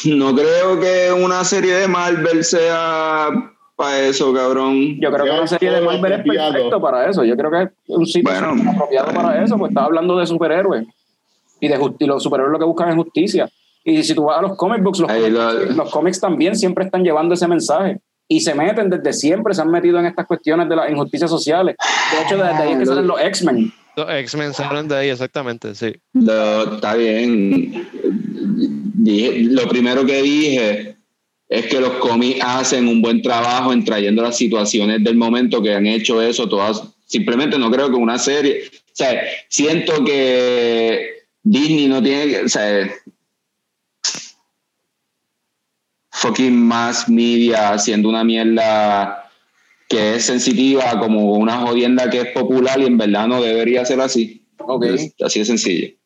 no 0.04 0.34
creo 0.34 0.80
que 0.80 1.12
una 1.12 1.44
serie 1.44 1.74
de 1.74 1.86
Marvel 1.88 2.44
sea 2.44 3.49
para 3.80 3.98
eso, 4.00 4.32
cabrón. 4.32 5.00
Yo 5.00 5.10
creo 5.10 5.24
que 5.24 5.30
una 5.30 5.46
serie 5.46 5.70
de 5.70 5.80
Marvel 5.80 6.12
es 6.12 6.18
apropiado. 6.20 6.52
perfecto 6.52 6.80
para 6.80 7.08
eso. 7.10 7.24
Yo 7.24 7.36
creo 7.36 7.50
que 7.50 7.62
es 7.62 7.70
un 7.88 8.06
sitio 8.06 8.30
Bueno. 8.30 8.70
apropiado 8.70 9.12
para 9.12 9.42
eso, 9.44 9.56
pues 9.58 9.70
estás 9.70 9.84
hablando 9.84 10.16
de 10.18 10.26
superhéroes. 10.26 10.86
Y, 11.60 11.68
de 11.68 11.78
y 11.98 12.06
los 12.06 12.22
superhéroes 12.22 12.52
lo 12.52 12.58
que 12.58 12.64
buscan 12.64 12.88
es 12.90 12.94
justicia. 12.94 13.48
Y 13.84 14.02
si 14.02 14.14
tú 14.14 14.24
vas 14.24 14.38
a 14.38 14.42
los 14.42 14.56
comic 14.56 14.82
books, 14.82 15.00
los, 15.00 15.10
Ahí 15.10 15.22
comic- 15.22 15.32
lo- 15.32 15.52
los 15.74 15.90
cómics 15.90 16.20
también 16.20 16.54
siempre 16.56 16.84
están 16.84 17.02
llevando 17.02 17.34
ese 17.34 17.48
mensaje. 17.48 17.98
Y 18.28 18.40
se 18.40 18.54
meten 18.54 18.88
desde 18.90 19.12
siempre, 19.12 19.54
se 19.54 19.62
han 19.62 19.70
metido 19.70 19.98
en 19.98 20.06
estas 20.06 20.26
cuestiones 20.26 20.68
de 20.68 20.76
las 20.76 20.88
injusticias 20.90 21.28
sociales. 21.30 21.74
De 22.12 22.22
hecho, 22.22 22.36
desde 22.36 22.62
ahí 22.62 22.72
es 22.72 22.78
que 22.78 22.86
salen 22.86 23.06
los 23.06 23.20
X-Men. 23.20 23.72
Los 23.96 24.08
X-Men 24.08 24.54
salen 24.54 24.86
de 24.86 24.96
ahí, 24.96 25.08
exactamente, 25.08 25.74
sí. 25.74 25.92
Lo- 26.12 26.74
está 26.76 26.94
bien. 26.94 27.88
Dije- 29.02 29.44
lo 29.50 29.68
primero 29.68 30.04
que 30.06 30.22
dije 30.22 30.96
es 31.50 31.66
que 31.66 31.80
los 31.80 31.94
cómics 31.94 32.38
hacen 32.42 32.86
un 32.86 33.02
buen 33.02 33.20
trabajo 33.22 33.72
en 33.72 33.84
trayendo 33.84 34.22
las 34.22 34.36
situaciones 34.36 35.02
del 35.02 35.16
momento 35.16 35.60
que 35.60 35.74
han 35.74 35.84
hecho 35.84 36.22
eso 36.22 36.48
todas. 36.48 36.80
Simplemente 37.06 37.58
no 37.58 37.72
creo 37.72 37.90
que 37.90 37.96
una 37.96 38.18
serie. 38.18 38.62
O 38.68 38.92
sea, 38.92 39.20
siento 39.48 40.04
que 40.04 41.24
Disney 41.42 41.88
no 41.88 42.00
tiene. 42.00 42.42
O 42.42 42.48
sea, 42.48 42.88
fucking 46.12 46.56
mass 46.56 47.08
media 47.08 47.70
haciendo 47.72 48.08
una 48.08 48.22
mierda 48.22 49.28
que 49.88 50.14
es 50.14 50.26
sensitiva 50.26 51.00
como 51.00 51.34
una 51.34 51.62
jodienda 51.62 52.08
que 52.08 52.20
es 52.20 52.26
popular 52.28 52.80
y 52.80 52.84
en 52.84 52.96
verdad 52.96 53.26
no 53.26 53.42
debería 53.42 53.84
ser 53.84 54.00
así. 54.00 54.46
Ok. 54.58 54.86
así 55.24 55.40
de 55.40 55.44
sencillo. 55.44 55.99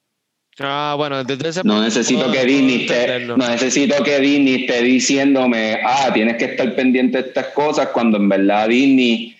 Ah, 0.60 0.94
bueno, 0.96 1.24
desde 1.24 1.48
ese 1.48 1.60
No 1.64 1.82
necesito 1.82 2.30
que 2.30 2.44
Disney 2.44 2.82
esté, 2.82 3.20
no 3.26 3.36
necesito 3.36 4.02
que 4.04 4.20
Disney 4.20 4.62
esté 4.62 4.82
diciéndome, 4.82 5.80
ah, 5.84 6.10
tienes 6.14 6.36
que 6.36 6.44
estar 6.44 6.74
pendiente 6.76 7.20
de 7.20 7.28
estas 7.28 7.46
cosas 7.48 7.88
cuando 7.88 8.18
en 8.18 8.28
verdad 8.28 8.68
Disney 8.68 9.36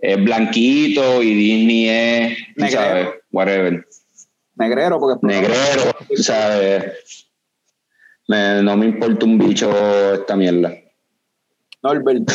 es 0.00 0.22
blanquito 0.24 1.22
y 1.22 1.32
Disney 1.34 1.88
es, 1.88 2.38
tú 2.56 2.62
Negrero. 2.62 2.82
sabes, 2.82 3.08
whatever. 3.30 3.86
Negrero, 4.56 4.98
porque 4.98 5.24
Negrero, 5.26 5.96
tú 6.08 6.22
sabes. 6.22 7.28
Me- 8.26 8.62
no 8.62 8.76
me 8.76 8.86
importa 8.86 9.24
un 9.24 9.38
bicho 9.38 9.70
esta 10.14 10.34
mierda. 10.36 10.74
Norbert. 11.82 12.28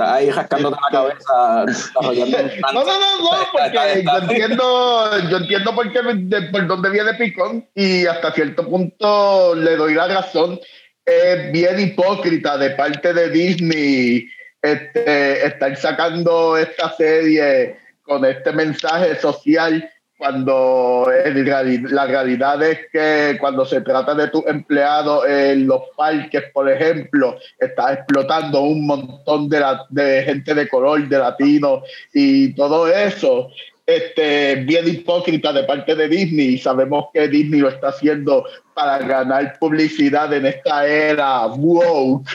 Está 0.00 0.14
ahí 0.14 0.30
rascándote 0.30 0.78
la 0.80 0.90
cabeza, 0.96 1.64
desarrollando. 1.66 2.38
No, 2.72 2.84
no, 2.84 2.84
no, 2.84 3.18
no, 3.18 3.30
porque 3.50 4.04
yo 4.04 4.16
entiendo, 4.18 5.28
yo 5.28 5.36
entiendo 5.38 5.74
por, 5.74 5.92
qué, 5.92 5.98
de- 6.14 6.42
por 6.52 6.68
dónde 6.68 6.90
viene 6.90 7.14
Picón 7.14 7.68
y 7.74 8.06
hasta 8.06 8.30
cierto 8.30 8.64
punto 8.68 9.56
le 9.56 9.74
doy 9.74 9.94
la 9.94 10.06
razón. 10.06 10.60
Es 11.04 11.50
bien 11.50 11.80
hipócrita 11.80 12.56
de 12.58 12.70
parte 12.70 13.12
de 13.12 13.28
Disney 13.28 14.24
este, 14.62 15.44
estar 15.44 15.74
sacando 15.76 16.56
esta 16.56 16.94
serie 16.94 17.76
con 18.02 18.24
este 18.24 18.52
mensaje 18.52 19.18
social 19.18 19.90
cuando 20.18 21.06
reali- 21.06 21.88
la 21.90 22.06
realidad 22.06 22.60
es 22.62 22.80
que 22.92 23.38
cuando 23.40 23.64
se 23.64 23.80
trata 23.82 24.14
de 24.14 24.28
tus 24.28 24.44
empleados 24.46 25.24
en 25.28 25.66
los 25.68 25.82
parques, 25.96 26.42
por 26.52 26.68
ejemplo, 26.70 27.38
está 27.58 27.92
explotando 27.94 28.60
un 28.62 28.84
montón 28.86 29.48
de, 29.48 29.60
la- 29.60 29.86
de 29.88 30.24
gente 30.24 30.54
de 30.54 30.68
color, 30.68 31.08
de 31.08 31.18
latinos 31.18 31.84
y 32.12 32.52
todo 32.54 32.88
eso. 32.92 33.48
Este, 33.86 34.56
bien 34.56 34.86
hipócrita 34.86 35.50
de 35.52 35.64
parte 35.64 35.94
de 35.94 36.08
Disney 36.08 36.54
y 36.54 36.58
sabemos 36.58 37.06
que 37.14 37.26
Disney 37.28 37.60
lo 37.60 37.68
está 37.70 37.88
haciendo 37.88 38.44
para 38.74 38.98
ganar 38.98 39.56
publicidad 39.58 40.30
en 40.34 40.44
esta 40.46 40.86
era 40.86 41.46
woke. 41.46 42.28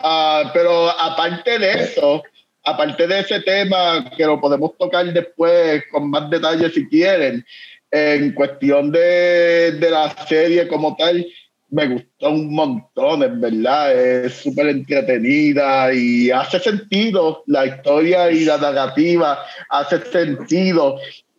Ah, 0.00 0.50
pero 0.54 0.88
aparte 0.88 1.58
de 1.58 1.72
eso, 1.84 2.22
aparte 2.64 3.06
de 3.06 3.20
ese 3.20 3.40
tema 3.40 4.10
que 4.16 4.26
lo 4.26 4.40
podemos 4.40 4.76
tocar 4.76 5.12
después 5.12 5.82
con 5.90 6.10
más 6.10 6.28
detalle 6.30 6.70
si 6.70 6.88
quieren, 6.88 7.44
en 7.90 8.32
cuestión 8.32 8.92
de, 8.92 9.72
de 9.72 9.90
la 9.90 10.10
serie 10.26 10.68
como 10.68 10.94
tal, 10.96 11.26
me 11.70 11.86
gustó 11.86 12.30
un 12.30 12.52
montón, 12.52 13.22
en 13.22 13.40
verdad, 13.40 13.92
es 13.92 14.34
súper 14.34 14.68
entretenida 14.68 15.92
y 15.92 16.30
hace 16.30 16.58
sentido, 16.58 17.44
la 17.46 17.66
historia 17.66 18.30
y 18.30 18.44
la 18.44 18.58
narrativa 18.58 19.40
hace 19.68 20.00
sentido. 20.10 20.98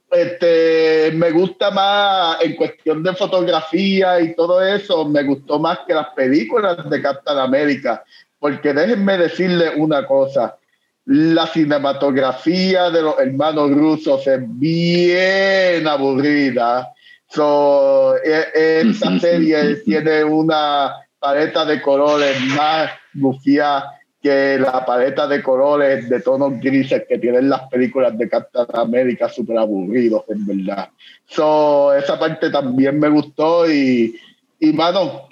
Este, 0.09 1.11
me 1.13 1.31
gusta 1.31 1.71
más 1.71 2.41
en 2.41 2.55
cuestión 2.55 3.01
de 3.03 3.13
fotografía 3.13 4.19
y 4.19 4.35
todo 4.35 4.61
eso, 4.61 5.07
me 5.07 5.23
gustó 5.23 5.59
más 5.59 5.79
que 5.87 5.93
las 5.93 6.07
películas 6.09 6.89
de 6.89 7.01
Captain 7.01 7.37
America, 7.37 8.03
porque 8.39 8.73
déjenme 8.73 9.17
decirle 9.17 9.71
una 9.77 10.05
cosa, 10.05 10.57
la 11.05 11.47
cinematografía 11.47 12.89
de 12.89 13.01
los 13.01 13.19
hermanos 13.19 13.71
rusos 13.71 14.25
es 14.27 14.39
bien 14.59 15.87
aburrida. 15.87 16.93
So, 17.27 18.15
e- 18.17 18.81
esta 18.81 19.19
serie 19.19 19.77
tiene 19.77 20.23
una 20.23 20.93
paleta 21.19 21.65
de 21.65 21.81
colores 21.81 22.39
más 22.55 22.91
bufía 23.13 23.83
que 24.21 24.59
la 24.59 24.85
paleta 24.85 25.27
de 25.27 25.41
colores 25.41 26.07
de 26.07 26.19
tonos 26.19 26.59
grises 26.59 27.03
que 27.09 27.17
tienen 27.17 27.49
las 27.49 27.67
películas 27.69 28.15
de 28.17 28.29
Captain 28.29 28.67
America 28.73 29.27
súper 29.27 29.57
aburridos, 29.57 30.23
en 30.29 30.45
verdad. 30.45 30.89
So, 31.25 31.93
esa 31.95 32.19
parte 32.19 32.51
también 32.51 32.99
me 32.99 33.09
gustó 33.09 33.69
y, 33.71 34.15
y 34.59 34.73
mano, 34.73 35.30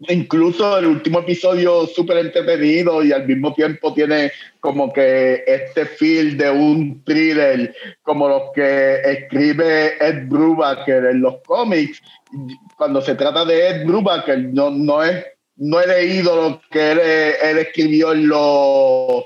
incluso 0.00 0.78
el 0.78 0.86
último 0.86 1.20
episodio 1.20 1.86
súper 1.86 2.18
entretenido 2.18 3.02
y 3.02 3.12
al 3.12 3.26
mismo 3.26 3.52
tiempo 3.52 3.92
tiene 3.92 4.30
como 4.60 4.92
que 4.92 5.42
este 5.46 5.86
feel 5.86 6.36
de 6.36 6.50
un 6.50 7.02
thriller 7.04 7.74
como 8.02 8.28
los 8.28 8.42
que 8.54 9.00
escribe 9.04 9.96
Ed 10.00 10.28
Brubaker 10.28 11.06
en 11.06 11.20
los 11.22 11.36
cómics. 11.44 12.00
Cuando 12.76 13.02
se 13.02 13.16
trata 13.16 13.44
de 13.44 13.68
Ed 13.68 13.86
Brubaker, 13.86 14.38
no, 14.52 14.70
no, 14.70 15.02
es, 15.02 15.24
no 15.56 15.80
he 15.80 15.86
leído 15.86 16.36
lo 16.36 16.60
que 16.70 16.92
él, 16.92 17.58
escribió 17.58 18.12
en 18.12 18.28
los 18.28 19.24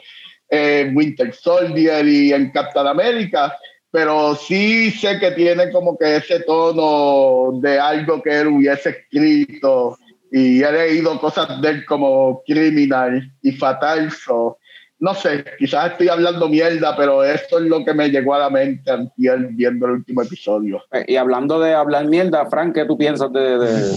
Winter 0.94 1.34
Soldier 1.34 2.06
y 2.06 2.32
en 2.32 2.50
Captain 2.50 2.86
America, 2.86 3.56
pero 3.90 4.34
sí 4.34 4.90
sé 4.90 5.18
que 5.18 5.32
tiene 5.32 5.70
como 5.70 5.98
que 5.98 6.16
ese 6.16 6.40
tono 6.40 7.60
de 7.60 7.78
algo 7.78 8.22
que 8.22 8.40
él 8.40 8.48
hubiese 8.48 8.90
escrito 8.90 9.98
y 10.34 10.62
he 10.62 10.72
leído 10.72 11.20
cosas 11.20 11.60
de 11.60 11.68
él 11.68 11.84
como 11.84 12.42
Criminal 12.46 13.30
y 13.42 13.52
Fatal, 13.52 14.10
so, 14.10 14.56
no 14.98 15.14
sé, 15.14 15.44
quizás 15.58 15.92
estoy 15.92 16.08
hablando 16.08 16.48
mierda, 16.48 16.96
pero 16.96 17.22
esto 17.22 17.58
es 17.58 17.64
lo 17.66 17.84
que 17.84 17.92
me 17.92 18.08
llegó 18.08 18.34
a 18.34 18.38
la 18.38 18.48
mente 18.50 18.90
antier 18.90 19.48
viendo 19.50 19.84
el 19.86 19.92
último 19.92 20.22
episodio. 20.22 20.82
Eh, 20.90 21.04
Y 21.08 21.16
hablando 21.16 21.60
de 21.60 21.74
hablar 21.74 22.06
mierda, 22.06 22.46
Frank, 22.46 22.74
¿qué 22.74 22.86
tú 22.86 22.96
piensas 22.96 23.30
de, 23.30 23.58
de- 23.58 23.96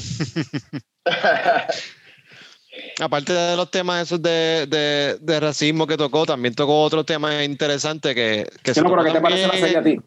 Aparte 2.99 3.31
de 3.31 3.55
los 3.55 3.71
temas 3.71 4.03
esos 4.03 4.21
de, 4.21 4.67
de, 4.67 5.17
de 5.21 5.39
racismo 5.39 5.87
que 5.87 5.95
tocó, 5.95 6.25
también 6.25 6.53
tocó 6.53 6.81
otro 6.81 7.05
tema 7.05 7.43
interesante 7.43 8.13
que, 8.13 8.45
que 8.61 8.73
Sí, 8.73 8.81
no, 8.81 8.89
pero 8.89 9.03
tocó 9.03 9.13
¿qué 9.13 9.17
te 9.19 9.21
parece 9.21 9.47
la 9.47 9.53
serie 9.53 9.77
a 9.77 9.83
ti? 9.83 9.99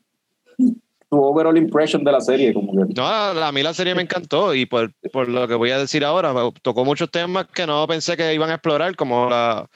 Tu 1.11 1.17
overall 1.17 1.57
impression 1.57 2.05
de 2.05 2.13
la 2.13 2.21
serie, 2.21 2.53
como 2.53 2.73
que... 2.73 2.93
No, 2.95 3.07
a 3.07 3.51
mí 3.53 3.63
la 3.63 3.73
serie 3.73 3.95
me 3.95 4.03
encantó 4.03 4.55
y 4.55 4.67
por, 4.67 4.93
por 5.11 5.27
lo 5.29 5.49
que 5.49 5.55
voy 5.55 5.71
a 5.71 5.79
decir 5.79 6.05
ahora, 6.05 6.35
tocó 6.61 6.85
muchos 6.85 7.11
temas 7.11 7.47
que 7.47 7.67
no 7.67 7.87
pensé 7.87 8.17
que 8.17 8.35
iban 8.35 8.51
a 8.51 8.55
explorar, 8.55 8.95
como 8.95 9.31
la, 9.31 9.67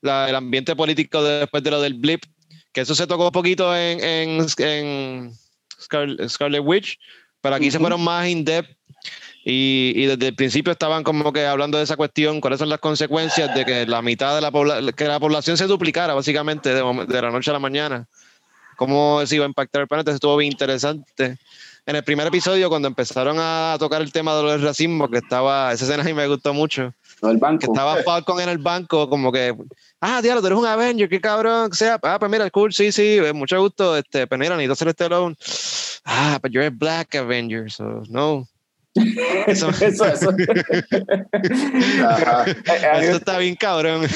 la- 0.00 0.28
el 0.30 0.34
ambiente 0.34 0.74
político 0.74 1.22
después 1.22 1.62
de 1.62 1.70
lo 1.70 1.82
del 1.82 1.94
blip, 1.94 2.22
que 2.72 2.80
eso 2.80 2.94
se 2.94 3.06
tocó 3.06 3.26
un 3.26 3.32
poquito 3.32 3.76
en, 3.76 4.02
en, 4.02 4.46
en 4.58 5.32
Scar- 5.78 6.28
Scarlet 6.28 6.62
Witch, 6.64 6.98
pero 7.42 7.56
aquí 7.56 7.70
se 7.70 7.78
fueron 7.78 8.02
más 8.02 8.26
in-depth 8.26 8.70
y, 9.44 9.92
y 9.96 10.06
desde 10.06 10.28
el 10.28 10.34
principio 10.34 10.72
estaban 10.72 11.02
como 11.04 11.30
que 11.32 11.44
hablando 11.46 11.76
de 11.78 11.84
esa 11.84 11.96
cuestión, 11.96 12.40
cuáles 12.40 12.58
son 12.58 12.68
las 12.70 12.78
consecuencias 12.80 13.54
de 13.54 13.64
que 13.66 13.86
la 13.86 14.00
mitad 14.00 14.34
de 14.34 14.40
la, 14.40 14.92
que 14.92 15.04
la 15.04 15.20
población 15.20 15.56
se 15.58 15.66
duplicara 15.66 16.14
básicamente 16.14 16.72
de, 16.74 16.82
de 17.06 17.22
la 17.22 17.30
noche 17.30 17.50
a 17.50 17.54
la 17.54 17.58
mañana. 17.58 18.06
Cómo 18.80 19.20
se 19.26 19.36
iba 19.36 19.44
a 19.44 19.48
impactar 19.48 19.82
el 19.82 19.88
planeta, 19.88 20.10
eso 20.10 20.14
estuvo 20.14 20.38
bien 20.38 20.52
interesante. 20.52 21.36
En 21.84 21.96
el 21.96 22.02
primer 22.02 22.26
episodio, 22.26 22.70
cuando 22.70 22.88
empezaron 22.88 23.36
a 23.38 23.76
tocar 23.78 24.00
el 24.00 24.10
tema 24.10 24.34
de 24.34 24.42
del 24.42 24.62
racismo, 24.62 25.06
que 25.06 25.18
estaba, 25.18 25.70
esa 25.70 25.84
escena 25.84 26.02
mí 26.02 26.14
me 26.14 26.26
gustó 26.26 26.54
mucho, 26.54 26.94
del 27.20 27.34
que 27.34 27.40
banco. 27.40 27.72
estaba 27.74 27.96
Falcon 27.96 28.40
en 28.40 28.48
el 28.48 28.56
banco, 28.56 29.10
como 29.10 29.30
que, 29.30 29.54
ah, 30.00 30.22
diablo, 30.22 30.40
tú 30.40 30.46
eres 30.46 30.58
un 30.58 30.64
Avenger, 30.64 31.10
qué 31.10 31.20
cabrón, 31.20 31.68
que 31.68 31.76
sea, 31.76 31.98
ah, 32.02 32.18
pues 32.18 32.30
mira, 32.30 32.48
cool, 32.48 32.72
sí, 32.72 32.90
sí, 32.90 33.18
eh, 33.18 33.34
mucho 33.34 33.60
gusto, 33.60 33.98
este, 33.98 34.26
pero 34.26 34.40
mira, 34.40 34.56
necesito 34.56 34.72
hacer 34.72 34.88
este 34.88 35.04
alone. 35.04 35.36
Ah, 36.06 36.38
but 36.42 36.50
you're 36.50 36.66
a 36.66 36.70
Black 36.70 37.14
Avenger, 37.16 37.70
so 37.70 38.02
no. 38.08 38.48
Eso, 39.46 39.70
eso, 39.80 40.04
eso. 40.04 40.30
Ajá. 42.08 42.44
Eso 43.00 43.16
está 43.16 43.38
bien 43.38 43.54
cabrón. 43.54 44.06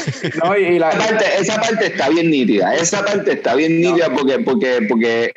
no, 0.43 0.57
y, 0.57 0.79
la, 0.81 0.91
Esa 0.91 0.99
parte, 0.99 1.25
esa 1.39 1.61
parte 1.61 1.87
está 1.87 2.09
bien 2.09 2.31
nítida. 2.31 2.75
Esa 2.75 3.05
parte 3.05 3.33
está 3.35 3.55
bien 3.55 3.81
nítida 3.81 4.11
porque, 4.13 4.41
porque, 4.41 4.85
porque 4.89 5.33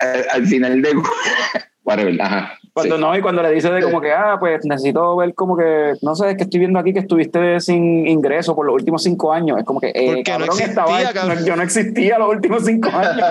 eh, 0.00 0.26
al 0.32 0.46
final 0.46 0.82
de. 0.82 0.94
Whatever, 1.84 2.20
ajá. 2.20 2.58
Cuando 2.78 2.96
sí. 2.96 3.00
no, 3.02 3.16
y 3.16 3.20
cuando 3.22 3.42
le 3.42 3.50
dice 3.52 3.70
de 3.70 3.82
como 3.82 4.00
que, 4.00 4.12
ah, 4.12 4.36
pues 4.38 4.64
necesito 4.64 5.16
ver 5.16 5.34
como 5.34 5.56
que, 5.56 5.94
no 6.02 6.14
sé, 6.14 6.30
es 6.30 6.36
que 6.36 6.44
estoy 6.44 6.60
viendo 6.60 6.78
aquí 6.78 6.92
que 6.92 7.00
estuviste 7.00 7.60
sin 7.60 8.06
ingreso 8.06 8.54
por 8.54 8.66
los 8.66 8.74
últimos 8.74 9.02
cinco 9.02 9.32
años. 9.32 9.58
Es 9.58 9.64
como 9.64 9.80
que, 9.80 9.88
eh, 9.88 10.06
Porque 10.06 10.18
no 10.18 10.22
cabrón, 10.24 10.48
existía, 10.48 10.66
estaba, 10.66 11.12
cabrón. 11.12 11.38
no- 11.40 11.46
yo 11.46 11.56
no 11.56 11.62
existía 11.62 12.18
los 12.18 12.28
últimos 12.30 12.64
cinco 12.64 12.88
años. 12.88 13.22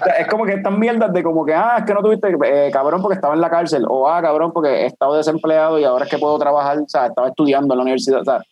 O 0.00 0.04
sea, 0.04 0.14
es 0.18 0.26
como 0.28 0.44
que 0.44 0.54
estas 0.54 0.76
mierdas 0.76 1.12
de 1.12 1.22
como 1.22 1.44
que, 1.44 1.54
ah, 1.54 1.76
es 1.78 1.84
que 1.84 1.94
no 1.94 2.02
tuviste, 2.02 2.28
eh, 2.44 2.70
cabrón, 2.72 3.00
porque 3.02 3.14
estaba 3.16 3.34
en 3.34 3.40
la 3.40 3.50
cárcel, 3.50 3.84
o 3.88 4.08
ah, 4.08 4.20
cabrón, 4.22 4.52
porque 4.52 4.70
he 4.82 4.86
estado 4.86 5.16
desempleado 5.16 5.78
y 5.78 5.84
ahora 5.84 6.04
es 6.04 6.10
que 6.10 6.18
puedo 6.18 6.38
trabajar, 6.38 6.78
o 6.78 6.88
sea, 6.88 7.06
estaba 7.06 7.28
estudiando 7.28 7.74
en 7.74 7.78
la 7.78 7.82
universidad, 7.82 8.20
o 8.20 8.24
sea, 8.24 8.42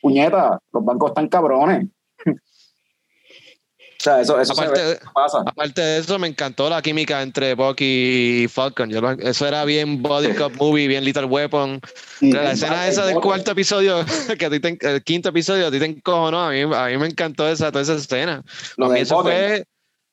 puñeta, 0.00 0.58
los 0.72 0.84
bancos 0.84 1.10
están 1.10 1.28
cabrones. 1.28 1.86
Sea, 4.06 4.20
eso, 4.20 4.40
eso 4.40 4.52
Aparte 4.52 4.72
ve, 4.80 4.86
de- 4.86 4.92
eso 4.94 5.10
pasa. 5.12 5.38
Aparte 5.44 5.80
de 5.80 5.98
eso, 5.98 6.16
me 6.20 6.28
encantó 6.28 6.70
la 6.70 6.80
química 6.80 7.22
entre 7.22 7.54
Bucky 7.54 8.44
y 8.44 8.48
Falcon. 8.48 8.88
Yo 8.88 9.00
lo- 9.00 9.10
eso 9.10 9.48
era 9.48 9.64
bien 9.64 10.00
Body 10.00 10.32
Cop 10.34 10.54
Movie, 10.60 10.86
bien 10.86 11.04
Little 11.04 11.24
Weapon. 11.24 11.80
La 12.20 12.52
escena 12.52 12.86
esa 12.86 13.04
del 13.04 13.16
cuarto 13.16 13.50
episodio, 13.50 14.04
que 14.38 14.46
a 14.46 14.50
ti 14.50 14.60
te- 14.60 14.78
el 14.80 15.02
quinto 15.02 15.30
episodio, 15.30 15.66
a 15.66 15.70
ti 15.72 15.80
te 15.80 15.86
encojonó. 15.86 16.40
A 16.40 16.50
mí, 16.52 16.60
a 16.62 16.86
mí 16.86 16.98
me 16.98 17.06
encantó 17.08 17.48
esa, 17.48 17.72
toda 17.72 17.82
esa 17.82 17.94
escena. 17.94 18.44
Lo 18.76 18.88
mí 18.90 19.00
eso 19.00 19.16
bote. 19.16 19.30
fue 19.30 19.64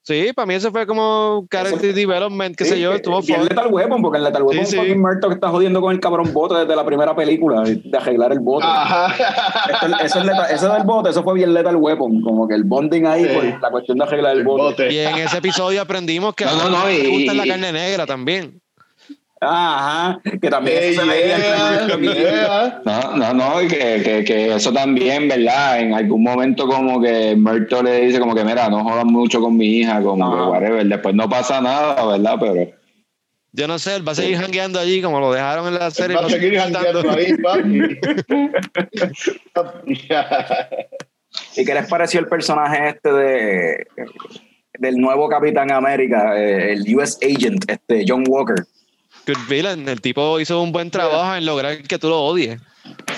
Sí, 0.05 0.33
para 0.35 0.45
mí 0.45 0.53
eso 0.55 0.69
fue 0.69 0.85
como 0.85 1.47
character 1.49 1.93
development, 1.93 2.57
qué 2.57 2.65
sé 2.65 2.77
yo, 2.77 2.91
estuvo 2.91 3.21
Bien 3.21 3.39
fun. 3.39 3.47
Lethal 3.47 3.67
Weapon, 3.73 4.01
porque 4.01 4.17
en 4.17 4.25
Lethal 4.25 4.43
Weapon 4.43 4.65
Sí, 4.65 4.77
sí. 4.77 4.81
que 4.85 5.33
está 5.33 5.47
jodiendo 5.47 5.79
con 5.79 5.93
el 5.93 6.01
cabrón 6.01 6.33
bote 6.33 6.55
desde 6.55 6.75
la 6.75 6.85
primera 6.85 7.15
película, 7.15 7.61
de 7.63 7.97
arreglar 7.97 8.33
el 8.33 8.39
bote. 8.41 8.65
Ajá. 8.67 9.15
Esto- 9.71 10.03
eso, 10.03 10.19
es 10.19 10.25
lethal- 10.25 10.51
eso 10.51 10.73
del 10.73 10.83
bote, 10.83 11.09
eso 11.09 11.23
fue 11.23 11.35
bien 11.35 11.53
Lethal 11.53 11.77
Weapon, 11.77 12.21
como 12.21 12.47
que 12.49 12.55
el 12.55 12.65
bonding 12.65 13.05
ahí 13.05 13.23
Sí. 13.23 13.29
por 13.33 13.61
la 13.61 13.71
cuestión 13.71 13.97
de 13.97 14.03
arreglar 14.03 14.33
el 14.33 14.39
El 14.39 14.43
bote. 14.45 14.63
bote. 14.63 14.93
Y 14.93 14.99
en 14.99 15.15
ese 15.19 15.37
episodio 15.37 15.81
aprendimos 15.81 16.35
que 16.35 16.43
No, 16.45 16.55
no, 16.57 16.69
no, 16.69 16.85
me 16.85 16.95
y- 16.99 17.09
gusta 17.23 17.33
la 17.33 17.45
y- 17.45 17.49
carne 17.49 17.71
negra 17.71 18.05
también. 18.05 18.59
Ajá, 19.45 20.19
que 20.23 20.49
también 20.49 20.77
eso 20.83 21.01
se 21.01 21.07
veía 21.07 21.37
yeah. 21.37 22.81
No, 22.85 23.17
no, 23.17 23.33
no, 23.33 23.61
y 23.61 23.67
que, 23.67 24.01
que, 24.03 24.23
que 24.23 24.55
eso 24.55 24.71
también, 24.73 25.27
¿verdad? 25.27 25.79
En 25.79 25.93
algún 25.93 26.23
momento 26.23 26.67
como 26.67 27.01
que 27.01 27.35
Murto 27.35 27.83
le 27.83 28.05
dice 28.05 28.19
como 28.19 28.35
que, 28.35 28.43
mira, 28.43 28.69
no 28.69 28.83
jodas 28.83 29.05
mucho 29.05 29.41
con 29.41 29.57
mi 29.57 29.79
hija, 29.79 30.01
como 30.01 30.25
Ajá. 30.25 30.35
que 30.35 30.49
whatever. 30.49 30.85
Después 30.85 31.15
no 31.15 31.29
pasa 31.29 31.61
nada, 31.61 32.05
¿verdad? 32.05 32.37
Pero 32.39 32.71
Yo 33.51 33.67
no 33.67 33.79
sé, 33.79 33.95
él 33.95 34.07
va 34.07 34.13
a 34.13 34.15
seguir 34.15 34.37
jangueando 34.37 34.79
allí 34.79 35.01
como 35.01 35.19
lo 35.19 35.31
dejaron 35.31 35.67
en 35.67 35.75
la 35.75 35.91
serie. 35.91 36.15
Va 36.15 36.25
a 36.25 36.29
seguir 36.29 36.57
jangueando 36.57 37.11
ahí, 37.11 37.37
papi. 37.37 37.99
¿Y 41.55 41.65
qué 41.65 41.73
les 41.73 41.87
pareció 41.87 42.19
el 42.19 42.27
personaje 42.27 42.89
este 42.89 43.11
de 43.11 43.87
del 44.79 44.97
nuevo 44.97 45.29
Capitán 45.29 45.71
América, 45.71 46.37
eh, 46.37 46.73
el 46.73 46.95
US 46.95 47.17
Agent, 47.21 47.69
este 47.69 48.05
John 48.07 48.23
Walker? 48.27 48.65
Good 49.25 49.47
villain. 49.47 49.87
El 49.87 50.01
tipo 50.01 50.39
hizo 50.39 50.61
un 50.61 50.71
buen 50.71 50.91
trabajo 50.91 51.35
en 51.35 51.45
lograr 51.45 51.81
que 51.83 51.97
tú 51.97 52.09
lo 52.09 52.21
odies. 52.21 52.59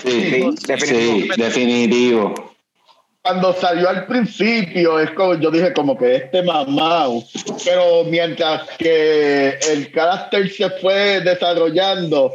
sí, 0.04 0.46
definitivo. 0.68 1.34
sí, 1.36 1.42
definitivo. 1.42 2.55
Cuando 3.26 3.54
salió 3.54 3.90
al 3.90 4.06
principio, 4.06 5.00
es 5.00 5.10
como 5.10 5.34
yo 5.34 5.50
dije, 5.50 5.74
como 5.74 5.98
que 5.98 6.18
este 6.18 6.44
mamado. 6.44 7.24
Pero 7.64 8.04
mientras 8.04 8.70
que 8.78 9.58
el 9.72 9.92
carácter 9.92 10.48
se 10.48 10.70
fue 10.70 11.22
desarrollando, 11.22 12.32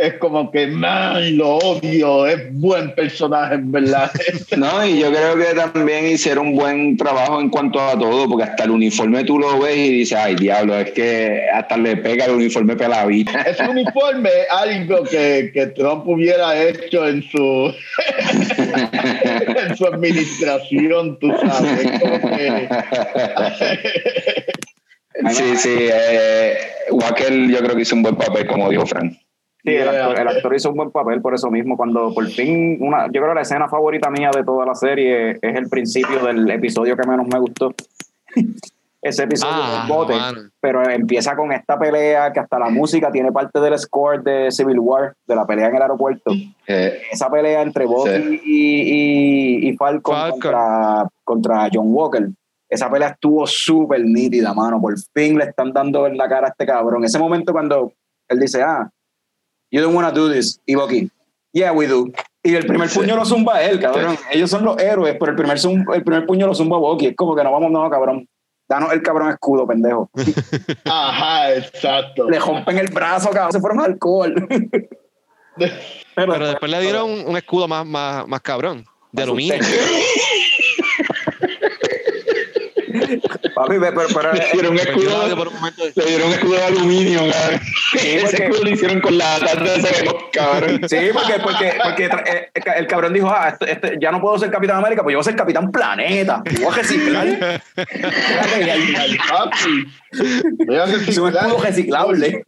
es 0.00 0.14
como 0.14 0.50
que, 0.50 0.66
man, 0.66 1.36
lo 1.36 1.56
odio. 1.56 2.26
Es 2.26 2.50
buen 2.52 2.94
personaje, 2.94 3.56
en 3.56 3.70
verdad. 3.70 4.10
No, 4.56 4.84
y 4.84 4.98
yo 5.00 5.10
creo 5.10 5.36
que 5.36 5.54
también 5.54 6.06
hicieron 6.06 6.48
un 6.48 6.56
buen 6.56 6.96
trabajo 6.96 7.40
en 7.40 7.50
cuanto 7.50 7.80
a 7.80 7.98
todo, 7.98 8.28
porque 8.28 8.44
hasta 8.44 8.64
el 8.64 8.70
uniforme 8.70 9.24
tú 9.24 9.38
lo 9.38 9.58
ves 9.58 9.76
y 9.76 9.90
dices, 9.90 10.18
ay, 10.18 10.34
diablo, 10.34 10.76
es 10.76 10.90
que 10.90 11.42
hasta 11.52 11.76
le 11.76 11.96
pega 11.96 12.26
el 12.26 12.32
uniforme 12.32 12.76
peladita. 12.76 13.42
Ese 13.42 13.62
uniforme 13.68 14.28
es 14.28 14.46
algo 14.50 15.04
que, 15.04 15.50
que 15.52 15.66
Trump 15.68 16.06
hubiera 16.06 16.60
hecho 16.60 17.06
en 17.06 17.22
su, 17.22 17.38
en 19.68 19.76
su 19.76 19.86
administración, 19.86 20.19
tú 21.20 21.30
sabes. 21.36 21.90
Que, 22.00 22.68
Sí, 25.30 25.56
sí, 25.56 25.76
eh, 25.78 26.56
Walker 26.92 27.32
yo 27.48 27.58
creo 27.58 27.76
que 27.76 27.82
hizo 27.82 27.94
un 27.94 28.02
buen 28.02 28.16
papel, 28.16 28.46
como 28.46 28.70
dijo 28.70 28.86
Frank. 28.86 29.12
Sí, 29.62 29.70
el, 29.70 29.82
Yeah. 29.90 30.06
actor, 30.06 30.20
el 30.20 30.28
actor 30.28 30.54
hizo 30.54 30.70
un 30.70 30.76
buen 30.76 30.90
papel 30.90 31.20
por 31.20 31.34
eso 31.34 31.50
mismo. 31.50 31.76
Cuando 31.76 32.14
por 32.14 32.26
fin, 32.28 32.78
una, 32.80 33.06
yo 33.06 33.20
creo 33.20 33.28
que 33.28 33.34
la 33.34 33.42
escena 33.42 33.68
favorita 33.68 34.08
mía 34.10 34.30
de 34.34 34.44
toda 34.44 34.64
la 34.64 34.74
serie 34.74 35.32
es 35.32 35.56
el 35.56 35.68
principio 35.68 36.24
del 36.24 36.50
episodio 36.50 36.96
que 36.96 37.06
menos 37.06 37.26
me 37.26 37.38
gustó. 37.38 37.74
Ese 39.02 39.22
episodio 39.22 39.54
Ah, 39.56 39.84
del 39.86 39.96
bote. 39.96 40.14
mano. 40.14 40.40
Pero 40.60 40.88
empieza 40.88 41.34
con 41.34 41.52
esta 41.52 41.78
pelea 41.78 42.32
que 42.32 42.40
hasta 42.40 42.58
la 42.58 42.68
música 42.68 43.10
tiene 43.10 43.32
parte 43.32 43.58
del 43.58 43.78
score 43.78 44.22
de 44.22 44.50
Civil 44.52 44.78
War, 44.78 45.14
de 45.26 45.34
la 45.34 45.46
pelea 45.46 45.68
en 45.68 45.76
el 45.76 45.82
aeropuerto. 45.82 46.32
Eh, 46.66 47.00
Esa 47.10 47.30
pelea 47.30 47.62
entre 47.62 47.86
Bucky 47.86 48.10
Sí. 48.10 48.40
y, 48.44 48.82
y, 49.64 49.68
y 49.70 49.76
Falcon, 49.76 50.14
Falcon. 50.14 50.40
Contra, 50.40 51.08
contra 51.24 51.68
John 51.72 51.86
Walker. 51.94 52.28
Esa 52.68 52.90
pelea 52.90 53.08
estuvo 53.08 53.46
súper 53.46 54.04
nítida, 54.04 54.52
mano. 54.52 54.80
Por 54.80 54.94
fin 55.14 55.38
le 55.38 55.44
están 55.44 55.72
dando 55.72 56.06
en 56.06 56.16
la 56.18 56.28
cara 56.28 56.48
a 56.48 56.50
este 56.50 56.66
cabrón. 56.66 57.02
Ese 57.04 57.18
momento 57.18 57.52
cuando 57.52 57.92
él 58.28 58.38
dice, 58.38 58.62
ah, 58.62 58.88
you 59.70 59.80
don't 59.80 59.94
wanna 59.96 60.10
do 60.12 60.30
this. 60.30 60.60
Y 60.66 60.74
Bucky, 60.74 61.10
yeah, 61.52 61.72
we 61.72 61.86
do. 61.86 62.06
Y 62.42 62.54
el 62.54 62.66
primer 62.66 62.88
Sí. 62.90 62.98
puño 62.98 63.16
lo 63.16 63.24
zumba 63.24 63.62
él, 63.62 63.80
cabrón. 63.80 64.16
Ellos 64.30 64.50
son 64.50 64.64
los 64.64 64.78
héroes, 64.80 65.16
pero 65.18 65.32
el 65.32 65.36
primer, 65.36 65.56
el 65.94 66.04
primer 66.04 66.26
puño 66.26 66.46
lo 66.46 66.54
zumba 66.54 66.76
Bucky. 66.78 67.06
Es 67.06 67.16
como 67.16 67.34
que 67.34 67.42
no 67.42 67.50
vamos, 67.52 67.70
no, 67.70 67.88
cabrón. 67.90 68.28
Danos 68.70 68.92
el 68.92 69.02
cabrón 69.02 69.30
escudo, 69.30 69.66
pendejo. 69.66 70.08
ajá, 70.84 71.52
exacto. 71.56 72.30
Le 72.30 72.38
rompen 72.38 72.78
el 72.78 72.86
brazo, 72.86 73.30
cabrón. 73.30 73.50
Se 73.50 73.58
fueron 73.58 73.80
al 73.80 73.86
alcohol. 73.86 74.32
pero, 75.56 75.72
Pero 76.14 76.46
después 76.46 76.70
le 76.70 76.80
dieron 76.80 77.10
un 77.26 77.36
escudo 77.36 77.66
más, 77.66 77.84
más, 77.84 78.28
más 78.28 78.40
cabrón, 78.42 78.84
de 79.10 79.24
aluminio. 79.24 79.58
Papi, 83.54 83.74
pero, 83.80 84.02
pero, 84.14 84.32
le 84.32 84.46
dieron 84.52 84.72
un 84.72 84.78
escudo, 84.78 85.36
por 85.36 85.48
un 85.48 85.54
momento 85.54 85.82
le 85.94 86.04
dieron 86.04 86.28
un 86.28 86.32
escudo 86.34 86.54
de 86.56 86.62
aluminio, 86.64 87.20
cabrón. 87.30 87.60
Ese 87.94 88.20
porque- 88.22 88.44
escudo 88.44 88.64
lo 88.64 88.70
hicieron 88.70 89.00
con 89.00 89.18
la 89.18 89.38
tarde 89.38 89.70
de 89.70 89.76
ese 89.78 90.06
cabrón. 90.32 90.80
Sí, 90.88 90.96
porque, 91.12 91.32
porque, 91.42 91.72
porque 91.82 92.04
eh, 92.06 92.50
el 92.54 92.64
ca- 92.64 92.72
el 92.74 92.86
cabrón 92.86 93.12
dijo, 93.12 93.28
ah, 93.30 93.48
este- 93.50 93.72
este, 93.72 93.98
ya 94.00 94.10
no 94.12 94.20
puedo 94.20 94.38
ser 94.38 94.50
Capitán 94.50 94.76
América, 94.78 95.02
pues 95.02 95.12
yo 95.12 95.18
voy 95.18 95.22
a 95.22 95.24
ser 95.24 95.36
Capitán 95.36 95.70
Planeta. 95.70 96.42
Voy 96.60 96.64
a 96.66 96.70
reciclar. 96.70 97.60
Voy 100.66 100.76
a 100.76 100.84
Es 101.10 101.18
un 101.18 101.28
escudo 101.28 101.58
reciclable. 101.62 102.42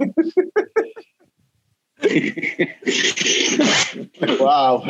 Wow. 4.38 4.82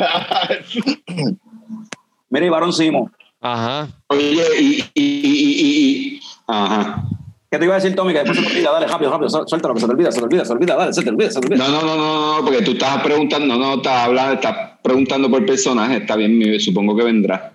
Mira, 2.29 2.45
y 2.45 2.49
Barón 2.49 2.73
Simo. 2.73 3.11
Ajá. 3.43 3.89
Oye, 4.07 4.43
y, 4.59 4.63
y, 4.63 4.83
y, 4.93 5.01
y, 5.01 6.15
y- 6.15 6.19
ajá. 6.47 7.03
¿Qué 7.51 7.59
te 7.59 7.65
iba 7.65 7.75
a 7.75 7.79
decir, 7.79 7.95
Tommy? 7.95 8.13
Que 8.13 8.19
después 8.19 8.39
se 8.39 8.45
te 8.45 8.51
olvida. 8.51 8.71
Dale, 8.71 8.87
rápido, 8.87 9.11
rápido. 9.11 9.29
Suéltalo, 9.29 9.73
que 9.75 9.79
se 9.81 9.85
te 9.85 9.91
olvida, 9.91 10.11
se 10.11 10.17
te 10.19 10.23
olvida, 10.25 10.41
se 10.43 10.47
te 10.47 10.53
olvida. 10.53 10.75
Dale, 10.75 10.93
se 10.93 11.03
te 11.03 11.09
olvida, 11.11 11.29
se 11.29 11.39
te 11.39 11.47
olvida. 11.47 11.67
No, 11.67 11.71
no, 11.71 11.81
no, 11.85 11.95
no, 11.97 12.37
no, 12.39 12.45
porque 12.45 12.61
tú 12.63 12.71
estabas 12.71 13.03
preguntando, 13.03 13.45
no, 13.55 13.57
no, 13.59 13.73
estás 13.75 14.07
hablando, 14.07 14.33
estás 14.33 14.57
preguntando 14.81 15.29
por 15.29 15.45
personaje, 15.45 15.97
está 15.97 16.15
bien, 16.15 16.59
supongo 16.59 16.95
que 16.95 17.03
vendrá. 17.03 17.53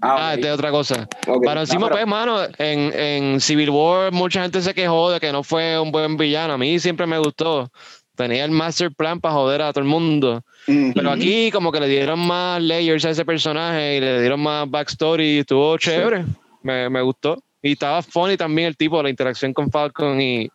Ah, 0.00 0.30
ok. 0.30 0.34
esta 0.36 0.48
es 0.48 0.54
otra 0.54 0.70
cosa. 0.70 1.08
Ok. 1.26 1.44
Para 1.44 1.60
encima, 1.62 1.80
No, 1.80 1.86
pero- 1.88 1.96
pues, 1.96 2.06
mano, 2.06 2.38
en, 2.58 2.92
en 2.98 3.40
Civil 3.40 3.70
War 3.70 4.12
mucha 4.12 4.42
gente 4.42 4.62
se 4.62 4.72
quejó 4.74 5.10
de 5.10 5.20
que 5.20 5.32
no 5.32 5.42
fue 5.42 5.78
un 5.78 5.90
buen 5.92 6.16
villano. 6.16 6.54
A 6.54 6.58
mí 6.58 6.78
siempre 6.78 7.06
me 7.06 7.18
gustó. 7.18 7.70
Tenía 8.14 8.44
el 8.46 8.50
master 8.52 8.90
plan 8.92 9.20
para 9.20 9.34
joder 9.34 9.60
a 9.60 9.72
todo 9.72 9.82
el 9.82 9.88
mundo. 9.90 10.42
Pero 10.66 11.10
aquí 11.10 11.50
como 11.50 11.70
que 11.70 11.80
le 11.80 11.88
dieron 11.88 12.18
más 12.18 12.60
layers 12.60 13.04
a 13.04 13.10
ese 13.10 13.24
personaje 13.24 13.96
y 13.96 14.00
le 14.00 14.20
dieron 14.20 14.40
más 14.40 14.68
backstory 14.70 15.36
y 15.36 15.38
estuvo 15.38 15.78
chévere. 15.78 16.24
Me, 16.62 16.90
me 16.90 17.00
gustó. 17.02 17.42
Y 17.62 17.72
estaba 17.72 18.02
funny 18.02 18.36
también 18.36 18.68
el 18.68 18.76
tipo, 18.76 19.02
la 19.02 19.10
interacción 19.10 19.52
con 19.52 19.70
Falcon 19.70 20.20
y, 20.20 20.48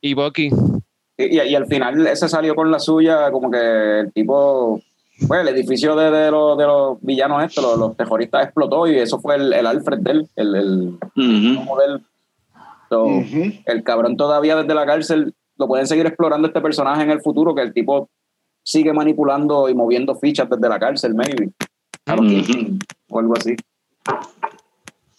y 0.00 0.14
Bucky. 0.14 0.50
Y, 1.16 1.40
y 1.40 1.54
al 1.54 1.66
final 1.66 2.06
ese 2.06 2.28
salió 2.28 2.54
con 2.54 2.70
la 2.70 2.78
suya, 2.78 3.30
como 3.30 3.50
que 3.50 4.00
el 4.00 4.12
tipo, 4.12 4.80
pues 5.28 5.40
el 5.40 5.48
edificio 5.48 5.94
de, 5.94 6.10
de 6.10 6.30
los, 6.30 6.56
de 6.56 6.66
los 6.66 6.98
villanos 7.02 7.44
estos, 7.44 7.62
los, 7.62 7.78
los 7.78 7.96
terroristas 7.96 8.44
explotó 8.44 8.86
y 8.86 8.96
eso 8.96 9.20
fue 9.20 9.36
el, 9.36 9.52
el 9.52 9.66
Alfred 9.66 9.98
de 9.98 10.10
él, 10.10 10.28
el, 10.36 10.54
el 10.56 10.98
Ujú. 12.90 13.52
El 13.66 13.84
cabrón 13.84 14.16
todavía 14.16 14.56
desde 14.56 14.74
la 14.74 14.84
cárcel 14.84 15.34
lo 15.56 15.68
pueden 15.68 15.86
seguir 15.86 16.06
explorando 16.06 16.48
este 16.48 16.60
personaje 16.60 17.02
en 17.02 17.10
el 17.10 17.20
futuro, 17.20 17.54
que 17.54 17.62
el 17.62 17.72
tipo 17.72 18.08
sigue 18.70 18.92
manipulando 18.92 19.68
y 19.68 19.74
moviendo 19.74 20.14
fichas 20.14 20.48
desde 20.48 20.68
la 20.68 20.78
cárcel, 20.78 21.14
maybe. 21.14 21.48
Ujú. 22.06 22.22
Kingpin, 22.26 22.78
o 23.08 23.18
algo 23.18 23.34
así. 23.36 23.56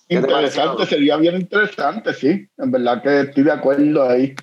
¿Qué 0.07 0.17
te 0.19 0.27
Interesante, 0.27 0.85
sería 0.85 1.17
bien 1.17 1.35
interesante, 1.35 2.13
sí. 2.13 2.47
En 2.57 2.71
verdad 2.71 3.01
que 3.01 3.21
estoy 3.21 3.43
de 3.43 3.51
acuerdo 3.51 4.09
ahí. 4.09 4.33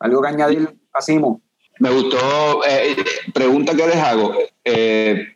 Algo 0.00 0.22
que 0.22 0.28
añadir 0.28 0.68
a 0.92 1.00
Simo. 1.00 1.40
Me 1.80 1.90
gustó, 1.90 2.16
eh, 2.68 2.96
pregunta 3.32 3.72
que 3.74 3.86
les 3.86 3.96
hago, 3.96 4.32
eh, 4.64 5.26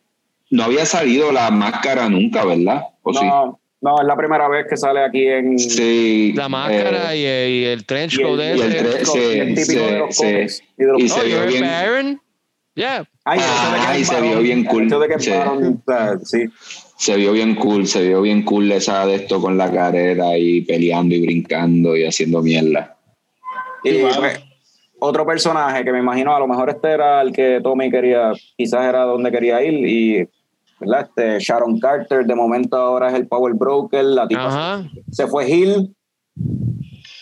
no 0.50 0.64
había 0.64 0.84
salido 0.86 1.32
la 1.32 1.50
máscara 1.50 2.08
nunca, 2.08 2.44
¿verdad? 2.44 2.82
¿O 3.02 3.12
sí? 3.12 3.24
No, 3.24 3.58
no, 3.80 4.00
es 4.00 4.06
la 4.06 4.16
primera 4.16 4.48
vez 4.48 4.66
que 4.68 4.76
sale 4.76 5.04
aquí 5.04 5.26
en. 5.26 5.58
Sí. 5.58 6.32
La 6.36 6.48
máscara 6.48 7.14
eh, 7.14 7.18
y, 7.18 7.24
el- 7.24 7.50
y 7.50 7.64
el 7.66 7.84
trench 7.86 8.18
y 8.18 8.22
el- 8.22 8.26
coat 8.28 8.38
y 8.40 8.42
el 8.60 9.06
sí, 9.06 9.20
el 9.38 9.54
típico 9.54 9.84
de 9.86 9.98
los 9.98 10.16
sí, 10.16 10.22
cómics 10.22 10.62
y 10.78 10.84
de 10.84 10.92
los- 10.92 11.00
y 11.00 11.04
Oh, 11.04 11.08
se 11.14 11.24
vio 11.26 11.36
you're 11.36 11.46
bien. 11.48 11.64
Baron? 11.64 12.20
Yeah. 12.78 13.04
Ay, 13.24 14.04
se 14.04 14.20
vio 14.20 14.38
bien 14.38 14.64
cool. 14.64 14.88
Sí. 15.18 15.32
sí. 16.22 16.44
Se 16.96 17.16
vio 17.16 17.32
bien 17.32 17.56
cool, 17.56 17.88
se 17.88 18.06
vio 18.06 18.22
bien 18.22 18.44
cool 18.44 18.70
esa 18.70 19.04
de 19.04 19.16
esto 19.16 19.40
con 19.40 19.58
la 19.58 19.68
carrera 19.72 20.38
y 20.38 20.60
peleando 20.60 21.12
y 21.16 21.20
brincando 21.20 21.96
y 21.96 22.04
haciendo 22.04 22.40
mierda. 22.40 22.96
Y 23.82 24.02
otro 25.00 25.26
personaje 25.26 25.84
que 25.84 25.90
me 25.90 25.98
imagino 25.98 26.36
a 26.36 26.38
lo 26.38 26.46
mejor 26.46 26.70
este 26.70 26.92
era 26.92 27.20
el 27.20 27.32
que 27.32 27.60
Tommy 27.60 27.90
quería, 27.90 28.32
quizás 28.56 28.84
era 28.84 29.02
donde 29.02 29.32
quería 29.32 29.60
ir 29.60 29.74
y 29.74 30.28
¿verdad? 30.78 31.08
Este, 31.08 31.40
Sharon 31.40 31.80
Carter 31.80 32.24
de 32.24 32.34
momento 32.36 32.76
ahora 32.76 33.08
es 33.08 33.14
el 33.14 33.26
Power 33.26 33.54
Broker, 33.54 34.04
la 34.04 34.28
tipa 34.28 34.84
se 35.10 35.26
fue 35.26 35.50
Hill. 35.50 35.92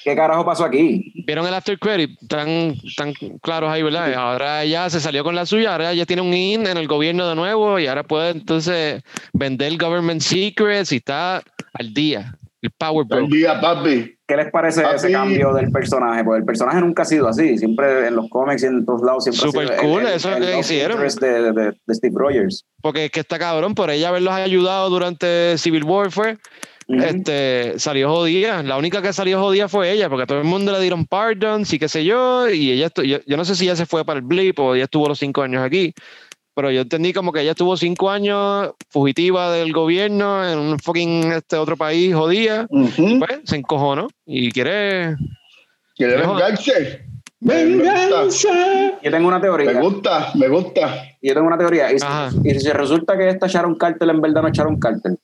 ¿Qué 0.06 0.14
carajo 0.14 0.44
pasó 0.44 0.64
aquí? 0.64 1.12
¿Vieron 1.26 1.44
el 1.48 1.54
after 1.54 1.76
credit? 1.80 2.16
Tan, 2.28 2.76
tan 2.96 3.12
claros 3.42 3.68
ahí, 3.68 3.82
¿verdad? 3.82 4.14
Ahora 4.14 4.64
ya 4.64 4.88
se 4.88 5.00
salió 5.00 5.24
con 5.24 5.34
la 5.34 5.46
suya, 5.46 5.72
ahora 5.72 5.92
ya 5.94 6.06
tiene 6.06 6.22
un 6.22 6.32
in 6.32 6.64
en 6.64 6.76
el 6.76 6.86
gobierno 6.86 7.28
de 7.28 7.34
nuevo 7.34 7.80
y 7.80 7.88
ahora 7.88 8.04
puede 8.04 8.30
entonces 8.30 9.02
vender 9.32 9.76
government 9.76 10.20
secrets 10.20 10.92
y 10.92 10.98
está 10.98 11.42
al 11.72 11.92
día, 11.92 12.38
El 12.62 12.70
Power 12.70 13.04
Bro. 13.04 13.26
Día, 13.26 13.60
papi. 13.60 14.16
¿Qué 14.28 14.36
les 14.36 14.48
parece 14.52 14.82
Papi. 14.82 14.94
ese 14.94 15.10
cambio 15.10 15.52
del 15.52 15.72
personaje? 15.72 16.22
Porque 16.22 16.38
el 16.38 16.44
personaje 16.44 16.80
nunca 16.80 17.02
ha 17.02 17.06
sido 17.06 17.26
así. 17.26 17.58
Siempre 17.58 18.06
en 18.06 18.14
los 18.14 18.28
cómics 18.28 18.62
y 18.62 18.66
en 18.66 18.86
todos 18.86 19.02
lados 19.02 19.24
siempre 19.24 19.40
Super 19.40 19.72
ha 19.72 19.80
sido 19.80 19.90
cool, 19.90 20.06
eso 20.06 20.34
que 20.34 20.40
love 20.40 20.60
hicieron. 20.60 21.00
De, 21.00 21.52
de, 21.52 21.72
de 21.84 21.94
Steve 21.96 22.14
Rogers. 22.16 22.64
Porque 22.80 23.06
es 23.06 23.10
que 23.10 23.20
está 23.20 23.40
cabrón, 23.40 23.74
por 23.74 23.90
ella 23.90 24.10
haberlos 24.10 24.34
ayudado 24.34 24.88
durante 24.88 25.58
Civil 25.58 25.82
War 25.82 26.12
fue, 26.12 26.38
Este, 26.88 27.78
salió 27.78 28.10
jodida. 28.10 28.62
La 28.62 28.76
única 28.76 29.02
que 29.02 29.12
salió 29.12 29.40
jodida 29.40 29.68
fue 29.68 29.90
ella, 29.90 30.08
porque 30.08 30.22
a 30.22 30.26
todo 30.26 30.38
el 30.38 30.44
mundo 30.44 30.72
le 30.72 30.80
dieron 30.80 31.04
pardon, 31.04 31.64
sí 31.64 31.78
qué 31.78 31.88
sé 31.88 32.04
yo, 32.04 32.48
y 32.48 32.70
ella, 32.70 32.90
yo, 33.04 33.18
yo 33.26 33.36
no 33.36 33.44
sé 33.44 33.56
si 33.56 33.64
ella 33.64 33.76
se 33.76 33.86
fue 33.86 34.04
para 34.04 34.18
el 34.20 34.24
blip 34.24 34.58
o 34.60 34.74
ella 34.74 34.84
estuvo 34.84 35.08
los 35.08 35.18
cinco 35.18 35.42
años 35.42 35.64
aquí, 35.64 35.92
pero 36.54 36.70
yo 36.70 36.82
entendí 36.82 37.12
como 37.12 37.32
que 37.32 37.40
ella 37.40 37.50
estuvo 37.50 37.76
cinco 37.76 38.08
años 38.08 38.70
fugitiva 38.88 39.52
del 39.52 39.72
gobierno 39.72 40.48
en 40.48 40.58
un 40.58 40.78
fucking 40.78 41.32
este 41.32 41.56
otro 41.56 41.76
país 41.76 42.14
jodida, 42.14 42.66
Ujú. 42.70 43.18
pues 43.18 43.40
se 43.44 43.56
encojonó 43.56 44.08
y 44.24 44.52
quiere... 44.52 45.16
¿Quiere 45.96 46.18
vengarse? 46.18 47.04
Gusta, 47.40 49.00
Yo 49.02 49.10
tengo 49.10 49.28
una 49.28 49.40
teoría. 49.40 49.72
me 49.72 49.80
gusta, 49.80 50.30
me 50.34 50.48
gusta. 50.48 51.04
Yo 51.22 51.34
tengo 51.34 51.46
una 51.46 51.58
teoría. 51.58 51.92
Y 51.92 51.98
si, 51.98 52.06
y 52.44 52.60
si 52.60 52.70
resulta 52.70 53.16
que 53.16 53.28
esta 53.28 53.46
Sharon 53.46 53.76
Carter 53.76 54.08
en 54.08 54.20
verdad 54.20 54.42
no 54.42 54.48
es 54.48 54.54
Sharon 54.56 54.78
Carter. 54.78 55.16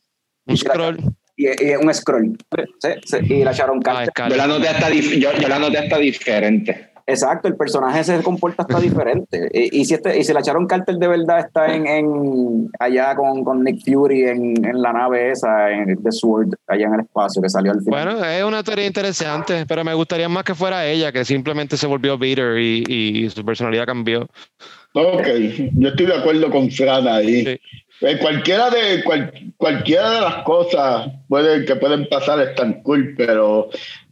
Un 0.47 0.57
scroll. 0.57 0.99
Y, 1.37 1.47
y 1.47 1.71
es 1.71 1.79
un 1.79 1.93
scroll. 1.95 2.37
Sí, 2.79 2.89
sí, 3.05 3.17
y 3.35 3.45
la 3.45 3.53
Sharon 3.53 3.81
Carter. 3.81 4.13
Yo 4.29 4.37
la 4.37 4.47
noté 4.47 4.69
hasta, 4.69 4.91
yo, 4.91 5.33
yo 5.33 5.49
la 5.49 5.59
noté 5.59 5.79
hasta 5.79 5.99
diferente. 5.99 6.89
Exacto, 7.05 7.49
el 7.49 7.57
personaje 7.57 8.05
se 8.05 8.23
comporta 8.23 8.63
hasta 8.63 8.79
diferente. 8.79 9.49
Y, 9.53 9.81
y 9.81 9.85
si 9.85 9.95
este, 9.95 10.17
y 10.17 10.23
si 10.23 10.33
la 10.33 10.41
Sharon 10.41 10.69
Carter 10.69 10.95
de 10.95 11.09
verdad 11.09 11.41
está 11.41 11.75
en, 11.75 11.87
en 11.87 12.71
allá 12.79 13.17
con, 13.17 13.43
con 13.43 13.65
Nick 13.65 13.85
Fury 13.85 14.29
en, 14.29 14.65
en 14.65 14.81
la 14.81 14.93
nave 14.93 15.33
esa, 15.33 15.73
en 15.73 16.01
The 16.01 16.13
Sword, 16.13 16.55
allá 16.69 16.87
en 16.87 16.95
el 16.95 17.01
espacio 17.01 17.43
que 17.43 17.49
salió 17.49 17.73
al 17.73 17.83
final. 17.83 18.05
Bueno, 18.05 18.25
es 18.25 18.45
una 18.45 18.63
teoría 18.63 18.87
interesante, 18.87 19.67
pero 19.67 19.83
me 19.83 19.95
gustaría 19.95 20.29
más 20.29 20.45
que 20.45 20.55
fuera 20.55 20.87
ella, 20.87 21.11
que 21.11 21.25
simplemente 21.25 21.77
se 21.77 21.89
volvió 21.89 22.17
bitter 22.17 22.59
y, 22.59 22.85
y 22.87 23.29
su 23.31 23.45
personalidad 23.45 23.85
cambió. 23.85 24.29
Ok, 24.95 25.27
yo 25.73 25.89
estoy 25.89 26.07
de 26.07 26.15
acuerdo 26.15 26.51
con 26.51 26.71
Fran 26.71 27.09
ahí. 27.09 27.45
Sí. 27.45 27.61
Eh, 28.03 28.19
cualquiera 28.21 28.69
de 28.71 29.03
cual- 29.05 29.33
cualquiera 29.57 30.11
de 30.11 30.21
las 30.21 30.35
cosas 30.43 31.09
puede, 31.29 31.65
que 31.65 31.77
pueden 31.77 32.09
pasar 32.09 32.41
están 32.41 32.83
cool, 32.83 33.15
pero 33.17 33.69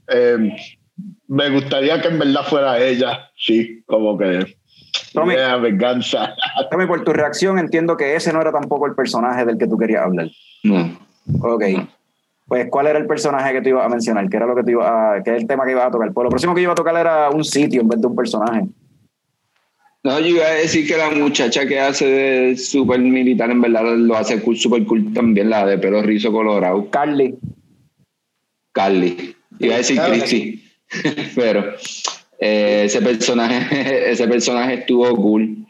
eh, 0.09 0.57
me 1.29 1.51
gustaría 1.51 2.01
que 2.01 2.09
en 2.09 2.19
verdad 2.19 2.43
fuera 2.45 2.79
ella, 2.79 3.31
sí, 3.37 3.83
como 3.87 4.17
que 4.17 4.57
Tommy. 5.13 5.35
yeah, 5.35 5.57
venganza. 5.57 6.35
Tommy, 6.71 6.87
por 6.87 7.03
tu 7.05 7.13
reacción 7.13 7.59
entiendo 7.59 7.97
que 7.97 8.15
ese 8.17 8.33
no 8.33 8.41
era 8.41 8.53
tampoco 8.53 8.87
el 8.87 8.95
personaje 8.95 9.45
del 9.45 9.59
que 9.59 9.67
tú 9.67 9.77
querías 9.77 10.05
hablar. 10.05 10.29
No. 10.63 10.99
Ok. 11.43 11.65
Pues, 12.47 12.67
¿cuál 12.69 12.89
era 12.89 12.99
el 12.99 13.07
personaje 13.07 13.53
que 13.53 13.63
tú 13.63 13.69
ibas 13.69 13.87
a 13.87 13.89
mencionar? 13.89 14.29
¿Qué 14.29 14.37
era 14.37 14.47
lo 14.47 14.57
que 14.57 14.65
tú 14.65 14.71
ibas 14.71 14.91
a, 14.91 15.23
qué 15.23 15.37
es 15.37 15.43
el 15.43 15.47
tema 15.47 15.65
que 15.65 15.71
ibas 15.71 15.87
a 15.87 15.91
tocar? 15.93 16.13
Pues 16.13 16.25
lo 16.25 16.31
próximo 16.31 16.55
que 16.55 16.63
iba 16.63 16.73
a 16.73 16.77
tocar 16.77 16.97
era 16.97 17.31
un 17.31 17.45
sitio 17.45 17.81
en 17.81 17.89
vez 17.89 18.01
de 18.01 18.07
un 18.09 18.17
personaje. 18.17 18.65
No, 20.03 20.19
yo 20.19 20.29
iba 20.29 20.47
a 20.47 20.53
decir 20.53 20.87
que 20.89 20.97
la 20.97 21.11
muchacha 21.11 21.67
que 21.67 21.79
hace 21.79 22.07
de 22.07 22.57
super 22.57 22.99
militar 22.99 23.51
en 23.51 23.61
verdad 23.61 23.97
lo 23.97 24.17
hace 24.17 24.41
cool, 24.41 24.57
super 24.57 24.85
cool 24.87 25.13
también, 25.13 25.51
la 25.51 25.67
de 25.67 25.77
pelo 25.77 26.03
rizo 26.03 26.33
colorado, 26.33 26.89
Carly. 26.89 27.39
Carly. 28.73 29.37
Iba 29.59 29.75
a 29.75 29.79
decir 29.79 29.97
Claro. 29.97 30.15
Christy, 30.15 30.65
pero 31.35 31.65
eh, 32.39 32.85
ese 32.87 33.03
personaje, 33.03 34.11
ese 34.11 34.27
personaje 34.27 34.75
estuvo 34.75 35.15
cool. 35.17 35.67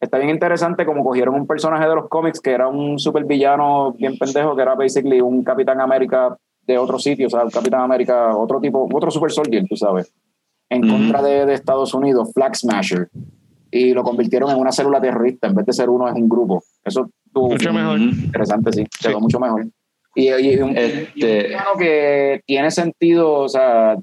Está 0.00 0.18
bien 0.18 0.30
interesante 0.30 0.86
como 0.86 1.02
cogieron 1.02 1.34
un 1.34 1.48
personaje 1.48 1.88
de 1.88 1.96
los 1.96 2.08
cómics 2.08 2.40
que 2.40 2.50
era 2.50 2.68
un 2.68 3.00
super 3.00 3.24
villano 3.24 3.92
bien 3.98 4.16
pendejo, 4.16 4.54
que 4.54 4.62
era 4.62 4.76
basically 4.76 5.20
un 5.20 5.42
Capitán 5.42 5.80
América 5.80 6.38
de 6.62 6.78
otro 6.78 7.00
sitio, 7.00 7.26
o 7.26 7.30
sea, 7.30 7.42
un 7.42 7.50
Capitán 7.50 7.80
América, 7.80 8.36
otro 8.36 8.60
tipo, 8.60 8.88
otro 8.92 9.10
super 9.10 9.32
soldier, 9.32 9.64
tú 9.68 9.76
sabes, 9.76 10.12
en 10.70 10.88
contra 10.88 11.20
de, 11.22 11.46
de 11.46 11.54
Estados 11.54 11.92
Unidos, 11.94 12.30
Flag 12.32 12.54
Smasher. 12.54 13.08
Y 13.70 13.92
lo 13.92 14.02
convirtieron 14.02 14.50
en 14.50 14.56
una 14.58 14.72
célula 14.72 15.00
terrorista, 15.00 15.48
en 15.48 15.54
vez 15.54 15.66
de 15.66 15.72
ser 15.74 15.90
uno, 15.90 16.08
es 16.08 16.14
un 16.14 16.28
grupo. 16.28 16.62
Eso 16.84 17.10
estuvo 17.26 17.50
Mucho 17.50 17.72
mejor. 17.72 18.00
Interesante, 18.00 18.72
sí, 18.72 18.84
Sí. 18.98 19.08
quedó 19.08 19.20
mucho 19.20 19.38
mejor. 19.38 19.66
Y, 20.14 20.28
y- 20.28 20.32
un, 20.32 20.38
y 20.38 20.62
un 20.72 20.76
Este, 20.76 21.42
villano 21.48 21.70
que 21.78 22.42
tiene 22.46 22.70
sentido, 22.70 23.30
o 23.34 23.48
sea, 23.48 23.96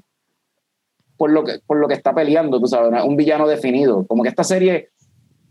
por 1.16 1.30
lo 1.30 1.42
que, 1.44 1.54
por 1.66 1.78
lo 1.78 1.88
que 1.88 1.94
está 1.94 2.14
peleando, 2.14 2.60
tú 2.60 2.66
sabes, 2.68 3.02
un 3.04 3.16
villano 3.16 3.48
definido. 3.48 4.06
Como 4.06 4.22
que 4.22 4.28
esta 4.28 4.44
serie, 4.44 4.90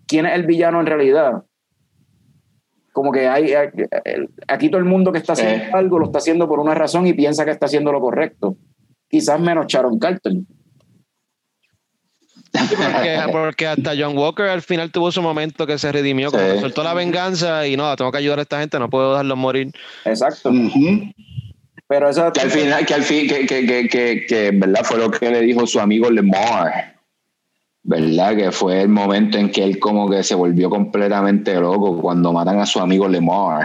¿quién 0.08 0.26
es 0.26 0.34
el 0.36 0.46
villano 0.46 0.80
en 0.80 0.86
realidad? 0.86 1.44
Como 2.94 3.12
que 3.12 3.28
hay, 3.28 3.52
hay- 3.54 3.70
aquí 4.48 4.70
todo 4.70 4.80
el 4.80 4.86
mundo 4.86 5.12
que 5.12 5.18
está 5.18 5.34
haciendo 5.34 5.66
Eh. 5.66 5.70
algo 5.74 6.00
lo 6.00 6.06
está 6.06 6.20
haciendo 6.20 6.48
por 6.48 6.60
una 6.60 6.74
razón 6.74 7.06
y 7.08 7.14
piensa 7.14 7.44
que 7.44 7.52
está 7.52 7.66
haciendo 7.66 7.92
lo 7.92 8.00
correcto. 8.00 8.56
Quizás 9.10 9.40
menos 9.40 9.66
Sharon 9.68 10.00
Carter. 10.00 10.34
Porque, 12.58 13.20
porque 13.32 13.68
hasta 13.68 13.94
John 13.98 14.18
Walker 14.18 14.46
al 14.46 14.62
final 14.62 14.92
tuvo 14.92 15.12
su 15.12 15.22
momento 15.22 15.68
que 15.68 15.78
se 15.78 15.92
redimió, 15.92 16.30
Sí. 16.30 16.38
que 16.38 16.60
soltó 16.60 16.84
la 16.84 16.94
venganza 16.94 17.68
y 17.68 17.78
no, 17.78 17.96
tengo 17.96 18.12
que 18.12 18.18
ayudar 18.20 18.40
a 18.40 18.42
esta 18.44 18.60
gente, 18.60 18.80
no 18.80 18.90
puedo 18.90 19.12
dejarlos 19.12 19.38
morir. 19.38 19.72
Exacto. 20.06 20.50
Ujú. 20.50 21.12
Pero 21.88 22.10
eso 22.10 22.34
que 22.34 22.42
al 22.42 22.50
final, 22.50 22.86
que 22.86 22.94
al 22.96 23.04
fin, 23.04 23.28
que, 23.28 23.46
que, 23.46 23.88
que, 23.88 24.26
que, 24.26 24.52
verdad 24.52 24.82
fue 24.84 24.98
lo 24.98 25.12
que 25.12 25.30
le 25.30 25.42
dijo 25.42 25.68
su 25.68 25.80
amigo 25.80 26.10
Lemar. 26.10 26.96
¿Verdad? 27.84 28.36
Que 28.36 28.52
fue 28.52 28.82
el 28.82 28.90
momento 28.90 29.38
en 29.38 29.52
que 29.52 29.64
él 29.64 29.78
como 29.78 30.10
que 30.10 30.24
se 30.24 30.34
volvió 30.34 30.72
completamente 30.72 31.54
loco 31.54 32.02
cuando 32.02 32.34
matan 32.34 32.60
a 32.60 32.66
su 32.66 32.80
amigo 32.80 33.08
Lemar. 33.08 33.64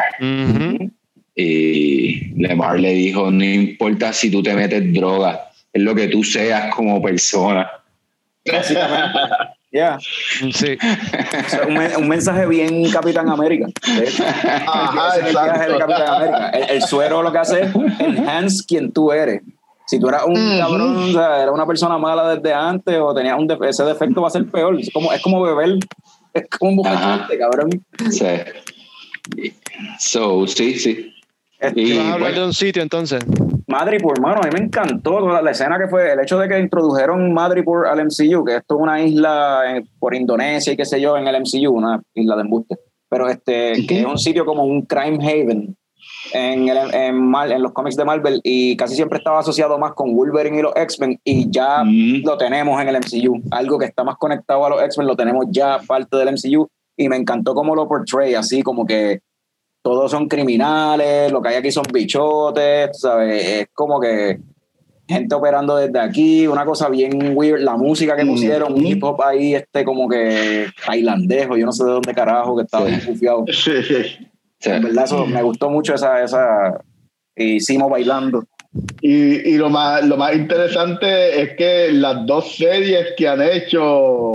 Y 1.34 2.34
Lemar 2.34 2.78
le 2.78 2.92
dijo, 2.92 3.30
no 3.30 3.42
importa 3.42 4.12
si 4.12 4.30
tú 4.30 4.42
te 4.42 4.52
metes 4.54 4.92
droga, 4.92 5.48
es 5.72 5.82
lo 5.82 5.94
que 5.94 6.08
tú 6.08 6.22
seas 6.22 6.74
como 6.74 7.00
persona. 7.00 7.70
Básicamente. 8.44 9.18
Ya. 9.72 10.00
Sí. 10.00 10.76
O 10.76 11.48
sea, 11.48 11.62
un, 11.68 11.74
men- 11.74 11.92
un 11.96 12.08
mensaje 12.08 12.44
bien 12.44 12.90
Capitán 12.90 13.28
América. 13.28 13.66
Ajá, 14.66 15.16
el 15.18 15.30
viaje 15.30 15.58
de 15.60 15.64
exacto. 15.66 15.78
Capitán 15.78 16.08
América. 16.14 16.48
El, 16.50 16.70
el 16.70 16.82
suero 16.82 17.22
lo 17.22 17.30
que 17.30 17.38
hace 17.38 17.60
es 17.62 17.74
enhance 18.00 18.64
quien 18.66 18.90
tú 18.90 19.12
eres. 19.12 19.42
Si 19.86 20.00
tú 20.00 20.08
eras 20.08 20.24
un 20.26 20.34
cabrón, 20.58 20.96
o 20.96 21.12
sea, 21.12 21.42
eras 21.42 21.54
una 21.54 21.66
persona 21.68 21.98
mala 21.98 22.34
desde 22.34 22.52
antes 22.52 22.98
o 22.98 23.14
tenías 23.14 23.38
un 23.38 23.46
def- 23.46 23.62
ese 23.62 23.84
defecto 23.84 24.20
va 24.20 24.26
a 24.26 24.32
ser 24.32 24.44
peor. 24.46 24.76
Es 24.80 24.90
como, 24.92 25.12
es 25.12 25.22
como 25.22 25.40
beber. 25.40 25.78
Es 26.34 26.48
como 26.58 26.70
un 26.72 26.76
bocachante, 26.78 27.38
cabrón. 27.38 27.70
Sí. 28.10 28.26
So, 30.00 30.48
sí, 30.48 30.80
sí. 30.80 31.14
Este, 31.60 31.80
Y- 31.80 31.96
Vas 31.96 32.06
a 32.06 32.12
hablar 32.14 32.20
bueno. 32.30 32.40
de 32.40 32.46
un 32.48 32.54
sitio 32.54 32.82
entonces. 32.82 33.22
Madripoor, 33.70 34.14
hermano, 34.16 34.40
a 34.42 34.46
mí 34.46 34.50
me 34.52 34.64
encantó 34.64 35.18
toda 35.18 35.40
la 35.42 35.50
escena 35.52 35.78
que 35.78 35.86
fue, 35.88 36.12
el 36.12 36.20
hecho 36.20 36.38
de 36.38 36.48
que 36.48 36.58
introdujeron 36.58 37.32
Madripoor 37.32 37.86
al 37.86 38.00
MCU, 38.00 38.44
que 38.44 38.56
esto 38.56 38.74
es 38.74 38.80
una 38.80 39.00
isla 39.00 39.62
en- 39.76 39.88
por 39.98 40.14
Indonesia 40.14 40.72
y 40.72 40.76
qué 40.76 40.84
sé 40.84 41.00
yo, 41.00 41.16
en 41.16 41.26
el 41.28 41.36
MCU, 41.36 41.70
una 41.70 42.00
isla 42.14 42.34
de 42.36 42.42
embuste, 42.42 42.76
pero 43.08 43.28
este, 43.28 43.86
que 43.86 44.00
es 44.00 44.06
un 44.06 44.18
sitio 44.18 44.44
como 44.44 44.64
un 44.64 44.82
crime 44.82 45.18
haven 45.24 45.76
en, 46.34 46.68
el- 46.68 46.94
en, 46.94 47.16
Mar- 47.16 47.52
en 47.52 47.62
los 47.62 47.72
cómics 47.72 47.96
de 47.96 48.04
Marvel 48.04 48.40
y 48.42 48.76
casi 48.76 48.94
siempre 48.96 49.18
estaba 49.18 49.38
asociado 49.38 49.78
más 49.78 49.92
con 49.92 50.14
Wolverine 50.16 50.58
y 50.58 50.62
los 50.62 50.72
X-Men 50.74 51.20
y 51.24 51.48
ya 51.50 51.84
Mm. 51.84 52.22
lo 52.24 52.36
tenemos 52.38 52.80
en 52.82 52.88
el 52.88 52.96
MCU, 52.96 53.40
algo 53.52 53.78
que 53.78 53.86
está 53.86 54.02
más 54.02 54.16
conectado 54.16 54.66
a 54.66 54.70
los 54.70 54.82
X-Men 54.82 55.06
lo 55.06 55.16
tenemos 55.16 55.46
ya 55.50 55.78
parte 55.86 56.16
del 56.16 56.28
MCU 56.32 56.66
y 56.96 57.08
me 57.08 57.16
encantó 57.16 57.54
cómo 57.54 57.74
lo 57.76 57.86
portray, 57.88 58.34
así 58.34 58.62
como 58.62 58.84
que 58.84 59.20
todos 59.82 60.10
son 60.10 60.28
criminales, 60.28 61.32
lo 61.32 61.40
que 61.40 61.48
hay 61.50 61.54
aquí 61.56 61.70
son 61.70 61.84
bichotes, 61.92 63.00
¿sabes? 63.00 63.46
Es 63.46 63.68
como 63.72 63.98
que 64.00 64.38
gente 65.08 65.34
operando 65.34 65.76
desde 65.76 65.98
aquí, 65.98 66.46
una 66.46 66.64
cosa 66.64 66.88
bien 66.88 67.32
weird, 67.36 67.60
la 67.62 67.76
música 67.76 68.14
que 68.16 68.22
Ujú. 68.22 68.32
pusieron, 68.32 68.72
un 68.74 68.86
hip 68.86 69.02
hop 69.02 69.20
ahí, 69.22 69.54
este 69.54 69.84
como 69.84 70.08
que 70.08 70.66
tailandejo, 70.86 71.56
yo 71.56 71.66
no 71.66 71.72
sé 71.72 71.84
de 71.84 71.90
dónde 71.90 72.14
carajo, 72.14 72.56
que 72.56 72.62
estaba 72.62 72.86
Sí. 72.86 73.12
bien. 73.20 73.44
Sí, 73.48 73.82
sí. 73.82 74.28
Sí. 74.60 74.70
En 74.70 74.82
verdad 74.82 75.04
eso, 75.04 75.26
me 75.26 75.42
gustó 75.42 75.70
mucho 75.70 75.94
esa, 75.94 76.22
esa, 76.22 76.80
y 77.34 77.60
Simo 77.60 77.88
bailando. 77.88 78.44
Y, 79.00 79.50
y 79.50 79.56
lo, 79.56 79.68
más, 79.70 80.04
lo 80.04 80.16
más 80.18 80.34
interesante 80.36 81.40
es 81.42 81.56
que 81.56 81.90
las 81.92 82.24
dos 82.26 82.54
series 82.56 83.14
que 83.16 83.26
han 83.26 83.40
hecho 83.42 84.30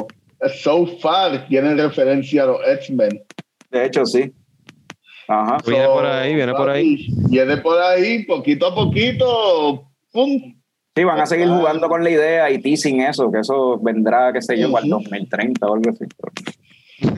so 0.61 0.87
far 0.99 1.47
tienen 1.47 1.77
referencia 1.77 2.43
a 2.43 2.47
los 2.47 2.57
X-Men. 2.67 3.23
De 3.71 3.85
hecho, 3.85 4.05
sí. 4.05 4.33
Ajá. 5.27 5.57
Viene 5.65 5.85
por 5.87 6.05
ahí, 6.05 6.35
viene 6.35 6.53
por 6.53 6.69
ahí. 6.69 7.07
Viene 7.29 7.57
por 7.57 7.81
ahí, 7.81 8.23
poquito 8.25 8.67
a 8.67 8.75
poquito. 8.75 9.83
¡Pum! 10.11 10.55
Sí, 10.95 11.03
van 11.03 11.19
a 11.19 11.25
seguir 11.25 11.47
jugando 11.49 11.89
con 11.89 12.03
la 12.03 12.09
idea 12.09 12.49
y 12.49 12.61
teasing 12.61 13.01
eso, 13.01 13.29
que 13.29 13.39
eso 13.39 13.77
vendrá, 13.81 14.31
qué 14.31 14.41
sé 14.41 14.57
yo, 14.57 14.71
para 14.71 14.85
el 14.85 14.93
Ujú. 14.93 15.03
2030 15.03 15.67
o 15.67 15.73
algo 15.73 15.89
así. 15.91 16.05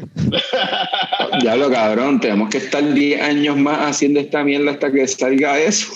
Ya 1.42 1.56
lo 1.56 1.70
cabrón, 1.70 2.20
tenemos 2.20 2.50
que 2.50 2.58
estar 2.58 2.84
10 2.84 3.22
años 3.22 3.56
más 3.56 3.80
haciendo 3.90 4.20
esta 4.20 4.44
mierda 4.44 4.72
hasta 4.72 4.92
que 4.92 5.08
salga 5.08 5.60
eso. 5.60 5.88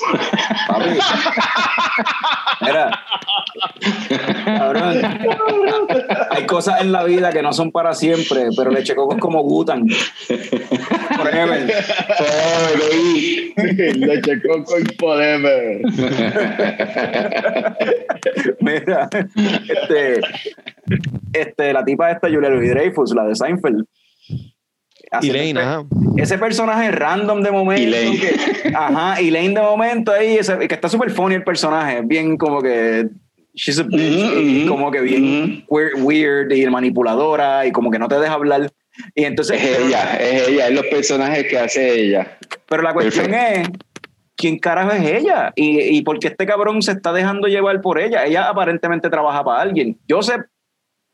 Papi. 0.67 0.89
Mira. 2.61 3.03
Cabrón. 4.45 5.01
Hay 6.29 6.45
cosas 6.45 6.81
en 6.81 6.91
la 6.91 7.03
vida 7.03 7.31
que 7.31 7.41
no 7.41 7.51
son 7.53 7.71
para 7.71 7.93
siempre, 7.93 8.49
pero 8.55 8.69
Leche 8.71 8.95
Coco 8.95 9.15
es 9.15 9.19
como 9.19 9.41
Gutan. 9.41 9.85
Por 11.21 11.31
Forever. 11.31 11.73
Leche 13.97 14.41
Coco 14.41 14.79
y 14.79 14.83
Forever. 14.97 15.81
Mira, 18.59 19.09
este, 19.69 20.21
este, 21.33 21.73
la 21.73 21.83
tipa 21.83 22.11
esta, 22.11 22.29
Julia 22.29 22.49
Louis 22.49 22.69
Dreyfus, 22.69 23.13
la 23.13 23.25
de 23.25 23.35
Seinfeld. 23.35 23.85
Elaine, 25.21 25.59
este- 25.59 25.69
ajá. 25.69 25.83
Ese 26.17 26.37
personaje 26.37 26.91
random 26.91 27.41
de 27.41 27.51
momento. 27.51 27.81
Elaine. 27.81 28.19
que- 28.19 28.73
ajá, 28.75 29.19
Elaine 29.19 29.55
de 29.55 29.61
momento 29.61 30.11
ahí, 30.11 30.37
ese- 30.37 30.67
que 30.67 30.75
está 30.75 30.87
súper 30.87 31.09
funny 31.11 31.35
el 31.35 31.43
personaje, 31.43 32.01
bien 32.03 32.37
como 32.37 32.61
que. 32.61 33.07
She's 33.53 33.79
a 33.79 33.83
bitch, 33.83 33.99
Ujú, 33.99 34.39
y 34.39 34.63
ujú, 34.63 34.69
como 34.69 34.91
que 34.91 35.01
bien 35.01 35.65
weird, 35.67 36.01
weird 36.01 36.51
y 36.51 36.65
manipuladora 36.67 37.65
y 37.65 37.71
como 37.71 37.91
que 37.91 37.99
no 37.99 38.07
te 38.07 38.19
deja 38.19 38.33
hablar. 38.33 38.71
Y 39.15 39.25
entonces. 39.25 39.61
Es 39.61 39.79
ella, 39.79 40.15
es 40.17 40.47
ella, 40.47 40.67
es 40.67 40.73
los 40.73 40.85
personajes 40.85 41.47
que 41.47 41.57
hace 41.57 41.99
ella. 41.99 42.37
Pero 42.67 42.81
la 42.83 42.93
cuestión 42.93 43.27
Perfecto. 43.29 43.71
es, 43.73 43.79
¿quién 44.35 44.59
carajo 44.59 44.91
es 44.91 45.03
ella? 45.03 45.51
Y, 45.55 45.97
y 45.97 46.01
por 46.01 46.19
qué 46.19 46.27
este 46.29 46.45
cabrón 46.45 46.81
se 46.81 46.93
está 46.93 47.11
dejando 47.11 47.47
llevar 47.47 47.81
por 47.81 47.99
ella. 47.99 48.25
Ella 48.25 48.49
aparentemente 48.49 49.09
trabaja 49.09 49.43
para 49.43 49.61
alguien. 49.61 49.99
Yo 50.07 50.21
sé 50.21 50.35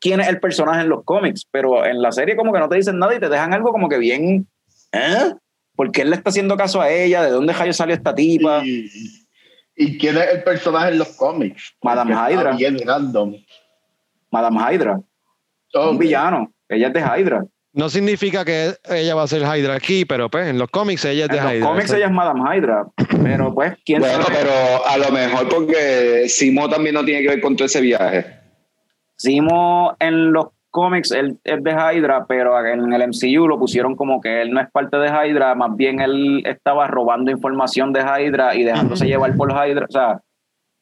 quién 0.00 0.20
es 0.20 0.28
el 0.28 0.38
personaje 0.38 0.82
en 0.82 0.88
los 0.88 1.04
cómics, 1.04 1.46
pero 1.50 1.84
en 1.84 2.00
la 2.00 2.12
serie 2.12 2.36
como 2.36 2.52
que 2.52 2.60
no 2.60 2.68
te 2.68 2.76
dicen 2.76 2.98
nada 2.98 3.14
y 3.14 3.20
te 3.20 3.28
dejan 3.28 3.52
algo 3.52 3.72
como 3.72 3.88
que 3.88 3.98
bien... 3.98 4.46
¿Eh? 4.92 5.32
¿Por 5.74 5.92
qué 5.92 6.02
él 6.02 6.10
le 6.10 6.16
está 6.16 6.30
haciendo 6.30 6.56
caso 6.56 6.80
a 6.80 6.90
ella? 6.90 7.22
¿De 7.22 7.30
dónde 7.30 7.52
rayo 7.52 7.72
salió 7.72 7.94
esta 7.94 8.14
tipa? 8.14 8.64
Y, 8.64 8.90
¿Y 9.80 9.96
quién 9.96 10.16
es 10.18 10.28
el 10.32 10.42
personaje 10.42 10.88
en 10.90 10.98
los 10.98 11.08
cómics? 11.16 11.72
Madame 11.82 12.12
Hydra. 12.12 12.52
Bien 12.56 12.76
random. 12.84 13.34
Madame 14.30 14.58
Hydra. 14.74 15.00
Un 15.74 15.98
villano. 15.98 16.52
Ella 16.68 16.88
es 16.88 16.92
de 16.92 17.00
Hydra. 17.00 17.44
No 17.74 17.88
significa 17.88 18.44
que 18.44 18.74
ella 18.90 19.14
va 19.14 19.22
a 19.22 19.28
ser 19.28 19.42
Hydra 19.42 19.74
aquí, 19.74 20.04
pero 20.04 20.28
pues 20.28 20.48
en 20.48 20.58
los 20.58 20.68
cómics 20.68 21.04
ella 21.04 21.26
es 21.26 21.30
de 21.30 21.36
En 21.38 21.44
los 21.44 21.52
Hydra. 21.54 21.66
cómics 21.68 21.92
ella 21.92 22.06
es 22.06 22.12
Madame 22.12 22.40
Hydra. 22.56 22.86
Pero 23.22 23.54
pues, 23.54 23.74
¿quién 23.84 24.00
Bueno, 24.00 24.22
sabe? 24.24 24.36
pero 24.40 24.86
a 24.86 24.98
lo 24.98 25.10
mejor 25.12 25.48
porque 25.48 26.24
Simo 26.28 26.68
también 26.68 26.94
no 26.96 27.04
tiene 27.04 27.22
que 27.22 27.28
ver 27.28 27.40
con 27.40 27.54
todo 27.54 27.66
ese 27.66 27.80
viaje. 27.80 28.26
Simo 29.16 29.96
en 30.00 30.32
los 30.32 30.46
cómics 30.70 31.10
él 31.10 31.38
es 31.44 31.62
de 31.62 31.70
Hydra, 31.70 32.26
pero 32.28 32.64
en 32.66 32.92
el 32.92 33.08
MCU 33.08 33.46
lo 33.46 33.58
pusieron 33.58 33.96
como 33.96 34.20
que 34.20 34.42
él 34.42 34.50
no 34.50 34.60
es 34.60 34.70
parte 34.70 34.96
de 34.96 35.08
Hydra, 35.08 35.54
más 35.54 35.76
bien 35.76 36.00
él 36.00 36.42
estaba 36.44 36.86
robando 36.86 37.30
información 37.30 37.92
de 37.92 38.00
Hydra 38.00 38.54
y 38.54 38.64
dejándose 38.64 39.06
llevar 39.06 39.34
por 39.36 39.50
Hydra. 39.50 39.86
O 39.88 39.92
sea, 39.92 40.20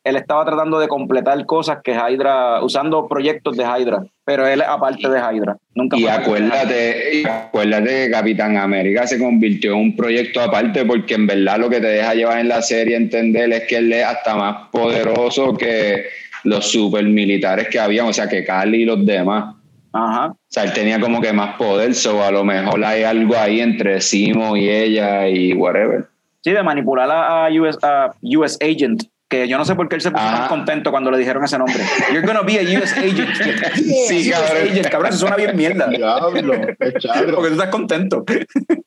él 0.06 0.14
estaba 0.14 0.44
tratando 0.44 0.78
de 0.78 0.86
completar 0.86 1.44
cosas 1.46 1.78
que 1.82 1.92
Hydra, 1.92 2.62
usando 2.62 3.08
proyectos 3.08 3.56
de 3.56 3.64
Hydra, 3.64 4.04
pero 4.24 4.46
él 4.46 4.60
es 4.60 4.68
aparte 4.68 5.08
de 5.08 5.18
Hydra. 5.18 5.56
Nunca 5.74 5.96
Y 5.96 6.06
acuérdate, 6.06 7.22
y 7.22 7.26
acuérdate 7.26 8.04
que 8.04 8.10
Capitán 8.12 8.56
América 8.56 9.04
se 9.06 9.18
convirtió 9.18 9.72
en 9.72 9.78
un 9.78 9.96
proyecto 9.96 10.40
aparte 10.40 10.84
porque 10.84 11.14
en 11.14 11.26
verdad 11.26 11.58
lo 11.58 11.68
que 11.68 11.80
te 11.80 11.88
deja 11.88 12.14
llevar 12.14 12.38
en 12.38 12.48
la 12.48 12.62
serie 12.62 12.94
entender 12.94 13.52
es 13.52 13.64
que 13.66 13.78
él 13.78 13.92
es 13.92 14.04
hasta 14.04 14.36
más 14.36 14.68
poderoso 14.70 15.56
que 15.56 16.04
los 16.44 16.70
supermilitares 16.70 17.66
que 17.68 17.80
habían, 17.80 18.06
o 18.06 18.12
sea, 18.12 18.28
que 18.28 18.44
Cali 18.44 18.82
y 18.82 18.84
los 18.84 19.04
demás. 19.04 19.56
Ajá. 19.92 20.26
O 20.28 20.36
sea, 20.48 20.64
él 20.64 20.72
tenía 20.72 21.00
como 21.00 21.20
que 21.20 21.32
más 21.32 21.56
poder, 21.56 21.94
so 21.94 22.22
a 22.22 22.30
lo 22.30 22.44
mejor 22.44 22.84
hay 22.84 23.02
algo 23.04 23.36
ahí 23.36 23.60
entre 23.60 24.00
Simo 24.00 24.56
y 24.56 24.68
ella 24.68 25.28
y 25.28 25.52
whatever. 25.54 26.06
Sí, 26.44 26.52
de 26.52 26.62
manipular 26.62 27.10
a, 27.10 27.46
a 27.46 27.50
US, 27.50 27.78
a 27.82 28.10
US 28.22 28.58
Agent. 28.62 29.04
Que 29.28 29.48
yo 29.48 29.58
no 29.58 29.64
sé 29.64 29.74
por 29.74 29.88
qué 29.88 29.96
él 29.96 30.00
se 30.00 30.12
puso 30.12 30.22
Ajá. 30.22 30.38
tan 30.40 30.48
contento 30.48 30.92
cuando 30.92 31.10
le 31.10 31.18
dijeron 31.18 31.42
ese 31.42 31.58
nombre. 31.58 31.82
You're 32.12 32.24
gonna 32.24 32.42
be 32.42 32.60
a 32.60 32.78
US 32.78 32.92
Agent. 32.92 33.28
Sí, 34.06 34.30
US 34.30 34.38
cabrón. 34.38 34.62
Agent, 34.70 34.88
cabrón, 34.88 35.08
eso 35.08 35.18
suena 35.18 35.34
bien 35.36 35.56
mierda. 35.56 35.88
Diablo. 35.88 36.52
Porque 36.78 37.48
tú 37.48 37.52
estás 37.54 37.68
contento. 37.70 38.24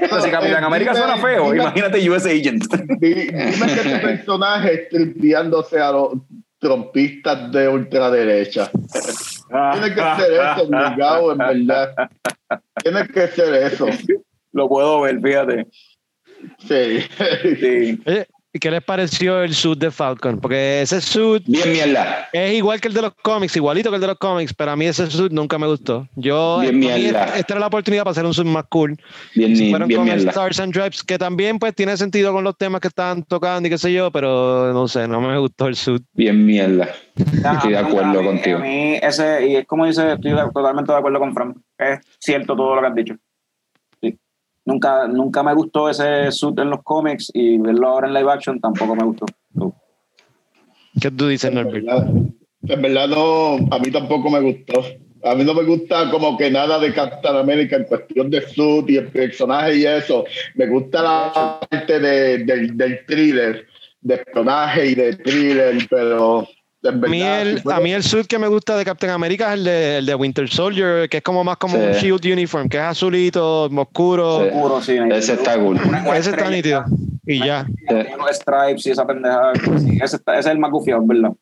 Pero 0.00 0.20
si 0.22 0.30
Capitán 0.30 0.64
América 0.64 0.92
Dime- 0.92 1.04
suena 1.06 1.16
feo, 1.22 1.52
dime- 1.52 1.62
imagínate 1.62 2.10
US 2.10 2.26
Agent. 2.26 2.64
Di- 2.98 3.14
Dime 3.14 3.66
que 3.66 3.80
este 3.80 3.98
personaje 4.00 4.74
es 4.74 4.88
tripeándose 4.88 5.78
a 5.78 5.92
los 5.92 6.14
trompistas 6.58 7.52
de 7.52 7.68
ultraderecha. 7.68 8.70
Tiene 9.48 9.94
que 9.94 10.00
ser 10.00 10.32
eso, 10.32 10.62
obligado, 10.62 11.32
en 11.32 11.38
verdad. 11.38 12.10
Tiene 12.82 13.08
que 13.08 13.28
ser 13.28 13.54
eso. 13.54 13.86
Lo 14.52 14.68
puedo 14.68 15.02
ver, 15.02 15.20
fíjate. 15.20 15.66
Sí. 16.58 17.00
Sí. 17.60 18.00
Oye, 18.06 18.28
¿y 18.28 18.37
qué 18.60 18.70
les 18.70 18.82
pareció 18.82 19.42
el 19.42 19.54
suit 19.54 19.78
de 19.78 19.90
Falcon? 19.90 20.40
Porque 20.40 20.82
ese 20.82 21.00
suit 21.00 21.44
Bien 21.46 21.70
mierda. 21.72 22.28
es 22.32 22.54
igual 22.54 22.80
que 22.80 22.88
el 22.88 22.94
de 22.94 23.02
los 23.02 23.12
cómics, 23.22 23.54
igualito 23.56 23.90
que 23.90 23.96
el 23.96 24.00
de 24.00 24.06
los 24.08 24.18
cómics, 24.18 24.52
pero 24.54 24.70
a 24.72 24.76
mí 24.76 24.86
ese 24.86 25.08
suit 25.10 25.30
nunca 25.32 25.58
me 25.58 25.66
gustó. 25.66 26.08
Yo, 26.16 26.58
Bien 26.60 26.78
mierda. 26.78 27.36
esta 27.36 27.52
era 27.54 27.60
la 27.60 27.66
oportunidad 27.68 28.02
para 28.04 28.12
hacer 28.12 28.24
un 28.24 28.34
suit 28.34 28.46
más 28.46 28.64
cool. 28.68 28.96
Bien, 29.34 29.54
Si 29.56 29.70
fueron 29.70 29.86
bien 29.88 30.00
con 30.00 30.06
mierda. 30.06 30.30
Stars 30.30 30.60
and 30.60 30.72
Stripes, 30.72 31.02
que 31.04 31.18
también 31.18 31.58
pues 31.58 31.74
tiene 31.74 31.96
sentido 31.96 32.32
con 32.32 32.42
los 32.42 32.56
temas 32.56 32.80
que 32.80 32.88
estaban 32.88 33.22
tocando 33.22 33.66
y 33.66 33.70
qué 33.70 33.78
sé 33.78 33.92
yo, 33.92 34.10
pero 34.10 34.72
no 34.72 34.88
sé, 34.88 35.06
no 35.06 35.20
me 35.20 35.38
gustó 35.38 35.66
el 35.68 35.76
suit. 35.76 36.02
Bien 36.14 36.44
mierda. 36.44 36.88
Estoy 37.16 37.72
de 37.72 37.78
a 37.78 37.82
mí- 37.82 37.88
acuerdo 37.88 38.18
a 38.18 38.22
mí- 38.22 38.26
contigo. 38.28 38.58
A 38.58 38.62
mí, 38.62 38.94
ese, 39.02 39.46
y 39.46 39.56
es 39.56 39.66
como 39.66 39.86
dice, 39.86 40.12
estoy 40.12 40.32
totalmente 40.54 40.90
de 40.92 40.98
acuerdo 40.98 41.18
con 41.18 41.34
Fran. 41.34 41.54
Es 41.78 42.00
cierto 42.18 42.56
todo 42.56 42.74
lo 42.76 42.80
que 42.80 42.86
has 42.86 42.94
dicho. 42.94 43.14
Nunca, 44.68 45.08
nunca 45.08 45.42
me 45.42 45.54
gustó 45.54 45.88
ese 45.88 46.30
suit 46.30 46.58
en 46.58 46.68
los 46.68 46.82
cómics 46.82 47.30
y 47.32 47.56
verlo 47.56 47.88
ahora 47.88 48.06
en 48.08 48.12
live 48.12 48.30
action 48.30 48.60
tampoco 48.60 48.94
me 48.94 49.02
gustó. 49.02 49.24
No. 49.54 49.74
¿Qué 51.00 51.10
tú 51.10 51.28
dices, 51.28 51.48
En 51.50 51.54
Norbert? 51.54 51.86
verdad, 51.86 52.06
en 52.66 52.82
verdad 52.82 53.08
no, 53.08 53.54
a 53.74 53.78
mí 53.78 53.90
tampoco 53.90 54.28
me 54.28 54.40
gustó. 54.40 54.84
A 55.24 55.34
mí 55.34 55.42
no 55.42 55.54
me 55.54 55.62
gusta 55.62 56.10
como 56.10 56.36
que 56.36 56.50
nada 56.50 56.78
de 56.78 56.92
Captain 56.92 57.34
America 57.34 57.76
en 57.76 57.84
cuestión 57.84 58.28
de 58.28 58.42
suit 58.46 58.90
y 58.90 58.96
el 58.98 59.08
personaje 59.08 59.78
y 59.78 59.86
eso. 59.86 60.24
Me 60.54 60.66
gusta 60.66 61.02
la 61.02 61.60
parte 61.68 61.98
de- 61.98 62.44
del, 62.44 62.76
del 62.76 63.06
thriller, 63.06 63.66
de 64.02 64.14
espionaje 64.16 64.86
y 64.90 64.94
de 64.94 65.16
thriller, 65.16 65.78
pero 65.88 66.46
en 66.82 67.04
A 67.04 67.08
mí, 67.08 67.18
verdad... 67.20 67.42
el, 67.42 67.56
si 67.56 67.62
fuera- 67.62 67.78
a 67.78 67.80
mí 67.80 67.92
el 67.92 68.02
suit 68.02 68.26
que 68.26 68.38
me 68.38 68.48
gusta 68.48 68.76
de 68.76 68.84
Captain 68.84 69.12
America 69.12 69.48
es 69.52 69.58
el 69.58 69.64
de, 69.64 69.98
el 69.98 70.06
de 70.06 70.14
Winter 70.14 70.48
Soldier, 70.48 71.08
que 71.08 71.16
es 71.18 71.22
como 71.22 71.42
más 71.44 71.56
como 71.56 71.76
Sí. 71.76 71.82
un 71.84 71.92
shield 71.92 72.24
uniform, 72.32 72.68
que 72.68 72.76
es 72.76 72.82
azulito, 72.84 73.64
oscuro. 73.64 74.80
Sí. 74.82 74.92
Sí, 74.92 74.98
Ese 75.12 75.32
está 75.34 75.56
cool. 75.58 75.78
Una- 75.84 76.02
una 76.02 76.16
Ese 76.16 76.30
está 76.30 76.48
nítido. 76.50 76.84
Y 77.26 77.40
ya. 77.44 77.66
Los 78.18 78.36
stripes 78.36 78.86
y 78.86 78.90
esa 78.90 79.06
pendeja. 79.06 79.52
Sí, 79.78 79.98
ese, 80.02 80.16
está- 80.16 80.32
ese 80.38 80.48
es 80.48 80.52
el 80.54 80.58
más 80.58 80.70
gufiado, 80.70 81.02
¿verdad? 81.04 81.32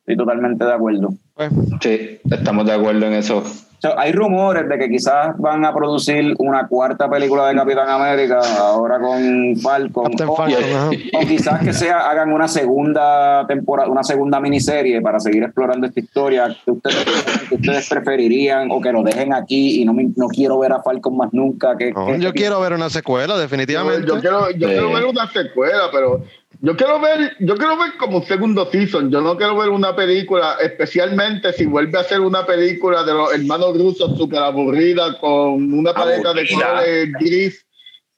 Estoy 0.00 0.16
totalmente 0.16 0.64
de 0.64 0.72
acuerdo. 0.72 1.14
Pues, 1.34 1.50
Sí, 1.82 2.18
estamos 2.30 2.64
de 2.64 2.72
acuerdo 2.72 3.06
en 3.06 3.14
eso. 3.14 3.42
O 3.76 3.80
sea, 3.80 3.94
hay 3.98 4.12
rumores 4.12 4.68
de 4.68 4.78
que 4.78 4.88
quizás 4.88 5.36
van 5.38 5.64
a 5.64 5.74
producir 5.74 6.34
una 6.38 6.66
cuarta 6.66 7.10
película 7.10 7.46
de 7.48 7.54
Capitán 7.56 7.88
América 7.88 8.40
ahora 8.58 8.98
con 8.98 9.54
Falcon. 9.62 10.12
O, 10.26 10.34
Falcon, 10.36 10.62
ajá. 10.64 10.90
o 11.14 11.20
quizás 11.26 11.62
que 11.62 11.72
sea 11.74 12.08
hagan 12.10 12.32
una 12.32 12.48
segunda 12.48 13.46
temporada, 13.46 13.88
una 13.90 14.02
segunda 14.02 14.40
miniserie 14.40 15.00
para 15.02 15.20
seguir 15.20 15.42
explorando 15.42 15.86
esta 15.86 16.00
historia 16.00 16.56
que 16.64 16.70
ustedes, 16.70 17.04
que 17.48 17.54
ustedes 17.54 17.88
preferirían 17.88 18.70
o 18.70 18.80
que 18.80 18.92
lo 18.92 19.02
dejen 19.02 19.34
aquí 19.34 19.82
y 19.82 19.84
no, 19.84 19.92
me- 19.92 20.08
no 20.16 20.28
quiero 20.28 20.58
ver 20.58 20.72
a 20.72 20.82
Falcon 20.82 21.16
más 21.16 21.32
nunca. 21.32 21.76
Que, 21.76 21.92
no, 21.92 22.06
que- 22.06 22.18
yo 22.20 22.32
quiero 22.32 22.60
ver 22.60 22.72
una 22.72 22.88
secuela, 22.88 23.34
Yo, 23.34 23.38
definitivamente. 23.40 24.06
yo 24.06 24.20
quiero, 24.20 24.50
yo 24.52 24.68
Sí. 24.68 24.72
quiero 24.74 24.92
ver 24.92 25.04
una 25.04 25.30
secuela, 25.30 25.82
pero 25.92 26.22
yo 26.60 26.76
quiero 26.76 27.00
ver, 27.00 27.36
yo 27.40 27.56
quiero 27.56 27.76
ver 27.78 27.96
como 27.98 28.18
un 28.18 28.24
segundo 28.26 28.68
season. 28.70 29.10
Yo 29.10 29.20
no 29.20 29.36
quiero 29.36 29.56
ver 29.56 29.68
una 29.68 29.94
película, 29.94 30.56
especialmente 30.60 31.52
si 31.52 31.66
vuelve 31.66 31.98
a 31.98 32.04
ser 32.04 32.20
una 32.20 32.44
película 32.46 33.04
de 33.04 33.12
los 33.14 33.32
hermanos 33.34 33.76
rusos 33.78 34.16
súper 34.16 34.38
aburrida 34.40 35.18
con 35.18 35.72
una 35.72 35.92
paleta 35.92 36.32
de 36.34 36.40
Aburrida. 36.40 36.68
colores 36.68 37.12
gris. 37.20 37.66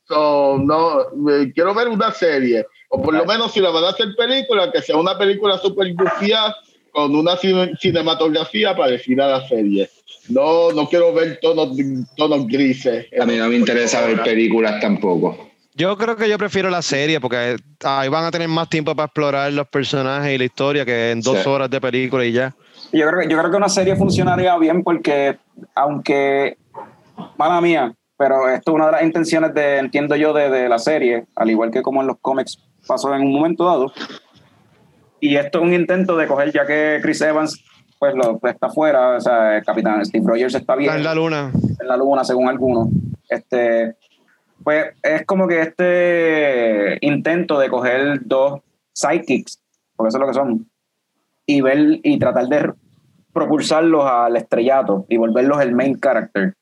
So, 0.06 0.59
no, 0.59 1.01
eh, 1.31 1.52
quiero 1.55 1.74
ver 1.74 1.89
una 1.89 2.12
serie. 2.12 2.66
O 2.90 3.02
por 3.02 3.12
lo 3.15 3.24
menos 3.27 3.52
si 3.52 3.60
la 3.60 3.69
van 3.70 3.85
a 3.85 3.90
hacer 3.90 4.09
película, 4.16 4.73
que 4.73 4.81
sea 4.81 4.97
una 4.97 5.19
película 5.19 5.59
súper 5.59 5.93
gufiada 5.94 6.56
con 6.93 7.15
una 7.15 7.36
cine- 7.36 7.77
cinematografía 7.78 8.74
parecida 8.74 9.27
a 9.27 9.40
la 9.40 9.48
serie. 9.48 9.90
No, 10.31 10.73
no 10.73 10.89
quiero 10.89 11.12
ver 11.12 11.39
tonos, 11.43 11.77
tonos 12.16 12.47
grises. 12.47 13.06
A 13.20 13.27
mí 13.27 13.36
no 13.36 13.48
me 13.48 13.56
interesa 13.56 14.06
ver 14.06 14.23
películas 14.23 14.81
tampoco. 14.81 15.51
Yo 15.79 15.97
creo 15.97 16.17
que 16.17 16.29
yo 16.29 16.37
prefiero 16.39 16.71
la 16.71 16.83
serie 16.83 17.21
porque 17.21 17.57
ahí 17.85 18.09
van 18.09 18.25
a 18.25 18.31
tener 18.33 18.49
más 18.49 18.69
tiempo 18.69 18.97
para 18.97 19.07
explorar 19.07 19.53
los 19.53 19.69
personajes 19.69 20.35
y 20.35 20.39
la 20.39 20.45
historia 20.45 20.85
que 20.85 21.13
en 21.13 21.21
dos 21.21 21.39
Sí. 21.39 21.49
horas 21.49 21.71
de 21.71 21.81
película 21.81 22.25
y 22.25 22.33
ya. 22.33 22.53
Yo 22.93 23.07
creo, 23.09 23.21
que- 23.21 23.29
yo 23.29 23.39
creo 23.39 23.51
que 23.51 23.57
una 23.57 23.69
serie 23.69 23.95
funcionaría 23.95 24.57
bien 24.59 24.83
porque, 24.83 25.39
aunque, 25.77 26.57
mala 27.37 27.61
mía, 27.61 27.95
pero 28.17 28.49
esto 28.49 28.73
es 28.73 28.75
una 28.75 28.87
de 28.87 28.93
las 28.93 29.03
intenciones 29.03 29.55
de, 29.55 29.79
entiendo 29.79 30.17
yo, 30.17 30.33
de, 30.33 30.51
de 30.51 30.69
la 30.69 30.81
serie, 30.81 31.27
al 31.37 31.49
igual 31.49 31.71
que 31.71 31.83
como 31.83 32.01
en 32.01 32.09
los 32.09 32.17
cómics 32.21 32.59
pasó 32.87 33.15
en 33.15 33.23
un 33.23 33.33
momento 33.33 33.65
dado. 33.65 33.93
Y 35.21 35.37
esto 35.37 35.59
es 35.59 35.65
un 35.65 35.75
intento 35.75 36.17
de 36.17 36.27
coger, 36.27 36.53
ya 36.53 36.67
que 36.67 36.99
Chris 37.03 37.21
Evans 37.21 37.63
pues, 38.01 38.15
lo, 38.15 38.39
pues, 38.39 38.55
está 38.55 38.69
fuera, 38.69 39.17
o 39.17 39.21
sea, 39.21 39.57
el 39.59 39.65
capitán 39.65 40.05
Steve 40.07 40.25
Rogers 40.27 40.55
está 40.55 40.75
bien 40.77 40.89
Está 40.91 40.99
en 40.99 41.05
la 41.05 41.15
luna. 41.15 41.53
en 41.81 41.87
la 41.89 41.97
luna, 41.97 42.23
según 42.25 42.49
algunos. 42.49 42.89
Este, 43.29 43.97
pues 44.69 44.95
es 45.03 45.24
como 45.24 45.49
que 45.49 45.62
este 45.62 46.99
intento 47.01 47.59
de 47.59 47.70
coger 47.70 48.20
dos 48.27 48.61
sidekicks, 48.93 49.62
porque 49.97 50.09
eso 50.09 50.19
es 50.19 50.20
lo 50.20 50.27
que 50.27 50.35
son, 50.35 50.70
y 51.47 51.62
ver 51.62 52.01
y 52.03 52.19
tratar 52.19 52.49
de 52.49 52.74
propulsarlos 53.32 54.05
al 54.05 54.36
estrellato 54.36 55.07
y 55.09 55.16
volverlos 55.16 55.62
el 55.62 55.74
main 55.74 55.99
character. 55.99 56.53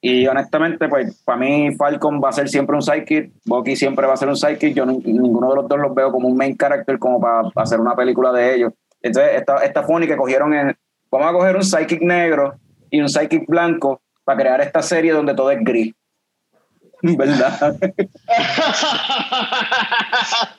Y 0.00 0.26
honestamente, 0.26 0.88
pues 0.88 1.22
para 1.22 1.36
mí 1.36 1.76
Falcon 1.76 2.18
va 2.24 2.30
a 2.30 2.32
ser 2.32 2.48
siempre 2.48 2.76
un 2.76 2.80
sidekick, 2.80 3.30
Bucky 3.44 3.76
siempre 3.76 4.06
va 4.06 4.14
a 4.14 4.16
ser 4.16 4.30
un 4.30 4.36
sidekick, 4.36 4.74
yo 4.74 4.86
ninguno 4.86 5.50
de 5.50 5.56
los 5.56 5.68
dos 5.68 5.80
los 5.80 5.94
veo 5.94 6.10
como 6.10 6.28
un 6.28 6.38
main 6.38 6.56
character 6.56 6.98
como 6.98 7.20
para, 7.20 7.42
hacer 7.56 7.78
una 7.78 7.94
película 7.94 8.32
de 8.32 8.54
ellos. 8.54 8.72
Entonces, 9.02 9.32
esta, 9.34 9.58
esta 9.58 9.82
funny 9.82 10.06
que 10.06 10.16
cogieron 10.16 10.54
en, 10.54 10.74
vamos 11.10 11.28
a 11.28 11.32
coger 11.34 11.56
un 11.56 11.64
sidekick 11.64 12.00
negro 12.00 12.54
y 12.88 13.02
un 13.02 13.10
sidekick 13.10 13.46
blanco 13.46 14.00
para 14.24 14.40
crear 14.40 14.62
esta 14.62 14.80
serie 14.80 15.12
donde 15.12 15.34
todo 15.34 15.50
es 15.50 15.62
gris. 15.62 15.94
¿Verdad? 17.02 17.76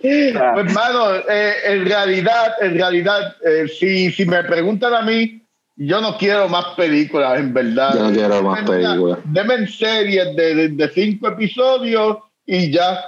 pues, 0.02 0.36
hermano, 0.36 1.16
eh, 1.30 1.54
en 1.66 1.86
realidad, 1.86 2.54
en 2.62 2.74
realidad, 2.76 3.36
eh, 3.46 3.68
si, 3.68 4.12
si 4.12 4.26
me 4.26 4.44
preguntan 4.44 4.94
a 4.94 5.04
mí, 5.04 5.42
yo 5.76 6.02
no 6.02 6.18
quiero 6.18 6.50
más 6.50 6.66
películas, 6.76 7.40
en 7.40 7.54
verdad. 7.54 7.94
Yo 7.96 8.04
no 8.04 8.12
quiero 8.12 8.44
más 8.44 8.70
películas. 8.70 9.20
Deme 9.26 9.68
series 9.68 10.36
de, 10.36 10.70
de, 10.70 10.90
cinco 10.90 11.30
episodios 11.30 12.18
y 12.46 12.72
ya. 12.72 13.00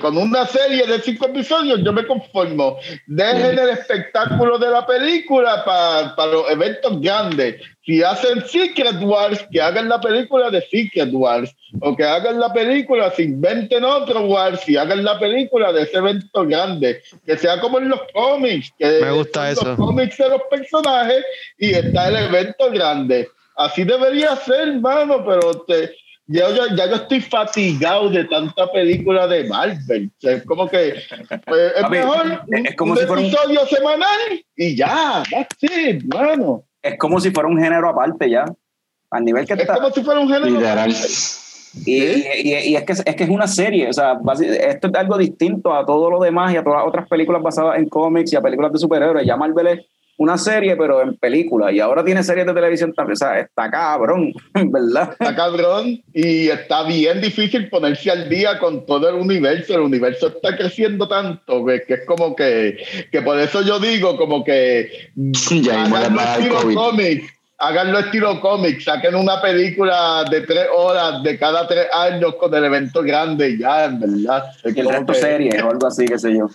Con 0.00 0.16
una 0.16 0.46
serie 0.46 0.86
de 0.86 1.00
cinco 1.00 1.26
episodios 1.26 1.80
yo 1.82 1.92
me 1.92 2.06
conformo. 2.06 2.78
Dejen 3.08 3.58
el 3.58 3.70
espectáculo 3.70 4.56
de 4.56 4.70
la 4.70 4.86
película 4.86 5.64
para 5.64 6.32
los 6.32 6.48
eventos 6.48 7.00
grandes. 7.00 7.60
Si 7.84 8.00
hacen 8.00 8.46
Secret 8.46 9.02
Wars, 9.02 9.44
que 9.50 9.60
hagan 9.60 9.88
la 9.88 10.00
película 10.00 10.50
de 10.50 10.60
Secret 10.60 11.10
Wars. 11.12 11.52
O 11.80 11.96
que 11.96 12.04
hagan 12.04 12.38
la 12.38 12.52
película, 12.52 13.10
se 13.10 13.24
inventen 13.24 13.82
otro 13.82 14.26
Wars 14.26 14.66
y 14.68 14.76
hagan 14.76 15.02
la 15.02 15.18
película 15.18 15.72
de 15.72 15.82
ese 15.82 15.98
evento 15.98 16.46
grande. 16.46 17.02
Que 17.26 17.36
sea 17.36 17.60
como 17.60 17.78
en 17.78 17.88
los 17.88 18.00
cómics. 18.14 18.72
Que 18.78 19.00
me 19.02 19.10
gusta 19.10 19.50
eso. 19.50 19.64
Los 19.64 19.76
cómics 19.76 20.18
de 20.18 20.28
los 20.28 20.42
personajes 20.48 21.24
y 21.58 21.70
está 21.70 22.08
el 22.08 22.16
evento 22.16 22.70
grande. 22.70 23.28
Así 23.56 23.82
debería 23.82 24.36
ser, 24.36 24.68
hermano, 24.68 25.24
pero 25.26 25.64
te 25.66 25.96
ya, 26.28 26.76
ya, 26.76 26.88
yo 26.88 26.94
estoy 26.96 27.20
fatigado 27.20 28.10
de 28.10 28.24
tanta 28.24 28.70
película 28.70 29.26
de 29.26 29.44
Marvel. 29.48 30.10
es 30.20 30.44
como 30.44 30.68
que 30.68 30.94
pues, 31.46 31.72
es 31.76 31.90
mejor 31.90 32.42
es 32.48 32.76
como 32.76 32.92
un 32.92 32.98
si 32.98 33.04
episodio 33.04 33.66
semanal 33.66 34.44
y 34.56 34.76
ya, 34.76 35.22
that's 35.30 35.62
it, 35.62 36.02
bueno. 36.04 36.64
Es 36.82 36.98
como 36.98 37.18
si 37.20 37.30
fuera 37.30 37.48
un 37.48 37.58
género 37.58 37.88
aparte 37.88 38.30
ya, 38.30 38.44
al 39.10 39.24
nivel 39.24 39.46
que 39.46 39.54
está. 39.54 39.72
Es 39.72 39.78
como 39.78 39.90
si 39.90 40.02
fuera 40.02 40.20
un 40.20 40.28
género 40.28 40.58
aparte. 40.58 40.94
Y, 41.84 41.96
y, 41.96 42.54
y, 42.70 42.76
es, 42.76 42.84
que, 42.84 42.92
es 42.92 43.16
que 43.16 43.24
es 43.24 43.30
una 43.30 43.46
serie, 43.46 43.88
o 43.88 43.92
sea, 43.92 44.18
esto 44.40 44.88
es 44.88 44.94
algo 44.94 45.18
distinto 45.18 45.74
a 45.74 45.84
todo 45.84 46.10
lo 46.10 46.20
demás 46.20 46.52
y 46.52 46.56
a 46.56 46.64
todas 46.64 46.78
las 46.78 46.88
otras 46.88 47.08
películas 47.08 47.42
basadas 47.42 47.78
en 47.78 47.88
cómics 47.88 48.32
y 48.32 48.36
a 48.36 48.40
películas 48.40 48.72
de 48.72 48.78
superhéroes. 48.78 49.26
Ya 49.26 49.36
Marvel 49.36 49.66
es 49.66 49.86
una 50.18 50.36
serie, 50.36 50.76
pero 50.76 51.00
en 51.00 51.16
película. 51.16 51.72
Y 51.72 51.78
ahora 51.80 52.04
tiene 52.04 52.22
series 52.22 52.44
de 52.44 52.52
televisión 52.52 52.92
también. 52.92 53.14
O 53.14 53.16
sea, 53.16 53.38
está 53.38 53.70
cabrón, 53.70 54.32
¿verdad? 54.52 55.12
Está 55.12 55.34
cabrón 55.34 56.02
y 56.12 56.48
está 56.48 56.82
bien 56.82 57.20
difícil 57.20 57.70
ponerse 57.70 58.10
al 58.10 58.28
día 58.28 58.58
con 58.58 58.84
todo 58.84 59.08
el 59.08 59.14
universo. 59.14 59.74
El 59.74 59.82
universo 59.82 60.28
está 60.28 60.56
creciendo 60.56 61.08
tanto 61.08 61.64
que, 61.64 61.84
es 61.86 62.04
como 62.04 62.34
que, 62.34 62.84
que 63.12 63.22
por 63.22 63.38
eso 63.38 63.62
yo 63.62 63.78
digo, 63.78 64.16
como 64.16 64.44
que. 64.44 64.90
Ya, 65.62 65.84
háganlo 65.84 66.20
estilo 66.20 66.74
cómic. 66.74 67.34
Háganlo 67.58 67.98
estilo 67.98 68.40
cómic. 68.40 68.80
Saquen 68.80 69.14
una 69.14 69.40
película 69.40 70.24
de 70.30 70.42
tres 70.42 70.66
horas 70.74 71.22
de 71.22 71.38
cada 71.38 71.66
tres 71.66 71.86
años 71.92 72.34
con 72.36 72.54
el 72.54 72.64
evento 72.64 73.02
grande, 73.02 73.56
ya, 73.58 73.86
en 73.86 74.00
verdad. 74.00 74.44
que 74.62 74.80
el 74.80 74.88
resto 74.88 75.14
serie 75.14 75.62
o 75.62 75.70
algo 75.70 75.86
así, 75.86 76.06
qué 76.06 76.18
sé 76.18 76.36
yo. 76.36 76.48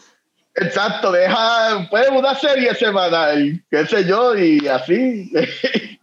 Exacto, 0.56 1.12
deja 1.12 1.88
pues, 1.90 2.10
una 2.10 2.36
serie 2.36 2.76
semanal, 2.76 3.64
qué 3.70 3.86
sé 3.88 4.06
yo, 4.06 4.36
y 4.36 4.68
así. 4.68 5.32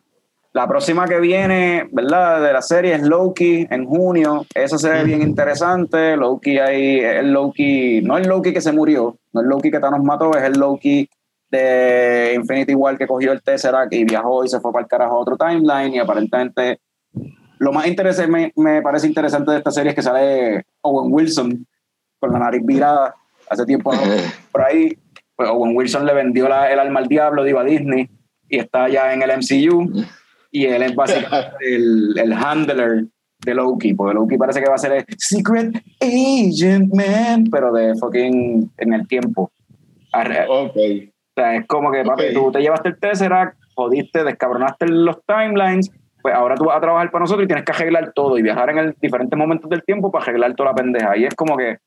La 0.53 0.67
próxima 0.67 1.07
que 1.07 1.21
viene, 1.21 1.89
¿verdad? 1.93 2.43
De 2.43 2.53
la 2.53 2.61
serie 2.61 2.95
es 2.95 3.03
Loki 3.03 3.69
en 3.71 3.87
junio. 3.87 4.45
Eso 4.53 4.79
se 4.79 4.91
ve 4.91 5.05
bien 5.05 5.23
interesante. 5.23 6.17
Loki 6.17 6.59
ahí, 6.59 6.99
el 6.99 7.33
Loki, 7.33 8.01
no 8.03 8.19
el 8.19 8.27
Loki 8.27 8.53
que 8.53 8.61
se 8.61 8.73
murió, 8.73 9.17
no 9.33 9.43
el 9.43 9.47
Loki 9.47 9.71
que 9.71 9.79
nos 9.79 10.03
mató, 10.03 10.37
es 10.37 10.43
el 10.43 10.59
Loki 10.59 11.09
de 11.51 12.33
Infinity 12.35 12.75
War 12.75 12.99
que 12.99 13.07
cogió 13.07 13.31
el 13.31 13.43
Tesseract 13.43 13.93
y 13.93 14.03
viajó 14.03 14.45
y 14.45 14.49
se 14.49 14.59
fue 14.59 14.73
para 14.73 14.83
el 14.83 14.89
carajo 14.89 15.15
a 15.15 15.21
otro 15.21 15.37
timeline. 15.37 15.95
Y 15.95 15.99
aparentemente, 16.01 16.81
lo 17.59 17.71
más 17.71 17.87
interesante, 17.87 18.33
me, 18.33 18.53
me 18.57 18.83
parece 18.83 19.07
interesante 19.07 19.53
de 19.53 19.59
esta 19.59 19.71
serie 19.71 19.91
es 19.91 19.95
que 19.95 20.03
sale 20.03 20.65
Owen 20.81 21.13
Wilson 21.13 21.65
con 22.19 22.33
la 22.33 22.41
nariz 22.41 22.67
virada 22.67 23.15
hace 23.51 23.67
tiempo 23.67 23.93
por 24.53 24.63
ahí, 24.63 24.97
pues 25.37 25.51
Owen 25.51 25.77
Wilson 25.77 26.07
le 26.07 26.15
vendió 26.15 26.47
el 26.47 26.79
alma 26.79 27.01
al 27.01 27.09
diablo, 27.09 27.45
digo, 27.45 27.59
a 27.59 27.65
Disney, 27.65 28.09
y 28.49 28.59
está 28.59 28.89
ya 28.89 29.13
en 29.13 29.23
el 29.23 29.31
MCU, 29.37 30.05
y 30.51 30.65
él 30.65 30.83
es 30.83 30.95
básicamente 30.95 31.57
el, 31.61 32.15
el 32.17 32.33
handler 32.33 33.05
de 33.45 33.55
Loki, 33.55 33.95
porque 33.95 34.15
Loki 34.15 34.37
parece 34.37 34.61
que 34.61 34.69
va 34.69 34.75
a 34.75 34.79
ser 34.79 34.93
el 34.93 35.05
Secret 35.19 35.83
Agent 36.01 36.93
Man, 36.95 37.45
pero 37.51 37.73
de 37.73 37.95
fucking 37.97 38.71
en 38.77 38.95
el 38.95 39.07
tiempo. 39.09 39.51
Ok. 40.49 40.77
O 40.77 41.33
sea, 41.35 41.57
es 41.57 41.67
como 41.67 41.91
que, 41.91 42.05
papi, 42.05 42.35
tú 42.35 42.51
te 42.53 42.61
llevaste 42.61 42.91
el 42.91 42.99
Tesseract, 42.99 43.57
jodiste, 43.75 44.25
descabronaste 44.25 44.89
los 44.89 45.25
timelines, 45.25 45.91
pues 46.21 46.35
ahora 46.35 46.55
tú 46.57 46.65
vas 46.65 46.77
a 46.77 46.81
trabajar 46.81 47.11
para 47.11 47.23
nosotros 47.23 47.45
y 47.45 47.47
tienes 47.47 47.65
que 47.65 47.73
arreglar 47.73 48.13
todo 48.13 48.37
y 48.37 48.43
viajar 48.43 48.71
en 48.71 48.79
el, 48.79 48.97
diferentes 49.01 49.39
momentos 49.39 49.71
del 49.71 49.83
tiempo 49.85 50.11
para 50.11 50.25
arreglar 50.25 50.55
toda 50.55 50.71
la 50.71 50.75
pendeja. 50.75 51.17
Y 51.17 51.25
es 51.25 51.35
como 51.35 51.57
que 51.57 51.79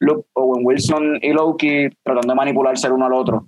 Luke, 0.00 0.26
Owen 0.34 0.64
Wilson 0.64 1.18
y 1.22 1.32
Loki 1.32 1.88
tratando 2.02 2.28
de 2.28 2.34
manipularse 2.34 2.86
el 2.86 2.92
uno 2.94 3.06
al 3.06 3.12
otro. 3.12 3.46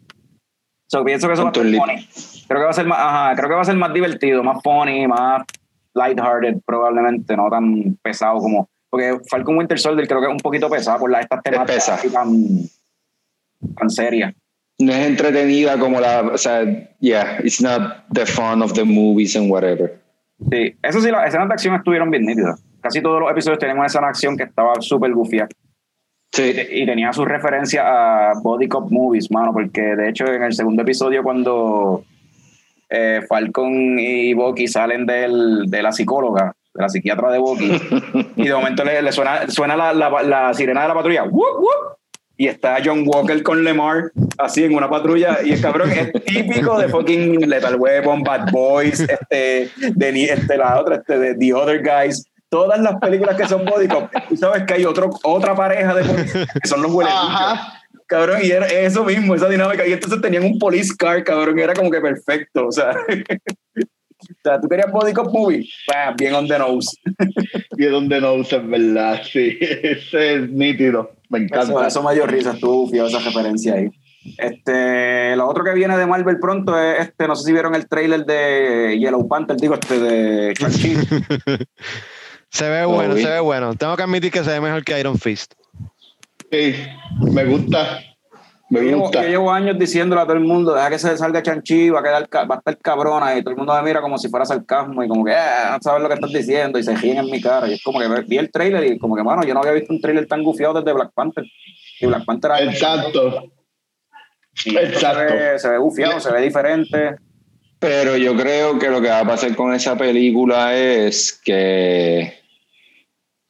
So, 0.87 1.05
pienso 1.05 1.27
que 1.27 1.35
eso 1.35 1.45
va 1.45 1.51
a 1.51 1.55
ser 1.55 1.65
funny. 1.65 2.09
Creo 2.49 2.61
que 2.61 2.65
va 2.65 2.71
a 2.71 2.75
ser 2.75 2.87
más, 2.87 2.99
ajá, 2.99 3.37
creo 3.37 3.49
que 3.49 3.55
va 3.55 3.61
a 3.61 3.65
ser 3.65 3.77
más 3.77 3.93
divertido, 3.93 4.43
más 4.43 4.63
funny, 4.63 5.07
más 5.07 5.43
lighthearted 5.95 6.61
probablemente, 6.65 7.37
no 7.37 7.51
tan 7.51 7.99
pesado 8.03 8.39
como 8.39 8.69
porque 8.91 9.19
Falcon 9.31 9.59
Winter 9.59 9.79
Soldier 9.79 10.09
creo 10.09 10.21
que 10.21 10.27
es 10.27 10.33
un 10.33 10.39
poquito 10.39 10.71
pesado 10.71 10.99
por 10.99 11.11
las 11.11 11.23
estas 11.23 11.43
temáticas 11.43 12.03
tan, 12.13 12.47
tan 13.77 13.91
serias. 13.91 14.35
No 14.79 14.93
es 14.93 15.07
entretenida 15.07 15.79
como 15.79 16.01
la, 16.01 16.21
o 16.23 16.39
sea, 16.39 16.63
yeah, 17.01 17.39
it's 17.43 17.61
not 17.61 18.05
the 18.13 18.25
fun 18.25 18.63
of 18.63 18.73
the 18.75 18.85
movies 18.85 19.37
and 19.37 19.51
whatever. 19.51 20.01
Sí, 20.51 20.77
eso 20.83 21.01
sí, 21.01 21.11
las 21.11 21.29
escenas 21.29 21.49
de 21.49 21.55
acción 21.55 21.75
estuvieron 21.75 22.11
bien 22.11 22.25
nítidas. 22.25 22.63
Casi 22.81 23.03
todos 23.03 23.21
los 23.21 23.31
episodios 23.31 23.59
tenían 23.59 23.77
una 23.77 23.89
escena 23.89 24.07
de 24.07 24.11
acción 24.11 24.37
que 24.37 24.45
estaba 24.45 24.75
súper 24.81 25.13
gufia. 25.13 25.49
Sí. 26.33 26.55
Y 26.71 26.87
tenía 26.87 27.13
su 27.13 27.25
referencia 27.25 28.31
a 28.31 28.35
Body 28.41 28.69
Cop 28.69 28.91
Movies, 28.91 29.31
mano, 29.31 29.53
porque 29.53 29.81
de 29.81 30.11
hecho 30.11 30.27
en 30.27 30.43
el 30.43 30.53
segundo 30.53 30.83
episodio 30.83 31.23
cuando 31.23 32.05
eh, 32.91 33.23
Falcon 33.29 33.99
y 33.99 34.35
Bucky 34.35 34.69
salen 34.69 35.07
del, 35.07 35.65
de 35.67 35.83
la 35.83 35.93
psicóloga, 35.93 36.55
de 36.75 36.83
la 36.83 36.89
psiquiatra 36.89 37.31
de 37.31 37.39
Bucky, 37.39 37.71
y 38.37 38.45
de 38.45 38.55
momento 38.55 38.85
le, 38.85 39.13
suena, 39.13 39.49
suena 39.49 39.77
la, 39.77 39.93
la, 39.93 40.55
sirena 40.55 40.83
de 40.83 40.89
la 40.89 40.95
patrulla, 40.95 41.25
y 42.37 42.47
está 42.47 42.79
John 42.83 43.03
Walker 43.05 43.43
con 43.43 43.65
Lemar 43.65 44.13
así 44.39 44.63
en 44.63 44.75
una 44.75 44.89
patrulla 44.89 45.39
y 45.45 45.53
el 45.53 45.61
cabrón 45.61 45.91
es 45.91 46.13
típico 46.25 46.79
de 46.79 46.89
fucking 46.89 47.41
Lethal 47.49 47.75
Weapon, 47.75 48.23
Bad 48.23 48.53
Boys, 48.53 49.01
este, 49.01 49.69
de, 49.77 50.25
este 50.25 50.57
la 50.57 50.81
otra, 50.81 50.97
este, 50.97 51.19
de 51.19 51.35
The 51.35 51.53
Other 51.53 51.83
Guys, 51.83 52.28
todas 52.49 52.81
las 52.81 52.97
películas 52.97 53.37
que 53.37 53.47
son 53.47 53.65
body 53.65 53.89
cop, 53.89 54.11
tú 54.29 54.37
sabes 54.37 54.65
que 54.65 54.75
hay 54.75 54.85
otro, 54.85 55.11
otra 55.25 55.55
pareja 55.55 55.95
de 55.95 56.47
que 56.61 56.69
son 56.69 56.83
los 56.83 56.93
huele 56.93 57.11
Cabrón, 58.07 58.41
y 58.43 58.51
era 58.51 58.67
eso 58.67 59.05
mismo, 59.05 59.35
esa 59.35 59.51
dinámica. 59.51 59.87
Y 59.87 59.93
entonces 59.93 60.19
tenían 60.23 60.45
un 60.45 60.59
police 60.59 60.97
car, 60.97 61.23
cabrón, 61.25 61.59
y 61.59 61.63
era 61.63 61.75
como 61.75 61.91
que 61.91 62.01
perfecto. 62.01 62.69
O 62.69 62.73
sea, 62.73 62.91
o 63.77 64.35
sea 64.43 64.59
tú 64.59 64.67
querías 64.67 64.91
body 64.91 65.13
cop 65.13 65.31
movie, 65.31 65.69
bien 66.17 66.35
on 66.35 66.49
the 66.49 66.59
nose. 66.59 66.97
bien 67.77 67.93
on 67.93 68.09
the 68.09 68.19
nose, 68.19 68.57
es 68.57 68.67
verdad, 68.67 69.21
sí. 69.31 69.59
Ese 69.61 70.37
es 70.37 70.49
nítido. 70.49 71.13
Me 71.29 71.41
encanta. 71.41 71.65
Eso, 71.65 71.87
eso 71.87 72.03
me 72.03 72.15
dio 72.15 72.27
risa, 72.27 72.53
estuvo 72.53 72.91
esa 73.07 73.19
referencia 73.19 73.75
ahí. 73.75 73.91
Este, 74.39 75.37
lo 75.37 75.47
otro 75.47 75.63
que 75.63 75.75
viene 75.75 75.97
de 75.97 76.07
Marvel 76.07 76.39
pronto 76.41 76.79
es 76.79 77.01
este, 77.01 77.29
no 77.29 77.37
sé 77.37 77.45
si 77.45 77.53
vieron 77.53 77.75
el 77.75 77.89
trailer 77.89 78.25
de 78.25 78.99
Yellow 78.99 79.29
Panther, 79.29 79.57
digo, 79.57 79.75
este 79.75 79.99
de 80.01 80.55
Shang-Chi. 80.55 80.97
Se 82.51 82.69
ve 82.69 82.85
bueno, 82.85 83.15
se 83.17 83.29
ve 83.29 83.41
bueno. 83.41 83.75
Tengo 83.75 83.97
que 83.97 84.03
admitir 84.03 84.31
que 84.31 84.43
se 84.43 84.51
ve 84.51 84.61
mejor 84.61 84.85
que 84.85 84.99
Iron 84.99 85.19
Fist. 85.19 85.55
Sí, 86.51 86.75
me 87.21 87.45
gusta. 87.45 88.01
Me 88.71 88.91
yo, 88.91 88.99
gusta. 88.99 89.23
Yo 89.23 89.29
llevo 89.29 89.51
años 89.51 89.79
diciéndole 89.79 90.21
a 90.21 90.25
todo 90.25 90.35
el 90.35 90.45
mundo, 90.45 90.75
deja 90.75 90.91
que 90.91 90.99
se 90.99 91.17
salga 91.17 91.43
Chanchi, 91.43 91.89
va 91.89 92.01
a, 92.01 92.03
quedar, 92.03 92.51
va 92.51 92.55
a 92.57 92.59
estar 92.59 92.79
cabrona, 92.79 93.37
y 93.37 93.43
todo 93.43 93.53
el 93.53 93.57
mundo 93.57 93.75
me 93.75 93.83
mira 93.83 94.03
como 94.03 94.19
si 94.19 94.29
fuera 94.29 94.45
sarcasmo, 94.45 95.03
y 95.03 95.09
como 95.09 95.25
que, 95.25 95.33
eh, 95.33 95.71
no 95.71 95.79
sabes 95.81 96.03
lo 96.03 96.09
que 96.09 96.15
estás 96.15 96.33
diciendo, 96.33 96.79
y 96.79 96.83
se 96.83 96.95
ríen 96.95 97.19
en 97.19 97.31
mi 97.31 97.41
cara. 97.41 97.67
Y 97.69 97.75
es 97.75 97.83
como 97.83 97.99
que 97.99 98.09
vi 98.27 98.37
el 98.37 98.51
trailer, 98.51 98.85
y 98.85 98.99
como 98.99 99.17
que, 99.17 99.23
mano, 99.23 99.43
yo 99.45 99.55
no 99.55 99.61
había 99.61 99.73
visto 99.73 99.93
un 99.93 100.01
trailer 100.01 100.27
tan 100.27 100.43
gufiado 100.43 100.75
desde 100.75 100.93
Black 100.93 101.13
Panther. 101.15 101.45
Y 102.01 102.07
Black 102.07 102.25
Panther 102.27 102.51
Exacto. 102.63 103.53
Exacto. 104.67 105.19
Se 105.19 105.35
ve, 105.35 105.59
se 105.59 105.69
ve 105.69 105.79
gufiado, 105.79 106.21
se 106.21 106.33
ve 106.33 106.43
diferente. 106.43 107.17
Pero 107.79 108.17
yo 108.17 108.37
creo 108.37 108.79
que 108.79 108.89
lo 108.89 109.01
que 109.01 109.09
va 109.09 109.21
a 109.21 109.27
pasar 109.27 109.55
con 109.55 109.73
esa 109.73 109.97
película 109.97 110.77
es 110.77 111.41
que 111.45 112.39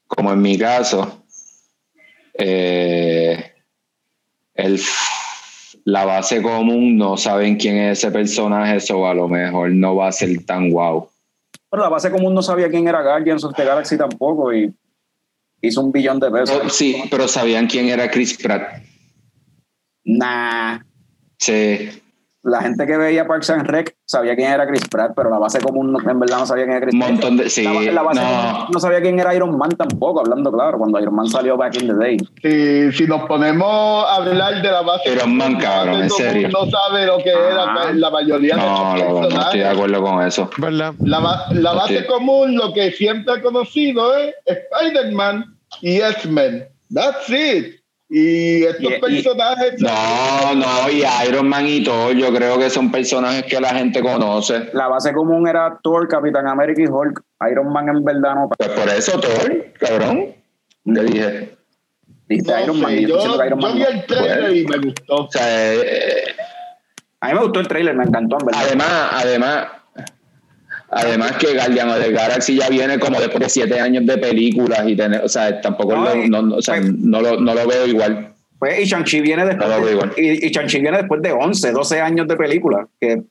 como 0.08 0.32
en 0.32 0.40
mi 0.40 0.58
caso, 0.58 1.22
eh, 2.34 3.52
el, 4.54 4.80
la 5.84 6.04
base 6.04 6.42
común 6.42 6.96
no 6.96 7.16
saben 7.16 7.56
quién 7.56 7.76
es 7.76 7.98
ese 7.98 8.10
personaje, 8.10 8.76
eso 8.76 9.06
a 9.06 9.14
lo 9.14 9.28
mejor 9.28 9.70
no 9.70 9.94
va 9.94 10.08
a 10.08 10.12
ser 10.12 10.44
tan 10.44 10.70
guau. 10.70 11.08
Pero 11.70 11.82
la 11.82 11.90
base 11.90 12.10
común 12.10 12.34
no 12.34 12.42
sabía 12.42 12.70
quién 12.70 12.88
era 12.88 13.02
Guardians 13.02 13.44
of 13.44 13.54
the 13.54 13.64
Galaxy 13.64 13.98
tampoco 13.98 14.52
y 14.52 14.74
hizo 15.60 15.82
un 15.82 15.92
billón 15.92 16.18
de 16.18 16.30
pesos. 16.30 16.62
Oh, 16.64 16.70
sí, 16.70 17.04
pero 17.10 17.28
sabían 17.28 17.66
quién 17.66 17.88
era 17.88 18.10
Chris 18.10 18.36
Pratt. 18.38 18.82
Nah. 20.04 20.80
Sí. 21.38 21.90
La 22.42 22.62
gente 22.62 22.86
que 22.86 22.96
veía 22.96 23.26
Parks 23.26 23.50
and 23.50 23.66
Rec 23.66 23.94
sabía 24.08 24.34
quién 24.34 24.50
era 24.50 24.66
Chris 24.66 24.88
Pratt, 24.88 25.12
pero 25.14 25.28
la 25.28 25.38
base 25.38 25.60
común 25.60 25.92
no- 25.92 25.98
en 26.10 26.18
verdad 26.18 26.38
no 26.38 26.46
sabía 26.46 26.64
quién 26.64 26.76
era 26.78 26.86
Chris 26.86 26.94
Un 26.94 27.00
Pratt. 27.00 27.12
montón 27.12 27.36
de. 27.36 27.50
Sí, 27.50 27.62
La, 27.64 27.72
la 27.92 28.02
base 28.02 28.20
no. 28.22 28.26
común 28.26 28.66
no 28.72 28.80
sabía 28.80 29.00
quién 29.02 29.20
era 29.20 29.34
Iron 29.34 29.58
Man 29.58 29.68
tampoco, 29.76 30.20
hablando 30.20 30.50
claro, 30.50 30.78
cuando 30.78 30.98
Iron 30.98 31.14
Man 31.14 31.26
salió 31.28 31.58
back 31.58 31.74
in 31.76 31.88
the 31.88 31.94
day. 31.94 32.18
Si, 32.42 32.92
si 32.96 33.06
nos 33.06 33.22
ponemos 33.28 33.68
a 34.06 34.14
hablar 34.16 34.62
de 34.62 34.70
la 34.72 34.80
base. 34.80 35.12
Iron 35.12 35.36
Man, 35.36 35.56
cabrón, 35.56 36.02
en 36.02 36.10
serio. 36.10 36.48
No 36.48 36.64
sabe 36.70 37.04
lo 37.06 37.18
que 37.18 37.30
Ah. 37.32 37.50
era 37.84 37.92
la 37.92 38.10
mayoría 38.10 38.54
de 38.56 38.60
No, 38.62 38.96
estos 38.96 39.08
no, 39.12 39.20
no 39.20 39.22
estoy 39.28 39.28
de 39.28 39.36
personajes. 39.36 39.66
acuerdo 39.66 40.02
con 40.02 40.22
eso. 40.26 40.50
¿Verdad? 40.56 40.94
La, 41.00 41.18
ba- 41.20 41.46
la 41.52 41.72
base 41.74 41.98
Sí. 42.00 42.06
común, 42.06 42.56
lo 42.56 42.72
que 42.72 42.90
siempre 42.92 43.34
he 43.34 43.42
conocido 43.42 44.16
es 44.16 44.34
Spider-Man 44.46 45.54
y 45.82 45.98
X-Men. 46.00 46.66
That's 46.94 47.28
it. 47.28 47.77
Y 48.10 48.64
estos 48.64 48.90
Y- 48.90 48.94
y- 48.94 49.00
personajes. 49.00 49.80
No, 49.82 50.54
no, 50.54 50.90
y 50.90 51.02
Iron 51.28 51.46
Man 51.48 51.66
y 51.66 51.82
todo, 51.84 52.12
yo 52.12 52.32
creo 52.32 52.58
que 52.58 52.70
son 52.70 52.90
personajes 52.90 53.44
que 53.44 53.60
la 53.60 53.68
gente 53.74 54.00
conoce. 54.00 54.70
La 54.72 54.88
base 54.88 55.12
común 55.12 55.46
era 55.46 55.78
Thor, 55.82 56.08
Capitán 56.08 56.46
América 56.48 56.80
y 56.82 56.86
Hulk. 56.86 57.20
Iron 57.50 57.70
Man 57.72 57.88
en 57.90 58.04
verdad 58.04 58.34
no. 58.34 58.48
Pues 58.56 58.70
por 58.70 58.88
eso 58.88 59.20
Thor, 59.20 59.66
cabrón. 59.78 60.34
Le 60.84 61.04
dije. 61.04 61.54
No 62.30 62.60
Iron 62.62 62.80
Man. 62.80 62.94
yo, 62.98 63.44
Iron 63.44 63.48
yo 63.50 63.56
Man 63.56 63.74
vi 63.74 63.80
no. 63.82 63.88
el 63.88 64.04
trailer 64.06 64.56
y 64.56 64.64
me 64.66 64.78
gustó. 64.78 65.14
O 65.16 65.30
sea, 65.30 65.74
eh, 65.74 66.34
A 67.20 67.28
mí 67.28 67.34
me 67.34 67.40
gustó 67.40 67.60
el 67.60 67.68
trailer, 67.68 67.94
me 67.96 68.04
encantó 68.04 68.36
en 68.40 68.46
verdad. 68.46 68.62
además, 68.64 68.88
además, 69.12 69.66
además 70.90 71.32
que 71.38 71.54
Guardian 71.54 71.88
of 71.90 72.00
the 72.00 72.12
Galaxy 72.12 72.56
ya 72.56 72.68
viene 72.68 72.98
como 72.98 73.18
después 73.20 73.40
de 73.40 73.48
siete 73.48 73.80
años 73.80 74.06
de 74.06 74.18
películas 74.18 74.82
y 74.86 74.96
tener, 74.96 75.22
o 75.24 75.28
sea, 75.28 75.60
tampoco 75.60 75.94
No, 75.96 76.04
lo, 76.04 76.14
no, 76.26 76.42
no, 76.42 76.56
o 76.56 76.62
sea, 76.62 76.76
pues- 76.76 76.92
no, 76.92 77.20
lo, 77.20 77.40
no 77.40 77.54
lo 77.54 77.66
veo 77.66 77.86
igual. 77.86 78.32
Pues, 78.58 78.80
y 78.80 78.84
Shang-Chi 78.86 79.20
viene 79.20 79.44
después 79.46 79.68
No 79.68 79.74
lo 79.76 79.80
veo 79.82 79.86
de, 79.86 79.92
igual. 79.94 80.12
y, 80.16 80.46
y 80.46 80.50
Shang-Chi 80.50 80.80
viene 80.80 80.96
después 80.98 81.22
de 81.22 81.30
11, 81.32 81.70
12 81.72 82.00
años 82.00 82.26
de 82.26 82.36
película. 82.36 82.86
Que, 83.00 83.22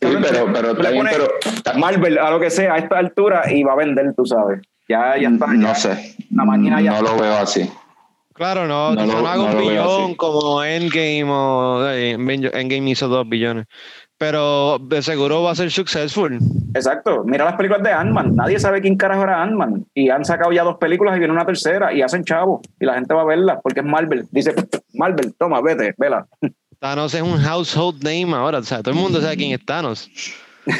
Sí, 0.00 0.08
pero, 0.20 0.52
pero, 0.52 0.74
pones 0.76 1.14
pero 1.14 1.78
Marvel 1.78 2.18
a 2.18 2.30
lo 2.30 2.40
que 2.40 2.50
sea 2.50 2.74
a 2.74 2.78
esta 2.78 2.98
altura 2.98 3.44
y 3.52 3.62
va 3.62 3.74
a 3.74 3.76
vender, 3.76 4.12
tú 4.16 4.26
sabes. 4.26 4.60
Ya, 4.88 5.16
ya 5.16 5.28
está. 5.28 5.46
no 5.46 5.68
ya- 5.68 5.74
sé. 5.76 6.16
La 6.34 6.44
máquina 6.44 6.80
ya 6.80 6.92
No 7.00 7.02
lo 7.02 7.18
veo 7.18 7.36
así. 7.36 7.70
Claro, 8.34 8.66
no, 8.66 8.94
No 8.96 9.06
lo- 9.06 9.12
no 9.22 9.28
haga 9.28 9.36
no 9.36 9.44
un 9.56 9.58
billón 9.68 10.04
así. 10.06 10.16
como 10.16 10.64
Endgame 10.64 11.24
o 11.28 11.88
eh, 11.90 12.10
Endgame 12.12 12.90
hizo 12.90 13.06
dos 13.06 13.28
billones. 13.28 13.66
Pero 14.22 14.78
de 14.78 15.02
seguro 15.02 15.42
va 15.42 15.50
a 15.50 15.54
ser 15.56 15.68
successful. 15.72 16.38
Exacto. 16.74 17.24
Mira 17.24 17.44
las 17.44 17.56
películas 17.56 17.82
de 17.82 17.90
Ant-Man. 17.90 18.36
Nadie 18.36 18.60
sabe 18.60 18.80
quién 18.80 18.96
carajo 18.96 19.24
era 19.24 19.42
Ant-Man. 19.42 19.84
Y 19.94 20.10
han 20.10 20.24
sacado 20.24 20.52
ya 20.52 20.62
dos 20.62 20.76
películas 20.76 21.16
y 21.16 21.18
viene 21.18 21.34
una 21.34 21.44
tercera 21.44 21.92
y 21.92 22.02
hacen 22.02 22.22
chavo. 22.22 22.62
Y 22.78 22.84
la 22.84 22.94
gente 22.94 23.12
va 23.14 23.22
a 23.22 23.24
verla 23.24 23.58
porque 23.60 23.80
es 23.80 23.86
Marvel. 23.86 24.28
Dice, 24.30 24.54
Marvel, 24.94 25.34
toma, 25.36 25.60
vete, 25.60 25.92
vela. 25.98 26.28
Thanos 26.78 27.14
es 27.14 27.22
un 27.22 27.36
household 27.36 28.04
name 28.04 28.32
ahora. 28.32 28.58
O 28.58 28.62
sea, 28.62 28.78
todo 28.78 28.94
el 28.94 29.00
mundo 29.00 29.20
sabe 29.20 29.36
quién 29.36 29.50
es 29.54 29.66
Thanos. 29.66 30.08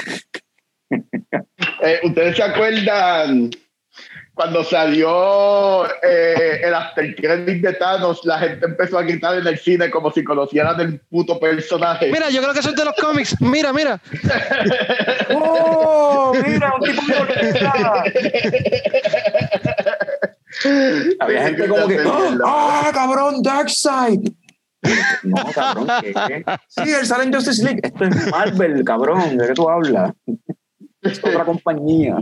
Eh, 1.85 1.98
¿Ustedes 2.05 2.36
se 2.36 2.43
acuerdan 2.43 3.51
cuando 4.34 4.64
salió 4.64 5.84
eh, 6.02 6.62
el 6.64 6.74
after 6.74 7.14
credit 7.14 7.62
de 7.62 7.72
Thanos? 7.74 8.24
La 8.24 8.38
gente 8.38 8.66
empezó 8.66 8.98
a 8.98 9.02
gritar 9.02 9.36
en 9.38 9.46
el 9.46 9.59
cine 9.59 9.90
como 9.90 10.10
si 10.10 10.24
conocieran 10.24 10.80
el 10.80 11.00
puto 11.00 11.38
personaje. 11.38 12.10
Mira, 12.10 12.30
yo 12.30 12.40
creo 12.40 12.54
que 12.54 12.60
eso 12.60 12.70
es 12.70 12.76
de 12.76 12.84
los 12.84 12.94
cómics. 12.96 13.40
Mira, 13.40 13.72
mira. 13.72 14.00
¡Oh! 15.34 16.32
Mira, 16.46 16.74
un 16.74 16.82
tipo 16.82 17.02
de. 17.26 17.68
Había 21.18 21.42
gente 21.44 21.68
como 21.68 21.88
que, 21.88 21.98
¡ah, 22.44 22.90
cabrón, 22.92 23.42
Darkseid! 23.42 24.30
No, 25.22 25.36
cabrón, 25.54 25.88
¿qué? 26.00 26.44
Sí, 26.68 26.90
él 26.90 27.06
sale 27.06 27.24
en 27.24 27.32
Justice 27.32 27.62
League. 27.62 27.80
Esto 27.82 28.04
es 28.04 28.30
Marvel, 28.30 28.84
cabrón. 28.84 29.36
¿De 29.36 29.48
qué 29.48 29.54
tú 29.54 29.68
hablas? 29.68 30.12
Es 31.02 31.18
otra 31.18 31.44
compañía. 31.44 32.16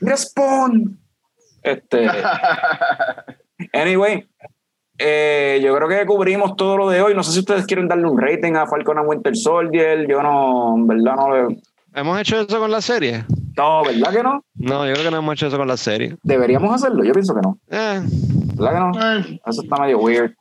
Respawn. 0.00 1.03
Este. 1.64 2.08
Anyway, 3.72 4.26
eh, 4.98 5.60
yo 5.62 5.74
creo 5.76 5.88
que 5.88 6.06
cubrimos 6.06 6.56
todo 6.56 6.76
lo 6.76 6.88
de 6.90 7.00
hoy. 7.00 7.14
No 7.14 7.22
sé 7.22 7.32
si 7.32 7.38
ustedes 7.38 7.66
quieren 7.66 7.88
darle 7.88 8.06
un 8.08 8.20
rating 8.20 8.54
a 8.54 8.66
Falcon 8.66 8.98
and 8.98 9.08
Winter 9.08 9.36
Soldier. 9.36 10.06
Yo 10.08 10.22
no, 10.22 10.74
en 10.76 10.86
verdad 10.86 11.16
no 11.16 11.34
le. 11.48 11.62
¿Hemos 11.94 12.20
hecho 12.20 12.40
eso 12.40 12.58
con 12.58 12.70
la 12.70 12.80
serie? 12.80 13.24
No, 13.56 13.84
¿verdad 13.84 14.12
que 14.12 14.22
no? 14.22 14.44
No, 14.54 14.86
yo 14.86 14.92
creo 14.94 15.04
que 15.04 15.10
no 15.12 15.18
hemos 15.18 15.34
hecho 15.34 15.46
eso 15.46 15.56
con 15.56 15.68
la 15.68 15.76
serie. 15.76 16.16
Deberíamos 16.24 16.74
hacerlo. 16.74 17.04
Yo 17.04 17.12
pienso 17.12 17.34
que 17.34 17.40
no. 17.40 17.58
Eh, 17.70 18.02
¿Verdad 18.56 18.72
que 18.72 18.98
no? 18.98 19.16
Eh, 19.16 19.40
Eso 19.46 19.62
está 19.62 19.76
medio 19.80 19.98
weird. 19.98 20.34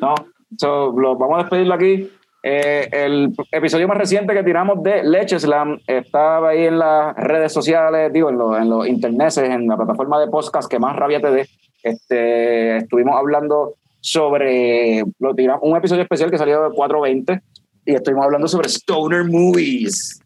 No. 0.00 0.14
So, 0.56 0.92
lo, 0.96 1.16
vamos 1.16 1.38
a 1.38 1.42
despedirlo 1.42 1.74
aquí. 1.74 2.10
Eh, 2.42 2.88
el 2.92 3.34
episodio 3.52 3.86
más 3.86 3.98
reciente 3.98 4.32
que 4.32 4.42
tiramos 4.42 4.82
de 4.82 5.02
Leche 5.04 5.38
Slam 5.38 5.78
estaba 5.86 6.50
ahí 6.50 6.66
en 6.66 6.78
las 6.78 7.14
redes 7.16 7.52
sociales, 7.52 8.10
digo, 8.12 8.30
en, 8.30 8.38
los 8.38 8.66
los 8.66 8.86
internets, 8.86 9.38
en 9.38 9.66
la 9.66 9.76
plataforma 9.76 10.18
de 10.18 10.28
podcast 10.28 10.70
que 10.70 10.78
más 10.78 10.96
rabia 10.96 11.20
te 11.20 11.30
dé. 11.30 11.48
Este, 11.82 12.78
estuvimos 12.78 13.14
hablando 13.16 13.74
sobre 14.00 15.02
lo 15.18 15.34
tiramos, 15.34 15.60
un 15.62 15.76
episodio 15.76 16.02
especial 16.02 16.30
que 16.30 16.38
salió 16.38 16.62
de 16.62 16.74
420 16.74 17.40
y 17.84 17.94
estuvimos 17.94 18.24
hablando 18.24 18.48
sobre 18.48 18.68
Stoner 18.68 19.24
Movies. 19.24 20.20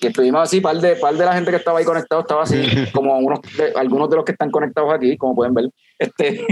Y 0.00 0.06
estuvimos 0.08 0.42
así, 0.42 0.60
par 0.60 0.76
de, 0.76 0.96
par 0.96 1.14
de 1.14 1.24
la 1.24 1.34
gente 1.34 1.50
que 1.50 1.56
estaba 1.56 1.78
ahí 1.78 1.84
conectado, 1.84 2.20
estaba 2.20 2.42
así, 2.42 2.62
como 2.92 3.18
unos 3.18 3.40
de- 3.56 3.72
algunos 3.74 4.08
de 4.10 4.16
los 4.16 4.24
que 4.24 4.32
están 4.32 4.50
conectados 4.50 4.92
aquí, 4.92 5.16
como 5.16 5.34
pueden 5.34 5.54
ver, 5.54 5.70
este, 5.98 6.44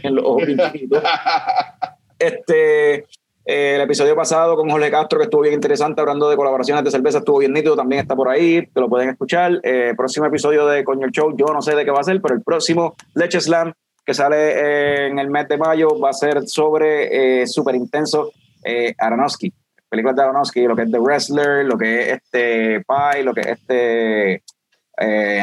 en 0.06 0.14
los 0.14 0.24
ojos. 0.24 0.44
Este, 2.20 3.06
eh, 3.44 3.76
el 3.76 3.80
episodio 3.80 4.14
pasado 4.14 4.56
con 4.56 4.68
Jorge 4.68 4.90
Castro, 4.90 5.18
que 5.18 5.24
estuvo 5.24 5.42
bien 5.42 5.54
interesante, 5.54 6.00
hablando 6.00 6.28
de 6.28 6.36
colaboraciones 6.36 6.84
de 6.84 6.90
cerveza, 6.90 7.18
estuvo 7.18 7.38
bien 7.38 7.52
nítido, 7.52 7.74
también 7.74 8.02
está 8.02 8.14
por 8.14 8.28
ahí, 8.28 8.66
te 8.66 8.80
lo 8.80 8.88
pueden 8.88 9.08
escuchar. 9.08 9.60
Eh, 9.62 9.94
próximo 9.96 10.26
episodio 10.26 10.66
de 10.66 10.84
Coño 10.84 11.06
el 11.06 11.12
Show, 11.12 11.34
yo 11.36 11.46
no 11.46 11.62
sé 11.62 11.74
de 11.74 11.84
qué 11.84 11.90
va 11.90 12.00
a 12.00 12.04
ser, 12.04 12.20
pero 12.20 12.34
el 12.34 12.42
próximo 12.42 12.94
Leche 13.14 13.40
Slam, 13.40 13.72
que 14.04 14.14
sale 14.14 14.36
eh, 14.36 15.06
en 15.06 15.18
el 15.18 15.30
mes 15.30 15.48
de 15.48 15.56
mayo, 15.56 15.98
va 15.98 16.10
a 16.10 16.12
ser 16.12 16.46
sobre 16.46 17.42
eh, 17.42 17.46
súper 17.46 17.74
intenso 17.74 18.32
eh, 18.64 18.94
Aronofsky, 18.98 19.52
películas 19.88 20.16
de 20.16 20.22
Aronofsky, 20.22 20.66
lo 20.66 20.76
que 20.76 20.82
es 20.82 20.90
The 20.90 20.98
Wrestler, 20.98 21.64
lo 21.64 21.78
que 21.78 22.00
es 22.00 22.08
este 22.08 22.80
Pi, 22.80 23.22
lo 23.22 23.32
que 23.32 23.40
es 23.40 23.46
este 23.46 24.42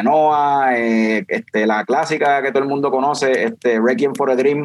Noah, 0.03 0.77
este, 0.77 1.65
la 1.65 1.83
clásica 1.83 2.43
que 2.43 2.51
todo 2.51 2.61
el 2.61 2.69
mundo 2.69 2.91
conoce, 2.91 3.45
este 3.45 3.79
Requiem 3.79 4.13
for 4.13 4.29
a 4.29 4.35
Dream, 4.35 4.63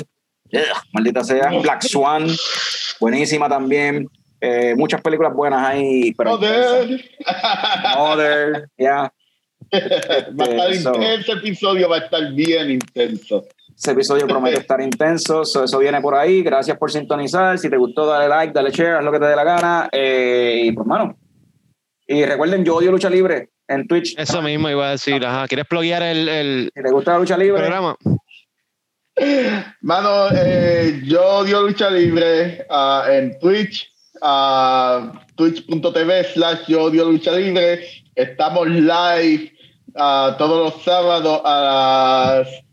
Maldita 0.93 1.24
sea, 1.24 1.51
Black 1.62 1.83
Swan, 1.83 2.27
buenísima 3.01 3.49
también. 3.49 4.09
Eh, 4.41 4.74
muchas 4.77 5.01
películas 5.01 5.33
buenas 5.35 5.65
ahí, 5.65 6.12
pero 6.15 6.33
Joder. 6.33 7.01
Mother, 7.97 8.69
ya. 8.77 9.12
Va 9.73 10.45
a 10.45 10.49
estar 10.49 10.74
So- 10.74 10.95
intenso, 10.95 11.20
ese 11.20 11.33
episodio 11.33 11.89
va 11.89 11.97
a 11.97 12.01
estar 12.01 12.33
bien 12.33 12.70
intenso. 12.73 13.45
Ese 13.74 13.93
episodio 13.93 14.27
promete 14.27 14.59
estar 14.59 14.81
intenso, 14.83 15.45
so, 15.45 15.65
eso 15.65 15.79
viene 15.79 16.01
por 16.01 16.15
ahí. 16.15 16.43
Gracias 16.43 16.77
por 16.77 16.91
sintonizar. 16.93 17.59
Si 17.59 17.70
te 17.70 17.77
gustó, 17.77 18.05
dale 18.07 18.29
like, 18.29 18.53
dale 18.53 18.70
share, 18.70 18.97
haz 18.97 19.05
lo 19.05 19.12
que 19.12 19.19
te 19.19 19.27
dé 19.27 19.35
la 19.37 19.45
gana. 19.45 19.89
Eh, 19.93 20.62
y 20.66 20.73
pues, 20.73 20.87
mano. 20.87 21.16
Y 22.07 22.24
recuerden, 22.27 22.65
yo 22.65 22.77
odio 22.77 22.91
lucha 22.91 23.09
libre 23.09 23.49
en 23.69 23.87
Twitch. 23.89 24.15
eso 24.19 24.43
mismo 24.43 24.69
iba 24.69 24.89
a 24.89 24.91
decir. 24.91 25.24
Ajá. 25.24 25.47
¿Quieres 25.49 25.66
pluguear 25.66 26.03
el, 26.03 26.29
el 26.29 26.70
Si 26.74 26.83
te 26.83 26.91
gusta 26.91 27.12
la 27.12 27.19
lucha 27.20 27.39
libre, 27.39 27.61
programa? 27.61 27.97
Mano, 29.82 30.28
eh, 30.34 31.02
yo 31.05 31.44
dio 31.44 31.62
lucha 31.62 31.90
libre 31.90 32.64
ah, 32.70 33.05
en 33.10 33.39
Twitch, 33.39 33.93
ah, 34.22 35.12
twitch.tv 35.36 36.24
slash 36.32 36.66
yo 36.68 36.90
dio 36.90 37.05
lucha 37.05 37.32
libre. 37.32 37.84
Estamos 38.14 38.68
live 38.68 39.52
ah, 39.97 40.34
todos 40.39 40.72
los 40.72 40.82
sábados 40.82 41.43
a 41.44 42.40
las 42.40 42.64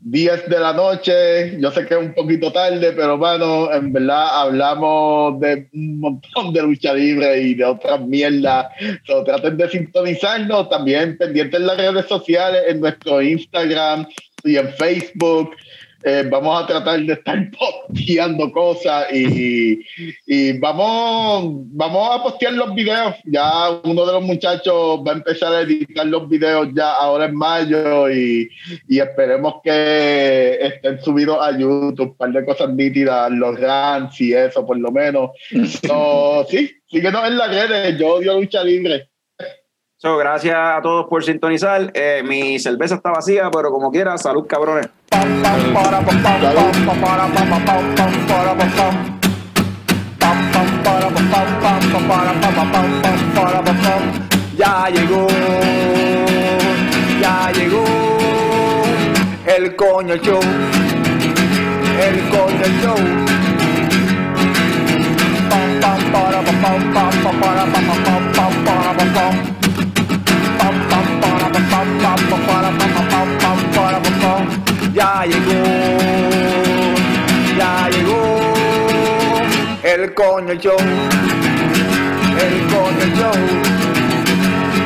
10 0.00 0.48
de 0.50 0.60
la 0.60 0.74
noche. 0.74 1.58
Yo 1.58 1.70
sé 1.70 1.86
que 1.86 1.94
es 1.94 2.00
un 2.00 2.12
poquito 2.12 2.52
tarde, 2.52 2.92
pero 2.92 3.16
mano, 3.16 3.72
en 3.72 3.90
verdad 3.90 4.42
hablamos 4.42 5.40
de 5.40 5.68
un 5.72 6.00
montón 6.00 6.52
de 6.52 6.62
lucha 6.62 6.92
libre 6.92 7.40
y 7.40 7.54
de 7.54 7.64
otras 7.64 8.00
mierdas. 8.02 8.66
So, 9.06 9.24
traten 9.24 9.56
de 9.56 9.70
sintonizarnos 9.70 10.68
también 10.68 11.16
pendientes 11.16 11.58
en 11.58 11.66
las 11.66 11.78
redes 11.78 12.06
sociales, 12.06 12.62
en 12.68 12.80
nuestro 12.80 13.22
Instagram 13.22 14.06
y 14.44 14.56
en 14.56 14.68
Facebook. 14.74 15.56
Eh, 16.04 16.24
vamos 16.30 16.62
a 16.62 16.66
tratar 16.66 17.00
de 17.00 17.12
estar 17.12 17.50
posteando 17.88 18.52
cosas 18.52 19.12
y, 19.12 19.80
y 20.26 20.56
vamos, 20.58 21.64
vamos 21.72 22.10
a 22.12 22.22
postear 22.22 22.52
los 22.52 22.72
videos. 22.74 23.16
Ya 23.24 23.70
uno 23.82 24.06
de 24.06 24.12
los 24.12 24.22
muchachos 24.22 25.00
va 25.06 25.12
a 25.12 25.16
empezar 25.16 25.52
a 25.52 25.62
editar 25.62 26.06
los 26.06 26.28
videos 26.28 26.68
ya 26.72 26.92
ahora 26.92 27.24
en 27.24 27.34
mayo 27.34 28.08
y, 28.10 28.48
y 28.86 29.00
esperemos 29.00 29.54
que 29.64 30.58
estén 30.60 31.02
subidos 31.02 31.38
a 31.40 31.58
YouTube, 31.58 32.10
un 32.10 32.16
par 32.16 32.32
de 32.32 32.44
cosas 32.44 32.70
nítidas, 32.70 33.30
los 33.32 33.58
rants 33.58 34.20
y 34.20 34.32
eso 34.32 34.64
por 34.64 34.78
lo 34.78 34.90
menos. 34.92 35.30
So, 35.88 36.46
sí, 36.48 36.70
síguenos 36.86 37.26
en 37.26 37.38
las 37.38 37.50
redes, 37.50 37.98
yo 37.98 38.14
odio 38.14 38.34
lucha 38.38 38.62
libre. 38.64 39.08
So, 40.00 40.16
gracias 40.16 40.54
a 40.56 40.80
todos 40.80 41.06
por 41.08 41.24
sintonizar. 41.24 41.90
Eh, 41.92 42.22
mi 42.24 42.60
cerveza 42.60 42.94
está 42.94 43.10
vacía, 43.10 43.50
pero 43.50 43.72
como 43.72 43.90
quiera, 43.90 44.16
salud, 44.16 44.46
cabrones. 44.46 44.88
Ya 54.56 54.88
llegó, 54.88 55.26
ya 57.20 57.50
llegó 57.50 57.84
el 59.46 59.74
coño 59.74 60.14
show, 60.18 60.40
el 62.00 62.28
coño 62.30 62.66
show. 62.82 63.28
Ya 74.98 75.24
llegó, 75.26 75.52
ya 77.56 77.88
llegó 77.88 78.48
el 79.84 80.12
coño 80.12 80.54
show, 80.54 80.76
el 82.36 82.66
coño 82.66 83.06
show, 83.14 83.38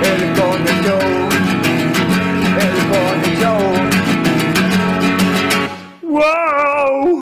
el 0.05 0.23
coño 0.39 0.73
show, 0.85 1.07
el 2.61 2.77
coño 2.93 3.29
show. 3.41 3.63
¡Wow! 6.03 7.22